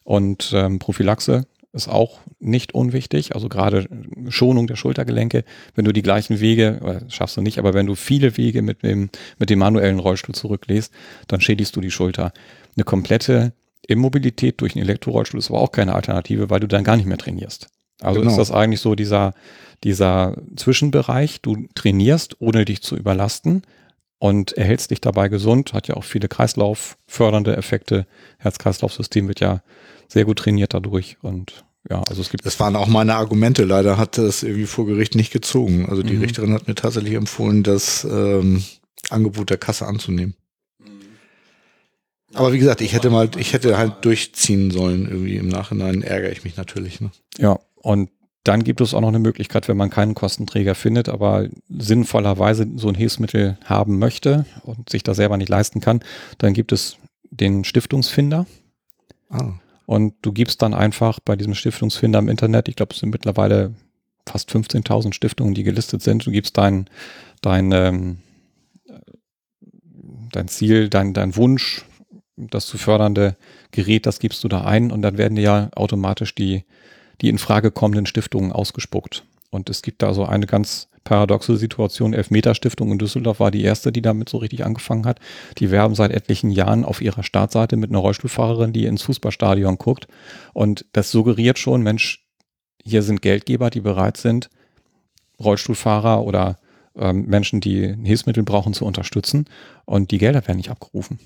Und 0.04 0.52
ähm, 0.54 0.78
Prophylaxe 0.78 1.46
ist 1.73 1.89
auch 1.89 2.21
nicht 2.39 2.75
unwichtig. 2.75 3.35
Also 3.35 3.49
gerade 3.49 3.89
Schonung 4.29 4.67
der 4.67 4.77
Schultergelenke. 4.77 5.45
Wenn 5.75 5.85
du 5.85 5.93
die 5.93 6.03
gleichen 6.03 6.41
Wege, 6.41 7.05
schaffst 7.09 7.37
du 7.37 7.43
nicht, 7.43 7.59
aber 7.59 7.75
wenn 7.75 7.87
du 7.87 7.95
viele 7.95 8.37
Wege 8.37 8.62
mit 8.62 8.83
dem, 8.83 9.11
mit 9.39 9.51
dem 9.51 9.59
manuellen 9.59 9.99
Rollstuhl 9.99 10.35
zurücklegst, 10.35 10.93
dann 11.29 11.41
schädigst 11.41 11.77
du 11.77 11.81
die 11.81 11.91
Schulter. 11.91 12.33
Eine 12.77 12.85
komplette 12.85 13.53
Immobilität 13.87 14.61
durch 14.61 14.75
einen 14.75 14.85
Elektrorollstuhl 14.85 15.39
ist 15.39 15.51
aber 15.51 15.61
auch 15.61 15.73
keine 15.73 15.95
Alternative, 15.95 16.51
weil 16.51 16.61
du 16.61 16.67
dann 16.67 16.85
gar 16.85 16.97
nicht 16.97 17.07
mehr 17.07 17.19
trainierst. 17.19 17.69
Also 18.01 18.21
Genau. 18.21 18.31
ist 18.31 18.39
das 18.39 18.51
eigentlich 18.51 18.81
so 18.81 18.95
dieser, 18.95 19.35
dieser 19.85 20.37
Zwischenbereich, 20.57 21.41
du 21.41 21.67
trainierst, 21.75 22.41
ohne 22.41 22.64
dich 22.64 22.83
zu 22.83 22.97
überlasten 22.97 23.62
und 24.19 24.53
erhältst 24.53 24.91
dich 24.91 25.01
dabei 25.01 25.29
gesund, 25.29 25.73
hat 25.73 25.89
ja 25.89 25.95
auch 25.97 26.05
viele 26.05 26.29
kreislauffördernde 26.29 27.57
Effekte. 27.57 28.07
Herz-Kreislauf-System 28.39 29.29
wird 29.29 29.41
ja 29.41 29.62
sehr 30.09 30.24
gut 30.24 30.38
trainiert 30.38 30.74
dadurch 30.74 31.16
und 31.22 31.64
ja, 31.88 32.02
also 32.09 32.20
es 32.20 32.30
gibt 32.30 32.44
Das 32.44 32.59
waren 32.59 32.74
auch 32.74 32.88
meine 32.88 33.14
Argumente. 33.14 33.64
Leider 33.64 33.96
hat 33.96 34.18
das 34.18 34.42
irgendwie 34.42 34.66
vor 34.66 34.86
Gericht 34.86 35.14
nicht 35.14 35.32
gezogen. 35.32 35.86
Also 35.88 36.02
die 36.02 36.14
Mhm. 36.14 36.22
Richterin 36.22 36.52
hat 36.52 36.66
mir 36.66 36.74
tatsächlich 36.74 37.14
empfohlen, 37.14 37.62
das 37.62 38.02
ähm, 38.04 38.64
Angebot 39.11 39.50
der 39.50 39.59
Kasse 39.59 39.86
anzunehmen. 39.86 40.34
Aber 42.34 42.52
wie 42.52 42.59
gesagt, 42.59 42.80
ich 42.80 42.92
hätte 42.92 43.09
mal, 43.09 43.30
ich 43.38 43.52
hätte 43.52 43.78
halt 43.78 44.04
durchziehen 44.04 44.70
sollen. 44.72 45.07
Irgendwie 45.07 45.36
im 45.36 45.48
Nachhinein 45.48 46.02
ärgere 46.02 46.32
ich 46.32 46.42
mich 46.44 46.57
natürlich. 46.57 47.00
Ne? 47.00 47.11
Ja, 47.38 47.59
und 47.76 48.11
dann 48.42 48.62
gibt 48.64 48.80
es 48.80 48.92
auch 48.92 49.00
noch 49.00 49.09
eine 49.09 49.18
Möglichkeit, 49.20 49.68
wenn 49.68 49.76
man 49.76 49.90
keinen 49.90 50.14
Kostenträger 50.14 50.74
findet, 50.74 51.09
aber 51.09 51.48
sinnvollerweise 51.68 52.66
so 52.76 52.88
ein 52.88 52.94
Hilfsmittel 52.94 53.59
haben 53.64 53.98
möchte 53.98 54.44
und 54.64 54.90
sich 54.90 55.02
das 55.02 55.16
selber 55.16 55.36
nicht 55.36 55.48
leisten 55.48 55.80
kann, 55.80 56.00
dann 56.38 56.52
gibt 56.52 56.72
es 56.72 56.96
den 57.30 57.64
Stiftungsfinder. 57.64 58.46
Ah, 59.30 59.52
Und 59.87 60.14
du 60.22 60.32
gibst 60.32 60.62
dann 60.62 60.74
einfach 60.74 61.20
bei 61.20 61.37
diesem 61.37 61.55
Stiftungsfinder 61.55 62.18
im 62.18 62.28
Internet, 62.28 62.68
ich 62.68 62.76
glaube, 62.76 62.93
es 62.93 63.01
sind 63.01 63.11
mittlerweile 63.11 63.74
fast 64.28 64.51
15.000 64.51 65.12
Stiftungen, 65.14 65.55
die 65.55 65.62
gelistet 65.62 66.03
sind. 66.03 66.26
Du 66.26 66.32
gibst 66.32 66.59
dein, 66.59 66.91
dein, 67.41 67.70
ähm, 67.72 68.18
dein 70.32 70.49
Ziel, 70.49 70.89
dein, 70.89 71.14
dein 71.14 71.37
Wunsch, 71.37 71.84
das 72.37 72.66
zu 72.66 72.76
fördernde 72.76 73.37
Gerät, 73.70 74.07
das 74.07 74.18
gibst 74.18 74.43
du 74.45 74.49
da 74.49 74.64
ein 74.64 74.91
und 74.91 75.03
dann 75.03 75.16
werden 75.16 75.37
dir 75.37 75.43
ja 75.43 75.70
automatisch 75.74 76.34
die, 76.34 76.64
die 77.20 77.28
in 77.28 77.39
Frage 77.39 77.70
kommenden 77.70 78.07
Stiftungen 78.07 78.53
ausgespuckt. 78.53 79.24
Und 79.51 79.70
es 79.70 79.82
gibt 79.82 80.03
da 80.03 80.12
so 80.12 80.24
eine 80.24 80.47
ganz 80.47 80.89
paradoxe 81.07 81.57
Situation. 81.57 82.12
Elfmeter-Stiftung 82.12 82.92
in 82.92 82.98
Düsseldorf 82.98 83.40
war 83.40 83.50
die 83.50 83.62
erste, 83.62 83.92
die 83.92 84.02
damit 84.02 84.28
so 84.28 84.36
richtig 84.36 84.64
angefangen 84.66 85.07
hat. 85.07 85.20
Die 85.59 85.70
werben 85.70 85.94
seit 85.94 86.11
etlichen 86.11 86.50
Jahren 86.50 86.84
auf 86.84 87.00
ihrer 87.00 87.22
Startseite 87.22 87.76
mit 87.76 87.90
einer 87.90 88.00
Rollstuhlfahrerin, 88.00 88.74
die 88.74 88.84
ins 88.84 89.02
Fußballstadion 89.02 89.78
guckt. 89.78 90.09
Und 90.52 90.84
das 90.92 91.11
suggeriert 91.11 91.59
schon, 91.59 91.82
Mensch, 91.82 92.26
hier 92.84 93.02
sind 93.02 93.22
Geldgeber, 93.22 93.70
die 93.70 93.80
bereit 93.80 94.16
sind, 94.16 94.50
Rollstuhlfahrer 95.40 96.22
oder 96.24 96.59
ähm, 96.96 97.26
Menschen, 97.26 97.61
die 97.61 97.94
Hilfsmittel 98.02 98.42
brauchen, 98.42 98.74
zu 98.74 98.84
unterstützen. 98.84 99.46
Und 99.84 100.11
die 100.11 100.18
Gelder 100.18 100.46
werden 100.46 100.59
nicht 100.59 100.70
abgerufen. 100.70 101.20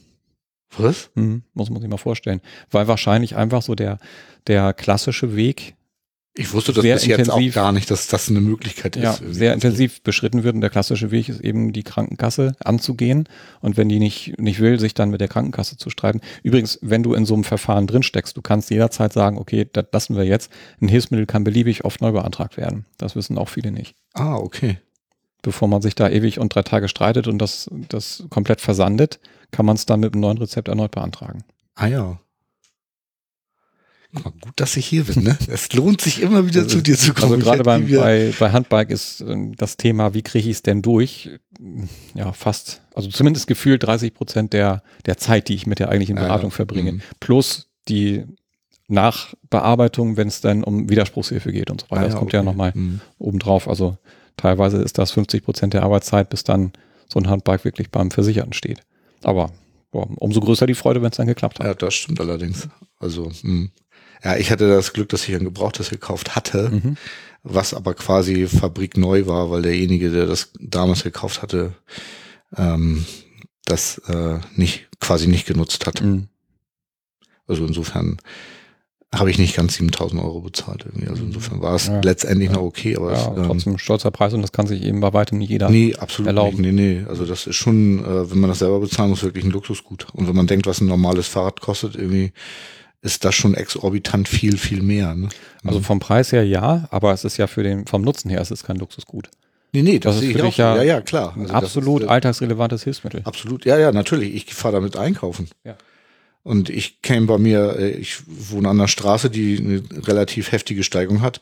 was? 0.77 1.11
Hm, 1.15 1.43
muss 1.55 1.71
man 1.71 1.81
sich 1.81 1.91
mal 1.91 1.97
vorstellen. 1.97 2.43
Weil 2.71 2.87
wahrscheinlich 2.87 3.35
einfach 3.35 3.63
so 3.63 3.75
der, 3.75 3.99
der 4.47 4.75
klassische 4.75 5.35
Weg 5.37 5.75
Ich 6.35 6.53
wusste 6.53 6.73
das 6.73 6.83
bis 6.83 7.07
jetzt 7.07 7.29
auch 7.29 7.41
gar 7.53 7.73
nicht, 7.73 7.91
dass 7.91 8.07
das 8.07 8.29
eine 8.29 8.41
Möglichkeit 8.41 8.95
ja, 8.95 9.11
ist. 9.11 9.21
irgendwie. 9.21 9.39
sehr 9.39 9.53
intensiv 9.53 10.03
beschritten 10.03 10.45
wird. 10.45 10.55
Und 10.55 10.61
der 10.61 10.71
klassische 10.71 11.11
Weg 11.11 11.29
ist 11.29 11.41
eben, 11.41 11.73
die 11.73 11.83
Krankenkasse 11.83 12.55
anzugehen. 12.65 13.29
Und 13.61 13.77
wenn 13.77 13.89
die 13.89 13.99
nicht, 13.99 14.39
nicht 14.39 14.61
will, 14.61 14.79
sich 14.79 14.95
dann 14.95 15.11
mit 15.11 15.21
der 15.21 15.27
Krankenkasse 15.27 15.77
zu 15.77 15.91
streiten. 15.91 16.21
Übrigens, 16.45 16.79
wenn 16.83 17.03
du 17.03 17.15
in 17.15 17.27
so 17.27 17.35
einem 17.35 17.43
Verfahren 17.43 17.89
drin 17.89 18.05
steckst, 18.05 18.37
du 18.37 18.43
kannst 18.43 18.71
jederzeit 18.71 19.13
sagen, 19.13 19.39
okay, 19.39 19.69
das 19.73 19.87
lassen 19.93 20.17
wir 20.17 20.25
jetzt. 20.25 20.53
Ein 20.81 20.89
Hilfsmittel 20.89 21.27
kann 21.27 21.43
beliebig 21.43 21.85
oft 21.85 22.01
neu 22.01 22.13
beantragt 22.13 22.57
werden. 22.57 22.87
Das 22.97 23.17
wissen 23.17 23.37
auch 23.37 23.49
viele 23.49 23.73
nicht. 23.73 23.97
Ah, 24.15 24.37
okay. 24.37 24.79
Bevor 25.43 25.67
man 25.67 25.83
sich 25.83 25.97
da 25.97 26.09
ewig 26.09 26.39
und 26.39 26.55
drei 26.55 26.63
Tage 26.63 26.89
streitet 26.89 27.27
und 27.27 27.39
das, 27.39 27.69
das 27.89 28.25
komplett 28.31 28.61
versandet, 28.61 29.19
kann 29.51 29.67
man 29.67 29.75
es 29.75 29.87
dann 29.87 30.01
mit 30.01 30.13
einem 30.13 30.21
neuen 30.21 30.39
Rezept 30.39 30.69
erneut 30.69 30.93
beantragen. 30.93 31.43
Ah 31.75 31.87
ja. 31.87 32.21
Gut, 34.13 34.35
dass 34.57 34.77
ich 34.77 34.87
hier 34.87 35.05
bin, 35.05 35.23
ne? 35.23 35.39
Es 35.49 35.73
lohnt 35.73 36.01
sich 36.01 36.21
immer 36.21 36.47
wieder 36.47 36.67
zu 36.67 36.81
dir 36.81 36.97
zu 36.97 37.15
kommen. 37.15 37.35
Also 37.35 37.45
gerade 37.45 37.63
beim, 37.63 37.89
bei, 37.89 38.33
bei 38.39 38.51
Handbike 38.51 38.91
ist 38.91 39.21
ähm, 39.21 39.55
das 39.57 39.77
Thema, 39.77 40.15
wie 40.15 40.23
kriege 40.23 40.49
ich 40.49 40.57
es 40.57 40.63
denn 40.63 40.83
durch? 40.83 41.31
Ja, 42.15 42.33
fast, 42.33 42.83
also 42.95 43.09
zumindest 43.09 43.47
gefühlt 43.47 43.83
30 43.85 44.13
Prozent 44.15 44.53
der, 44.53 44.83
der 45.07 45.17
Zeit, 45.17 45.49
die 45.49 45.55
ich 45.55 45.67
mit 45.67 45.79
der 45.79 45.91
eigentlichen 45.91 46.17
Ja, 46.17 46.23
ja. 46.23 46.29
Beratung 46.29 46.51
verbringe. 46.51 46.93
Mhm. 46.93 47.01
Plus 47.21 47.69
die 47.89 48.25
Nachbearbeitung, 48.89 50.17
wenn 50.17 50.29
es 50.29 50.41
dann 50.41 50.65
um 50.65 50.89
Widerspruchshilfe 50.89 51.53
geht 51.53 51.71
und 51.71 51.83
so 51.83 51.87
weiter. 51.91 52.03
Ah 52.03 52.07
das 52.07 52.17
kommt 52.17 52.33
ja 52.33 52.41
okay. 52.41 52.47
nochmal 52.49 52.75
Hm. 52.75 53.01
obendrauf. 53.19 53.69
Also 53.69 53.97
teilweise 54.37 54.79
ist 54.79 54.99
das 54.99 55.13
50 55.13 55.45
Prozent 55.45 55.75
der 55.75 55.83
Arbeitszeit, 55.85 56.29
bis 56.31 56.45
dann 56.45 56.73
so 57.09 57.21
ein 57.21 57.29
Handbike 57.29 57.65
wirklich 57.65 57.91
beim 57.91 58.11
Versicherten 58.11 58.53
steht. 58.53 58.81
Aber 59.23 59.51
boah, 59.93 60.09
umso 60.17 60.41
größer 60.41 60.67
die 60.67 60.75
Freude, 60.75 61.03
wenn 61.03 61.11
es 61.11 61.17
dann 61.17 61.27
geklappt 61.27 61.61
hat. 61.61 61.67
Ja, 61.67 61.75
das 61.75 61.95
stimmt 61.95 62.21
allerdings. 62.21 62.69
Also, 62.99 63.31
hm. 63.43 63.71
Ja, 64.25 64.37
ich 64.37 64.51
hatte 64.51 64.69
das 64.69 64.93
Glück, 64.93 65.09
dass 65.11 65.29
ich 65.29 65.35
ein 65.35 65.45
Gebrauchtes 65.45 65.91
gekauft 65.91 66.35
hatte, 66.37 66.71
Mhm. 66.71 66.97
was 67.43 67.73
aber 67.75 67.95
quasi 67.95 68.47
fabrikneu 68.47 69.27
war, 69.27 69.51
weil 69.51 69.63
derjenige, 69.63 70.11
der 70.11 70.27
das 70.27 70.51
damals 70.61 71.03
gekauft 71.05 71.43
hatte, 71.43 71.73
ähm, 72.57 73.05
das 73.65 73.99
äh, 74.09 74.39
nicht 74.57 74.89
quasi 75.01 75.27
nicht 75.27 75.47
genutzt 75.47 75.87
hat. 75.87 76.03
Mhm. 76.03 76.29
Also 77.47 77.65
insofern 77.67 78.19
habe 79.13 79.29
ich 79.31 79.39
nicht 79.39 79.57
ganz 79.57 79.75
7000 79.75 80.23
Euro 80.23 80.41
bezahlt 80.41 80.85
irgendwie. 80.87 81.09
Also 81.09 81.25
insofern 81.25 81.61
war 81.61 81.75
es 81.75 81.89
Ja. 81.89 82.01
letztendlich 82.03 82.51
Ja. 82.51 82.57
noch 82.57 82.63
okay, 82.63 82.97
aber 82.97 83.13
Ja, 83.13 83.19
es, 83.33 83.39
ähm, 83.39 83.45
trotzdem 83.45 83.79
stolzer 83.79 84.11
Preis 84.13 84.35
und 84.35 84.43
das 84.43 84.53
kann 84.53 84.69
sich 84.69 84.83
eben 84.85 85.01
bei 85.01 85.13
weitem 85.13 85.39
nicht 85.39 85.51
jeder. 85.51 85.69
Nee, 85.69 85.97
absolut 85.97 86.29
erlauben. 86.29 86.61
nicht. 86.61 86.73
Nee, 86.75 87.01
nee. 87.01 87.05
Also 87.09 87.25
das 87.27 87.49
ist 87.49 87.57
schon, 87.57 88.05
äh, 88.05 88.31
wenn 88.31 88.39
man 88.39 88.51
das 88.51 88.61
selber 88.61 88.79
bezahlen 88.79 89.11
muss, 89.11 89.25
wirklich 89.25 89.45
ein 89.45 89.51
Luxusgut. 89.51 90.07
Und 90.13 90.29
wenn 90.29 90.37
man 90.37 90.47
denkt, 90.47 90.67
was 90.67 90.81
ein 90.81 90.87
normales 90.87 91.27
Fahrrad 91.27 91.61
kostet, 91.61 91.97
irgendwie, 91.97 92.33
ist 93.03 93.25
das 93.25 93.35
schon 93.35 93.55
exorbitant 93.55 94.29
viel, 94.29 94.59
viel 94.59 94.83
mehr. 94.83 95.15
Ne? 95.15 95.29
Also 95.65 95.81
vom 95.81 96.01
Preis 96.01 96.33
her 96.33 96.45
ja, 96.45 96.87
aber 96.91 97.13
es 97.13 97.25
ist 97.25 97.37
ja 97.37 97.47
für 97.47 97.63
den, 97.63 97.87
vom 97.87 98.03
Nutzen 98.03 98.31
her, 98.31 98.41
es 98.41 98.51
ist 98.51 98.65
kein 98.65 98.77
Luxusgut. 98.77 99.31
Nee, 99.73 99.83
nee, 99.83 99.99
Das 99.99 100.17
ist 100.17 100.23
sehe 100.23 100.33
für 100.33 100.39
ich 100.39 100.45
dich 100.45 100.57
ja 100.57 100.77
ja, 100.77 100.83
ja, 100.83 101.01
klar. 101.01 101.35
Also 101.37 101.53
das 101.53 101.65
absolut 101.65 102.03
ist, 102.03 102.09
äh, 102.09 102.11
alltagsrelevantes 102.11 102.85
Hilfsmittel. 102.85 103.23
Absolut, 103.25 103.65
ja, 103.65 103.79
ja, 103.79 103.93
natürlich. 103.93 104.35
Ich 104.35 104.55
fahre 104.55 104.75
damit 104.75 104.97
einkaufen. 104.97 105.49
Ja. 105.65 105.77
Und 106.43 106.71
ich 106.71 107.03
käme 107.03 107.27
bei 107.27 107.39
mir, 107.39 107.77
äh, 107.79 107.91
ich 107.91 108.19
wohne 108.27 108.69
an 108.69 108.81
einer 108.81 108.89
Straße, 108.89 109.31
die 109.31 109.59
eine 109.59 110.07
relativ 110.07 110.53
heftige 110.53 110.83
Steigung 110.83 111.21
hat. 111.21 111.41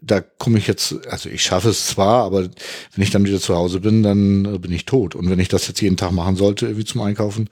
Da 0.00 0.20
komme 0.20 0.58
ich 0.58 0.66
jetzt, 0.66 1.06
also 1.08 1.28
ich 1.30 1.42
schaffe 1.42 1.70
es 1.70 1.86
zwar, 1.86 2.24
aber 2.24 2.42
wenn 2.42 3.02
ich 3.02 3.10
dann 3.10 3.24
wieder 3.24 3.40
zu 3.40 3.54
Hause 3.54 3.80
bin, 3.80 4.02
dann 4.02 4.44
äh, 4.44 4.58
bin 4.58 4.72
ich 4.72 4.84
tot. 4.84 5.14
Und 5.14 5.30
wenn 5.30 5.38
ich 5.38 5.48
das 5.48 5.66
jetzt 5.68 5.80
jeden 5.80 5.96
Tag 5.96 6.12
machen 6.12 6.36
sollte, 6.36 6.76
wie 6.76 6.84
zum 6.84 7.00
Einkaufen, 7.00 7.48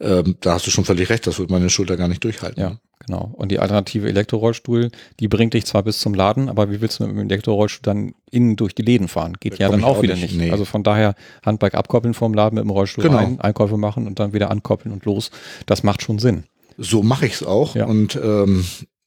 ähm, 0.00 0.36
da 0.40 0.54
hast 0.54 0.66
du 0.66 0.70
schon 0.70 0.86
völlig 0.86 1.10
recht, 1.10 1.26
das 1.26 1.38
wird 1.38 1.50
meine 1.50 1.68
Schulter 1.68 1.96
gar 1.96 2.08
nicht 2.08 2.24
durchhalten. 2.24 2.60
Ja, 2.60 2.78
genau. 3.04 3.30
Und 3.34 3.50
die 3.50 3.58
alternative 3.58 4.08
Elektrorollstuhl, 4.08 4.90
die 5.18 5.28
bringt 5.28 5.54
dich 5.54 5.66
zwar 5.66 5.82
bis 5.82 5.98
zum 5.98 6.14
Laden, 6.14 6.48
aber 6.48 6.70
wie 6.70 6.80
willst 6.80 7.00
du 7.00 7.06
mit 7.06 7.16
dem 7.16 7.28
Elektrorollstuhl 7.28 7.82
dann 7.82 8.14
innen 8.30 8.56
durch 8.56 8.74
die 8.74 8.82
Läden 8.82 9.08
fahren? 9.08 9.36
Geht 9.40 9.54
Da 9.54 9.56
ja 9.58 9.66
komm 9.68 9.80
dann 9.80 9.84
auch 9.84 9.98
auch 9.98 10.02
wieder 10.02 10.14
nicht, 10.14 10.22
nicht. 10.34 10.36
nee. 10.36 10.50
Also 10.50 10.64
von 10.64 10.82
daher 10.82 11.14
Handbike 11.44 11.74
abkoppeln 11.74 12.14
vom 12.14 12.34
Laden 12.34 12.54
mit 12.56 12.64
dem 12.64 12.70
Rollstuhl 12.70 13.02
Genau. 13.04 13.16
rein, 13.16 13.40
Einkäufe 13.40 13.76
machen 13.76 14.06
und 14.06 14.18
dann 14.20 14.32
wieder 14.32 14.50
ankoppeln 14.50 14.92
und 14.92 15.04
los. 15.04 15.30
Das 15.66 15.82
macht 15.82 16.02
schon 16.02 16.18
Sinn. 16.18 16.44
So 16.78 17.02
mache 17.02 17.26
ich 17.26 17.34
es 17.34 17.42
auch. 17.42 17.74
Ja. 17.74 17.86
Und 17.86 18.16
ähm, 18.22 18.64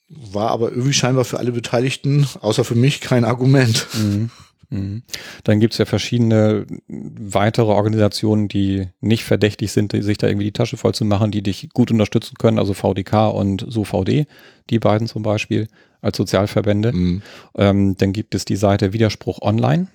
war 0.10 0.50
aber 0.52 0.70
irgendwie 0.70 0.94
scheinbar 0.94 1.26
für 1.26 1.40
alle 1.40 1.52
Beteiligten, 1.52 2.28
außer 2.42 2.64
für 2.64 2.76
mich, 2.76 3.02
kein 3.02 3.26
Argument. 3.26 3.88
Mhm. 3.96 4.30
Mhm. 4.70 5.04
Dann 5.44 5.60
gibt's 5.60 5.78
ja 5.78 5.86
verschiedene 5.86 6.66
weitere 6.88 7.72
Organisationen, 7.72 8.48
die 8.48 8.88
nicht 9.02 9.24
verdächtig 9.24 9.72
sind, 9.72 9.92
sich 9.92 10.18
da 10.18 10.28
irgendwie 10.28 10.46
die 10.46 10.52
Tasche 10.54 10.78
voll 10.78 10.94
zu 10.94 11.06
machen, 11.06 11.32
die 11.32 11.42
dich 11.44 11.70
gut 11.74 11.92
unterstützen 11.92 12.36
können, 12.40 12.60
also 12.60 12.74
VDK 12.74 13.30
und 13.30 13.66
SoVD, 13.68 14.26
die 14.70 14.80
beiden 14.80 15.08
zum 15.08 15.24
Beispiel 15.24 15.68
als 16.02 16.18
Sozialverbände. 16.18 16.92
Mhm. 16.94 17.22
Ähm, 17.56 17.98
dann 17.98 18.14
gibt 18.14 18.36
es 18.36 18.46
die 18.46 18.56
Seite 18.56 18.94
Widerspruch 18.94 19.42
Online, 19.42 19.88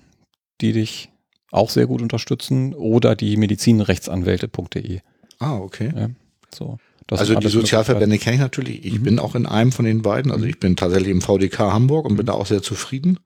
die 0.61 0.73
dich 0.73 1.09
auch 1.51 1.69
sehr 1.69 1.87
gut 1.87 2.01
unterstützen, 2.01 2.73
oder 2.73 3.15
die 3.15 3.35
medizinrechtsanwälte.de. 3.37 4.99
Ah, 5.39 5.57
okay. 5.57 5.91
Ja, 5.95 6.09
so. 6.53 6.77
Das 7.07 7.21
also 7.21 7.33
die 7.35 7.47
Sozialverbände 7.47 8.19
kenne 8.19 8.35
ich 8.35 8.41
natürlich. 8.41 8.85
Ich 8.85 8.99
Mhm. 8.99 9.03
bin 9.03 9.19
auch 9.19 9.33
in 9.33 9.47
einem 9.47 9.71
von 9.71 9.85
den 9.85 10.03
beiden. 10.03 10.31
Also 10.31 10.43
Mhm. 10.43 10.49
ich 10.51 10.59
bin 10.59 10.75
tatsächlich 10.75 11.09
im 11.09 11.21
VDK 11.21 11.57
Hamburg 11.73 12.05
und 12.05 12.17
bin 12.17 12.27
da 12.27 12.33
auch 12.33 12.45
sehr 12.45 12.61
zufrieden. 12.61 13.19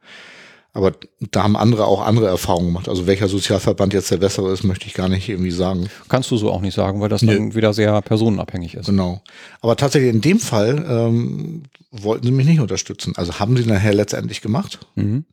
Aber 0.76 0.92
da 1.20 1.44
haben 1.44 1.56
andere 1.56 1.86
auch 1.86 2.02
andere 2.02 2.28
Erfahrungen 2.28 2.68
gemacht. 2.68 2.90
Also 2.90 3.06
welcher 3.06 3.28
Sozialverband 3.28 3.94
jetzt 3.94 4.10
der 4.10 4.18
bessere 4.18 4.52
ist, 4.52 4.64
möchte 4.64 4.88
ich 4.88 4.96
gar 4.96 5.08
nicht 5.08 5.30
irgendwie 5.30 5.52
sagen. 5.52 5.88
Kannst 6.10 6.32
du 6.32 6.38
so 6.38 6.52
auch 6.52 6.62
nicht 6.62 6.74
sagen, 6.74 7.00
weil 7.00 7.10
das 7.10 7.22
dann 7.22 7.54
wieder 7.54 7.74
sehr 7.74 8.02
personenabhängig 8.02 8.74
ist. 8.74 8.88
Genau. 8.88 9.22
Aber 9.62 9.76
tatsächlich 9.76 10.12
in 10.12 10.22
dem 10.22 10.40
Fall 10.40 10.84
ähm, 10.90 11.64
wollten 11.92 12.26
sie 12.26 12.32
mich 12.32 12.48
nicht 12.48 12.60
unterstützen. 12.60 13.14
Also 13.16 13.40
haben 13.40 13.56
sie 13.56 13.66
nachher 13.66 13.94
letztendlich 13.94 14.42
gemacht. 14.42 14.80
Mhm. 14.96 15.26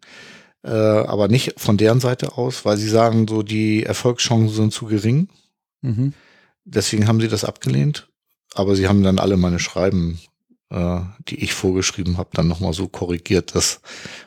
Äh, 0.63 0.69
aber 0.69 1.29
nicht 1.29 1.55
von 1.59 1.79
deren 1.79 2.01
Seite 2.01 2.37
aus, 2.37 2.67
weil 2.67 2.77
sie 2.77 2.89
sagen, 2.89 3.27
so 3.27 3.43
die 3.43 3.85
Erfolgschancen 3.85 4.55
sind 4.55 4.73
zu 4.75 4.85
gering. 4.85 5.29
Mhm. 5.81 6.13
Deswegen 6.67 7.09
haben 7.09 7.21
sie 7.21 7.29
das 7.29 7.47
abgelehnt. 7.47 8.09
Aber 8.55 8.77
sie 8.77 8.89
haben 8.89 9.03
dann 9.03 9.19
alle 9.19 9.39
meine 9.39 9.59
Schreiben, 9.59 10.21
äh, 10.71 11.01
die 11.29 11.43
ich 11.43 11.53
vorgeschrieben 11.53 12.17
habe, 12.17 12.31
dann 12.33 12.49
nochmal 12.49 12.73
so 12.73 12.89
korrigiert, 12.89 13.55
dass 13.55 13.81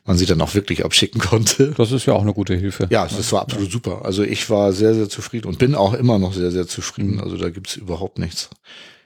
man 0.05 0.17
sie 0.17 0.25
dann 0.25 0.41
auch 0.41 0.53
wirklich 0.53 0.83
abschicken 0.83 1.21
konnte. 1.21 1.71
Das 1.77 1.91
ist 1.91 2.05
ja 2.05 2.13
auch 2.13 2.21
eine 2.21 2.33
gute 2.33 2.55
Hilfe. 2.55 2.87
Ja, 2.89 3.05
das 3.07 3.31
war 3.31 3.41
absolut 3.43 3.71
super. 3.71 4.03
Also 4.05 4.23
ich 4.23 4.49
war 4.49 4.73
sehr, 4.73 4.93
sehr 4.93 5.09
zufrieden 5.09 5.47
und 5.47 5.57
bin 5.59 5.75
auch 5.75 5.93
immer 5.93 6.19
noch 6.19 6.33
sehr, 6.33 6.51
sehr 6.51 6.67
zufrieden. 6.67 7.13
Mhm. 7.15 7.21
Also 7.21 7.37
da 7.37 7.49
gibt's 7.49 7.75
überhaupt 7.75 8.19
nichts. 8.19 8.49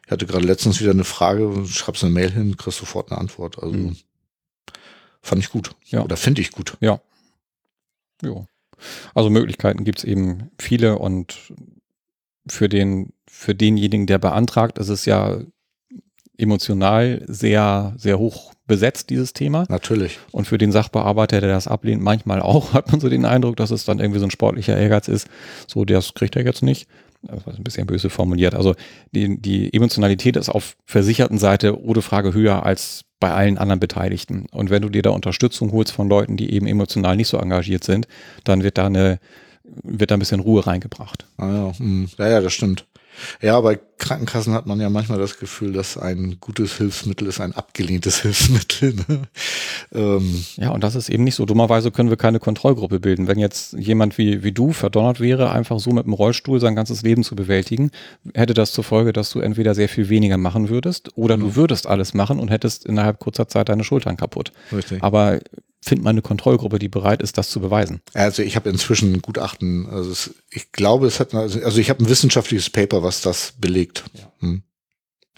Ich 0.06 0.12
hatte 0.12 0.26
gerade 0.26 0.46
letztens 0.46 0.80
wieder 0.80 0.92
eine 0.92 1.04
Frage, 1.04 1.66
schreibst 1.68 2.04
eine 2.04 2.14
Mail 2.14 2.32
hin, 2.32 2.58
kriegst 2.58 2.80
sofort 2.80 3.12
eine 3.12 3.20
Antwort. 3.20 3.62
Also 3.62 3.76
Mhm. 3.76 3.98
fand 5.22 5.42
ich 5.44 5.50
gut. 5.50 5.72
Ja. 5.86 6.04
Oder 6.04 6.18
finde 6.18 6.42
ich 6.42 6.52
gut. 6.52 6.78
Ja. 6.80 7.00
Jo. 8.24 8.48
Also 9.14 9.30
Möglichkeiten 9.30 9.84
gibt's 9.84 10.04
eben 10.04 10.50
viele 10.58 10.98
und 10.98 11.38
für 12.48 12.70
den, 12.70 13.14
für 13.28 13.54
denjenigen, 13.54 14.08
der 14.08 14.20
beantragt, 14.20 14.78
ist 14.78 14.90
es 14.90 15.06
ja 15.06 15.40
emotional 16.38 17.24
sehr, 17.28 17.94
sehr 17.98 18.20
hoch 18.20 18.54
besetzt, 18.68 19.10
dieses 19.10 19.34
Thema. 19.34 19.66
Natürlich. 19.70 20.20
Und 20.32 20.46
für 20.46 20.58
den 20.58 20.72
Sachbearbeiter, 20.72 21.42
der 21.42 21.50
das 21.50 21.68
ablehnt, 21.68 22.02
manchmal 22.02 22.42
auch, 22.42 22.74
hat 22.74 22.92
man 22.92 23.00
so 23.00 23.10
den 23.10 23.26
Eindruck, 23.26 23.56
dass 23.56 23.72
es 23.72 23.86
dann 23.86 24.00
irgendwie 24.00 24.20
so 24.20 24.26
ein 24.26 24.32
sportlicher 24.32 24.78
Ehrgeiz 24.78 25.08
ist. 25.08 25.28
So, 25.68 25.86
das 25.86 26.14
kriegt 26.14 26.36
er 26.36 26.46
jetzt 26.46 26.64
nicht. 26.64 26.88
Das 27.24 27.46
war 27.48 27.54
ein 27.54 27.64
bisschen 27.64 27.88
böse 27.88 28.10
formuliert. 28.10 28.54
Also 28.54 28.76
die, 29.12 29.42
die 29.42 29.74
Emotionalität 29.74 30.36
ist 30.36 30.50
auf 30.50 30.76
versicherten 30.86 31.40
Seite 31.40 31.82
ohne 31.82 32.02
Frage 32.02 32.34
höher 32.34 32.64
als 32.64 33.06
bei 33.20 33.32
allen 33.32 33.58
anderen 33.58 33.80
Beteiligten. 33.80 34.46
Und 34.52 34.70
wenn 34.70 34.84
du 34.84 34.90
dir 34.90 35.02
da 35.02 35.10
Unterstützung 35.10 35.72
holst 35.72 35.92
von 35.92 36.08
Leuten, 36.08 36.38
die 36.38 36.54
eben 36.54 36.68
emotional 36.68 37.16
nicht 37.16 37.30
so 37.30 37.38
engagiert 37.38 37.84
sind, 37.84 38.08
dann 38.44 38.64
wird 38.64 38.78
da 38.78 38.86
eine, 38.86 39.20
wird 39.64 40.12
da 40.12 40.16
ein 40.16 40.20
bisschen 40.20 40.40
Ruhe 40.40 40.68
reingebracht. 40.68 41.26
Ah, 41.38 41.48
ja. 41.48 41.80
hm. 41.80 42.08
ja, 42.20 42.30
ja, 42.30 42.42
das 42.42 42.54
stimmt. 42.54 42.86
Ja, 43.42 43.60
bei 43.62 43.80
Krankenkassen 43.98 44.54
hat 44.54 44.68
man 44.68 44.80
ja 44.80 44.90
manchmal 44.90 45.18
das 45.18 45.40
Gefühl, 45.40 45.74
dass 45.74 45.98
ein 45.98 46.38
gutes 46.40 46.78
Hilfsmittel 46.78 47.28
ist 47.28 47.42
ein 47.42 47.54
abgelehntes 47.54 48.22
Hilfsmittel. 48.22 48.96
Ne? 49.08 49.24
Ähm, 49.94 50.44
Ja, 50.58 50.70
und 50.72 50.84
das 50.84 50.96
ist 50.96 51.10
eben 51.10 51.24
nicht 51.24 51.36
so. 51.36 51.46
Dummerweise 51.46 51.92
können 51.92 52.10
wir 52.10 52.18
keine 52.18 52.40
Kontrollgruppe 52.40 53.00
bilden. 53.00 53.28
Wenn 53.28 53.40
jetzt 53.40 53.74
jemand 53.74 54.18
wie, 54.18 54.44
wie 54.44 54.52
du 54.52 54.72
verdonnert 54.72 55.20
wäre, 55.20 55.52
einfach 55.52 55.80
so 55.80 55.92
mit 55.92 56.06
dem 56.06 56.14
Rollstuhl 56.14 56.60
sein 56.60 56.76
ganzes 56.76 57.02
Leben 57.02 57.24
zu 57.24 57.36
bewältigen, 57.36 57.92
hätte 58.34 58.54
das 58.54 58.72
zur 58.72 58.84
Folge, 58.84 59.14
dass 59.14 59.32
du 59.32 59.40
entweder 59.40 59.74
sehr 59.76 59.90
viel 59.90 60.10
weniger 60.10 60.38
machen 60.38 60.70
würdest 60.70 61.18
oder 61.18 61.38
du 61.38 61.56
würdest 61.56 61.88
alles 61.88 62.14
machen 62.14 62.40
und 62.40 62.50
hättest 62.50 62.86
innerhalb 62.86 63.20
kurzer 63.20 63.48
Zeit 63.48 63.70
deine 63.70 63.84
Schultern 63.84 64.18
kaputt. 64.18 64.52
richtig. 64.72 65.02
Aber 65.04 65.40
find 65.82 66.04
mal 66.04 66.10
eine 66.12 66.22
Kontrollgruppe, 66.22 66.80
die 66.80 66.90
bereit 66.90 67.22
ist, 67.22 67.38
das 67.38 67.50
zu 67.50 67.60
beweisen. 67.60 68.02
Also 68.14 68.42
ich 68.44 68.56
habe 68.56 68.70
inzwischen 68.70 69.14
ein 69.14 69.22
Gutachten, 69.22 69.88
also 69.90 70.12
es, 70.12 70.34
ich 70.50 70.72
glaube, 70.72 71.08
es 71.08 71.20
hat, 71.20 71.34
also 71.34 71.60
also 71.62 71.80
ich 71.80 71.90
habe 71.90 72.04
ein 72.04 72.10
wissenschaftliches 72.10 72.70
Paper, 72.70 73.04
was 73.04 73.22
das 73.22 73.54
belegt. 73.60 74.04
Hm. 74.40 74.64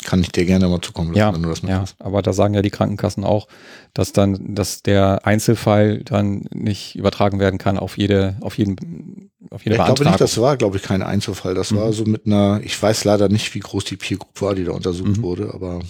Kann 0.06 0.22
ich 0.22 0.32
dir 0.32 0.46
gerne 0.46 0.70
mal 0.70 0.80
zukommen 0.82 1.10
lassen, 1.10 1.20
Ja, 1.20 1.34
wenn 1.34 1.44
du 1.44 1.50
das 1.50 1.62
ja, 1.62 1.80
möchtest. 1.80 2.02
aber 2.02 2.22
da 2.22 2.32
sagen 2.32 2.54
ja 2.54 2.62
die 2.62 2.70
Krankenkassen 2.70 3.26
auch, 3.26 3.50
dass 3.94 4.14
dann, 4.14 4.56
dass 4.56 4.82
der 4.82 5.26
Einzelfall 5.28 6.04
dann 6.06 6.46
nicht 6.54 6.96
übertragen 6.96 7.38
werden 7.40 7.58
kann 7.60 7.78
auf 7.78 7.98
jede, 7.98 8.38
auf 8.40 8.58
jeden, 8.58 9.30
auf 9.50 9.66
jede 9.66 9.76
Ja, 9.76 9.82
ich 9.82 9.88
glaube 9.88 10.06
nicht, 10.06 10.22
das 10.22 10.38
war, 10.40 10.56
glaube 10.56 10.78
ich, 10.78 10.84
kein 10.84 11.02
Einzelfall. 11.02 11.54
Das 11.54 11.76
war 11.76 11.88
Mhm. 11.88 11.94
so 11.94 12.06
mit 12.06 12.26
einer, 12.26 12.62
ich 12.64 12.82
weiß 12.82 13.04
leider 13.04 13.28
nicht, 13.28 13.54
wie 13.56 13.60
groß 13.60 13.84
die 13.84 13.98
Peer 13.98 14.18
Group 14.18 14.42
war, 14.42 14.56
die 14.56 14.64
da 14.64 14.72
untersucht 14.72 15.18
Mhm. 15.18 15.22
wurde, 15.22 15.54
aber 15.54 15.82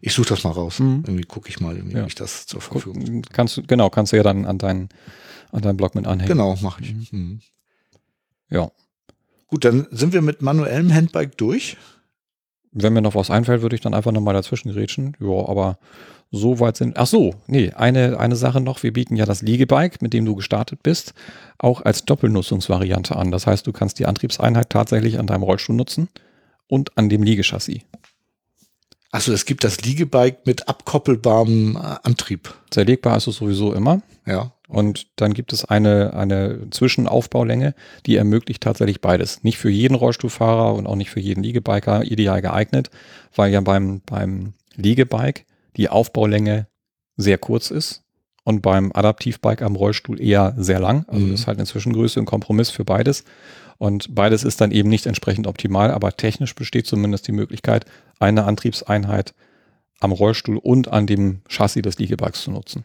ich 0.00 0.12
suche 0.12 0.28
das 0.28 0.44
mal 0.44 0.50
raus. 0.50 0.78
Mhm. 0.78 1.02
Irgendwie 1.06 1.24
gucke 1.24 1.48
ich 1.48 1.60
mal, 1.60 1.76
irgendwie 1.76 1.96
Ja. 1.96 2.06
ich 2.06 2.14
das 2.14 2.46
zur 2.46 2.60
Guck, 2.60 2.82
Verfügung 2.82 3.22
kannst 3.32 3.56
du, 3.56 3.62
genau, 3.62 3.90
kannst 3.90 4.12
du 4.12 4.16
ja 4.16 4.22
dann 4.22 4.44
an 4.46 4.58
deinen, 4.58 4.88
an 5.52 5.62
deinen 5.62 5.76
Blog 5.76 5.94
mit 5.94 6.06
anhängen. 6.06 6.28
Genau, 6.32 6.56
mache 6.62 6.82
ich. 6.82 7.12
Mhm. 7.12 7.40
Ja. 8.50 8.70
Gut, 9.48 9.64
dann 9.64 9.86
sind 9.90 10.12
wir 10.12 10.22
mit 10.22 10.42
manuellem 10.42 10.92
Handbike 10.92 11.36
durch. 11.38 11.76
Wenn 12.72 12.92
mir 12.92 13.00
noch 13.00 13.14
was 13.14 13.30
einfällt, 13.30 13.62
würde 13.62 13.74
ich 13.76 13.80
dann 13.82 13.94
einfach 13.94 14.12
nochmal 14.12 14.34
dazwischen 14.34 14.72
grätschen. 14.72 15.16
Ja, 15.20 15.48
aber 15.48 15.78
so 16.30 16.60
weit 16.60 16.76
sind. 16.76 16.98
Ach 16.98 17.06
so, 17.06 17.34
nee, 17.46 17.72
eine, 17.72 18.18
eine 18.20 18.36
Sache 18.36 18.60
noch. 18.60 18.82
Wir 18.82 18.92
bieten 18.92 19.16
ja 19.16 19.24
das 19.24 19.40
Liegebike, 19.40 19.98
mit 20.02 20.12
dem 20.12 20.26
du 20.26 20.34
gestartet 20.34 20.82
bist, 20.82 21.14
auch 21.56 21.82
als 21.82 22.04
Doppelnutzungsvariante 22.04 23.16
an. 23.16 23.30
Das 23.30 23.46
heißt, 23.46 23.66
du 23.66 23.72
kannst 23.72 23.98
die 23.98 24.04
Antriebseinheit 24.06 24.68
tatsächlich 24.68 25.18
an 25.18 25.26
deinem 25.26 25.42
Rollstuhl 25.42 25.74
nutzen 25.74 26.08
und 26.66 26.96
an 26.98 27.08
dem 27.08 27.22
Liegechassis. 27.22 27.80
Also 29.10 29.32
es 29.32 29.46
gibt 29.46 29.64
das 29.64 29.80
Liegebike 29.82 30.38
mit 30.44 30.68
abkoppelbarem 30.68 31.76
äh, 31.76 31.96
Antrieb. 32.02 32.52
Zerlegbar 32.70 33.16
ist 33.16 33.26
es 33.26 33.36
sowieso 33.36 33.72
immer. 33.72 34.02
Ja. 34.26 34.52
Und 34.68 35.06
dann 35.16 35.32
gibt 35.32 35.54
es 35.54 35.64
eine, 35.64 36.12
eine 36.12 36.68
Zwischenaufbaulänge, 36.70 37.74
die 38.04 38.16
ermöglicht 38.16 38.62
tatsächlich 38.62 39.00
beides. 39.00 39.42
Nicht 39.42 39.56
für 39.56 39.70
jeden 39.70 39.94
Rollstuhlfahrer 39.94 40.74
und 40.74 40.86
auch 40.86 40.96
nicht 40.96 41.08
für 41.08 41.20
jeden 41.20 41.42
Liegebiker 41.42 42.04
ideal 42.04 42.42
geeignet, 42.42 42.90
weil 43.34 43.50
ja 43.50 43.62
beim, 43.62 44.02
beim 44.04 44.52
Liegebike 44.76 45.44
die 45.78 45.88
Aufbaulänge 45.88 46.66
sehr 47.16 47.38
kurz 47.38 47.70
ist 47.70 48.02
und 48.44 48.60
beim 48.60 48.92
Adaptivbike 48.92 49.62
am 49.62 49.74
Rollstuhl 49.74 50.20
eher 50.20 50.54
sehr 50.58 50.80
lang. 50.80 51.06
Also 51.08 51.24
Mhm. 51.24 51.30
das 51.30 51.40
ist 51.40 51.46
halt 51.46 51.58
eine 51.58 51.66
Zwischengröße, 51.66 52.20
ein 52.20 52.26
Kompromiss 52.26 52.68
für 52.68 52.84
beides. 52.84 53.24
Und 53.78 54.14
beides 54.14 54.42
ist 54.42 54.60
dann 54.60 54.72
eben 54.72 54.88
nicht 54.88 55.06
entsprechend 55.06 55.46
optimal, 55.46 55.90
aber 55.92 56.16
technisch 56.16 56.54
besteht 56.54 56.86
zumindest 56.86 57.28
die 57.28 57.32
Möglichkeit, 57.32 57.84
eine 58.18 58.44
Antriebseinheit 58.44 59.34
am 60.00 60.12
Rollstuhl 60.12 60.56
und 60.58 60.88
an 60.88 61.06
dem 61.06 61.42
Chassis 61.48 61.82
des 61.82 61.98
Liegebikes 61.98 62.42
zu 62.42 62.50
nutzen. 62.50 62.84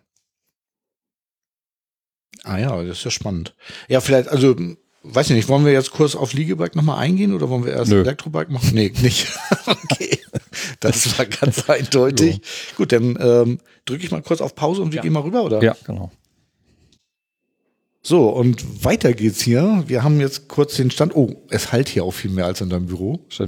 Ah 2.43 2.57
ja, 2.57 2.83
das 2.83 2.97
ist 2.99 3.05
ja 3.05 3.11
spannend. 3.11 3.55
Ja, 3.87 4.01
vielleicht, 4.01 4.27
also, 4.27 4.55
weiß 5.03 5.29
ich 5.29 5.35
nicht, 5.35 5.47
wollen 5.49 5.65
wir 5.65 5.71
jetzt 5.71 5.91
kurz 5.91 6.15
auf 6.15 6.33
Liegebike 6.33 6.77
nochmal 6.77 6.99
eingehen 6.99 7.33
oder 7.33 7.49
wollen 7.49 7.65
wir 7.65 7.73
erst 7.73 7.91
Nö. 7.91 8.01
Elektrobike 8.01 8.51
machen? 8.51 8.71
Nee, 8.73 8.91
nicht. 9.01 9.27
okay. 9.65 10.19
Das 10.79 11.17
war 11.17 11.25
ganz 11.25 11.69
eindeutig. 11.69 12.41
Gut, 12.75 12.91
dann 12.91 13.17
ähm, 13.19 13.59
drücke 13.85 14.03
ich 14.03 14.11
mal 14.11 14.21
kurz 14.21 14.41
auf 14.41 14.55
Pause 14.55 14.81
und 14.81 14.91
wir 14.91 14.97
Ja. 14.97 15.01
gehen 15.03 15.13
mal 15.13 15.21
rüber, 15.21 15.43
oder? 15.43 15.61
Ja, 15.63 15.75
genau. 15.85 16.11
So, 18.05 18.27
und 18.27 18.83
weiter 18.83 19.13
geht's 19.13 19.41
hier. 19.41 19.85
Wir 19.87 20.03
haben 20.03 20.19
jetzt 20.19 20.49
kurz 20.49 20.75
den 20.75 20.91
Stand. 20.91 21.15
Oh, 21.15 21.37
es 21.49 21.71
halt 21.71 21.87
hier 21.87 22.03
auch 22.03 22.11
viel 22.11 22.31
mehr 22.31 22.45
als 22.45 22.59
in 22.59 22.69
deinem 22.69 22.87
Büro. 22.87 23.21
Schön. 23.29 23.47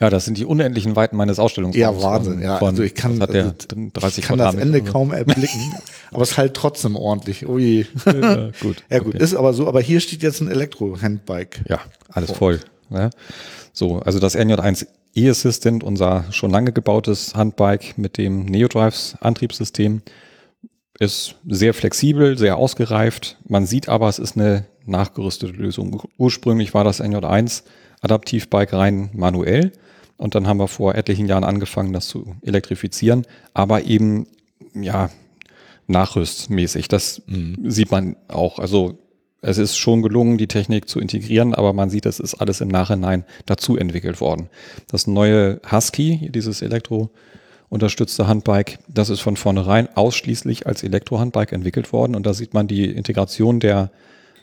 Ja, 0.00 0.10
das 0.10 0.24
sind 0.24 0.36
die 0.36 0.44
unendlichen 0.44 0.96
Weiten 0.96 1.16
meines 1.16 1.38
Ausstellungsraums. 1.38 1.80
Ja, 1.80 2.02
Wahnsinn. 2.02 2.40
Ja, 2.42 2.58
Von- 2.58 2.70
also 2.70 2.82
ich 2.82 2.94
kann, 2.94 3.22
also 3.22 3.52
30 3.92 4.18
ich 4.18 4.24
kann 4.24 4.38
das 4.38 4.56
Ende 4.56 4.82
kaum 4.82 5.12
erblicken. 5.12 5.60
aber 6.10 6.22
es 6.22 6.36
halt 6.36 6.54
trotzdem 6.54 6.96
ordentlich. 6.96 7.42
Je. 7.42 7.86
Ja, 8.04 8.50
gut. 8.60 8.82
Ja 8.90 8.98
gut, 8.98 9.14
Okay. 9.14 9.22
ist 9.22 9.36
aber 9.36 9.54
so. 9.54 9.68
Aber 9.68 9.80
hier 9.80 10.00
steht 10.00 10.24
jetzt 10.24 10.40
ein 10.40 10.48
Elektro-Handbike. 10.50 11.60
Ja, 11.68 11.78
alles 12.08 12.32
voll. 12.32 12.58
Ne? 12.90 13.10
So, 13.72 14.00
also 14.00 14.18
das 14.18 14.36
NJ1 14.36 14.88
E-Assistant, 15.14 15.84
unser 15.84 16.24
schon 16.32 16.50
lange 16.50 16.72
gebautes 16.72 17.36
Handbike 17.36 17.96
mit 17.96 18.18
dem 18.18 18.44
Neodrives 18.46 19.14
Antriebssystem, 19.20 20.02
ist 20.98 21.36
sehr 21.46 21.74
flexibel, 21.74 22.38
sehr 22.38 22.56
ausgereift. 22.56 23.38
Man 23.48 23.66
sieht 23.66 23.88
aber, 23.88 24.08
es 24.08 24.18
ist 24.18 24.36
eine 24.36 24.66
nachgerüstete 24.86 25.52
Lösung. 25.52 26.02
Ursprünglich 26.18 26.74
war 26.74 26.84
das 26.84 27.02
NJ1 27.02 27.64
Adaptivbike 28.00 28.72
rein 28.72 29.10
manuell 29.14 29.72
und 30.16 30.34
dann 30.34 30.46
haben 30.46 30.58
wir 30.58 30.68
vor 30.68 30.94
etlichen 30.94 31.26
Jahren 31.26 31.44
angefangen, 31.44 31.92
das 31.92 32.06
zu 32.06 32.36
elektrifizieren, 32.42 33.26
aber 33.54 33.84
eben, 33.84 34.26
ja, 34.74 35.10
nachrüstmäßig. 35.86 36.88
Das 36.88 37.22
sieht 37.64 37.90
man 37.90 38.16
auch. 38.28 38.58
Also 38.58 38.98
es 39.42 39.58
ist 39.58 39.76
schon 39.76 40.00
gelungen, 40.02 40.38
die 40.38 40.46
Technik 40.46 40.88
zu 40.88 41.00
integrieren, 41.00 41.54
aber 41.54 41.72
man 41.74 41.90
sieht, 41.90 42.06
es 42.06 42.20
ist 42.20 42.34
alles 42.34 42.62
im 42.62 42.68
Nachhinein 42.68 43.24
dazu 43.44 43.76
entwickelt 43.76 44.20
worden. 44.20 44.48
Das 44.88 45.06
neue 45.06 45.60
Husky, 45.70 46.30
dieses 46.34 46.62
Elektro 46.62 47.10
unterstützte 47.74 48.28
Handbike, 48.28 48.78
das 48.88 49.10
ist 49.10 49.20
von 49.20 49.36
vornherein 49.36 49.88
ausschließlich 49.96 50.66
als 50.66 50.84
Elektrohandbike 50.84 51.52
entwickelt 51.52 51.92
worden 51.92 52.14
und 52.14 52.24
da 52.24 52.32
sieht 52.32 52.54
man 52.54 52.68
die 52.68 52.84
Integration 52.84 53.58
der, 53.58 53.90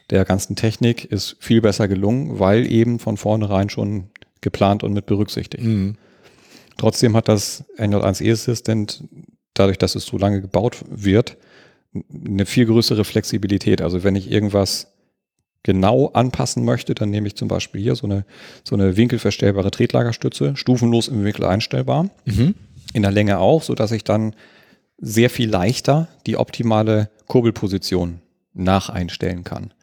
der 0.10 0.26
ganzen 0.26 0.58
Technik 0.58 1.06
ist 1.06 1.38
viel 1.40 1.62
besser 1.62 1.88
gelungen, 1.88 2.40
weil 2.40 2.70
eben 2.70 3.00
von 3.00 3.16
vornherein 3.16 3.70
schon 3.70 4.10
geplant 4.42 4.84
und 4.84 4.94
mit 4.94 5.06
berücksichtigt. 5.06 5.64
Trotzdem 6.78 7.16
hat 7.16 7.30
das 7.30 7.64
NJ1 7.78 8.22
E-Assistant, 8.22 9.04
dadurch, 9.54 9.78
dass 9.78 9.96
es 9.96 10.06
so 10.06 10.18
lange 10.18 10.42
gebaut 10.42 10.84
wird, 10.90 11.38
eine 12.14 12.46
viel 12.46 12.66
größere 12.66 13.06
Flexibilität. 13.06 13.82
Also 13.82 14.04
wenn 14.04 14.16
ich 14.16 14.30
irgendwas 14.30 14.92
genau 15.64 16.08
anpassen 16.08 16.66
möchte, 16.66 16.96
dann 16.96 17.12
nehme 17.12 17.28
ich 17.28 17.36
zum 17.36 17.48
Beispiel 17.48 17.82
hier 17.82 17.96
so 17.96 18.08
eine, 18.08 18.26
so 18.64 18.76
eine 18.76 18.98
winkelverstellbare 18.98 19.72
Tretlagerstütze, 19.72 20.56
stufenlos 20.56 21.08
im 21.08 21.24
Winkel 21.24 21.46
einstellbar, 21.46 22.10
in 22.94 23.02
der 23.04 23.12
Länge 23.12 23.40
auch, 23.40 23.64
so 23.64 23.76
dass 23.76 23.92
ich 23.92 24.04
dann 24.04 24.36
sehr 24.98 25.30
viel 25.30 25.50
leichter 25.50 26.08
die 26.28 26.38
optimale 26.38 27.10
Kurbelposition 27.28 28.20
nacheinstellen 28.54 29.44
kann. 29.44 29.74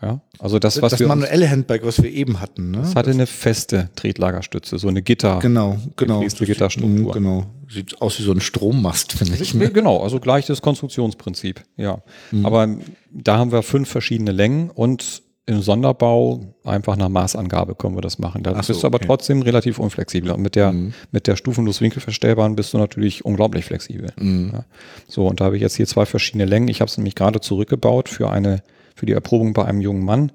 Ja, 0.00 0.20
also 0.38 0.60
das, 0.60 0.80
was 0.80 0.92
das 0.92 1.00
wir 1.00 1.06
uns, 1.06 1.16
manuelle 1.20 1.50
Handbike, 1.50 1.84
was 1.84 2.00
wir 2.00 2.10
eben 2.12 2.40
hatten. 2.40 2.70
Ne? 2.70 2.78
das 2.82 2.94
hatte 2.94 3.10
eine 3.10 3.26
feste 3.26 3.90
Tretlagerstütze, 3.96 4.78
so 4.78 4.86
eine 4.86 5.02
Gitter. 5.02 5.40
genau, 5.40 5.76
genau. 5.96 6.22
Das- 6.22 6.36
Gitterstruktur. 6.38 7.10
mm, 7.10 7.12
Genau. 7.12 7.46
Sieht 7.68 8.00
aus 8.00 8.18
wie 8.18 8.22
so 8.22 8.30
ein 8.32 8.40
Strommast, 8.40 9.12
finde 9.12 9.36
ich. 9.42 9.54
Ne? 9.54 9.70
Genau, 9.70 10.00
also 10.02 10.20
gleiches 10.20 10.62
Konstruktionsprinzip, 10.62 11.64
ja. 11.76 12.00
Mhm. 12.30 12.46
Aber 12.46 12.68
da 13.12 13.38
haben 13.38 13.50
wir 13.52 13.62
fünf 13.62 13.88
verschiedene 13.90 14.30
Längen 14.32 14.70
und 14.70 15.22
im 15.48 15.62
Sonderbau 15.62 16.54
einfach 16.62 16.96
nach 16.96 17.08
Maßangabe 17.08 17.74
können 17.74 17.96
wir 17.96 18.02
das 18.02 18.18
machen. 18.18 18.42
Da 18.42 18.52
Ach 18.54 18.62
so, 18.62 18.72
bist 18.72 18.82
du 18.82 18.86
aber 18.86 18.96
okay. 18.96 19.06
Mhm. 19.06 19.08
trotzdem 19.08 19.42
relativ 19.42 19.78
unflexibel. 19.78 20.30
Und 20.32 20.42
mit 20.42 20.56
der, 20.56 20.74
mit 21.10 21.26
der 21.26 21.36
stufenlos 21.36 21.80
Winkelverstellbaren 21.80 22.54
bist 22.54 22.74
du 22.74 22.78
natürlich 22.78 23.24
unglaublich 23.24 23.64
flexibel. 23.64 24.12
Mhm. 24.20 24.50
Ja. 24.52 24.64
So, 25.08 25.26
und 25.26 25.40
da 25.40 25.46
habe 25.46 25.56
ich 25.56 25.62
jetzt 25.62 25.76
hier 25.76 25.86
zwei 25.86 26.04
verschiedene 26.04 26.44
Längen. 26.44 26.68
Ich 26.68 26.82
habe 26.82 26.90
es 26.90 26.98
nämlich 26.98 27.14
gerade 27.14 27.40
zurückgebaut 27.40 28.10
für 28.10 28.30
eine, 28.30 28.62
für 28.94 29.06
die 29.06 29.12
Erprobung 29.12 29.54
bei 29.54 29.64
einem 29.64 29.80
jungen 29.80 30.04
Mann. 30.04 30.32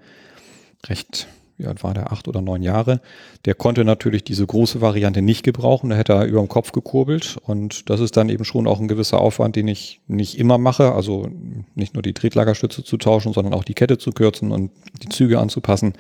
Recht, 0.88 1.28
wie 1.58 1.68
alt 1.68 1.84
war 1.84 1.94
der, 1.94 2.12
acht 2.12 2.28
oder 2.28 2.42
neun 2.42 2.64
Jahre. 2.64 3.02
Der 3.46 3.54
konnte 3.54 3.86
natürlich 3.86 4.24
diese 4.24 4.46
große 4.46 4.82
Variante 4.82 5.22
nicht 5.22 5.44
gebrauchen. 5.44 5.90
Da 5.90 5.96
hätte 5.96 6.14
er 6.14 6.26
über 6.26 6.40
den 6.40 6.48
Kopf 6.48 6.72
gekurbelt. 6.72 7.38
Und 7.44 7.90
das 7.90 8.00
ist 8.00 8.18
dann 8.18 8.30
eben 8.30 8.46
schon 8.46 8.68
auch 8.68 8.80
ein 8.80 8.88
gewisser 8.88 9.20
Aufwand, 9.20 9.56
den 9.56 9.68
ich 9.68 10.02
nicht 10.08 10.40
immer 10.40 10.58
mache. 10.58 10.94
Also 10.94 11.30
nicht 11.76 11.94
nur 11.94 12.04
die 12.04 12.14
Tretlagerstütze 12.14 12.84
zu 12.84 12.98
tauschen, 12.98 13.34
sondern 13.34 13.54
auch 13.54 13.64
die 13.64 13.76
Kette 13.76 13.98
zu 13.98 14.12
kürzen 14.12 14.52
und 14.52 14.72
die 15.02 15.10
Züge 15.10 15.40
anzupassen. 15.40 15.94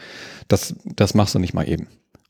Das, 0.47 0.75
das 0.85 1.13
machst 1.13 1.35
du 1.35 1.39
nicht 1.39 1.53
mal 1.53 1.67
eben. 1.69 1.87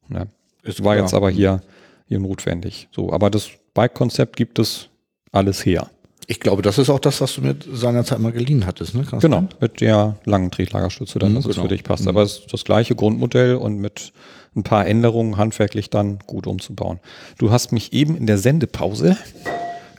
Ne? 0.09 0.27
Ist 0.63 0.83
War 0.83 0.97
jetzt 0.97 1.13
aber 1.13 1.29
hier, 1.29 1.61
hier 2.07 2.19
notwendig. 2.19 2.87
So, 2.91 3.11
aber 3.11 3.29
das 3.29 3.49
Bike-Konzept 3.73 4.35
gibt 4.35 4.59
es 4.59 4.89
alles 5.31 5.65
her. 5.65 5.89
Ich 6.27 6.39
glaube, 6.39 6.61
das 6.61 6.77
ist 6.77 6.89
auch 6.89 6.99
das, 6.99 7.19
was 7.21 7.35
du 7.35 7.41
mir 7.41 7.55
seinerzeit 7.73 8.19
mal 8.19 8.31
geliehen 8.31 8.65
hattest, 8.65 8.95
ne? 8.95 9.05
Genau, 9.19 9.43
mit 9.59 9.81
der 9.81 10.15
langen 10.25 10.51
Tretlagerstütze, 10.51 11.19
dann, 11.19 11.31
Mhm, 11.31 11.35
dass 11.35 11.45
es 11.45 11.55
genau. 11.55 11.63
für 11.63 11.69
dich 11.69 11.83
passt. 11.83 12.07
Aber 12.07 12.21
es 12.23 12.39
ist 12.39 12.53
das 12.53 12.63
gleiche 12.63 12.95
Grundmodell 12.95 13.55
und 13.55 13.77
mit 13.79 14.13
ein 14.55 14.63
paar 14.63 14.85
Änderungen 14.87 15.37
handwerklich 15.37 15.89
dann 15.89 16.19
gut 16.27 16.47
umzubauen. 16.47 16.99
Du 17.39 17.51
hast 17.51 17.71
mich 17.71 17.91
eben 17.93 18.15
in 18.15 18.27
der 18.27 18.37
Sendepause, 18.37 19.17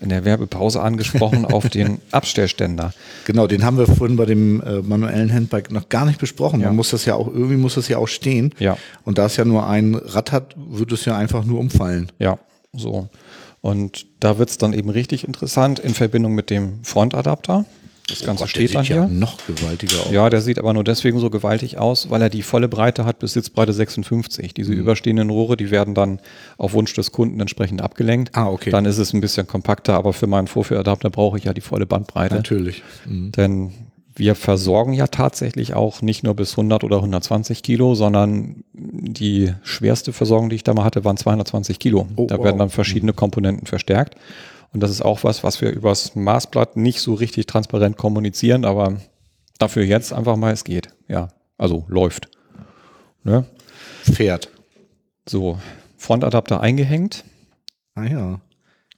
in 0.01 0.09
der 0.11 0.25
Werbepause 0.25 0.81
angesprochen 0.81 1.45
auf 1.53 1.69
den 1.69 1.99
Abstellständer. 2.13 2.93
Genau, 3.25 3.47
den 3.47 3.65
haben 3.65 3.79
wir 3.79 3.87
vorhin 3.87 4.17
bei 4.17 4.27
dem 4.27 4.61
äh, 4.63 4.81
manuellen 4.83 5.33
Handbike 5.33 5.71
noch 5.73 5.89
gar 5.89 6.05
nicht 6.07 6.21
besprochen. 6.21 6.61
Ja. 6.61 6.69
Man 6.69 6.77
muss 6.77 6.91
das 6.91 7.05
ja 7.05 7.15
auch, 7.17 7.27
irgendwie 7.27 7.57
muss 7.57 7.75
das 7.75 7.89
ja 7.89 7.99
auch 7.99 8.09
stehen. 8.09 8.55
Ja. 8.59 8.77
Und 9.05 9.19
da 9.19 9.27
es 9.27 9.37
ja 9.37 9.45
nur 9.45 9.67
ein 9.67 9.95
Rad 9.95 10.31
hat, 10.33 10.55
würde 10.57 10.95
es 10.95 11.05
ja 11.05 11.17
einfach 11.17 11.45
nur 11.45 11.59
umfallen. 11.59 12.11
Ja, 12.19 12.39
so. 12.73 13.09
Und 13.65 14.05
da 14.21 14.37
wird's 14.37 14.59
dann 14.59 14.75
eben 14.75 14.91
richtig 14.91 15.27
interessant 15.27 15.79
in 15.79 15.95
Verbindung 15.95 16.35
mit 16.35 16.51
dem 16.51 16.81
Frontadapter. 16.83 17.65
Das 18.07 18.21
Ganze 18.23 18.43
Gott, 18.45 18.55
der 18.55 18.61
steht 18.61 18.75
dann 18.75 18.85
sieht 18.85 18.95
ja 18.95 19.07
hier. 19.07 19.15
noch 19.19 19.39
gewaltiger 19.47 20.01
aus. 20.01 20.11
Ja, 20.13 20.29
der 20.29 20.43
sieht 20.43 20.59
aber 20.59 20.75
nur 20.75 20.85
deswegen 20.85 21.19
so 21.19 21.31
gewaltig 21.31 21.79
aus, 21.79 22.11
weil 22.11 22.21
er 22.21 22.29
die 22.29 22.43
volle 22.43 22.69
Breite 22.69 23.07
hat 23.07 23.21
bis 23.21 23.33
Sitzbreite 23.33 23.73
56. 23.73 24.53
Diese 24.53 24.73
Mhm. 24.73 24.81
überstehenden 24.81 25.31
Rohre, 25.31 25.57
die 25.57 25.71
werden 25.71 25.95
dann 25.95 26.21
auf 26.59 26.75
Wunsch 26.75 26.93
des 26.93 27.11
Kunden 27.13 27.41
entsprechend 27.41 27.81
abgelenkt. 27.81 28.37
Ah, 28.37 28.49
okay. 28.51 28.69
Dann 28.69 28.85
ist 28.85 28.99
es 28.99 29.15
ein 29.15 29.23
bisschen 29.23 29.47
kompakter, 29.47 29.95
aber 29.95 30.13
für 30.13 30.27
meinen 30.27 30.47
Vorführadapter 30.47 31.09
brauche 31.09 31.39
ich 31.39 31.45
ja 31.45 31.55
die 31.55 31.63
volle 31.63 31.87
Bandbreite. 31.87 32.35
Natürlich. 32.35 32.83
Mhm. 33.07 33.33
Denn 33.33 33.73
wir 34.17 34.35
versorgen 34.35 34.93
ja 34.93 35.09
tatsächlich 35.09 35.75
auch 35.75 36.01
nicht 36.03 36.23
nur 36.23 36.35
bis 36.35 36.53
100 36.53 36.85
oder 36.85 36.97
120 36.97 37.63
Kilo, 37.63 37.95
sondern 37.95 38.65
die 38.73 39.53
schwerste 39.63 40.13
Versorgung, 40.13 40.51
die 40.51 40.57
ich 40.57 40.65
da 40.65 40.75
mal 40.75 40.85
hatte, 40.85 41.05
waren 41.05 41.17
220 41.17 41.79
Kilo. 41.79 42.07
Oh, 42.17 42.27
da 42.27 42.39
wow. 42.39 42.45
werden 42.45 42.59
dann 42.59 42.71
verschiedene 42.71 43.13
Komponenten 43.13 43.67
verstärkt. 43.67 44.17
Und 44.73 44.81
das 44.83 44.91
ist 44.91 45.03
auch 45.03 45.25
was, 45.25 45.45
was 45.45 45.61
wir 45.61 45.71
übers 45.71 46.15
Maßblatt 46.15 46.77
nicht 46.77 47.01
so 47.01 47.15
richtig 47.15 47.47
transparent 47.47 47.97
kommunizieren, 47.97 48.65
aber 48.65 48.97
dafür 49.59 49.85
jetzt 49.85 50.13
einfach 50.13 50.37
mal, 50.37 50.53
es 50.53 50.65
geht. 50.65 50.89
Ja, 51.09 51.29
also 51.59 51.85
läuft. 51.89 52.29
Ne? 53.23 53.47
Pferd. 54.03 54.49
So, 55.27 55.59
Frontadapter 55.97 56.61
eingehängt, 56.61 57.25
Ah 57.95 58.05
ja. 58.05 58.41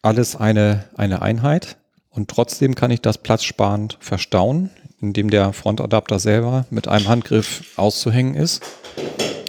alles 0.02 0.34
eine, 0.34 0.84
eine 0.96 1.22
Einheit 1.22 1.76
und 2.10 2.28
trotzdem 2.28 2.74
kann 2.74 2.90
ich 2.90 3.02
das 3.02 3.18
platzsparend 3.18 3.98
verstauen, 4.00 4.70
indem 5.00 5.30
der 5.30 5.52
Frontadapter 5.52 6.18
selber 6.18 6.66
mit 6.70 6.88
einem 6.88 7.08
Handgriff 7.08 7.64
auszuhängen 7.76 8.34
ist. 8.34 8.62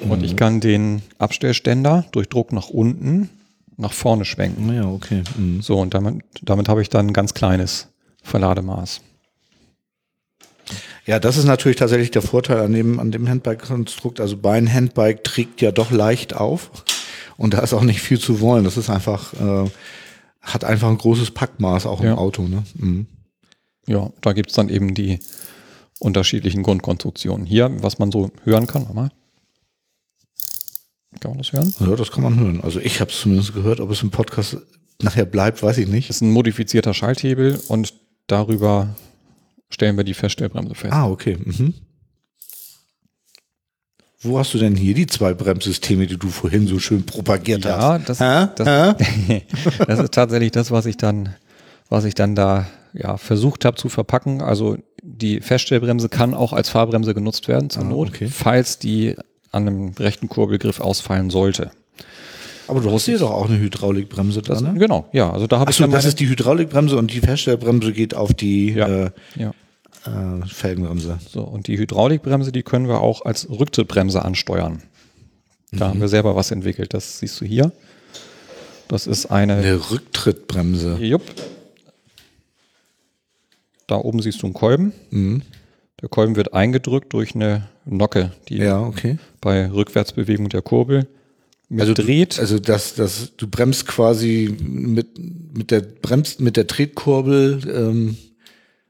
Und 0.08 0.24
ich 0.24 0.36
kann 0.36 0.60
den 0.60 1.02
Abstellständer 1.18 2.06
durch 2.12 2.30
Druck 2.30 2.52
nach 2.52 2.70
unten 2.70 3.30
nach 3.78 3.94
vorne 3.94 4.26
schwenken. 4.26 4.70
Ah 4.70 4.74
ja, 4.74 4.86
okay. 4.86 5.24
Mhm. 5.38 5.62
So, 5.62 5.80
und 5.80 5.94
damit, 5.94 6.24
damit 6.42 6.68
habe 6.68 6.82
ich 6.82 6.90
dann 6.90 7.08
ein 7.08 7.14
ganz 7.14 7.34
kleines 7.34 7.88
Verlademaß. 8.24 9.02
Ja, 11.06 11.20
das 11.20 11.38
ist 11.38 11.46
natürlich 11.46 11.78
tatsächlich 11.78 12.12
der 12.12 12.22
Vorteil 12.22 12.60
an 12.60 12.74
dem, 12.74 13.00
an 13.00 13.12
dem 13.12 13.30
Handbike-Konstrukt. 13.30 14.20
Also 14.20 14.36
mein 14.42 14.72
Handbike 14.72 15.24
trägt 15.24 15.62
ja 15.62 15.72
doch 15.72 15.92
leicht 15.92 16.36
auf 16.36 16.70
und 17.38 17.54
da 17.54 17.60
ist 17.60 17.74
auch 17.74 17.84
nicht 17.84 18.02
viel 18.02 18.20
zu 18.20 18.42
wollen. 18.42 18.66
Das 18.66 18.76
ist 18.78 18.90
einfach, 18.90 19.34
äh, 19.34 19.70
hat 20.42 20.64
einfach 20.66 20.90
ein 20.90 20.98
großes 20.98 21.32
Packmaß 21.32 21.86
auch 21.86 22.04
Ja. 22.04 22.12
im 22.14 22.18
Auto. 22.18 22.44
Ne? 22.44 22.64
Mhm. 22.76 23.06
Ja, 23.88 24.10
da 24.22 24.34
gibt's 24.34 24.56
dann 24.56 24.68
eben 24.68 24.94
die 24.94 25.20
unterschiedlichen 26.00 26.64
Grundkonstruktionen. 26.64 27.46
Hier, 27.46 27.72
was 27.82 28.00
man 28.00 28.12
so 28.12 28.32
hören 28.44 28.68
kann, 28.68 28.88
mal. 28.94 29.10
Kann 31.20 31.32
man 31.32 31.38
das 31.40 31.52
hören? 31.52 31.74
Ja, 31.80 31.96
das 31.96 32.12
kann 32.12 32.24
man 32.24 32.40
hören. 32.40 32.62
Also 32.62 32.80
ich 32.80 33.00
habe 33.02 33.10
es 33.12 33.20
zumindest 33.22 33.54
gehört. 33.54 33.80
Ob 33.80 33.90
es 33.92 34.04
im 34.04 34.12
Podcast 34.12 34.58
nachher 35.02 35.26
bleibt, 35.26 35.64
weiß 35.64 35.78
ich 35.80 35.88
nicht. 35.88 36.10
Das 36.10 36.18
ist 36.18 36.22
ein 36.22 36.32
modifizierter 36.32 36.94
Schalthebel 36.94 37.60
und 37.70 37.94
darüber 38.28 38.96
stellen 39.70 39.98
wir 39.98 40.04
die 40.04 40.14
Feststellbremse 40.14 40.76
fest. 40.76 40.94
Ah, 40.94 41.10
okay. 41.10 41.38
Mhm. 41.44 41.74
Wo 44.22 44.40
hast 44.40 44.54
du 44.54 44.58
denn 44.58 44.76
hier 44.76 44.94
die 44.96 45.08
zwei 45.08 45.34
Bremssysteme, 45.34 46.08
die 46.08 46.18
du 46.18 46.30
vorhin 46.30 46.68
so 46.68 46.80
schön 46.80 47.06
propagiert 47.06 47.66
Ja, 47.66 48.00
hast? 48.00 48.10
das, 48.10 48.20
Hä? 48.20 48.48
das, 48.56 48.98
das 49.88 50.00
ist 50.00 50.14
tatsächlich 50.14 50.52
das, 50.52 50.72
was 50.72 50.86
ich 50.88 50.98
dann, 50.98 51.36
was 51.90 52.04
ich 52.04 52.16
dann 52.16 52.34
da 52.36 52.68
ja, 52.94 53.18
versucht 53.18 53.64
habe 53.64 53.78
zu 53.78 53.90
verpacken. 53.90 54.42
Also 54.42 54.78
die 55.22 55.42
Feststellbremse 55.42 56.10
kann 56.10 56.34
auch 56.34 56.54
als 56.54 56.70
Fahrbremse 56.70 57.14
genutzt 57.14 57.48
werden 57.48 57.70
zur 57.70 57.84
Ah, 57.84 57.86
Not, 57.86 58.10
okay. 58.10 58.28
falls 58.28 58.80
die 58.80 59.16
an 59.52 59.68
einem 59.68 59.94
rechten 59.98 60.30
Kurbelgriff 60.30 60.80
ausfallen 60.80 61.30
sollte. 61.30 61.72
Aber 62.68 62.82
du 62.82 62.92
hast 62.92 63.06
hier 63.06 63.18
doch 63.18 63.32
auch 63.32 63.48
eine 63.50 63.58
Hydraulikbremse 63.60 64.42
dran, 64.42 64.74
ne? 64.74 64.80
Genau, 64.80 65.08
ja. 65.14 65.32
Also 65.32 65.48
da 65.48 65.60
habe 65.60 65.72
ich 65.72 65.76
Achso, 65.78 65.84
dann 65.84 65.92
das 65.92 66.04
ist 66.06 66.20
die 66.20 66.28
Hydraulikbremse 66.28 66.98
und 66.98 67.14
die 67.14 67.22
Feststellbremse 67.22 67.94
geht 67.94 68.14
auf 68.14 68.34
die 68.34 68.72
Ja. 68.74 68.88
äh, 69.06 69.12
ja. 69.38 69.52
äh, 70.06 70.46
Felgenbremse. 70.46 71.18
So, 71.30 71.42
und 71.44 71.68
die 71.68 71.78
Hydraulikbremse, 71.78 72.52
die 72.52 72.64
können 72.64 72.90
wir 72.90 73.00
auch 73.00 73.24
als 73.24 73.50
Rücktrittbremse 73.50 74.24
ansteuern. 74.24 74.84
Da 75.72 75.88
haben 75.90 76.00
wir 76.02 76.08
selber 76.10 76.36
was 76.36 76.52
entwickelt. 76.52 76.94
Das 76.94 77.20
siehst 77.20 77.40
du 77.42 77.46
hier. 77.46 77.72
Das 78.90 79.08
ist 79.08 79.26
eine. 79.28 79.56
Eine 79.56 79.90
Rücktrittbremse. 79.92 80.98
Jupp. 81.02 81.24
Da 83.88 83.98
oben 83.98 84.22
siehst 84.22 84.42
du 84.42 84.48
einen 84.48 84.54
Kolben. 84.54 84.94
Mhm. 85.10 85.42
Der 86.02 86.10
Kolben 86.10 86.36
wird 86.36 86.54
eingedrückt 86.54 87.14
durch 87.14 87.34
eine 87.34 87.70
Nocke, 87.86 88.32
die 88.50 88.58
Ja, 88.58 88.82
okay. 88.82 89.18
bei 89.42 89.72
Rückwärtsbewegung 89.72 90.50
der 90.50 90.62
Kurbel 90.62 91.08
mit 91.70 91.82
Also 91.82 91.94
dreht. 91.94 92.40
Also 92.40 92.60
das, 92.60 92.96
das, 92.96 93.36
du 93.36 93.48
bremst 93.48 93.88
quasi 93.88 94.56
mit, 94.62 95.08
mit 95.54 95.72
der 95.72 95.82
bremst 95.82 96.40
mit 96.40 96.56
der 96.56 96.68
Tretkurbel, 96.68 97.62
ähm, 97.74 98.18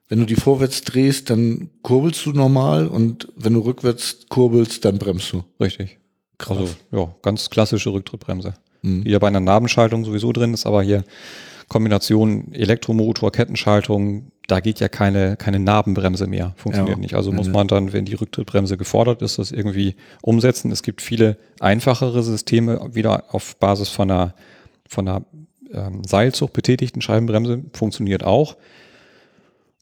wenn 0.10 0.20
du 0.20 0.26
die 0.26 0.36
vorwärts 0.36 0.82
drehst, 0.82 1.30
dann 1.30 1.70
kurbelst 1.82 2.26
du 2.26 2.32
normal 2.32 2.88
und 2.88 3.28
wenn 3.36 3.54
du 3.54 3.60
rückwärts 3.60 4.28
kurbelst, 4.30 4.86
dann 4.86 5.00
bremst 5.00 5.32
du. 5.34 5.44
Richtig. 5.60 5.98
Krass. 6.38 6.58
Also 6.58 6.76
ja, 6.92 7.16
ganz 7.22 7.50
klassische 7.50 7.92
Rücktrittbremse. 7.92 8.54
Die 8.84 9.10
ja 9.10 9.20
bei 9.20 9.28
einer 9.28 9.40
Nabenschaltung 9.40 10.06
sowieso 10.06 10.32
drin 10.32 10.54
ist, 10.54 10.66
aber 10.66 10.82
hier 10.82 11.04
Kombination 11.68 12.54
Elektromotor, 12.54 13.32
Kettenschaltung, 13.32 14.32
da 14.48 14.60
geht 14.62 14.80
ja 14.80 14.88
keine, 14.88 15.36
keine 15.36 15.60
Nabenbremse 15.60 16.26
mehr. 16.28 16.54
Funktioniert 16.56 16.98
Ja. 16.98 17.02
nicht. 17.02 17.14
Also 17.16 17.32
muss 17.34 17.48
Mhm. 17.48 17.54
man 17.54 17.68
dann, 17.68 17.94
wenn 17.94 18.06
die 18.06 18.14
Rücktrittbremse 18.16 18.78
gefordert 18.78 19.22
ist, 19.22 19.38
das 19.40 19.52
irgendwie 19.52 19.96
umsetzen. 20.22 20.72
Es 20.72 20.84
gibt 20.84 21.02
viele 21.02 21.38
einfachere 21.60 22.24
Systeme, 22.24 22.90
wieder 22.94 23.26
auf 23.36 23.58
Basis 23.58 23.90
von 23.90 24.10
einer, 24.10 24.34
von 24.88 25.08
einer 25.08 25.26
ähm, 25.74 26.02
Seilzug 26.06 26.54
betätigten 26.54 27.02
Scheibenbremse, 27.02 27.62
funktioniert 27.74 28.24
auch. 28.24 28.56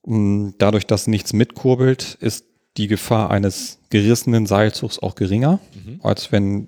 Mm, 0.05 0.49
Dadurch, 0.57 0.87
dass 0.87 1.07
nichts 1.07 1.33
mitkurbelt, 1.33 2.17
ist 2.21 2.45
die 2.77 2.87
Gefahr 2.87 3.29
eines 3.31 3.79
gerissenen 3.89 4.45
Seilzugs 4.47 4.99
auch 4.99 5.15
geringer, 5.15 5.59
als 6.03 6.31
wenn, 6.31 6.67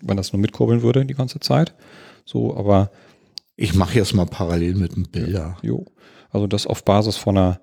wenn 0.00 0.16
das 0.16 0.32
nur 0.32 0.40
mitkurbeln 0.40 0.82
würde 0.82 1.04
die 1.04 1.14
ganze 1.14 1.40
Zeit. 1.40 1.74
So, 2.24 2.56
aber 2.56 2.90
Ich 3.56 3.74
mache 3.74 3.98
jetzt 3.98 4.14
mal 4.14 4.24
parallel 4.26 4.74
mit 4.76 4.96
dem 4.96 5.02
Bilder. 5.04 5.58
jo, 5.62 5.84
also 6.32 6.46
das 6.46 6.66
auf 6.66 6.84
Basis 6.84 7.16
von 7.16 7.36
einer 7.36 7.60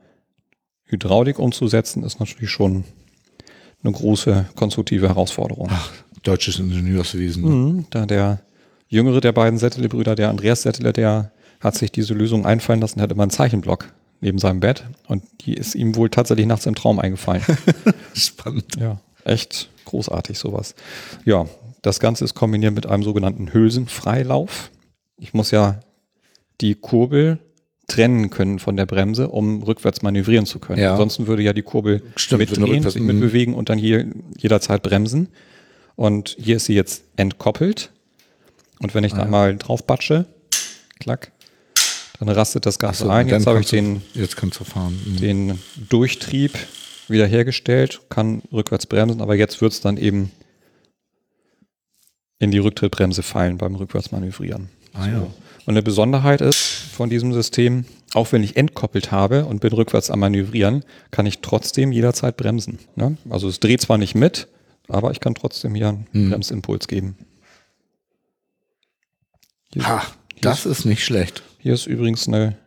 Hydraulik 0.86 1.40
umzusetzen, 1.40 2.04
ist 2.04 2.20
natürlich 2.20 2.52
schon 2.52 2.84
eine 3.84 3.92
große 3.92 4.46
konstruktive 4.56 5.08
Herausforderung. 5.08 5.70
Ach, 5.72 5.92
deutsches 6.24 6.60
Ingenieurswesen. 6.60 7.44
Mhm, 7.44 7.86
da 7.90 8.06
der 8.06 8.42
jüngere 8.88 9.22
der 9.22 9.32
beiden 9.32 9.60
Settele-Brüder, 9.60 10.16
der 10.16 10.30
Andreas 10.30 10.64
Settele, 10.64 10.94
der 10.94 11.32
hat 11.60 11.76
sich 11.76 11.92
diese 11.92 12.14
Lösung 12.14 12.46
einfallen 12.46 12.82
lassen, 12.82 13.02
hat 13.02 13.12
immer 13.12 13.24
einen 13.24 13.32
Zeichenblock 13.32 13.92
neben 14.22 14.38
seinem 14.38 14.60
Bett 14.60 14.84
und 15.08 15.24
die 15.42 15.54
ist 15.54 15.76
ihm 15.76 15.96
wohl 15.96 16.10
tatsächlich 16.10 16.46
nachts 16.46 16.66
im 16.66 16.76
Traum 16.76 17.00
eingefallen. 17.00 17.44
Spannend. 18.14 18.76
Ja, 18.78 19.00
echt 19.24 19.70
großartig 19.86 20.38
sowas. 20.38 20.76
Ja, 21.26 21.46
das 21.82 22.00
Ganze 22.00 22.26
ist 22.26 22.36
kombiniert 22.36 22.76
mit 22.76 22.86
einem 22.86 23.04
sogenannten 23.04 23.54
Hülsenfreilauf. 23.54 24.72
Ich 25.18 25.34
muss 25.34 25.52
ja 25.52 25.80
die 26.60 26.76
Kurbel 26.76 27.40
trennen 27.90 28.30
können 28.30 28.60
von 28.60 28.78
der 28.78 28.86
Bremse, 28.86 29.28
um 29.28 29.64
rückwärts 29.64 30.02
manövrieren 30.02 30.46
zu 30.46 30.60
können. 30.60 30.80
Ja. 30.82 30.92
Ansonsten 30.92 31.28
würde 31.28 31.44
ja 31.44 31.52
die 31.54 31.62
Kurbel 31.64 32.02
Stimmt, 32.16 32.42
rückwärts- 32.44 32.92
sich 32.92 33.02
mhm. 33.02 33.08
mitbewegen 33.08 33.54
und 33.54 33.70
dann 33.70 33.78
hier 33.78 34.06
jederzeit 34.38 34.82
bremsen. 34.82 35.28
Und 35.96 36.38
hier 36.40 36.56
ist 36.56 36.66
sie 36.66 36.76
jetzt 36.76 37.04
entkoppelt. 37.18 37.92
Und 38.80 38.96
wenn 38.96 39.04
ich 39.04 39.14
Ah, 39.14 39.18
da 39.18 39.26
mal 39.26 39.58
drauf 39.58 39.86
batsche, 39.86 40.26
klack, 41.00 41.32
dann 42.20 42.30
rastet 42.30 42.66
das 42.66 42.80
Ganze 42.80 43.04
So, 43.04 43.10
ein. 43.10 43.28
Jetzt 43.28 43.48
habe 43.48 43.60
ich 43.60 43.68
den 43.68 44.02
Jetzt 44.14 44.38
kannst 44.38 44.60
du 44.60 44.64
fahren. 44.64 44.98
Mhm. 45.06 45.18
den 45.18 45.60
Durchtrieb 45.90 46.54
wiederhergestellt, 47.10 48.02
kann 48.10 48.42
rückwärts 48.54 48.86
bremsen, 48.86 49.20
aber 49.22 49.36
jetzt 49.36 49.62
wird 49.62 49.74
es 49.74 49.82
dann 49.82 49.98
eben 49.98 50.32
in 52.40 52.52
die 52.52 52.60
Rücktrittbremse 52.60 53.24
fallen 53.24 53.58
beim 53.58 53.76
Rückwärtsmanövrieren. 53.76 54.70
Ah, 54.94 55.08
ja. 55.08 55.18
Und 55.20 55.34
eine 55.68 55.84
Besonderheit 55.84 56.40
ist 56.42 56.79
von 57.00 57.10
diesem 57.10 57.32
System, 57.32 57.86
auch 58.14 58.34
wenn 58.34 58.44
ich 58.44 58.58
entkoppelt 58.58 59.10
habe 59.10 59.46
und 59.46 59.62
bin 59.62 59.72
rückwärts 59.72 60.12
am 60.12 60.20
Manövrieren, 60.20 60.84
kann 61.12 61.26
ich 61.26 61.40
trotzdem 61.40 61.94
jederzeit 61.94 62.36
bremsen. 62.36 62.78
Ne? 62.98 63.16
Also 63.30 63.48
es 63.48 63.62
dreht 63.62 63.80
zwar 63.80 63.98
nicht 63.98 64.16
mit, 64.16 64.50
aber 64.90 65.12
ich 65.12 65.22
kann 65.22 65.34
trotzdem 65.34 65.76
hier 65.76 65.88
einen 65.88 66.08
Mhm. 66.12 66.30
Bremsimpuls 66.32 66.90
geben. 66.90 67.16
Hier, 69.74 69.88
Ha, 69.88 70.02
das 70.42 70.66
ist 70.66 70.84
nicht 70.84 71.06
schlecht. 71.06 71.42
hier 71.60 71.74
ist 71.74 71.86
übrigens 71.88 72.28
eine 72.28 72.58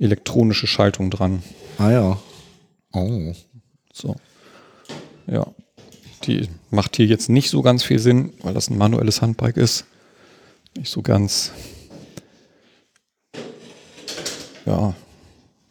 elektronische 0.00 0.66
Schaltung 0.66 1.08
dran. 1.08 1.44
Ah 1.78 1.92
ja. 1.92 2.18
Oh. 2.92 3.32
So. 3.92 4.16
Ja. 5.28 5.46
Die 6.24 6.48
macht 6.70 6.96
hier 6.96 7.06
jetzt 7.06 7.28
nicht 7.28 7.48
so 7.48 7.62
ganz 7.62 7.84
viel 7.84 8.00
Sinn, 8.00 8.32
weil 8.42 8.54
das 8.54 8.70
ein 8.70 8.76
manuelles 8.76 9.22
Handbike 9.22 9.56
ist. 9.56 9.84
Nicht 10.76 10.90
so 10.90 11.00
ganz. 11.02 11.52
Ja. 14.66 14.94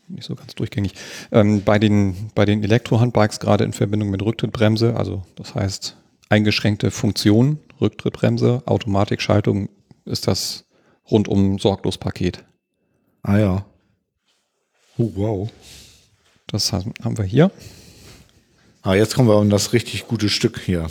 Nicht 0.07 0.25
so 0.25 0.35
ganz 0.35 0.55
durchgängig. 0.55 0.93
Ähm, 1.31 1.63
bei 1.63 1.79
den, 1.79 2.31
bei 2.35 2.45
den 2.45 2.63
Elektrohandbikes, 2.63 3.39
gerade 3.39 3.63
in 3.63 3.71
Verbindung 3.73 4.09
mit 4.09 4.21
Rücktrittbremse, 4.21 4.95
also 4.95 5.23
das 5.35 5.55
heißt 5.55 5.95
eingeschränkte 6.29 6.91
Funktion, 6.91 7.59
Rücktrittbremse, 7.79 8.63
Automatikschaltung, 8.65 9.69
ist 10.05 10.27
das 10.27 10.65
rundum 11.09 11.59
sorglos 11.59 11.97
Paket. 11.97 12.43
Ah 13.23 13.37
ja. 13.37 13.65
Oh, 14.97 15.11
wow. 15.15 15.49
Das 16.47 16.73
haben 16.73 16.93
haben 17.01 17.17
wir 17.17 17.25
hier. 17.25 17.51
Ah, 18.81 18.95
jetzt 18.95 19.15
kommen 19.15 19.29
wir 19.29 19.37
um 19.37 19.49
das 19.49 19.73
richtig 19.73 20.07
gute 20.07 20.27
Stück 20.27 20.59
hier. 20.59 20.87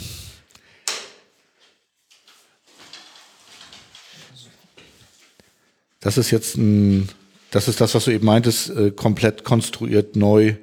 Das 5.99 6.17
ist 6.17 6.31
jetzt 6.31 6.57
ein, 6.57 7.09
das 7.51 7.67
ist 7.67 7.79
das, 7.81 7.93
was 7.93 8.05
du 8.05 8.11
eben 8.11 8.25
meintest, 8.25 8.69
äh, 8.71 8.91
komplett 8.91 9.43
konstruiert 9.43 10.15
neu 10.15 10.55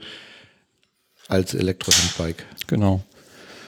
als 1.28 1.55
Elektrohandbike. 1.55 2.44
Genau. 2.66 3.02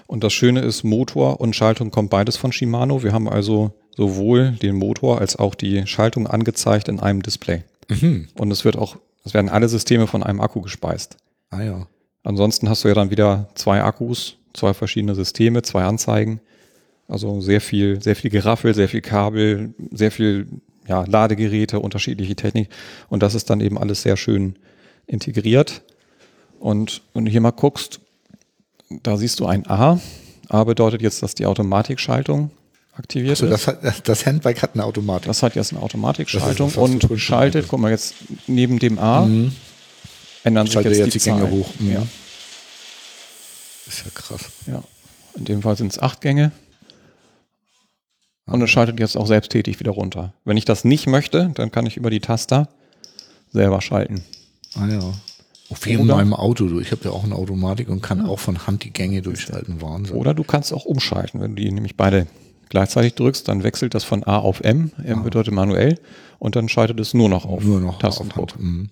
Und 0.07 0.25
das 0.25 0.33
Schöne 0.33 0.61
ist, 0.61 0.83
Motor 0.83 1.41
und 1.41 1.55
Schaltung 1.55 1.91
kommt 1.91 2.11
beides 2.11 2.37
von 2.37 2.51
Shimano. 2.51 3.05
Wir 3.05 3.13
haben 3.13 3.29
also 3.29 3.73
sowohl 3.97 4.53
den 4.63 4.75
Motor 4.75 5.21
als 5.21 5.37
auch 5.37 5.55
die 5.55 5.87
Schaltung 5.87 6.27
angezeigt 6.27 6.89
in 6.89 6.99
einem 6.99 7.23
Display. 7.23 7.63
Und 8.39 8.51
es 8.51 8.65
wird 8.65 8.77
auch, 8.77 8.97
es 9.25 9.35
werden 9.35 9.49
alle 9.49 9.69
Systeme 9.69 10.07
von 10.07 10.23
einem 10.23 10.41
Akku 10.41 10.63
gespeist. 10.63 11.17
Ah 11.51 11.63
ja. 11.63 11.87
Ansonsten 12.23 12.69
hast 12.69 12.85
du 12.85 12.89
ja 12.89 12.95
dann 12.95 13.11
wieder 13.11 13.49
zwei 13.55 13.83
Akkus, 13.83 14.37
zwei 14.55 14.75
verschiedene 14.75 15.15
Systeme, 15.15 15.63
zwei 15.63 15.85
Anzeigen. 15.85 16.41
Also 17.09 17.41
sehr 17.41 17.61
viel, 17.61 18.01
sehr 18.01 18.17
viel 18.17 18.31
Geraffel, 18.31 18.75
sehr 18.75 18.89
viel 18.89 19.01
Kabel, 19.01 19.75
sehr 19.91 20.11
viel 20.11 20.47
ja, 20.91 21.05
Ladegeräte, 21.07 21.79
unterschiedliche 21.79 22.35
Technik. 22.35 22.69
Und 23.09 23.23
das 23.23 23.35
ist 23.37 23.49
dann 23.49 23.61
eben 23.61 23.79
alles 23.79 24.03
sehr 24.03 24.17
schön 24.17 24.57
integriert. 25.07 25.83
Und 26.59 27.03
wenn 27.15 27.25
du 27.25 27.31
hier 27.31 27.41
mal 27.41 27.53
guckst, 27.53 28.01
da 29.05 29.17
siehst 29.17 29.39
du 29.39 29.47
ein 29.47 29.67
A. 29.71 30.01
A 30.49 30.65
bedeutet 30.65 31.01
jetzt, 31.01 31.23
dass 31.23 31.37
die 31.37 31.47
Automatikschaltung 31.47 32.51
aktiviert 32.93 33.41
Also 33.41 33.47
ist. 33.47 33.53
das, 33.53 33.67
hat, 33.69 34.09
das- 34.09 34.27
Handbike 34.27 34.63
hat 34.63 34.75
eine 34.75 34.85
Automatik. 34.85 35.29
Das 35.29 35.45
hat 35.45 35.55
jetzt 35.55 35.73
eine 35.73 35.81
Automatikschaltung 35.81 36.73
und 36.73 37.07
schaltet, 37.21 37.67
guck 37.69 37.79
mal 37.79 37.93
jetzt 37.93 38.17
neben 38.49 38.81
dem 38.81 38.99
A, 38.99 39.27
ändern 40.43 40.67
sich 40.67 40.75
jetzt, 40.75 40.99
jetzt 40.99 41.15
die, 41.15 41.19
die 41.21 41.25
Gänge 41.25 41.49
hoch. 41.51 41.69
Mhm. 41.79 41.93
Ja, 41.93 42.07
ist 43.87 44.05
ja 44.05 44.11
krass. 44.13 44.41
ja. 44.67 44.83
In 45.37 45.45
dem 45.45 45.63
Fall 45.63 45.77
sind 45.77 45.93
es 45.93 46.01
acht 46.01 46.21
Gänge. 46.21 46.51
Und 48.51 48.63
es 48.63 48.71
schaltet 48.71 48.99
jetzt 49.01 49.17
auch 49.17 49.27
selbsttätig 49.27 49.81
wieder 49.81 49.93
runter. 49.93 50.35
Wenn 50.45 50.57
ich 50.57 50.65
das 50.65 50.85
nicht 50.85 51.07
möchte, 51.07 51.51
dann 51.55 51.71
kann 51.71 51.87
ich 51.87 51.97
über 51.97 52.11
die 52.11 52.21
Taster 52.21 52.69
selber 53.53 53.81
schalten. 53.81 54.23
Ah 54.75 54.87
ja. 54.87 55.01
Auf 55.71 55.87
jedem 55.87 56.07
Oder- 56.07 56.17
meinem 56.17 56.35
Auto. 56.35 56.67
Du. 56.67 56.81
Ich 56.81 56.91
habe 56.91 57.05
ja 57.05 57.11
auch 57.13 57.25
eine 57.25 57.37
Automatik 57.37 57.89
und 57.89 58.03
kann 58.03 58.27
auch 58.27 58.41
von 58.41 58.67
Hand 58.67 58.83
die 58.85 58.93
Gänge 58.93 59.23
durchschalten. 59.23 59.81
Wahnsinn. 59.81 60.17
Oder 60.17 60.35
du 60.35 60.43
kannst 60.43 60.73
auch 60.73 60.85
umschalten. 60.85 61.41
Wenn 61.41 61.55
du 61.55 61.63
die 61.63 61.71
nämlich 61.71 61.97
beide 61.97 62.27
gleichzeitig 62.69 63.15
drückst, 63.15 63.47
dann 63.47 63.63
wechselt 63.63 63.95
das 63.95 64.03
von 64.05 64.25
A 64.25 64.39
auf 64.39 64.61
M. 64.61 64.91
M 65.05 65.23
bedeutet 65.23 65.55
manuell. 65.55 65.99
Und 66.41 66.57
dann 66.57 66.69
schaltet 66.69 66.99
es 66.99 67.15
nur 67.15 67.29
noch 67.29 67.45
auf 67.45 67.63
Nur 67.63 67.81
noch 67.81 67.95
auf 67.95 67.99
Tastendruck. 67.99 68.53
Hand. 68.55 68.61
Mhm. 68.61 68.91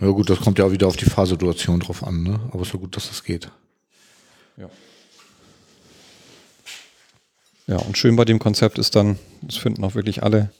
Ja 0.00 0.08
gut, 0.08 0.30
das 0.30 0.40
kommt 0.40 0.58
ja 0.58 0.64
auch 0.64 0.70
wieder 0.70 0.86
auf 0.86 0.96
die 0.96 1.06
Fahrsituation 1.06 1.80
drauf 1.80 2.06
an, 2.06 2.22
ne? 2.22 2.38
Aber 2.52 2.62
ist 2.62 2.72
ja 2.72 2.78
gut, 2.78 2.96
dass 2.96 3.08
das 3.08 3.24
geht. 3.24 3.50
Ja. 4.56 4.68
Ja, 7.68 7.76
und 7.76 7.98
schön 7.98 8.16
bei 8.16 8.24
dem 8.24 8.38
Konzept 8.38 8.78
ist 8.78 8.96
dann, 8.96 9.18
das 9.42 9.56
finden 9.56 9.84
auch 9.84 9.94
wirklich 9.94 10.22
alle, 10.22 10.50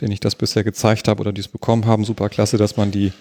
denen 0.00 0.10
ich 0.10 0.20
das 0.20 0.34
bisher 0.34 0.64
gezeigt 0.64 1.06
habe 1.06 1.20
oder 1.20 1.32
die 1.32 1.42
es 1.42 1.48
bekommen 1.48 1.84
haben, 1.84 2.04
super 2.04 2.30
klasse, 2.30 2.56
dass 2.56 2.78
man 2.78 2.90
die, 2.90 3.12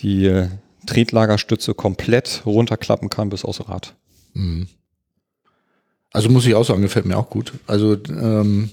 die 0.00 0.26
äh, 0.26 0.48
Tretlagerstütze 0.86 1.74
komplett 1.74 2.42
runterklappen 2.46 3.10
kann 3.10 3.28
bis 3.28 3.44
aufs 3.44 3.68
Rad. 3.68 3.94
Also 6.10 6.30
muss 6.30 6.46
ich 6.46 6.54
auch 6.54 6.64
sagen, 6.64 6.80
gefällt 6.80 7.04
mir 7.04 7.18
auch 7.18 7.28
gut. 7.28 7.52
Also 7.66 7.98
ähm, 8.08 8.70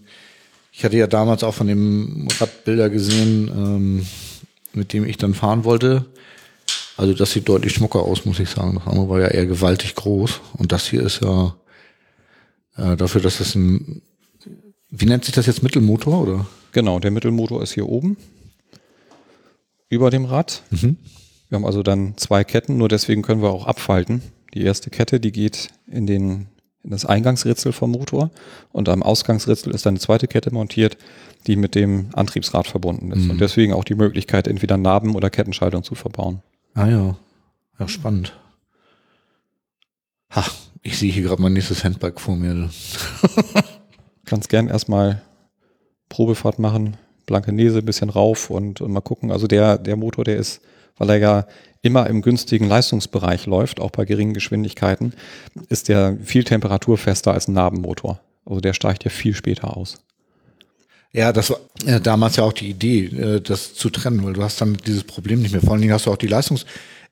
ich 0.71 0.85
hatte 0.85 0.95
ja 0.95 1.07
damals 1.07 1.43
auch 1.43 1.53
von 1.53 1.67
dem 1.67 2.29
Rad 2.39 2.63
Bilder 2.63 2.89
gesehen, 2.89 3.49
ähm, 3.49 4.07
mit 4.73 4.93
dem 4.93 5.05
ich 5.05 5.17
dann 5.17 5.33
fahren 5.33 5.65
wollte. 5.65 6.05
Also 6.95 7.13
das 7.13 7.31
sieht 7.31 7.49
deutlich 7.49 7.73
schmucker 7.73 7.99
aus, 7.99 8.23
muss 8.23 8.39
ich 8.39 8.49
sagen. 8.49 8.75
Das 8.75 8.87
andere 8.87 9.09
war 9.09 9.19
ja 9.19 9.27
eher 9.27 9.45
gewaltig 9.45 9.95
groß. 9.95 10.39
Und 10.53 10.71
das 10.71 10.87
hier 10.87 11.03
ist 11.03 11.21
ja 11.21 11.53
äh, 12.77 12.95
dafür, 12.95 13.21
dass 13.21 13.39
das 13.39 13.55
ein, 13.55 14.01
wie 14.89 15.05
nennt 15.05 15.25
sich 15.25 15.33
das 15.33 15.45
jetzt, 15.45 15.63
Mittelmotor 15.63 16.21
oder? 16.21 16.47
Genau, 16.71 16.99
der 16.99 17.11
Mittelmotor 17.11 17.61
ist 17.61 17.73
hier 17.73 17.87
oben 17.87 18.17
über 19.89 20.09
dem 20.09 20.25
Rad. 20.25 20.63
Mhm. 20.69 20.97
Wir 21.49 21.55
haben 21.55 21.65
also 21.65 21.83
dann 21.83 22.17
zwei 22.17 22.43
Ketten, 22.43 22.77
nur 22.77 22.89
deswegen 22.89 23.21
können 23.21 23.41
wir 23.41 23.49
auch 23.49 23.65
abfalten. 23.65 24.21
Die 24.53 24.63
erste 24.63 24.89
Kette, 24.89 25.19
die 25.19 25.31
geht 25.31 25.69
in 25.87 26.07
den 26.07 26.47
in 26.87 26.91
das 26.91 27.05
Eingangsritzel 27.05 27.73
vom 27.73 27.91
Motor 27.91 28.31
und 28.71 28.87
am 28.87 29.03
Ausgangsritzel 29.03 29.73
ist 29.75 29.85
dann 29.85 29.95
eine 29.95 29.99
zweite 29.99 30.27
Kette 30.27 30.53
montiert, 30.53 30.97
die 31.45 31.57
mit 31.57 31.75
dem 31.75 32.11
Antriebsrad 32.13 32.65
verbunden 32.65 33.11
ist. 33.11 33.25
Mhm. 33.25 33.31
Und 33.31 33.41
deswegen 33.41 33.73
auch 33.73 33.83
die 33.83 33.95
Möglichkeit, 33.95 34.47
entweder 34.47 34.77
Narben- 34.77 35.15
oder 35.15 35.29
Kettenschaltung 35.29 35.83
zu 35.83 35.95
verbauen. 35.95 36.41
Ah 36.75 36.87
ja. 36.87 37.17
Ja, 37.77 37.87
spannend. 37.89 38.39
Ha, 40.31 40.45
ich 40.83 40.97
sehe 40.97 41.11
hier 41.11 41.23
gerade 41.23 41.41
mein 41.41 41.53
nächstes 41.53 41.83
Handbike 41.83 42.19
vor 42.19 42.35
mir. 42.35 42.69
Kannst 44.25 44.49
gern 44.49 44.67
erstmal 44.67 45.21
Probefahrt 46.09 46.59
machen, 46.59 46.97
blanke 47.25 47.51
Nese, 47.51 47.79
ein 47.79 47.85
bisschen 47.85 48.09
rauf 48.09 48.49
und, 48.49 48.81
und 48.81 48.91
mal 48.91 49.01
gucken. 49.01 49.31
Also 49.31 49.47
der, 49.47 49.77
der 49.77 49.95
Motor, 49.95 50.23
der 50.23 50.37
ist, 50.37 50.61
weil 50.97 51.09
er 51.09 51.17
ja 51.17 51.47
immer 51.81 52.07
im 52.07 52.21
günstigen 52.21 52.67
Leistungsbereich 52.67 53.45
läuft, 53.45 53.79
auch 53.79 53.91
bei 53.91 54.05
geringen 54.05 54.33
Geschwindigkeiten, 54.33 55.13
ist 55.69 55.89
der 55.89 56.17
viel 56.23 56.43
temperaturfester 56.43 57.33
als 57.33 57.47
ein 57.47 57.53
Nabenmotor. 57.53 58.19
Also 58.45 58.61
der 58.61 58.73
steigt 58.73 59.03
ja 59.03 59.09
viel 59.09 59.35
später 59.35 59.75
aus. 59.75 59.97
Ja, 61.13 61.31
das 61.31 61.49
war 61.49 61.59
äh, 61.85 61.99
damals 61.99 62.35
ja 62.35 62.43
auch 62.43 62.53
die 62.53 62.69
Idee, 62.69 63.05
äh, 63.05 63.41
das 63.41 63.73
zu 63.73 63.89
trennen, 63.89 64.23
weil 64.23 64.33
du 64.33 64.43
hast 64.43 64.59
dann 64.59 64.77
dieses 64.85 65.03
Problem 65.03 65.41
nicht 65.41 65.51
mehr. 65.51 65.61
Vor 65.61 65.71
allen 65.71 65.81
Dingen 65.81 65.93
hast 65.93 66.05
du 66.05 66.11
auch 66.11 66.17
die 66.17 66.27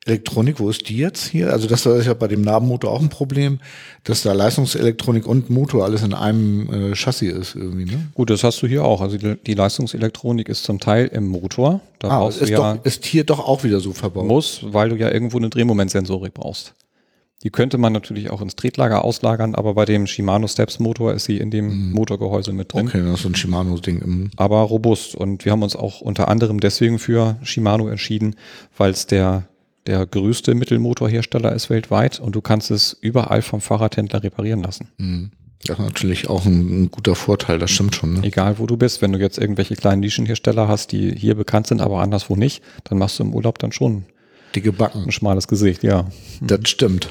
Leistungselektronik. 0.06 0.60
Wo 0.60 0.70
ist 0.70 0.88
die 0.88 0.98
jetzt 0.98 1.26
hier? 1.28 1.52
Also 1.52 1.68
das 1.68 1.86
ist 1.86 2.06
ja 2.06 2.14
bei 2.14 2.28
dem 2.28 2.42
Nabenmotor 2.42 2.92
auch 2.92 3.02
ein 3.02 3.10
Problem, 3.10 3.60
dass 4.04 4.22
da 4.22 4.34
Leistungselektronik 4.34 5.26
und 5.26 5.50
Motor 5.50 5.84
alles 5.86 6.04
in 6.04 6.14
einem 6.14 6.92
äh, 6.92 6.96
Chassis 6.96 7.34
ist 7.34 7.56
irgendwie. 7.56 7.86
Ne? 7.86 8.08
Gut, 8.14 8.30
das 8.30 8.44
hast 8.44 8.62
du 8.62 8.68
hier 8.68 8.84
auch. 8.86 9.02
Also 9.02 9.18
die, 9.18 9.36
die 9.46 9.54
Leistungselektronik 9.56 10.48
ist 10.48 10.64
zum 10.64 10.80
Teil 10.80 11.08
im 11.08 11.28
Motor. 11.28 11.82
Da 12.00 12.10
Ah, 12.10 12.20
brauchst 12.20 12.42
ist, 12.42 12.50
du 12.50 12.54
ja, 12.54 12.76
doch, 12.76 12.86
ist 12.86 13.06
hier 13.06 13.24
doch 13.24 13.40
auch 13.40 13.64
wieder 13.64 13.80
so 13.80 13.94
verbaut. 13.94 14.26
muss, 14.28 14.60
weil 14.64 14.90
du 14.90 14.96
ja 14.96 15.10
irgendwo 15.12 15.38
eine 15.38 15.50
Drehmomentsensorik 15.50 16.34
brauchst. 16.34 16.74
Die 17.44 17.50
könnte 17.52 17.78
man 17.78 17.94
natürlich 17.94 18.30
auch 18.32 18.42
ins 18.42 18.56
Tretlager 18.56 19.04
auslagern, 19.04 19.54
aber 19.56 19.74
bei 19.76 19.86
dem 19.86 20.08
Shimano 20.08 20.48
Steps 20.48 20.80
Motor 20.80 21.14
ist 21.14 21.26
sie 21.26 21.38
in 21.38 21.52
dem 21.52 21.92
Motorgehäuse 21.92 22.54
mit 22.54 22.74
drin. 22.74 22.88
Okay, 22.88 23.02
das 23.04 23.16
ist 23.16 23.22
so 23.24 23.30
ein 23.30 23.36
Shimano-Ding. 23.36 24.02
Mhm. 24.04 24.32
aber 24.38 24.62
robust. 24.62 25.16
Und 25.16 25.46
wir 25.46 25.52
haben 25.52 25.62
uns 25.62 25.76
auch 25.76 26.02
unter 26.02 26.28
anderem 26.28 26.60
deswegen 26.60 26.98
für 26.98 27.38
Shimano 27.44 27.88
entschieden, 27.88 28.36
weil 28.78 28.92
es 28.92 29.06
der, 29.06 29.44
der 29.88 30.06
größte 30.06 30.56
Mittelmotorhersteller 30.56 31.54
ist 31.54 31.70
weltweit 31.70 32.20
und 32.20 32.36
du 32.36 32.42
kannst 32.42 32.72
es 32.72 32.98
überall 33.00 33.42
vom 33.42 33.62
Fahrradhändler 33.62 34.24
reparieren 34.24 34.64
lassen. 34.64 35.32
Das 35.64 35.80
ist 35.80 35.86
natürlich 35.86 36.30
auch 36.30 36.46
ein, 36.46 36.84
ein 36.84 36.92
guter 36.92 37.16
Vorteil, 37.16 37.60
das 37.60 37.72
stimmt 37.72 37.96
schon. 37.96 38.16
Ne? 38.16 38.24
Egal 38.24 38.60
wo 38.60 38.66
du 38.68 38.78
bist, 38.78 39.02
wenn 39.02 39.12
du 39.12 39.20
jetzt 39.20 39.38
irgendwelche 39.38 39.76
kleinen 39.76 40.02
Nischenhersteller 40.02 40.68
hast, 40.68 40.92
die 40.92 41.16
hier 41.16 41.36
bekannt 41.36 41.68
sind, 41.68 41.82
aber 41.82 42.00
anderswo 42.02 42.36
nicht, 42.36 42.64
dann 42.84 42.98
machst 42.98 43.20
du 43.20 43.24
im 43.24 43.34
Urlaub 43.34 43.60
dann 43.60 43.72
schon 43.72 44.06
Dicke 44.56 44.72
Backen. 44.72 45.04
ein 45.04 45.12
schmales 45.12 45.48
Gesicht, 45.48 45.84
ja. 45.84 46.10
Das 46.42 46.68
stimmt. 46.70 47.10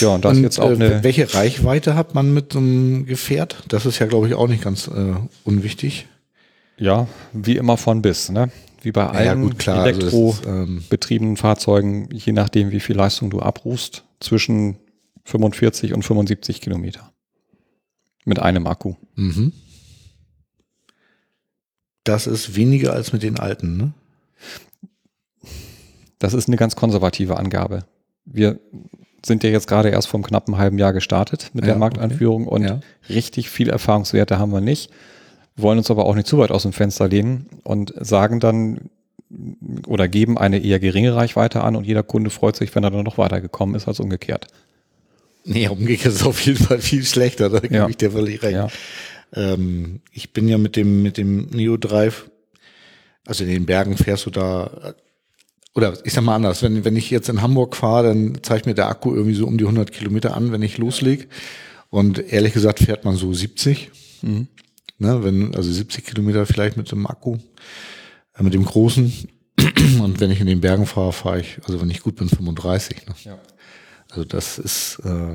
Ja, 0.00 0.08
und 0.08 0.24
das 0.24 0.36
Und 0.36 0.42
jetzt 0.42 0.58
auch 0.58 0.70
äh, 0.70 0.74
eine, 0.74 1.04
welche 1.04 1.32
Reichweite 1.34 1.94
hat 1.94 2.14
man 2.14 2.34
mit 2.34 2.52
so 2.52 2.58
einem 2.58 3.06
Gefährt? 3.06 3.62
Das 3.68 3.86
ist 3.86 4.00
ja, 4.00 4.06
glaube 4.06 4.26
ich, 4.26 4.34
auch 4.34 4.48
nicht 4.48 4.62
ganz 4.62 4.88
äh, 4.88 5.14
unwichtig. 5.44 6.06
ja, 6.78 7.06
wie 7.32 7.56
immer 7.56 7.76
von 7.76 8.02
bis, 8.02 8.28
ne? 8.30 8.50
Wie 8.84 8.92
bei 8.92 9.06
allen 9.06 9.24
ja, 9.26 9.34
gut. 9.34 9.66
Also 9.68 9.82
das 9.84 9.96
Elektro- 9.98 10.30
ist, 10.30 10.46
ähm, 10.46 10.84
betriebenen 10.90 11.36
Fahrzeugen, 11.36 12.08
je 12.12 12.32
nachdem, 12.32 12.70
wie 12.70 12.80
viel 12.80 12.96
Leistung 12.96 13.30
du 13.30 13.40
abrufst, 13.40 14.04
zwischen 14.20 14.76
45 15.24 15.94
und 15.94 16.02
75 16.04 16.60
Kilometer. 16.60 17.12
Mit 18.24 18.38
einem 18.38 18.66
Akku. 18.66 18.94
mhm. 19.16 19.52
Das 22.06 22.26
ist 22.26 22.54
weniger 22.54 22.92
als 22.92 23.14
mit 23.14 23.22
den 23.22 23.38
alten, 23.38 23.78
ne? 23.78 23.92
Das 26.18 26.34
ist 26.34 26.48
eine 26.48 26.56
ganz 26.58 26.76
konservative 26.76 27.38
Angabe. 27.38 27.86
Wir 28.26 28.58
sind 29.24 29.42
ja 29.42 29.48
jetzt 29.50 29.66
gerade 29.68 29.88
erst 29.88 30.08
vor 30.08 30.18
einem 30.18 30.24
knappen 30.26 30.58
halben 30.58 30.76
Jahr 30.78 30.92
gestartet 30.92 31.50
mit 31.54 31.64
Ja, 31.64 31.70
der 31.70 31.78
Markteinführung 31.78 32.46
und 32.46 32.62
Ja. 32.64 32.80
richtig 33.08 33.48
viel 33.48 33.70
Erfahrungswerte 33.70 34.38
haben 34.38 34.52
wir 34.52 34.60
nicht, 34.60 34.90
wollen 35.56 35.78
uns 35.78 35.90
aber 35.90 36.06
auch 36.06 36.14
nicht 36.14 36.26
zu 36.26 36.38
weit 36.38 36.50
aus 36.50 36.62
dem 36.62 36.72
Fenster 36.72 37.08
lehnen 37.08 37.48
und 37.62 37.94
sagen 38.00 38.40
dann 38.40 38.90
oder 39.86 40.06
geben 40.08 40.38
eine 40.38 40.58
eher 40.62 40.78
geringe 40.78 41.14
Reichweite 41.14 41.62
an 41.62 41.76
und 41.76 41.84
jeder 41.84 42.02
Kunde 42.02 42.30
freut 42.30 42.56
sich, 42.56 42.74
wenn 42.74 42.84
er 42.84 42.90
dann 42.90 43.04
noch 43.04 43.18
weitergekommen 43.18 43.74
ist 43.74 43.88
als 43.88 44.00
umgekehrt. 44.00 44.46
Nee, 45.44 45.68
umgekehrt 45.68 46.14
ist 46.14 46.20
es 46.20 46.26
auf 46.26 46.40
jeden 46.46 46.62
Fall 46.62 46.78
viel 46.80 47.04
schlechter, 47.04 47.50
da 47.50 47.60
gebe 47.60 47.74
Ja. 47.74 47.88
ich 47.88 47.96
dir 47.96 48.12
völlig 48.12 48.42
recht. 48.42 48.54
Ja. 48.54 48.68
Ähm, 49.34 50.00
ich 50.12 50.32
bin 50.32 50.46
ja 50.48 50.58
mit 50.58 50.76
dem, 50.76 51.02
mit 51.02 51.16
dem 51.18 51.46
Neo 51.50 51.76
Drive, 51.76 52.30
also 53.26 53.44
in 53.44 53.50
den 53.50 53.66
Bergen 53.66 53.96
fährst 53.96 54.26
du 54.26 54.30
da, 54.30 54.94
oder 55.74 55.94
ich 56.04 56.12
sag 56.12 56.22
mal 56.22 56.36
anders, 56.36 56.62
wenn, 56.62 56.84
wenn 56.84 56.94
ich 56.96 57.10
jetzt 57.10 57.28
in 57.28 57.42
Hamburg 57.42 57.74
fahre, 57.74 58.08
dann 58.08 58.38
zeigt 58.42 58.66
mir 58.66 58.74
der 58.74 58.88
Akku 58.88 59.12
irgendwie 59.12 59.34
so 59.34 59.46
um 59.46 59.58
die 59.58 59.64
100 59.64 59.90
Kilometer 59.90 60.36
an, 60.36 60.52
wenn 60.52 60.62
ich 60.62 60.78
loslege. 60.78 61.26
Und 61.90 62.18
ehrlich 62.32 62.52
gesagt 62.52 62.78
fährt 62.78 63.04
man 63.04 63.16
so 63.16 63.32
70. 63.32 63.90
Mhm. 64.22 64.46
Ne, 64.98 65.24
wenn, 65.24 65.54
also 65.56 65.72
70 65.72 66.04
Kilometer 66.04 66.46
vielleicht 66.46 66.76
mit 66.76 66.90
dem 66.92 67.06
Akku, 67.06 67.38
äh, 68.38 68.42
mit 68.42 68.54
dem 68.54 68.64
großen. 68.64 69.12
Und 70.00 70.20
wenn 70.20 70.30
ich 70.30 70.40
in 70.40 70.46
den 70.46 70.60
Bergen 70.60 70.86
fahre, 70.86 71.12
fahre 71.12 71.40
ich, 71.40 71.58
also 71.64 71.80
wenn 71.80 71.90
ich 71.90 72.00
gut 72.00 72.16
bin, 72.16 72.28
35. 72.28 73.06
Ne? 73.06 73.14
Ja. 73.24 73.38
Also 74.10 74.24
das 74.24 74.58
ist 74.58 75.00
äh, 75.04 75.34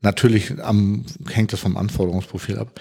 natürlich 0.00 0.60
am, 0.60 1.04
hängt 1.28 1.52
das 1.52 1.60
vom 1.60 1.76
Anforderungsprofil 1.76 2.58
ab. 2.58 2.80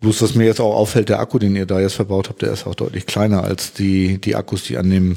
Bloß, 0.00 0.22
was 0.22 0.34
mir 0.34 0.44
jetzt 0.44 0.60
auch 0.60 0.74
auffällt, 0.74 1.08
der 1.08 1.18
Akku, 1.18 1.38
den 1.38 1.56
ihr 1.56 1.66
da 1.66 1.80
jetzt 1.80 1.94
verbaut 1.94 2.28
habt, 2.28 2.42
der 2.42 2.52
ist 2.52 2.66
auch 2.66 2.74
deutlich 2.74 3.06
kleiner 3.06 3.44
als 3.44 3.72
die, 3.72 4.18
die 4.18 4.36
Akkus, 4.36 4.64
die 4.64 4.78
an 4.78 4.88
dem, 4.88 5.16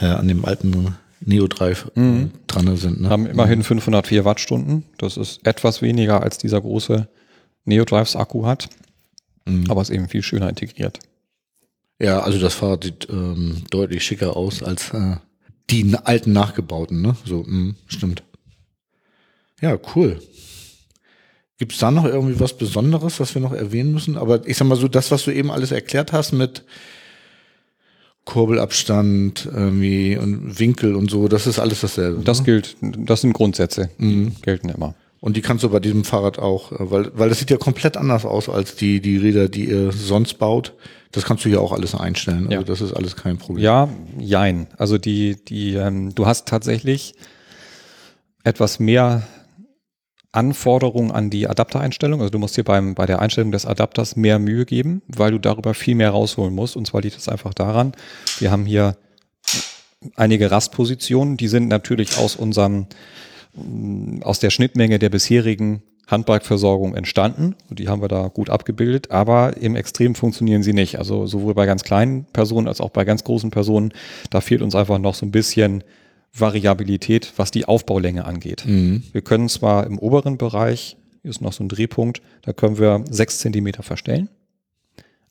äh, 0.00 0.06
an 0.06 0.28
dem 0.28 0.44
alten 0.44 0.96
Neo 1.20 1.48
Drive 1.48 1.90
äh, 1.96 2.26
dran 2.46 2.76
sind. 2.76 3.00
Ne? 3.00 3.08
haben 3.08 3.26
immerhin 3.26 3.62
504 3.62 4.24
Wattstunden. 4.24 4.84
Das 4.98 5.16
ist 5.16 5.44
etwas 5.46 5.82
weniger 5.82 6.22
als 6.22 6.38
dieser 6.38 6.60
große 6.60 7.08
Neo 7.66 7.84
Drives 7.84 8.16
Akku 8.16 8.46
hat, 8.46 8.68
aber 9.68 9.82
ist 9.82 9.90
eben 9.90 10.08
viel 10.08 10.22
schöner 10.22 10.48
integriert. 10.48 10.98
Ja, 12.00 12.20
also 12.20 12.38
das 12.38 12.54
Fahrrad 12.54 12.84
sieht 12.84 13.08
ähm, 13.10 13.62
deutlich 13.70 14.04
schicker 14.04 14.36
aus 14.36 14.62
als 14.62 14.90
äh, 14.90 15.16
die 15.70 15.94
alten 16.04 16.32
nachgebauten, 16.32 17.02
ne? 17.02 17.16
So, 17.24 17.44
mh, 17.46 17.74
stimmt. 17.86 18.22
Ja, 19.60 19.78
cool. 19.94 20.20
Gibt's 21.58 21.78
da 21.78 21.90
noch 21.90 22.04
irgendwie 22.04 22.38
was 22.38 22.56
Besonderes, 22.56 23.18
was 23.18 23.34
wir 23.34 23.40
noch 23.40 23.52
erwähnen 23.52 23.92
müssen? 23.92 24.18
Aber 24.18 24.46
ich 24.46 24.58
sag 24.58 24.68
mal 24.68 24.76
so, 24.76 24.88
das, 24.88 25.10
was 25.10 25.24
du 25.24 25.30
eben 25.32 25.50
alles 25.50 25.72
erklärt 25.72 26.12
hast 26.12 26.32
mit 26.32 26.64
Kurbelabstand 28.26 29.48
irgendwie 29.50 30.18
und 30.18 30.58
Winkel 30.58 30.94
und 30.94 31.10
so, 31.10 31.28
das 31.28 31.46
ist 31.46 31.58
alles 31.58 31.80
dasselbe. 31.80 32.22
Das 32.22 32.40
ne? 32.40 32.44
gilt, 32.44 32.76
das 32.80 33.22
sind 33.22 33.32
Grundsätze, 33.32 33.88
gelten 34.42 34.68
immer. 34.68 34.94
Und 35.20 35.36
die 35.36 35.40
kannst 35.42 35.64
du 35.64 35.70
bei 35.70 35.80
diesem 35.80 36.04
Fahrrad 36.04 36.38
auch, 36.38 36.72
äh, 36.72 36.90
weil, 36.90 37.10
weil 37.18 37.28
das 37.28 37.38
sieht 37.38 37.50
ja 37.50 37.56
komplett 37.56 37.96
anders 37.96 38.24
aus 38.24 38.48
als 38.48 38.76
die, 38.76 39.00
die 39.00 39.16
Räder, 39.16 39.48
die 39.48 39.64
ihr 39.70 39.92
sonst 39.92 40.34
baut. 40.34 40.74
Das 41.12 41.24
kannst 41.24 41.44
du 41.44 41.48
ja 41.48 41.58
auch 41.58 41.72
alles 41.72 41.94
einstellen. 41.94 42.46
Also 42.46 42.58
Ja. 42.58 42.62
das 42.62 42.80
ist 42.80 42.92
alles 42.92 43.16
kein 43.16 43.38
Problem. 43.38 43.64
Ja, 43.64 43.88
jein. 44.18 44.66
Also 44.76 44.98
die, 44.98 45.36
die, 45.44 45.74
ähm, 45.74 46.14
du 46.14 46.26
hast 46.26 46.46
tatsächlich 46.46 47.14
etwas 48.44 48.78
mehr 48.78 49.26
Anforderungen 50.32 51.10
an 51.12 51.30
die 51.30 51.48
Adaptereinstellung. 51.48 52.20
Also 52.20 52.30
du 52.30 52.38
musst 52.38 52.56
dir 52.56 52.64
beim, 52.64 52.94
bei 52.94 53.06
der 53.06 53.20
Einstellung 53.22 53.52
des 53.52 53.64
Adapters 53.64 54.16
mehr 54.16 54.38
Mühe 54.38 54.66
geben, 54.66 55.00
weil 55.08 55.30
du 55.30 55.38
darüber 55.38 55.72
viel 55.72 55.94
mehr 55.94 56.10
rausholen 56.10 56.54
musst. 56.54 56.76
Und 56.76 56.86
zwar 56.86 57.00
liegt 57.00 57.16
es 57.16 57.28
einfach 57.28 57.54
daran, 57.54 57.92
wir 58.38 58.50
haben 58.50 58.66
hier 58.66 58.96
einige 60.14 60.50
Rastpositionen, 60.50 61.38
die 61.38 61.48
sind 61.48 61.68
natürlich 61.68 62.18
aus 62.18 62.36
unserem, 62.36 62.86
aus 64.22 64.38
der 64.38 64.50
Schnittmenge 64.50 64.98
der 64.98 65.08
bisherigen 65.10 65.82
Handbikeversorgung 66.06 66.94
entstanden. 66.94 67.56
Die 67.68 67.88
haben 67.88 68.00
wir 68.00 68.08
da 68.08 68.28
gut 68.28 68.48
abgebildet, 68.48 69.10
aber 69.10 69.56
im 69.56 69.74
Extrem 69.74 70.14
funktionieren 70.14 70.62
sie 70.62 70.72
nicht. 70.72 70.98
Also 70.98 71.26
sowohl 71.26 71.54
bei 71.54 71.66
ganz 71.66 71.82
kleinen 71.82 72.26
Personen 72.26 72.68
als 72.68 72.80
auch 72.80 72.90
bei 72.90 73.04
ganz 73.04 73.24
großen 73.24 73.50
Personen, 73.50 73.92
da 74.30 74.40
fehlt 74.40 74.62
uns 74.62 74.74
einfach 74.74 74.98
noch 74.98 75.14
so 75.14 75.26
ein 75.26 75.32
bisschen 75.32 75.82
Variabilität, 76.32 77.32
was 77.36 77.50
die 77.50 77.64
Aufbaulänge 77.64 78.24
angeht. 78.24 78.64
Wir 79.12 79.22
können 79.22 79.48
zwar 79.48 79.86
im 79.86 79.98
oberen 79.98 80.38
Bereich, 80.38 80.96
hier 81.22 81.30
ist 81.30 81.40
noch 81.40 81.52
so 81.52 81.64
ein 81.64 81.68
Drehpunkt, 81.68 82.22
da 82.42 82.52
können 82.52 82.78
wir 82.78 83.04
sechs 83.10 83.38
Zentimeter 83.38 83.82
verstellen, 83.82 84.28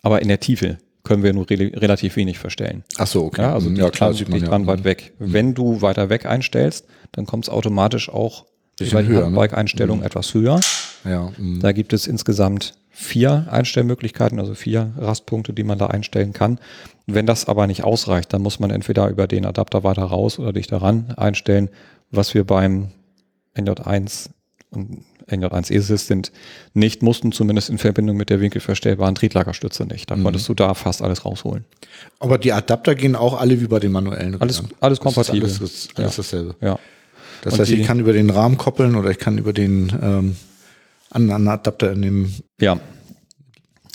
aber 0.02 0.22
in 0.22 0.28
der 0.28 0.40
Tiefe 0.40 0.78
können 1.06 1.24
wir 1.24 1.34
nur 1.34 1.50
re 1.50 1.72
relativ 1.76 2.16
wenig 2.18 2.38
verstellen. 2.40 2.84
Ach 2.98 3.08
so, 3.08 3.24
okay. 3.24 3.44
Ja, 3.44 3.54
also 3.54 3.70
Mhm, 3.70 3.78
ja, 3.78 3.90
klar, 3.90 4.10
dran, 4.10 4.18
sieht 4.18 4.30
man 4.30 4.42
ja. 4.42 4.48
dran 4.48 4.64
Mhm. 4.64 4.68
weit 4.68 4.84
weg. 4.84 5.14
Wenn 5.20 5.54
du 5.54 5.82
weiter 5.82 6.10
weg 6.10 6.26
einstellst, 6.26 6.86
dann 7.14 7.26
kommt 7.26 7.46
es 7.46 7.50
automatisch 7.50 8.10
auch 8.10 8.46
Bisschen 8.78 8.92
über 8.92 9.04
die 9.04 9.10
höher, 9.10 9.30
ne? 9.30 9.36
Bike-Einstellung 9.38 10.04
etwas 10.04 10.34
höher. 10.34 10.60
Ja, 11.06 11.32
mhm. 11.38 11.62
Da 11.62 11.72
gibt 11.72 11.94
es 11.94 12.08
insgesamt 12.08 12.74
vier 12.90 13.48
Einstellmöglichkeiten, 13.50 14.40
also 14.40 14.54
vier 14.54 14.92
Rastpunkte, 14.98 15.54
die 15.54 15.64
man 15.64 15.78
da 15.78 15.88
einstellen 15.88 16.34
kann. 16.34 16.60
Wenn 17.08 17.26
das 17.26 17.48
aber 17.48 17.68
nicht 17.68 17.84
ausreicht, 17.84 18.34
dann 18.34 18.42
muss 18.42 18.60
man 18.60 18.72
entweder 18.72 19.08
über 19.10 19.28
den 19.28 19.46
Adapter 19.46 19.84
weiter 19.84 20.04
raus 20.04 20.40
oder 20.40 20.54
dich 20.54 20.68
daran 20.68 21.14
einstellen, 21.18 21.70
was 22.12 22.34
wir 22.34 22.44
beim 22.46 22.90
NJ1 23.56 24.30
und 24.72 25.04
NJ1 25.30 25.72
E-Assistant 25.74 26.32
nicht 26.74 27.02
mussten, 27.02 27.32
zumindest 27.32 27.70
in 27.70 27.78
Verbindung 27.78 28.16
mit 28.18 28.30
der 28.30 28.40
winkelverstellbaren 28.42 29.16
Trieblagerstütze 29.16 29.86
nicht. 29.86 30.10
Da 30.12 30.16
Mhm. 30.16 30.24
konntest 30.24 30.48
du 30.50 30.54
da 30.54 30.74
fast 30.74 31.02
alles 31.02 31.26
rausholen. 31.26 31.66
Aber 32.20 32.38
die 32.38 32.52
Adapter 32.54 32.96
gehen 32.96 33.16
auch 33.16 33.40
alle 33.40 33.60
wie 33.62 33.68
bei 33.68 33.80
den 33.80 33.92
manuellen. 33.92 34.40
Alles- 34.42 34.60
Rädern. 34.64 34.74
alles 34.82 35.00
Das 35.00 35.08
ist 35.08 35.16
kompatibel. 35.16 35.50
Alles, 35.50 35.60
alles, 35.60 35.88
alles 35.96 36.16
dasselbe. 36.18 36.56
Ja. 36.62 36.78
Das 37.42 37.54
Und 37.54 37.60
heißt, 37.60 37.72
ich 37.72 37.80
die- 37.80 37.86
kann 37.86 38.00
über 38.00 38.14
den 38.14 38.30
Rahmen 38.30 38.58
koppeln 38.58 38.96
oder 38.96 39.10
ich 39.12 39.20
kann 39.20 39.38
über 39.38 39.54
den 39.54 39.92
ähm, 40.02 40.36
anderen 41.12 41.48
Adapter 41.48 41.92
in 41.92 42.02
dem. 42.02 42.34
Ja. 42.60 42.80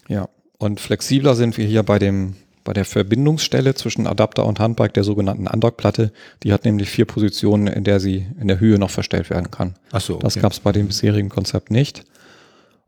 Ja. 0.08 0.28
Und 0.58 0.80
flexibler 0.80 1.34
sind 1.34 1.56
wir 1.56 1.66
hier 1.66 1.82
bei 1.82 1.98
dem, 1.98 2.34
bei 2.70 2.74
der 2.74 2.84
Verbindungsstelle 2.84 3.74
zwischen 3.74 4.06
Adapter 4.06 4.46
und 4.46 4.60
Handbike, 4.60 4.94
der 4.94 5.02
sogenannten 5.02 5.48
Undock-Platte. 5.48 6.12
Die 6.44 6.52
hat 6.52 6.64
nämlich 6.64 6.88
vier 6.88 7.04
Positionen, 7.04 7.66
in 7.66 7.82
der 7.82 7.98
sie 7.98 8.28
in 8.40 8.46
der 8.46 8.60
Höhe 8.60 8.78
noch 8.78 8.90
verstellt 8.90 9.28
werden 9.28 9.50
kann. 9.50 9.74
Ach 9.90 10.00
so, 10.00 10.18
Das 10.18 10.36
okay. 10.36 10.42
gab 10.42 10.52
es 10.52 10.60
bei 10.60 10.70
dem 10.70 10.86
bisherigen 10.86 11.30
Konzept 11.30 11.72
nicht. 11.72 12.04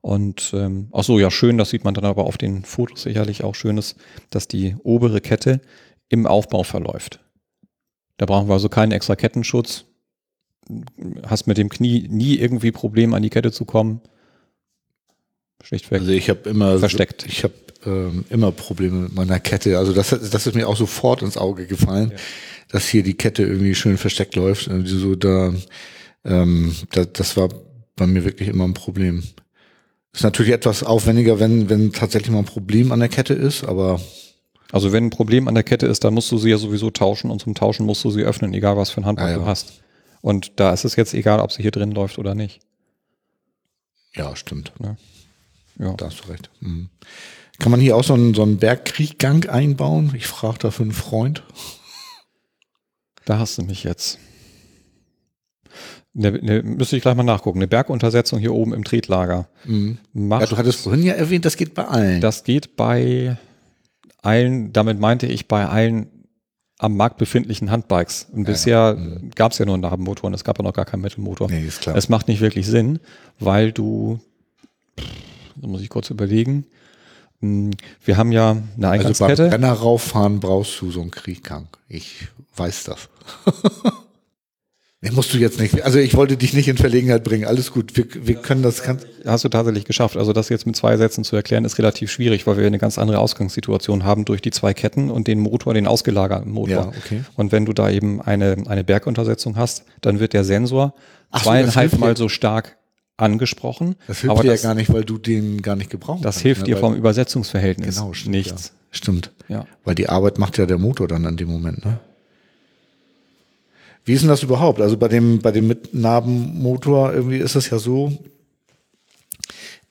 Und 0.01 0.53
ähm, 0.55 0.87
ach 0.93 1.03
so, 1.03 1.19
ja, 1.19 1.33
schön, 1.33 1.59
das 1.59 1.71
sieht 1.71 1.83
man 1.83 1.95
dann 1.95 2.05
aber 2.05 2.27
auf 2.27 2.39
den 2.39 2.63
Fotos 2.65 3.03
sicherlich 3.03 3.43
auch 3.43 3.57
schön 3.57 3.77
ist, 3.77 3.97
dass 4.31 4.47
die 4.47 4.77
obere 4.85 5.21
Kette 5.21 5.61
im 6.09 6.29
Aufbau 6.29 6.63
verläuft. 6.63 7.19
Da 8.19 8.27
brauchen 8.27 8.49
wir 8.49 8.53
also 8.53 8.69
keinen 8.69 8.93
extra 8.93 9.17
Kettenschutz. 9.17 9.87
Hast 11.27 11.49
mit 11.49 11.59
dem 11.59 11.71
Knie 11.71 12.07
nie 12.09 12.37
irgendwie 12.37 12.71
Probleme 12.71 13.17
an 13.17 13.23
die 13.25 13.31
Kette 13.31 13.51
zu 13.51 13.65
kommen. 13.65 14.01
Schlichtweg. 15.61 16.03
Also 16.03 16.13
ich 16.13 16.31
habe 16.31 16.49
immer 16.49 16.79
Versteckt. 16.79 17.27
Ich 17.27 17.43
habe 17.43 17.55
ähm, 17.85 18.25
immer 18.31 18.53
Probleme 18.53 19.01
mit 19.01 19.15
meiner 19.15 19.41
Kette. 19.41 19.79
Also 19.79 19.93
das, 19.93 20.11
das 20.11 20.47
ist 20.47 20.55
mir 20.55 20.69
auch 20.69 20.77
sofort 20.77 21.23
ins 21.23 21.37
Auge 21.37 21.67
gefallen, 21.67 22.13
dass 22.69 22.89
hier 22.89 23.03
die 23.03 23.15
Kette 23.15 23.43
irgendwie 23.43 23.75
schön 23.75 23.99
versteckt 23.99 24.35
läuft. 24.37 24.69
Also 24.69 24.99
so 24.99 25.15
da, 25.15 25.53
ähm, 26.25 26.75
da, 26.93 27.05
das 27.05 27.37
war 27.37 27.49
bei 27.97 28.07
mir 28.07 28.25
wirklich 28.25 28.49
immer 28.49 28.65
ein 28.65 28.75
Problem. 28.75 29.23
Ist 30.13 30.23
natürlich 30.25 30.53
etwas 30.53 30.83
aufwendiger, 30.85 31.41
wenn 31.41 31.69
wenn 31.71 31.93
tatsächlich 31.93 32.31
mal 32.31 32.41
ein 32.41 32.45
Problem 32.45 32.93
an 32.93 33.01
der 33.01 33.09
Kette 33.09 33.35
ist, 33.35 33.65
aber 33.65 34.01
Also 34.73 34.93
wenn 34.93 35.07
ein 35.07 35.11
Problem 35.11 35.49
an 35.49 35.55
der 35.55 35.65
Kette 35.65 35.87
ist, 35.87 36.05
dann 36.05 36.15
musst 36.15 36.31
du 36.33 36.39
sie 36.39 36.51
ja 36.51 36.59
sowieso 36.59 36.91
tauschen 36.91 37.31
und 37.31 37.41
zum 37.41 37.55
Tauschen 37.55 37.85
musst 37.87 38.05
du 38.05 38.11
sie 38.11 38.23
öffnen, 38.23 38.55
egal 38.55 38.77
was 38.77 38.91
für 38.91 39.01
ein 39.03 39.07
Handball 39.07 39.29
Ah, 39.29 39.33
ja. 39.33 39.39
du 39.39 39.47
hast. 39.47 39.83
Und 40.23 40.53
da 40.57 40.73
ist 40.73 40.85
es 40.85 40.97
jetzt 40.97 41.15
egal, 41.15 41.41
ob 41.41 41.51
sie 41.53 41.63
hier 41.63 41.71
drin 41.73 41.91
läuft 41.93 42.19
oder 42.19 42.35
nicht. 42.35 42.61
ja, 44.15 44.37
stimmt. 44.37 44.73
Ja. 44.83 45.95
Da 45.97 46.07
hast 46.07 46.21
du 46.25 46.29
recht. 46.31 46.51
Mhm. 46.61 46.89
Kann 47.59 47.71
man 47.71 47.81
hier 47.81 47.97
auch 47.97 48.05
so 48.05 48.15
einen, 48.15 48.35
so 48.35 48.43
einen 48.43 48.59
Bergkrieggang 48.59 49.47
einbauen? 49.47 50.13
Ich 50.17 50.27
frage 50.27 50.59
da 50.59 50.71
für 50.71 50.83
einen 50.83 50.93
Freund. 50.93 51.45
Da 53.25 53.39
hast 53.39 53.59
du 53.59 53.63
mich 53.63 53.85
jetzt. 53.85 54.19
Ne, 56.15 56.33
ne, 56.33 56.63
müsste 56.63 56.97
ich 56.97 57.03
gleich 57.03 57.15
mal 57.15 57.23
nachgucken. 57.23 57.59
Eine 57.59 57.69
Berguntersetzung 57.69 58.39
hier 58.39 58.53
oben 58.53 58.75
im 58.75 58.85
Tretlager. 58.85 59.49
Mhm. 59.65 59.99
Macht, 60.13 60.43
Ja, 60.43 60.47
du 60.49 60.57
hattest 60.57 60.81
vorhin 60.81 61.03
ja 61.05 61.15
erwähnt, 61.15 61.45
das 61.45 61.57
geht 61.57 61.75
bei 61.75 61.87
allen. 61.87 62.21
das 62.21 62.45
geht 62.45 62.77
bei 62.77 63.39
allen, 64.21 64.73
damit 64.73 64.99
meinte 65.01 65.27
ich 65.27 65.49
bei 65.49 65.67
allen 65.67 66.09
am 66.79 66.97
Markt 66.97 67.17
befindlichen 67.17 67.71
Handbikes. 67.71 68.27
Und 68.33 68.45
bisher 68.45 68.97
gab 69.37 69.53
es 69.53 69.59
ja 69.59 69.65
nur 69.65 69.75
einen 69.75 69.83
Nabenmotor 69.83 70.27
und 70.27 70.35
es 70.35 70.43
gab 70.43 70.59
ja 70.59 70.65
noch 70.65 70.73
gar 70.75 70.85
keinen 70.85 71.01
Mittelmotor. 71.03 71.49
nee, 71.49 71.65
ist 71.65 71.81
klar. 71.81 71.95
Es 71.97 72.09
macht 72.09 72.27
nicht 72.27 72.41
wirklich 72.41 72.67
Sinn, 72.67 72.99
weil 73.39 73.71
du, 73.73 74.19
da 75.57 75.67
muss 75.69 75.81
ich 75.81 75.89
kurz 75.89 76.11
überlegen, 76.11 76.67
wir 77.43 78.17
haben 78.17 78.31
ja 78.31 78.51
eine 78.51 78.61
Also 78.61 78.79
beim 78.81 78.93
Eingangskette. 78.93 79.49
Brenner 79.49 79.73
rauffahren 79.73 80.39
brauchst 80.39 80.81
du 80.81 80.93
so 80.93 81.01
einen 81.01 81.11
Krieggang. 81.11 81.67
Ich 81.89 82.29
weiß 82.55 82.85
das. 82.85 83.09
nee, 85.01 85.11
musst 85.11 85.35
du 85.35 85.39
jetzt 85.39 85.59
nicht. 85.59 85.83
Also 85.83 85.99
ich 85.99 86.15
wollte 86.15 86.37
dich 86.37 86.55
nicht 86.55 86.69
in 86.69 86.77
Verlegenheit 86.77 87.25
bringen. 87.25 87.45
Alles 87.45 87.73
gut. 87.73 87.97
Wir, 87.97 88.07
wir 88.15 88.37
können 88.37 88.63
das 88.63 88.85
ganz. 88.85 89.03
hast 89.27 89.43
du 89.43 89.49
tatsächlich 89.49 89.87
geschafft. 89.87 90.17
Also 90.17 90.33
das 90.33 90.51
jetzt 90.51 90.67
mit 90.67 90.77
zwei 90.77 90.97
Sätzen 90.97 91.25
zu 91.25 91.35
erklären, 91.35 91.65
ist 91.65 91.79
relativ 91.79 92.13
schwierig, 92.13 92.47
weil 92.47 92.59
wir 92.59 92.67
eine 92.67 92.79
ganz 92.79 92.97
andere 92.97 93.19
Ausgangssituation 93.19 94.05
haben 94.05 94.25
durch 94.25 94.41
die 94.41 94.53
zwei 94.53 94.73
Ketten 94.73 95.11
und 95.11 95.27
den 95.27 95.41
Motor, 95.41 95.75
den 95.75 95.89
ausgelagerten 95.89 96.53
Motor. 96.53 96.71
Ja, 96.71 96.89
okay. 96.89 97.25
Und 97.35 97.51
wenn 97.51 97.67
du 97.67 97.73
da 97.73 97.91
eben 97.91 98.23
eine, 98.23 98.57
eine 98.69 98.85
Berguntersetzung 98.85 99.57
hast, 99.57 99.85
dann 100.01 100.21
wird 100.21 100.33
der 100.33 100.45
Sensor 100.45 100.95
Ach 101.33 101.41
so, 101.43 101.51
zweieinhalb 101.51 101.91
hilft 101.91 102.01
Mal 102.01 102.17
so 102.17 102.29
stark 102.29 102.77
angesprochen. 103.23 103.97
Das 104.07 104.19
hilft 104.21 104.31
aber 104.33 104.43
dir 104.43 104.51
das, 104.51 104.63
ja 104.63 104.69
gar 104.71 104.75
nicht, 104.75 104.93
weil 104.93 105.05
du 105.05 105.19
den 105.19 105.63
gar 105.63 105.77
nicht 105.77 105.91
gebrauchen 105.91 106.23
das 106.23 106.37
kannst, 106.37 106.43
hilft 106.43 106.61
ne? 106.63 106.67
dir 106.67 106.77
vom 106.77 106.95
Übersetzungsverhältnis 106.95 107.97
Genau, 107.97 108.13
stimmt, 108.13 108.35
nichts. 108.35 108.69
Ja. 108.69 108.75
Stimmt. 108.91 109.31
Ja. 109.49 109.67
Weil 109.85 109.95
die 109.95 110.09
Arbeit 110.09 110.39
macht 110.39 110.59
ja 110.59 110.67
der 110.67 110.79
Motor 110.79 111.09
dann 111.09 111.25
in 111.25 111.37
dem 111.37 111.49
Moment, 111.49 111.85
ne? 111.85 111.99
Wie 114.05 114.13
ist 114.15 114.23
denn 114.23 114.29
das 114.29 114.43
überhaupt? 114.43 114.81
Also 114.81 114.97
bei 114.97 115.09
dem, 115.09 115.39
bei 115.41 115.53
dem 115.53 115.69
Mitnabenmotor 115.69 117.13
irgendwie 117.13 117.39
ist 117.39 117.55
es 117.55 117.71
ja 117.71 117.79
so, 117.79 118.13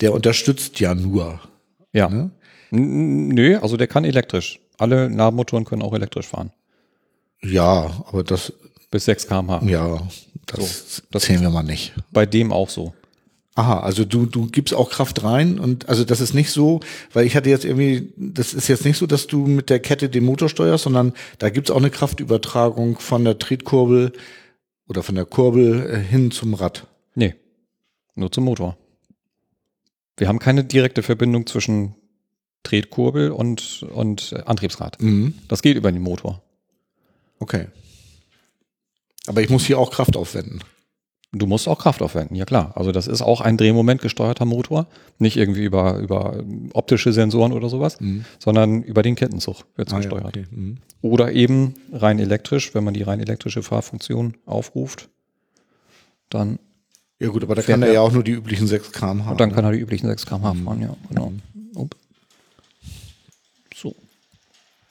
der 0.01 0.13
unterstützt 0.13 0.79
ja 0.79 0.93
nur. 0.93 1.39
Ja. 1.93 2.09
Ne? 2.09 2.29
Nö, 2.71 3.57
also 3.59 3.77
der 3.77 3.87
kann 3.87 4.03
elektrisch. 4.03 4.59
Alle 4.77 5.09
Nabenmotoren 5.09 5.63
können 5.65 5.81
auch 5.81 5.93
elektrisch 5.93 6.27
fahren. 6.27 6.51
Ja, 7.41 8.03
aber 8.07 8.23
das, 8.23 8.51
Bis 8.91 9.05
6 9.05 9.27
km/h. 9.27 9.61
ja, 9.65 10.01
das, 10.45 10.97
So, 10.97 11.03
das- 11.11 11.23
zählen 11.23 11.41
wir 11.41 11.49
mal 11.49 11.63
nicht. 11.63 11.93
Bei 12.11 12.25
dem 12.25 12.51
auch 12.51 12.69
so. 12.69 12.93
Aha, 13.55 13.81
also 13.81 14.05
du, 14.05 14.25
du 14.25 14.47
gibst 14.47 14.73
auch 14.73 14.89
Kraft 14.89 15.23
rein 15.23 15.59
und 15.59 15.89
also 15.89 16.05
das 16.05 16.21
ist 16.21 16.33
nicht 16.33 16.51
so, 16.51 16.79
weil 17.11 17.25
ich 17.25 17.35
hatte 17.35 17.49
jetzt 17.49 17.65
irgendwie, 17.65 18.13
das 18.15 18.53
ist 18.53 18.69
jetzt 18.69 18.85
nicht 18.85 18.97
so, 18.97 19.05
dass 19.07 19.27
du 19.27 19.45
mit 19.45 19.69
der 19.69 19.81
Kette 19.81 20.07
den 20.07 20.23
Motor 20.23 20.47
steuerst, 20.47 20.85
sondern 20.85 21.13
da 21.37 21.49
gibt's 21.49 21.69
auch 21.69 21.77
eine 21.77 21.89
Kraftübertragung 21.89 22.99
von 22.99 23.25
der 23.25 23.39
Tretkurbel 23.39 24.13
oder 24.87 25.03
von 25.03 25.15
der 25.15 25.25
Kurbel 25.25 25.89
äh, 25.89 25.99
hin 25.99 26.31
zum 26.31 26.53
Rad. 26.53 26.87
Nee, 27.13 27.35
nur 28.15 28.31
zum 28.31 28.45
Motor. 28.45 28.77
Wir 30.15 30.29
haben 30.29 30.39
keine 30.39 30.63
direkte 30.63 31.03
Verbindung 31.03 31.45
zwischen 31.45 31.95
Tretkurbel 32.63 33.31
und, 33.31 33.83
und 33.93 34.33
Antriebsrad. 34.45 35.01
Mhm. 35.01 35.33
Das 35.49 35.61
geht 35.61 35.75
über 35.75 35.91
den 35.91 36.01
Motor. 36.01 36.41
Okay. 37.39 37.67
Aber 39.27 39.41
ich 39.41 39.49
muss 39.49 39.65
hier 39.65 39.77
auch 39.77 39.91
Kraft 39.91 40.15
aufwenden. 40.15 40.61
Du 41.33 41.45
musst 41.47 41.67
auch 41.69 41.79
Kraft 41.79 42.01
aufwenden, 42.01 42.35
ja 42.35 42.43
klar. 42.43 42.73
Also 42.75 42.91
das 42.91 43.07
ist 43.07 43.21
auch 43.21 43.39
ein 43.39 43.55
Drehmoment 43.55 44.01
gesteuerter 44.01 44.43
Motor. 44.43 44.87
Nicht 45.17 45.37
irgendwie 45.37 45.63
über, 45.63 45.97
über 45.99 46.43
optische 46.73 47.13
Sensoren 47.13 47.53
oder 47.53 47.69
sowas, 47.69 47.97
sondern 48.37 48.83
über 48.83 49.01
den 49.01 49.15
Kettenzug 49.15 49.63
wird 49.77 49.87
es 49.87 49.93
Ah, 49.93 49.97
ja, 49.97 50.01
gesteuert. 50.01 50.25
okay. 50.25 50.45
Mhm. 50.51 50.77
Oder 51.01 51.31
eben 51.31 51.75
rein 51.93 52.19
elektrisch, 52.19 52.75
wenn 52.75 52.83
man 52.83 52.93
die 52.93 53.03
rein 53.03 53.21
elektrische 53.21 53.63
Fahrfunktion 53.63 54.35
aufruft, 54.45 55.07
dann, 56.29 56.59
Ja 57.19 57.29
gut, 57.29 57.43
aber 57.43 57.55
da 57.55 57.61
kann 57.61 57.81
er 57.81 57.93
ja 57.93 58.01
auch 58.01 58.11
nur 58.11 58.23
die 58.25 58.31
üblichen 58.31 58.67
6 58.67 58.91
km/h. 58.91 59.33
dann 59.35 59.53
kann 59.53 59.63
er 59.63 59.71
die 59.71 59.79
üblichen 59.79 60.07
6 60.07 60.25
km/h 60.25 60.53
fahren, 60.65 60.81
ja, 60.81 60.95
genau. 61.07 61.31
Upp. 61.75 61.95
So. 63.73 63.95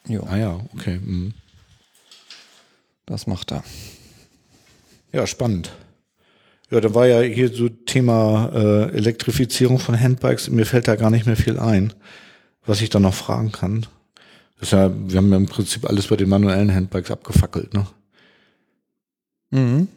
Ja, 0.08 0.22
Ah 0.22 0.36
ja, 0.38 0.60
okay. 0.74 0.98
Mhm. 1.04 1.34
das 3.04 3.26
macht 3.26 3.52
er. 3.52 3.62
Ja, 5.12 5.26
spannend. 5.26 5.70
Ja, 6.70 6.80
dann 6.80 6.94
war 6.94 7.06
ja 7.06 7.20
hier 7.20 7.48
so 7.48 7.68
Thema 7.68 8.50
äh, 8.54 8.96
Elektrifizierung 8.96 9.78
von 9.78 9.98
Handbikes. 9.98 10.50
Mir 10.50 10.66
fällt 10.66 10.86
da 10.86 10.94
gar 10.94 11.10
nicht 11.10 11.26
mehr 11.26 11.36
viel 11.36 11.58
ein, 11.58 11.92
was 12.64 12.80
ich 12.80 12.90
da 12.90 13.00
noch 13.00 13.14
fragen 13.14 13.50
kann. 13.50 13.86
Das 14.58 14.68
ist 14.68 14.72
ja, 14.72 14.90
wir 14.94 15.16
haben 15.16 15.30
ja 15.30 15.36
im 15.36 15.46
Prinzip 15.46 15.88
alles 15.88 16.06
bei 16.06 16.16
den 16.16 16.28
manuellen 16.28 16.72
Handbikes 16.72 17.10
abgefackelt, 17.10 17.74
ne? 17.74 17.86
Mhm. 19.50 19.88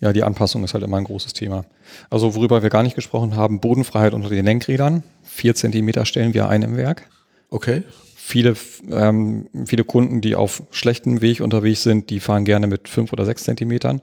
Ja, 0.00 0.12
die 0.12 0.24
Anpassung 0.24 0.64
ist 0.64 0.74
halt 0.74 0.82
immer 0.82 0.96
ein 0.96 1.04
großes 1.04 1.34
Thema. 1.34 1.64
Also 2.10 2.34
worüber 2.34 2.64
wir 2.64 2.70
gar 2.70 2.82
nicht 2.82 2.96
gesprochen 2.96 3.36
haben, 3.36 3.60
Bodenfreiheit 3.60 4.14
unter 4.14 4.28
den 4.28 4.44
Lenkrädern. 4.44 5.04
Vier 5.22 5.54
Zentimeter 5.54 6.04
stellen 6.04 6.34
wir 6.34 6.48
ein 6.48 6.62
im 6.62 6.76
Werk. 6.76 7.08
Okay. 7.50 7.84
Viele, 8.32 8.56
ähm, 8.90 9.46
viele 9.66 9.84
Kunden, 9.84 10.22
die 10.22 10.36
auf 10.36 10.62
schlechtem 10.70 11.20
Weg 11.20 11.42
unterwegs 11.42 11.82
sind, 11.82 12.08
die 12.08 12.18
fahren 12.18 12.46
gerne 12.46 12.66
mit 12.66 12.88
fünf 12.88 13.12
oder 13.12 13.26
sechs 13.26 13.44
Zentimetern, 13.44 14.00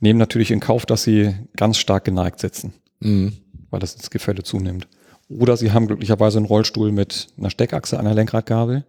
nehmen 0.00 0.18
natürlich 0.18 0.50
in 0.50 0.58
Kauf, 0.58 0.86
dass 0.86 1.04
sie 1.04 1.36
ganz 1.56 1.78
stark 1.78 2.04
geneigt 2.04 2.40
sitzen, 2.40 2.72
Mhm. 2.98 3.34
weil 3.70 3.78
das 3.78 3.94
ins 3.94 4.10
Gefälle 4.10 4.42
zunimmt. 4.42 4.88
Oder 5.28 5.56
sie 5.56 5.70
haben 5.70 5.86
glücklicherweise 5.86 6.38
einen 6.38 6.46
Rollstuhl 6.46 6.90
mit 6.90 7.28
einer 7.38 7.48
Steckachse, 7.50 8.00
einer 8.00 8.12
Lenkradgabel 8.12 8.84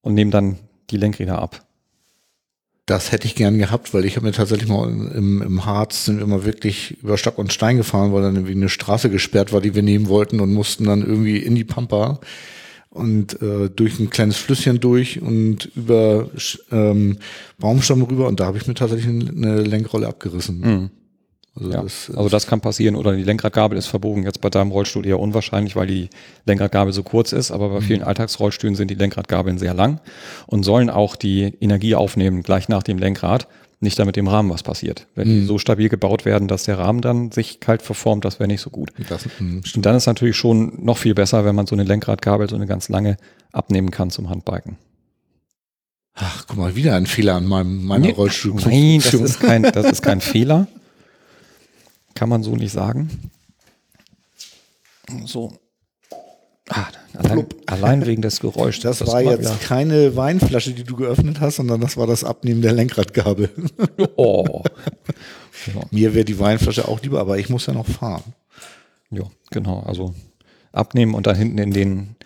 und 0.00 0.14
nehmen 0.14 0.32
dann 0.32 0.58
die 0.90 0.96
Lenkräder 0.96 1.38
ab. 1.38 1.64
Das 2.86 3.12
hätte 3.12 3.28
ich 3.28 3.36
gern 3.36 3.58
gehabt, 3.58 3.94
weil 3.94 4.04
ich 4.04 4.16
habe 4.16 4.26
mir 4.26 4.32
tatsächlich 4.32 4.68
mal 4.68 4.90
im, 4.90 5.40
im 5.40 5.64
Harz 5.66 6.06
sind 6.06 6.18
wir 6.18 6.26
mal 6.26 6.44
wirklich 6.44 7.00
über 7.00 7.16
Stock 7.16 7.38
und 7.38 7.52
Stein 7.52 7.76
gefahren, 7.76 8.12
weil 8.12 8.22
dann 8.22 8.34
irgendwie 8.34 8.54
eine 8.56 8.68
Straße 8.68 9.08
gesperrt 9.08 9.52
war, 9.52 9.60
die 9.60 9.76
wir 9.76 9.84
nehmen 9.84 10.08
wollten 10.08 10.40
und 10.40 10.52
mussten 10.52 10.82
dann 10.86 11.00
irgendwie 11.02 11.36
in 11.36 11.54
die 11.54 11.62
Pampa 11.62 12.18
und 12.92 13.40
äh, 13.40 13.70
durch 13.74 13.98
ein 13.98 14.10
kleines 14.10 14.36
Flüsschen 14.36 14.78
durch 14.80 15.20
und 15.22 15.70
über 15.74 16.28
ähm, 16.70 17.18
Baumstamm 17.58 18.02
rüber 18.02 18.28
und 18.28 18.38
da 18.40 18.46
habe 18.46 18.58
ich 18.58 18.66
mir 18.66 18.74
tatsächlich 18.74 19.08
eine 19.08 19.62
Lenkrolle 19.62 20.06
abgerissen. 20.08 20.60
Mhm. 20.60 20.90
Also, 21.54 21.70
Ja, 21.70 21.82
das, 21.82 22.10
also 22.14 22.28
das 22.30 22.46
kann 22.46 22.60
passieren 22.62 22.96
oder 22.96 23.14
die 23.14 23.24
Lenkradgabel 23.24 23.76
ist 23.76 23.86
verbogen. 23.86 24.22
Jetzt 24.24 24.40
bei 24.40 24.48
deinem 24.48 24.70
Rollstuhl 24.70 25.04
eher 25.06 25.20
unwahrscheinlich, 25.20 25.76
weil 25.76 25.86
die 25.86 26.08
Lenkradgabel 26.46 26.94
so 26.94 27.02
kurz 27.02 27.32
ist, 27.32 27.50
aber 27.50 27.68
bei 27.68 27.80
Mhm. 27.80 27.84
vielen 27.84 28.02
Alltagsrollstühlen 28.02 28.74
sind 28.74 28.90
die 28.90 28.94
Lenkradgabeln 28.94 29.58
sehr 29.58 29.74
lang 29.74 30.00
und 30.46 30.62
sollen 30.62 30.88
auch 30.88 31.14
die 31.16 31.52
Energie 31.60 31.94
aufnehmen 31.94 32.42
gleich 32.42 32.68
nach 32.68 32.82
dem 32.82 32.96
Lenkrad, 32.98 33.48
nicht 33.82 33.98
damit 33.98 34.16
dem 34.16 34.28
Rahmen 34.28 34.48
was 34.50 34.62
passiert. 34.62 35.06
Wenn 35.14 35.28
Mhm. 35.28 35.40
die 35.40 35.46
so 35.46 35.58
stabil 35.58 35.88
gebaut 35.88 36.24
werden, 36.24 36.48
dass 36.48 36.64
der 36.64 36.78
Rahmen 36.78 37.00
dann 37.00 37.30
sich 37.32 37.60
kalt 37.60 37.82
verformt, 37.82 38.24
das 38.24 38.38
wäre 38.38 38.46
nicht 38.48 38.60
so 38.60 38.70
gut. 38.70 38.90
das, 39.08 39.24
hm, 39.38 39.62
Und 39.74 39.84
dann 39.86 39.96
ist 39.96 40.06
natürlich 40.06 40.36
schon 40.36 40.84
noch 40.84 40.98
viel 40.98 41.14
besser, 41.14 41.44
wenn 41.44 41.54
man 41.54 41.66
so 41.66 41.74
eine 41.74 41.84
Lenkradgabel, 41.84 42.48
so 42.48 42.56
eine 42.56 42.66
ganz 42.66 42.88
lange 42.88 43.16
abnehmen 43.52 43.90
kann 43.90 44.10
zum 44.10 44.30
Handbiken. 44.30 44.76
Ach, 46.14 46.44
guck 46.46 46.58
mal, 46.58 46.76
wieder 46.76 46.94
ein 46.94 47.06
Fehler 47.06 47.34
an 47.36 47.46
meinem, 47.46 47.84
meiner 47.84 48.06
Nee, 48.06 48.12
Rollstuhl. 48.12 48.60
Nein, 48.64 49.00
das 49.02 49.14
ist 49.14 49.40
kein, 49.40 49.62
das 49.62 49.86
ist 49.90 50.02
kein 50.02 50.20
Fehler. 50.20 50.66
Kann 52.14 52.28
man 52.28 52.42
so 52.42 52.54
nicht 52.54 52.72
sagen. 52.72 53.08
So. 55.26 55.52
Ah, 56.68 56.86
allein, 57.14 57.46
allein 57.66 58.06
wegen 58.06 58.22
des 58.22 58.40
Geräuschs. 58.40 58.80
Das, 58.80 58.98
das 58.98 59.08
war 59.08 59.22
jetzt 59.22 59.60
keine 59.62 60.14
Weinflasche, 60.14 60.72
die 60.72 60.84
du 60.84 60.96
geöffnet 60.96 61.40
hast, 61.40 61.56
sondern 61.56 61.80
das 61.80 61.96
war 61.96 62.06
das 62.06 62.22
Abnehmen 62.22 62.62
der 62.62 62.72
Lenkradgabel. 62.72 63.50
Wieder, 63.56 64.10
oh. 64.16 64.62
Mir 65.90 66.14
wäre 66.14 66.24
die 66.24 66.38
Weinflasche 66.38 66.86
auch 66.86 67.02
lieber, 67.02 67.20
aber 67.20 67.38
ich 67.38 67.48
muss 67.48 67.66
ja 67.66 67.72
noch 67.72 67.86
fahren. 67.86 68.34
Ja, 69.10 69.24
genau. 69.50 69.80
Also 69.80 70.14
abnehmen 70.72 71.14
und 71.14 71.26
dann 71.26 71.36
hinten 71.36 71.58
in 71.58 71.72
den, 71.72 72.16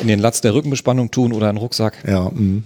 in 0.00 0.08
den 0.08 0.18
Latz 0.18 0.40
der 0.40 0.54
Rückenbespannung 0.54 1.10
tun 1.10 1.32
oder 1.32 1.50
in 1.50 1.56
den 1.56 1.62
Rucksack. 1.62 2.02
Ja, 2.06 2.30
mh. 2.32 2.62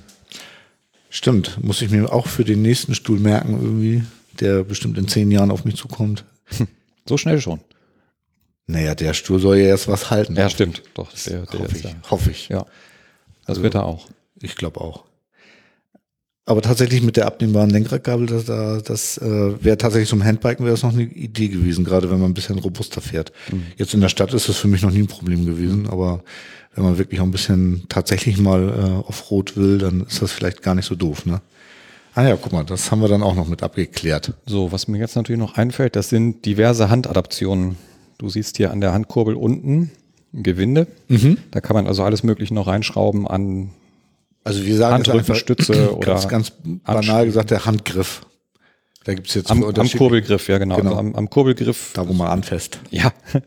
stimmt. 1.11 1.59
Muss 1.63 1.83
ich 1.83 1.91
mir 1.91 2.13
auch 2.13 2.29
für 2.29 2.45
den 2.45 2.63
nächsten 2.63 2.95
Stuhl 2.95 3.19
merken, 3.19 3.55
irgendwie, 3.61 4.05
der 4.39 4.63
bestimmt 4.65 4.97
in 4.97 5.09
zehn 5.09 5.31
Jahren 5.31 5.51
auf 5.51 5.65
mich 5.65 5.77
zukommt. 5.77 6.25
So 7.09 7.17
schnell 7.17 7.41
schon. 7.41 7.61
Naja, 8.71 8.95
der 8.95 9.15
Stuhl 9.15 9.41
soll 9.41 9.57
ja 9.59 9.67
erst 9.69 9.89
was 9.89 10.11
halten. 10.11 10.37
Ja, 10.37 10.49
stimmt. 10.51 10.83
Doch, 10.95 11.13
der, 11.27 11.47
der 11.47 11.61
hoffe 11.61 11.73
ist 11.73 11.77
ich. 11.79 11.85
ja. 11.85 11.91
Hoffe 12.11 12.31
ich. 12.31 12.49
Ja, 12.49 12.59
das 12.61 13.49
Also- 13.49 13.63
wird 13.63 13.75
er 13.75 13.85
auch. 13.85 14.07
Ich 14.41 14.55
glaube 14.57 14.81
auch. 14.81 15.05
Aber 16.47 16.63
tatsächlich 16.63 17.03
mit 17.03 17.17
der 17.17 17.27
abnehmbaren 17.27 17.71
Lenkradgabel, 17.71 18.27
das, 18.27 18.45
da- 18.47 18.81
das 18.81 19.19
äh, 19.19 19.63
wäre 19.63 19.77
tatsächlich 19.79 20.09
zum 20.09 20.25
Handbiken 20.25 20.65
wäre 20.65 20.75
das 20.75 20.83
noch 20.83 20.93
eine 20.93 21.03
Idee 21.05 21.49
gewesen, 21.49 21.85
gerade 21.85 22.11
wenn 22.11 22.19
man 22.19 22.31
ein 22.31 22.35
bisschen 22.35 22.59
robuster 22.59 23.01
fährt. 23.01 23.31
Jetzt 23.77 23.95
in 23.95 24.01
der 24.01 24.09
Stadt 24.09 24.35
ist 24.35 24.49
das 24.49 24.57
für 24.57 24.67
mich 24.67 24.83
noch 24.83 24.91
nie 24.91 25.01
ein 25.01 25.07
Problem 25.07 25.47
gewesen, 25.47 25.87
aber 25.89 26.25
wenn 26.75 26.83
man 26.85 26.99
wirklich 26.99 27.21
auch 27.21 27.25
ein 27.25 27.31
bisschen 27.31 27.85
tatsächlich 27.89 28.39
mal 28.39 28.69
äh, 28.69 29.07
auf 29.09 29.31
Rot 29.31 29.57
will, 29.57 29.79
dann 29.79 30.01
ist 30.07 30.23
das 30.23 30.33
vielleicht 30.33 30.63
gar 30.63 30.75
nicht 30.75 30.87
so 30.87 30.95
doof, 30.97 31.25
ne? 31.27 31.41
Ah 32.15 32.27
ja, 32.27 32.37
guck 32.37 32.53
mal, 32.53 32.65
das 32.65 32.91
haben 32.91 33.01
wir 33.01 33.09
dann 33.09 33.23
auch 33.23 33.37
noch 33.37 33.47
mit 33.47 33.63
abgeklärt. 33.63 34.33
So, 34.47 34.73
was 34.73 34.89
mir 34.89 34.99
jetzt 34.99 35.15
natürlich 35.15 35.39
noch 35.39 35.57
einfällt, 35.57 35.95
das 35.95 36.09
sind 36.09 36.45
diverse 36.47 36.91
Handadaptionen. 36.91 37.77
Du 38.21 38.29
siehst 38.29 38.59
hier 38.59 38.71
an 38.71 38.83
der 38.83 38.93
Handkurbel 38.93 39.35
unten 39.35 39.91
ein 40.35 40.43
Gewinde. 40.43 40.87
Da 41.51 41.63
kann 41.63 41.75
man 41.75 41.87
also 41.87 42.05
alles 42.05 42.23
Mögliche 42.23 42.53
noch 42.53 42.67
reinschrauben 42.67 43.27
an 43.27 43.71
Also 44.45 44.63
wir 44.67 44.77
sagen 44.77 44.99
jetzt 44.99 45.09
Handrücken, 45.09 45.19
einfach 45.21 45.37
Stütze 45.37 45.93
oder 45.97 46.07
ganz, 46.07 46.29
ganz 46.29 46.53
banal 46.85 47.25
gesagt 47.25 47.51
der 47.51 47.65
Handgriff. 47.65 48.21
Da 49.05 49.15
gibt's 49.15 49.33
jetzt 49.33 49.51
am, 49.51 49.65
am 49.65 49.89
Kurbelgriff, 49.89 50.49
ja 50.49 50.59
genau. 50.59 50.77
Genau. 50.77 50.91
Also 50.91 51.01
am, 51.01 51.15
am 51.15 51.31
Kurbelgriff, 51.31 51.93
Da, 51.95 52.07
wo 52.07 52.13
man 52.13 52.29
anfasst. 52.29 52.79
ja, 52.91 53.11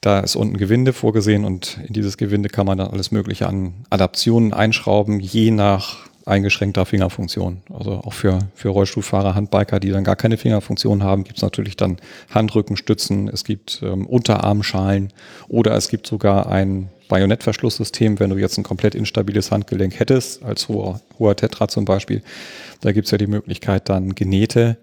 da 0.00 0.18
ist 0.18 0.34
unten 0.34 0.56
Gewinde 0.56 0.92
vorgesehen 0.92 1.44
und 1.44 1.78
in 1.86 1.92
dieses 1.92 2.16
Gewinde 2.16 2.48
kann 2.48 2.66
man 2.66 2.78
dann 2.78 2.88
alles 2.88 3.12
Mögliche 3.12 3.46
an 3.46 3.86
Adaptionen 3.88 4.52
einschrauben, 4.52 5.20
je 5.20 5.52
nach 5.52 6.08
eingeschränkter 6.26 6.84
Fingerfunktion. 6.84 7.62
Also 7.72 7.92
auch 7.92 8.12
für, 8.12 8.40
für 8.54 8.68
Rollstuhlfahrer, 8.68 9.34
Handbiker, 9.34 9.80
die 9.80 9.90
dann 9.90 10.04
gar 10.04 10.16
keine 10.16 10.36
Fingerfunktion 10.36 11.02
haben, 11.02 11.24
gibt 11.24 11.38
es 11.38 11.42
natürlich 11.42 11.76
dann 11.76 11.98
Handrückenstützen, 12.30 13.28
es 13.28 13.44
gibt 13.44 13.80
ähm, 13.82 14.06
Unterarmschalen 14.06 15.12
oder 15.48 15.74
es 15.76 15.88
gibt 15.88 16.06
sogar 16.06 16.48
ein 16.48 16.90
Bajonettverschlusssystem, 17.08 18.18
wenn 18.18 18.30
du 18.30 18.36
jetzt 18.36 18.58
ein 18.58 18.64
komplett 18.64 18.96
instabiles 18.96 19.52
Handgelenk 19.52 19.98
hättest, 20.00 20.42
als 20.42 20.68
hoher, 20.68 21.00
hoher 21.18 21.36
Tetra 21.36 21.68
zum 21.68 21.84
Beispiel. 21.84 22.22
Da 22.80 22.90
gibt 22.90 23.06
es 23.06 23.12
ja 23.12 23.18
die 23.18 23.28
Möglichkeit, 23.28 23.88
dann 23.88 24.16
genähte 24.16 24.78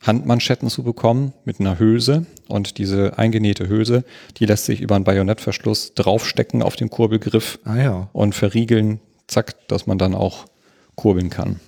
Handmanschetten 0.00 0.70
zu 0.70 0.84
bekommen 0.84 1.32
mit 1.44 1.58
einer 1.58 1.80
Hülse. 1.80 2.24
Und 2.48 2.78
diese 2.78 3.18
eingenähte 3.18 3.68
Hülse, 3.68 4.04
die 4.38 4.46
lässt 4.46 4.64
sich 4.64 4.80
über 4.80 4.94
einen 4.94 5.04
Bajonettverschluss 5.04 5.94
draufstecken 5.94 6.62
auf 6.62 6.76
den 6.76 6.88
Kurbelgriff 6.88 7.58
Ah 7.64 7.76
ja. 7.76 8.08
und 8.12 8.34
verriegeln, 8.34 9.00
zack, 9.30 9.68
dass 9.68 9.86
man 9.86 9.98
dann 9.98 10.14
auch 10.14 10.46
kurbeln 10.94 11.30
kann. 11.30 11.60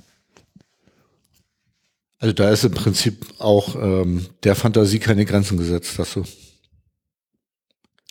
Also 2.18 2.32
da 2.34 2.50
ist 2.50 2.64
im 2.64 2.72
Prinzip 2.72 3.26
auch 3.38 3.74
ähm, 3.74 4.26
der 4.44 4.54
Fantasie 4.54 5.00
keine 5.00 5.24
Grenzen 5.24 5.58
gesetzt, 5.58 5.98
hast 5.98 6.16
du. 6.16 6.24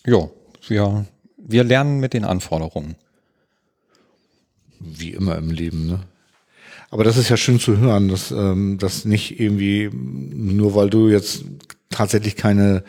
Ja, 0.06 0.30
wir, 0.68 1.06
wir 1.38 1.64
lernen 1.64 2.00
mit 2.00 2.14
den 2.14 2.26
Anforderungen. 2.26 2.96
Wie 4.80 5.12
immer 5.12 5.38
im 5.38 5.52
Leben, 5.52 5.88
ne? 5.88 6.00
Aber 6.90 7.06
das 7.06 7.16
ist 7.16 7.30
ja 7.30 7.38
schön 7.38 7.60
zu 7.60 7.78
hören, 7.78 8.10
dass 8.10 8.32
ähm, 8.32 8.78
das 8.78 9.06
nicht 9.06 9.40
irgendwie, 9.40 9.90
nur 9.94 10.76
weil 10.76 10.90
du 10.90 11.08
jetzt 11.08 11.46
tatsächlich 11.90 12.36
keine, 12.36 12.84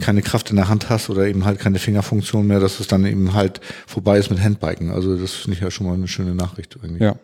keine 0.00 0.22
Kraft 0.22 0.50
in 0.50 0.56
der 0.56 0.68
Hand 0.68 0.90
hast 0.90 1.10
oder 1.10 1.26
eben 1.26 1.44
halt 1.44 1.58
keine 1.58 1.78
Fingerfunktion 1.78 2.46
mehr, 2.46 2.60
dass 2.60 2.80
es 2.80 2.86
dann 2.86 3.04
eben 3.04 3.34
halt 3.34 3.60
vorbei 3.86 4.18
ist 4.18 4.30
mit 4.30 4.40
Handbiken. 4.40 4.90
Also 4.90 5.16
das 5.16 5.32
finde 5.32 5.56
ich 5.56 5.62
ja 5.62 5.70
schon 5.70 5.86
mal 5.86 5.94
eine 5.94 6.08
schöne 6.08 6.34
Nachricht 6.34 6.76
irgendwie. 6.82 7.04
Ja. 7.04 7.16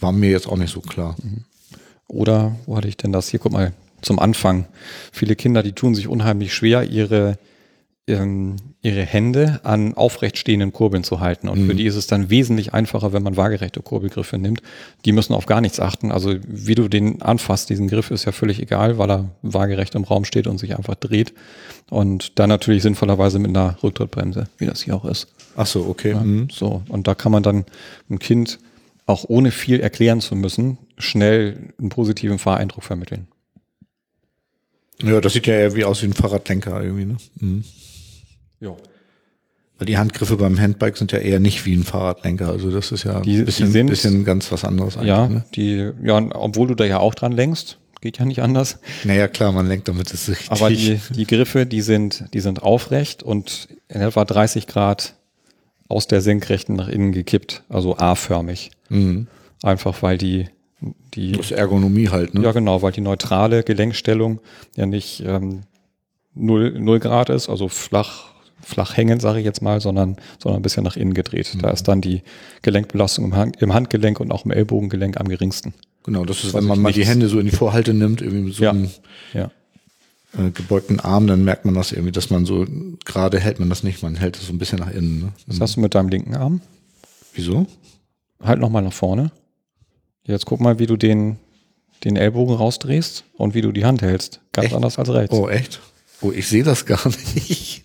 War 0.00 0.12
mir 0.12 0.30
jetzt 0.30 0.48
auch 0.48 0.56
nicht 0.56 0.72
so 0.72 0.80
klar. 0.80 1.16
Oder 2.08 2.56
wo 2.66 2.76
hatte 2.76 2.88
ich 2.88 2.96
denn 2.96 3.12
das? 3.12 3.28
Hier, 3.28 3.40
guck 3.40 3.52
mal, 3.52 3.72
zum 4.00 4.18
Anfang. 4.18 4.66
Viele 5.12 5.36
Kinder, 5.36 5.62
die 5.62 5.72
tun 5.72 5.94
sich 5.94 6.08
unheimlich 6.08 6.54
schwer, 6.54 6.84
ihre, 6.84 7.38
ähm, 8.08 8.56
ihre 8.82 9.02
Hände 9.02 9.60
an 9.64 9.94
aufrecht 9.94 10.38
stehenden 10.38 10.72
Kurbeln 10.72 11.04
zu 11.04 11.20
halten. 11.20 11.48
Und 11.48 11.66
für 11.66 11.74
die 11.74 11.84
ist 11.84 11.96
es 11.96 12.06
dann 12.06 12.30
wesentlich 12.30 12.74
einfacher, 12.74 13.12
wenn 13.12 13.22
man 13.22 13.36
waagerechte 13.36 13.80
Kurbelgriffe 13.80 14.38
nimmt. 14.38 14.62
Die 15.04 15.12
müssen 15.12 15.34
auf 15.34 15.46
gar 15.46 15.60
nichts 15.60 15.78
achten. 15.78 16.10
Also 16.10 16.36
wie 16.46 16.74
du 16.74 16.88
den 16.88 17.22
anfasst, 17.22 17.70
diesen 17.70 17.88
Griff 17.88 18.10
ist 18.10 18.24
ja 18.24 18.32
völlig 18.32 18.60
egal, 18.60 18.98
weil 18.98 19.10
er 19.10 19.30
waagerecht 19.42 19.94
im 19.94 20.04
Raum 20.04 20.24
steht 20.24 20.46
und 20.46 20.58
sich 20.58 20.76
einfach 20.76 20.94
dreht. 20.94 21.34
Und 21.90 22.38
dann 22.38 22.48
natürlich 22.48 22.82
sinnvollerweise 22.82 23.38
mit 23.38 23.50
einer 23.50 23.76
Rücktrittbremse, 23.82 24.48
wie 24.58 24.66
das 24.66 24.82
hier 24.82 24.94
auch 24.94 25.04
ist. 25.04 25.28
Ach 25.56 25.66
so, 25.66 25.86
okay. 25.86 26.14
Mhm. 26.14 26.48
So, 26.50 26.82
und 26.88 27.06
da 27.06 27.14
kann 27.14 27.32
man 27.32 27.42
dann 27.42 27.64
einem 28.08 28.18
Kind 28.18 28.58
auch 29.06 29.24
ohne 29.28 29.50
viel 29.50 29.80
erklären 29.80 30.20
zu 30.20 30.36
müssen, 30.36 30.78
schnell 30.98 31.72
einen 31.78 31.88
positiven 31.88 32.38
Fahreindruck 32.38 32.84
vermitteln. 32.84 33.26
Ja, 35.02 35.20
das 35.20 35.32
sieht 35.32 35.46
ja 35.46 35.54
eher 35.54 35.74
wie 35.74 35.84
aus 35.84 36.02
wie 36.02 36.06
ein 36.06 36.12
Fahrradlenker 36.12 36.82
irgendwie, 36.82 37.04
ne? 37.06 37.16
Mhm. 37.40 37.64
Ja. 38.60 38.76
Weil 39.78 39.86
die 39.86 39.96
Handgriffe 39.98 40.36
beim 40.36 40.58
Handbike 40.60 40.96
sind 40.96 41.12
ja 41.12 41.18
eher 41.18 41.38
nicht 41.38 41.64
wie 41.64 41.74
ein 41.76 41.84
Fahrradlenker. 41.84 42.48
Also 42.48 42.70
das 42.70 42.90
ist 42.90 43.04
ja 43.04 43.20
Die- 43.20 43.36
ein 43.38 43.44
bisschen, 43.44 43.70
sind- 43.70 43.86
bisschen 43.88 44.24
ganz 44.24 44.50
was 44.50 44.64
anderes 44.64 44.96
eigentlich. 44.96 45.08
Ja, 45.08 45.28
Ne? 45.28 45.44
die, 45.54 45.92
ja, 46.02 46.16
obwohl 46.34 46.66
du 46.68 46.74
da 46.74 46.84
ja 46.84 46.98
auch 46.98 47.14
dran 47.14 47.30
lenkst, 47.32 47.78
geht 48.00 48.18
ja 48.18 48.24
nicht 48.24 48.42
anders. 48.42 48.80
Naja, 49.04 49.28
klar, 49.28 49.52
man 49.52 49.66
lenkt 49.68 49.86
damit, 49.88 50.12
das 50.12 50.28
richtig. 50.28 50.50
Aber 50.50 50.68
die, 50.70 51.00
die 51.10 51.26
Griffe, 51.26 51.64
die 51.66 51.80
sind, 51.80 52.24
die 52.34 52.40
sind 52.40 52.62
aufrecht 52.62 53.22
und 53.22 53.68
in 53.88 54.00
etwa 54.00 54.24
30 54.24 54.66
Grad 54.66 55.14
aus 55.88 56.06
der 56.08 56.20
Senkrechten 56.20 56.74
nach 56.74 56.88
innen 56.88 57.12
gekippt, 57.12 57.62
also 57.68 57.96
A-förmig. 57.96 58.70
Mhm. 58.88 59.26
Einfach 59.62 60.02
weil 60.02 60.18
die, 60.18 60.48
die, 61.14 61.32
Das 61.32 61.50
Ergonomie 61.52 62.08
halt, 62.08 62.34
ne? 62.34 62.42
ja 62.42 62.52
genau, 62.52 62.82
weil 62.82 62.92
die 62.92 63.00
neutrale 63.00 63.62
Gelenkstellung 63.62 64.40
ja 64.76 64.86
nicht 64.86 65.22
ähm, 65.24 65.62
0, 66.34 66.78
0 66.78 66.98
Grad 67.00 67.30
ist, 67.30 67.48
also 67.48 67.68
flach, 67.68 68.27
flach 68.62 68.96
hängend, 68.96 69.22
sage 69.22 69.38
ich 69.38 69.44
jetzt 69.44 69.62
mal, 69.62 69.80
sondern, 69.80 70.16
sondern 70.42 70.60
ein 70.60 70.62
bisschen 70.62 70.84
nach 70.84 70.96
innen 70.96 71.14
gedreht. 71.14 71.56
Da 71.62 71.70
ist 71.70 71.84
dann 71.88 72.00
die 72.00 72.22
Gelenkbelastung 72.62 73.24
im, 73.26 73.36
Hand, 73.36 73.60
im 73.62 73.72
Handgelenk 73.74 74.20
und 74.20 74.30
auch 74.32 74.44
im 74.44 74.50
Ellbogengelenk 74.50 75.18
am 75.20 75.28
geringsten. 75.28 75.74
Genau, 76.04 76.24
das 76.24 76.44
ist, 76.44 76.54
wenn 76.54 76.64
man 76.64 76.80
mal 76.80 76.92
die 76.92 77.04
Hände 77.06 77.28
so 77.28 77.38
in 77.38 77.46
die 77.46 77.52
Vorhalte 77.56 77.94
nimmt, 77.94 78.20
irgendwie 78.22 78.42
mit 78.42 78.54
so 78.54 78.64
Ja. 78.64 78.70
einem 78.70 78.90
Ja. 79.34 79.50
äh, 80.38 80.50
gebeugten 80.50 81.00
Arm, 81.00 81.26
dann 81.26 81.44
merkt 81.44 81.64
man 81.64 81.74
das 81.74 81.92
irgendwie, 81.92 82.12
dass 82.12 82.30
man 82.30 82.44
so 82.46 82.66
gerade 83.04 83.38
hält 83.40 83.58
man 83.60 83.68
das 83.68 83.82
nicht, 83.82 84.02
man 84.02 84.14
hält 84.16 84.36
es 84.36 84.46
so 84.46 84.52
ein 84.52 84.58
bisschen 84.58 84.78
nach 84.78 84.90
innen. 84.90 85.20
Ne? 85.20 85.32
Was 85.46 85.60
hast 85.60 85.76
du 85.76 85.80
mit 85.80 85.94
deinem 85.94 86.08
linken 86.08 86.34
Arm? 86.34 86.60
Wieso? 87.34 87.66
Halt 88.42 88.58
nochmal 88.60 88.82
nach 88.82 88.92
vorne. 88.92 89.30
Jetzt 90.24 90.46
guck 90.46 90.60
mal, 90.60 90.78
wie 90.78 90.86
du 90.86 90.96
den, 90.96 91.36
den 92.04 92.16
Ellbogen 92.16 92.54
rausdrehst 92.54 93.24
und 93.36 93.54
wie 93.54 93.62
du 93.62 93.72
die 93.72 93.84
Hand 93.84 94.02
hältst. 94.02 94.40
Ganz 94.52 94.66
Echt? 94.66 94.74
anders 94.74 94.98
als 94.98 95.08
rechts. 95.10 95.34
Oh, 95.34 95.48
echt? 95.48 95.80
Oh, 96.20 96.32
ich 96.32 96.48
sehe 96.48 96.64
das 96.64 96.86
gar 96.86 97.00
nicht. 97.34 97.84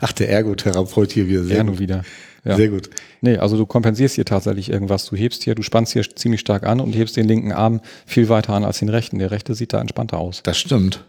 Ach, 0.00 0.12
der 0.12 0.30
Ergotherapeut 0.30 1.12
hier 1.12 1.28
wieder. 1.28 1.44
Sehr 1.44 1.58
ja, 1.58 1.62
gut. 1.62 1.78
wieder. 1.78 2.04
Ja. 2.44 2.56
Sehr 2.56 2.68
gut. 2.68 2.90
Nee, 3.22 3.38
also 3.38 3.56
du 3.56 3.64
kompensierst 3.64 4.16
hier 4.16 4.26
tatsächlich 4.26 4.70
irgendwas. 4.70 5.06
Du 5.06 5.16
hebst 5.16 5.42
hier, 5.44 5.54
du 5.54 5.62
spannst 5.62 5.94
hier 5.94 6.02
ziemlich 6.14 6.40
stark 6.40 6.64
an 6.64 6.80
und 6.80 6.94
hebst 6.94 7.16
den 7.16 7.26
linken 7.26 7.52
Arm 7.52 7.80
viel 8.06 8.28
weiter 8.28 8.52
an 8.52 8.64
als 8.64 8.80
den 8.80 8.90
rechten. 8.90 9.18
Der 9.18 9.30
rechte 9.30 9.54
sieht 9.54 9.72
da 9.72 9.80
entspannter 9.80 10.18
aus. 10.18 10.42
Das 10.42 10.58
stimmt. 10.58 11.04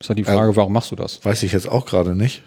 Ist 0.00 0.08
ja 0.08 0.16
die 0.16 0.24
Frage, 0.24 0.56
warum 0.56 0.72
machst 0.72 0.90
du 0.90 0.96
das? 0.96 1.24
Weiß 1.24 1.44
ich 1.44 1.52
jetzt 1.52 1.68
auch 1.68 1.86
gerade 1.86 2.16
nicht. 2.16 2.42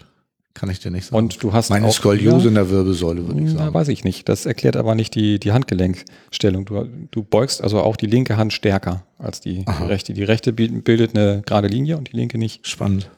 Kann 0.58 0.70
ich 0.70 0.80
dir 0.80 0.90
nicht 0.90 1.04
sagen. 1.04 1.16
Und 1.16 1.42
du 1.42 1.52
hast 1.52 1.68
Meine 1.68 1.86
auch 1.86 1.92
Skoliose 1.92 2.38
hier- 2.38 2.48
in 2.48 2.54
der 2.54 2.70
Wirbelsäule, 2.70 3.26
würde 3.26 3.40
ich 3.40 3.52
Na, 3.52 3.58
sagen. 3.64 3.74
weiß 3.74 3.88
ich 3.88 4.04
nicht. 4.04 4.26
Das 4.26 4.46
erklärt 4.46 4.74
aber 4.76 4.94
nicht 4.94 5.14
die, 5.14 5.38
die 5.38 5.52
Handgelenkstellung. 5.52 6.64
Du, 6.64 6.88
du 7.10 7.22
beugst 7.22 7.62
also 7.62 7.80
auch 7.82 7.96
die 7.96 8.06
linke 8.06 8.38
Hand 8.38 8.54
stärker 8.54 9.02
als 9.18 9.40
die 9.42 9.66
rechte. 9.86 10.14
Die 10.14 10.22
rechte 10.24 10.54
bi- 10.54 10.68
bildet 10.68 11.14
eine 11.14 11.42
gerade 11.44 11.68
Linie 11.68 11.98
und 11.98 12.10
die 12.10 12.16
linke 12.16 12.38
nicht. 12.38 12.66
Spannend. 12.66 13.10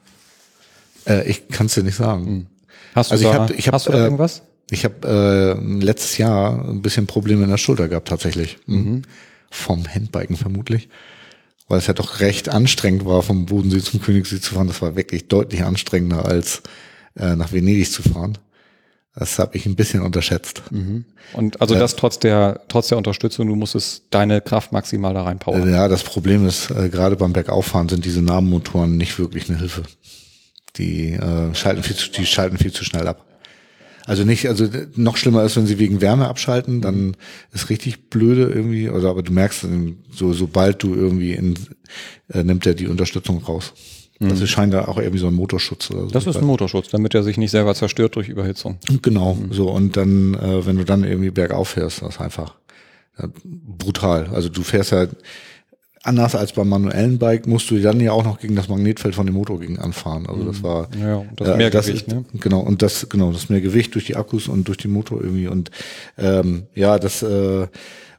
Äh, 1.07 1.29
ich 1.31 1.47
kann 1.49 1.67
es 1.67 1.75
dir 1.75 1.85
nicht 1.85 1.95
sagen. 1.95 2.49
Hast 2.97 3.11
du 3.11 3.15
Also 3.15 3.25
ich 3.27 3.31
da, 3.31 3.39
hab- 3.45 3.51
ich 3.51 3.67
hab, 3.69 3.75
hast 3.75 3.87
du 3.87 3.93
da 3.93 3.99
äh, 3.99 4.03
irgendwas? 4.05 4.43
Ich 4.71 4.85
habe 4.85 5.57
äh, 5.61 5.65
letztes 5.85 6.19
Jahr 6.19 6.69
ein 6.69 6.83
bisschen 6.83 7.07
Probleme 7.07 7.45
in 7.45 7.51
der 7.51 7.57
Schulter 7.57 7.87
gehabt, 7.89 8.09
tatsächlich. 8.09 8.59
Mhm. 8.67 9.03
Vom 9.51 9.87
Handbiken 9.87 10.37
vermutlich. 10.37 10.89
Weil 11.69 11.79
es 11.79 11.87
ja 11.87 11.95
doch 11.95 12.19
recht 12.19 12.49
anstrengend 12.49 13.05
war, 13.05 13.23
vom 13.23 13.47
Bodensee 13.47 13.79
zum 13.81 14.01
Königssee 14.03 14.41
zu 14.41 14.55
fahren. 14.55 14.67
Das 14.67 14.83
war 14.83 14.97
wirklich 14.97 15.29
deutlich 15.29 15.63
anstrengender, 15.63 16.25
als 16.25 16.63
äh, 17.17 17.37
nach 17.37 17.53
Venedig 17.53 17.91
zu 17.91 18.03
fahren. 18.03 18.39
Das 19.15 19.39
habe 19.41 19.57
ich 19.57 19.67
ein 19.67 19.75
bisschen 19.75 20.03
unterschätzt. 20.03 20.63
Und 21.33 21.61
also 21.61 21.75
das 21.75 21.97
trotz 21.97 22.21
der, 22.21 22.61
trotz 22.69 22.89
der 22.89 22.99
Unterstützung, 22.99 23.49
du 23.49 23.57
musstest 23.57 24.05
deine 24.11 24.41
Kraft 24.41 24.71
maximal 24.71 25.13
da 25.13 25.23
reinpowern. 25.23 25.67
Äh, 25.69 25.73
Ja, 25.73 25.89
das 25.89 26.05
Problem 26.05 26.47
ist, 26.47 26.71
äh, 26.71 26.89
gerade 26.89 27.17
beim 27.17 27.33
Bergauffahren 27.33 27.89
sind 27.89 28.05
diese 28.05 28.23
Namenmotoren 28.23 28.97
nicht 28.97 29.19
wirklich 29.19 29.49
eine 29.49 29.59
Hilfe. 29.59 29.83
Die, 30.77 31.15
äh, 31.15 31.53
schalten 31.55 31.83
viel 31.83 31.97
zu, 31.97 32.11
die 32.13 32.27
schalten 32.27 32.59
viel 32.59 32.73
zu 32.73 32.85
schnell 32.85 33.09
ab. 33.09 33.25
Also 34.07 34.25
nicht, 34.25 34.49
also 34.49 34.67
noch 34.95 35.17
schlimmer 35.17 35.43
ist, 35.43 35.57
wenn 35.57 35.67
sie 35.67 35.79
wegen 35.79 36.01
Wärme 36.01 36.29
abschalten, 36.29 36.81
dann 36.81 37.17
ist 37.53 37.69
richtig 37.69 38.09
blöde 38.09 38.45
irgendwie, 38.47 38.89
oder 38.89 39.11
aber 39.11 39.23
du 39.23 39.33
merkst, 39.33 39.67
so 40.11 40.33
sobald 40.33 40.83
du 40.83 40.95
irgendwie 40.95 41.33
in, 41.33 41.55
äh, 42.33 42.43
nimmt 42.43 42.65
er 42.67 42.75
die 42.75 42.87
Unterstützung 42.87 43.43
raus. 43.43 43.75
Das 44.21 44.41
ist 44.41 44.51
scheint 44.51 44.75
da 44.75 44.87
auch 44.87 44.99
irgendwie 44.99 45.19
so 45.19 45.29
ein 45.29 45.35
Motorschutz 45.35 45.91
oder 45.91 46.03
so. 46.03 46.09
Das 46.09 46.27
ist 46.27 46.37
ein 46.37 46.45
Motorschutz, 46.45 46.89
damit 46.89 47.15
er 47.15 47.23
sich 47.23 47.37
nicht 47.37 47.53
selber 47.53 47.75
zerstört 47.75 48.17
durch 48.17 48.29
Überhitzung. 48.29 48.79
Genau, 49.01 49.39
so 49.51 49.71
und 49.71 49.97
dann, 49.97 50.35
äh, 50.35 50.67
wenn 50.67 50.77
du 50.77 50.85
dann 50.85 51.05
irgendwie 51.05 51.31
bergauf 51.31 51.69
fährst, 51.71 52.03
das 52.03 52.17
ist 52.17 52.21
einfach 52.21 52.55
ja, 53.19 53.29
brutal. 53.45 54.29
Also 54.33 54.49
du 54.49 54.63
fährst 54.63 54.91
ja 54.91 55.07
anders 56.03 56.35
als 56.35 56.53
beim 56.53 56.69
manuellen 56.69 57.19
Bike, 57.19 57.47
musst 57.47 57.71
du 57.71 57.81
dann 57.81 58.01
ja 58.01 58.13
auch 58.13 58.25
noch 58.25 58.41
gegen 58.41 58.57
das 58.57 58.69
Magnetfeld 58.69 59.15
von 59.15 59.27
dem 59.27 59.35
Motor 59.35 59.61
gegen 59.61 59.79
anfahren. 59.79 60.27
Also 60.27 60.45
das 60.45 60.63
war 60.63 60.89
Ja, 61.01 61.25
das 61.37 61.49
äh, 61.49 61.57
Mehrgewicht, 61.57 62.07
ist, 62.07 62.09
ne? 62.09 62.25
Genau 62.41 62.61
und 62.61 62.83
das 62.83 63.09
genau 63.09 63.33
das 63.33 63.49
mehr 63.49 63.61
Gewicht 63.61 63.95
durch 63.95 64.07
die 64.07 64.17
Akkus 64.17 64.49
und 64.49 64.67
durch 64.67 64.79
den 64.79 64.91
Motor 64.91 65.21
irgendwie 65.21 65.49
und 65.49 65.71
ähm, 66.17 66.65
ja 66.75 66.99
das 66.99 67.23
äh, 67.23 67.67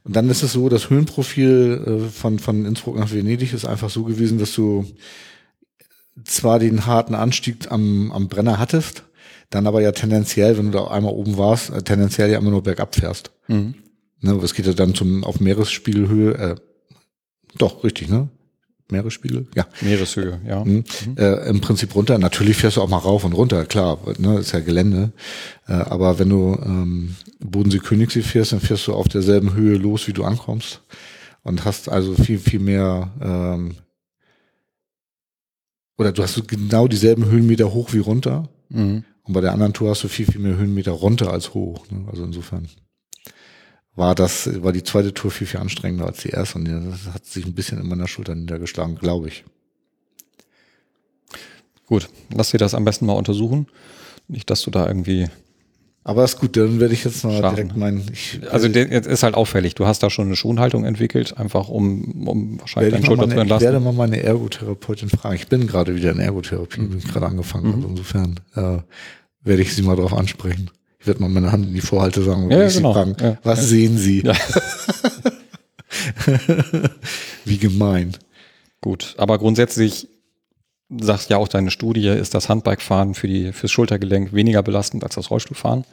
und 0.02 0.16
dann 0.16 0.30
ist 0.30 0.42
es 0.42 0.54
so, 0.54 0.70
das 0.70 0.88
Höhenprofil 0.88 2.04
äh, 2.06 2.08
von 2.08 2.38
von 2.38 2.64
Innsbruck 2.64 2.98
nach 2.98 3.12
Venedig 3.12 3.52
ist 3.52 3.66
einfach 3.66 3.90
so 3.90 4.04
gewesen, 4.04 4.38
dass 4.38 4.54
du 4.54 4.86
zwar 6.24 6.58
den 6.58 6.86
harten 6.86 7.14
Anstieg 7.14 7.70
am, 7.70 8.12
am 8.12 8.28
Brenner 8.28 8.58
hattest, 8.58 9.04
dann 9.50 9.66
aber 9.66 9.82
ja 9.82 9.92
tendenziell, 9.92 10.56
wenn 10.56 10.66
du 10.66 10.78
da 10.78 10.86
einmal 10.88 11.12
oben 11.12 11.36
warst, 11.36 11.70
äh, 11.70 11.82
tendenziell 11.82 12.30
ja 12.30 12.38
immer 12.38 12.50
nur 12.50 12.62
bergab 12.62 12.94
fährst. 12.94 13.30
Mhm. 13.48 13.74
Ne, 14.20 14.32
es 14.42 14.54
geht 14.54 14.66
ja 14.66 14.72
dann 14.72 14.94
zum 14.94 15.24
auf 15.24 15.40
Meeresspiegelhöhe, 15.40 16.34
äh, 16.34 16.54
doch, 17.56 17.82
richtig, 17.82 18.08
ne? 18.08 18.28
Meeresspiegel, 18.90 19.46
ja. 19.54 19.66
Meereshöhe, 19.80 20.40
ja. 20.46 20.64
Mhm. 20.64 20.84
Äh, 21.16 21.48
Im 21.48 21.60
Prinzip 21.60 21.94
runter. 21.94 22.18
Natürlich 22.18 22.56
fährst 22.56 22.76
du 22.76 22.82
auch 22.82 22.88
mal 22.88 22.98
rauf 22.98 23.24
und 23.24 23.32
runter, 23.32 23.64
klar, 23.64 23.98
ne, 24.18 24.38
ist 24.38 24.52
ja 24.52 24.60
Gelände. 24.60 25.12
Äh, 25.68 25.72
aber 25.72 26.18
wenn 26.18 26.28
du 26.28 26.58
ähm, 26.64 27.16
Bodensee-Königssee 27.40 28.22
fährst, 28.22 28.52
dann 28.52 28.60
fährst 28.60 28.86
du 28.86 28.94
auf 28.94 29.08
derselben 29.08 29.54
Höhe 29.54 29.76
los, 29.76 30.06
wie 30.08 30.12
du 30.12 30.24
ankommst. 30.24 30.82
Und 31.42 31.64
hast 31.64 31.88
also 31.88 32.14
viel, 32.14 32.38
viel 32.38 32.60
mehr, 32.60 33.10
ähm, 33.22 33.76
oder 36.00 36.12
du 36.12 36.22
hast 36.22 36.48
genau 36.48 36.88
dieselben 36.88 37.26
Höhenmeter 37.26 37.74
hoch 37.74 37.92
wie 37.92 37.98
runter. 37.98 38.48
Mhm. 38.70 39.04
Und 39.22 39.34
bei 39.34 39.42
der 39.42 39.52
anderen 39.52 39.74
Tour 39.74 39.90
hast 39.90 40.02
du 40.02 40.08
viel, 40.08 40.24
viel 40.24 40.40
mehr 40.40 40.56
Höhenmeter 40.56 40.92
runter 40.92 41.30
als 41.30 41.52
hoch. 41.52 41.84
Ne? 41.90 42.06
Also 42.10 42.24
insofern 42.24 42.68
war 43.96 44.14
das, 44.14 44.62
war 44.62 44.72
die 44.72 44.82
zweite 44.82 45.12
Tour 45.12 45.30
viel, 45.30 45.46
viel 45.46 45.60
anstrengender 45.60 46.06
als 46.06 46.22
die 46.22 46.30
erste. 46.30 46.56
Und 46.56 46.64
das 46.64 47.12
hat 47.12 47.26
sich 47.26 47.44
ein 47.44 47.54
bisschen 47.54 47.78
in 47.78 47.86
meiner 47.86 48.08
Schulter 48.08 48.34
niedergeschlagen, 48.34 48.96
glaube 48.96 49.28
ich. 49.28 49.44
Gut, 51.84 52.08
lass 52.32 52.50
dir 52.50 52.58
das 52.58 52.74
am 52.74 52.86
besten 52.86 53.04
mal 53.04 53.12
untersuchen. 53.12 53.66
Nicht, 54.26 54.48
dass 54.48 54.62
du 54.62 54.70
da 54.70 54.86
irgendwie. 54.86 55.28
Aber 56.10 56.24
ist 56.24 56.40
gut, 56.40 56.56
dann 56.56 56.80
werde 56.80 56.92
ich 56.92 57.04
jetzt 57.04 57.22
mal 57.22 57.38
Schaffen. 57.40 57.54
direkt 57.54 57.76
meinen. 57.76 58.04
Ich, 58.12 58.40
Also 58.50 58.66
jetzt 58.66 59.06
ist 59.06 59.22
halt 59.22 59.36
auffällig. 59.36 59.76
Du 59.76 59.86
hast 59.86 60.02
da 60.02 60.10
schon 60.10 60.26
eine 60.26 60.34
Schonhaltung 60.34 60.84
entwickelt, 60.84 61.36
einfach 61.38 61.68
um, 61.68 62.26
um 62.26 62.58
wahrscheinlich 62.60 62.92
werde, 62.92 63.02
deine 63.02 63.04
ich, 63.04 63.10
mal 63.10 63.16
Schulter 63.16 63.22
zu 63.30 63.36
meine, 63.36 63.44
ich 63.44 63.50
werde 63.60 63.76
entlasten. 63.76 63.84
mal 63.84 63.92
meine 64.08 64.22
Ergotherapeutin 64.24 65.08
fragen. 65.08 65.36
Ich 65.36 65.46
bin 65.46 65.68
gerade 65.68 65.94
wieder 65.94 66.10
in 66.10 66.18
Ergotherapie, 66.18 66.80
bin 66.80 66.98
ich 66.98 67.06
gerade 67.06 67.26
angefangen. 67.26 67.74
Also 67.76 67.86
insofern 67.88 68.40
äh, 68.56 68.78
werde 69.44 69.62
ich 69.62 69.72
sie 69.72 69.82
mal 69.82 69.94
darauf 69.94 70.12
ansprechen. 70.14 70.68
Ich 70.98 71.06
werde 71.06 71.20
mal 71.22 71.28
meine 71.28 71.52
Hand 71.52 71.66
in 71.68 71.74
die 71.74 71.80
Vorhalte 71.80 72.24
sagen 72.24 72.42
und 72.46 72.50
Ja, 72.50 72.58
werde 72.58 72.62
ja, 72.64 72.68
ich 72.70 72.76
genau. 72.76 72.92
sie 72.92 72.98
fragen, 72.98 73.16
Ja. 73.22 73.38
was 73.44 73.68
sehen 73.68 73.96
Sie? 73.96 74.22
Ja. 74.24 74.34
Wie 77.44 77.58
gemein. 77.58 78.16
Gut, 78.80 79.14
aber 79.18 79.38
grundsätzlich 79.38 80.08
sagst 80.98 81.30
ja 81.30 81.36
auch 81.36 81.48
deine 81.48 81.70
Studie, 81.70 82.08
ist 82.08 82.34
das 82.34 82.48
Handbikefahren 82.48 83.14
für 83.14 83.28
die 83.28 83.52
fürs 83.52 83.70
Schultergelenk 83.70 84.32
weniger 84.32 84.62
belastend 84.62 85.04
als 85.04 85.14
das 85.14 85.30
Rollstuhlfahren. 85.30 85.84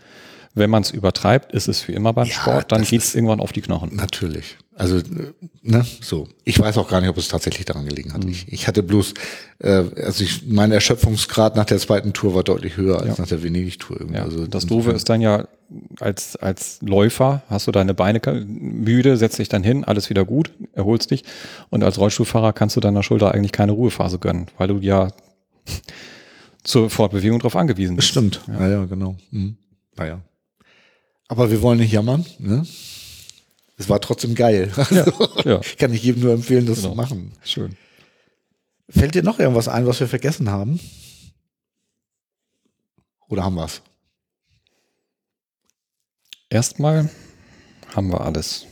Wenn 0.58 0.70
man 0.70 0.82
es 0.84 0.92
übertreibt, 0.92 1.52
ist 1.54 1.68
es 1.68 1.88
wie 1.88 1.94
immer 1.94 2.14
beim 2.14 2.28
Ja, 2.28 2.34
Sport, 2.34 2.72
dann 2.72 2.84
geht 2.84 3.02
es 3.02 3.14
irgendwann 3.16 3.40
auf 3.40 3.52
die 3.52 3.62
Knochen. 3.62 3.96
Natürlich. 3.96 4.58
Also, 4.76 4.98
äh, 4.98 5.04
ne, 5.64 5.86
so. 6.02 6.28
Ich 6.44 6.60
weiß 6.60 6.78
auch 6.78 6.88
gar 6.88 7.02
nicht, 7.02 7.10
ob 7.10 7.18
es 7.18 7.28
tatsächlich 7.28 7.66
daran 7.66 7.86
gelegen 7.88 8.14
hat. 8.14 8.24
Ich, 8.26 8.52
ich 8.52 8.68
hatte 8.68 8.84
bloß, 8.84 9.14
äh, 9.60 9.70
also 10.04 10.24
ich, 10.24 10.48
mein 10.48 10.72
Erschöpfungsgrad 10.72 11.56
nach 11.56 11.66
der 11.66 11.80
zweiten 11.80 12.14
Tour 12.14 12.36
war 12.36 12.44
deutlich 12.44 12.78
höher 12.78 13.00
als 13.00 13.08
Ja. 13.18 13.24
nach 13.24 13.28
der 13.28 13.42
Venedig-Tour 13.44 13.98
irgendwie. 14.00 14.18
Ja, 14.18 14.24
also 14.24 14.46
das 14.48 14.66
Doofe 14.68 14.92
ist 14.92 15.10
dann 15.10 15.22
ja, 15.22 15.48
als, 16.00 16.36
als 16.36 16.80
Läufer 16.82 17.42
hast 17.50 17.68
du 17.68 17.72
deine 17.72 17.94
Beine 17.94 18.22
müde, 18.46 19.18
setzt 19.18 19.40
dich 19.40 19.50
dann 19.50 19.64
hin, 19.64 19.84
alles 19.84 20.10
wieder 20.10 20.26
gut, 20.26 20.52
erholst 20.74 21.10
dich. 21.12 21.24
Und 21.70 21.84
als 21.84 21.98
Rollstuhlfahrer 21.98 22.54
kannst 22.54 22.76
du 22.76 22.80
deiner 22.80 23.04
Schulter 23.04 23.34
eigentlich 23.34 23.52
keine 23.52 23.72
Ruhephase 23.72 24.20
gönnen, 24.20 24.48
weil 24.58 24.68
du 24.68 24.78
ja 24.80 25.10
zur 26.64 26.90
Fortbewegung 26.90 27.40
darauf 27.40 27.56
angewiesen 27.56 27.96
bist. 27.96 28.10
Stimmt. 28.10 28.42
Ja, 28.48 28.68
ja, 28.68 28.86
genau. 28.86 29.16
Mhm. 29.32 29.58
Naja. 29.96 30.20
Aber 31.28 31.52
wir 31.52 31.62
wollen 31.62 31.80
nicht 31.80 31.92
jammern, 31.92 32.26
ne? 32.40 32.66
Es 33.80 33.90
war 33.90 34.02
trotzdem 34.02 34.34
geil. 34.34 34.72
Also, 34.76 35.30
ja. 35.46 35.62
Kann 35.78 35.94
ich 35.94 36.04
jedem 36.04 36.24
nur 36.24 36.34
empfehlen, 36.34 36.66
das 36.66 36.78
Genau. 36.78 36.90
zu 36.92 36.96
machen. 36.96 37.34
Schön. 37.44 37.78
Fällt 38.90 39.14
dir 39.16 39.24
noch 39.24 39.38
irgendwas 39.40 39.68
ein, 39.68 39.86
was 39.86 40.00
wir 40.00 40.08
vergessen 40.08 40.50
haben? 40.50 40.80
Oder 43.28 43.44
haben 43.44 43.56
wir's? 43.56 43.82
Erstmal 46.50 47.10
haben 47.94 48.10
wir 48.10 48.22
alles. 48.22 48.66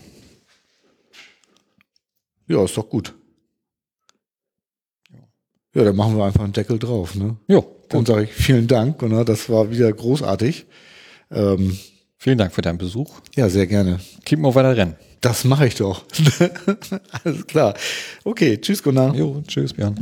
Ja, 2.48 2.64
ist 2.64 2.77
doch 2.77 2.90
gut. 2.90 3.14
Ja, 5.73 5.84
dann 5.84 5.95
machen 5.95 6.15
wir 6.18 6.23
einfach 6.23 6.44
einen 6.44 6.53
Deckel 6.53 6.80
drauf, 6.80 7.15
ne? 7.15 7.36
Jo, 7.49 7.69
Dann 7.90 8.06
sage 8.06 8.23
ich 8.23 8.32
vielen 8.34 8.68
Dank, 8.68 8.98
Gunnar, 8.99 9.26
das 9.26 9.49
war 9.49 9.69
wieder 9.72 9.91
großartig. 9.91 10.65
Ähm, 11.32 11.77
Vielen 12.26 12.39
Dank 12.39 12.53
für 12.53 12.64
deinen 12.64 12.80
Besuch. 12.80 13.22
ja, 13.35 13.47
sehr 13.49 13.68
gerne. 13.68 13.99
Keep 14.23 14.39
mal 14.39 14.56
weiter 14.56 14.76
rennen. 14.76 14.95
Das 15.22 15.43
mache 15.43 15.68
ich 15.68 15.76
doch. 15.76 16.06
Alles 17.23 17.45
klar. 17.45 17.76
Okay, 18.23 18.57
tschüss, 18.60 18.81
Gunnar. 18.81 19.14
Jo, 19.14 19.43
tschüss, 19.47 19.73
Björn. 19.73 19.93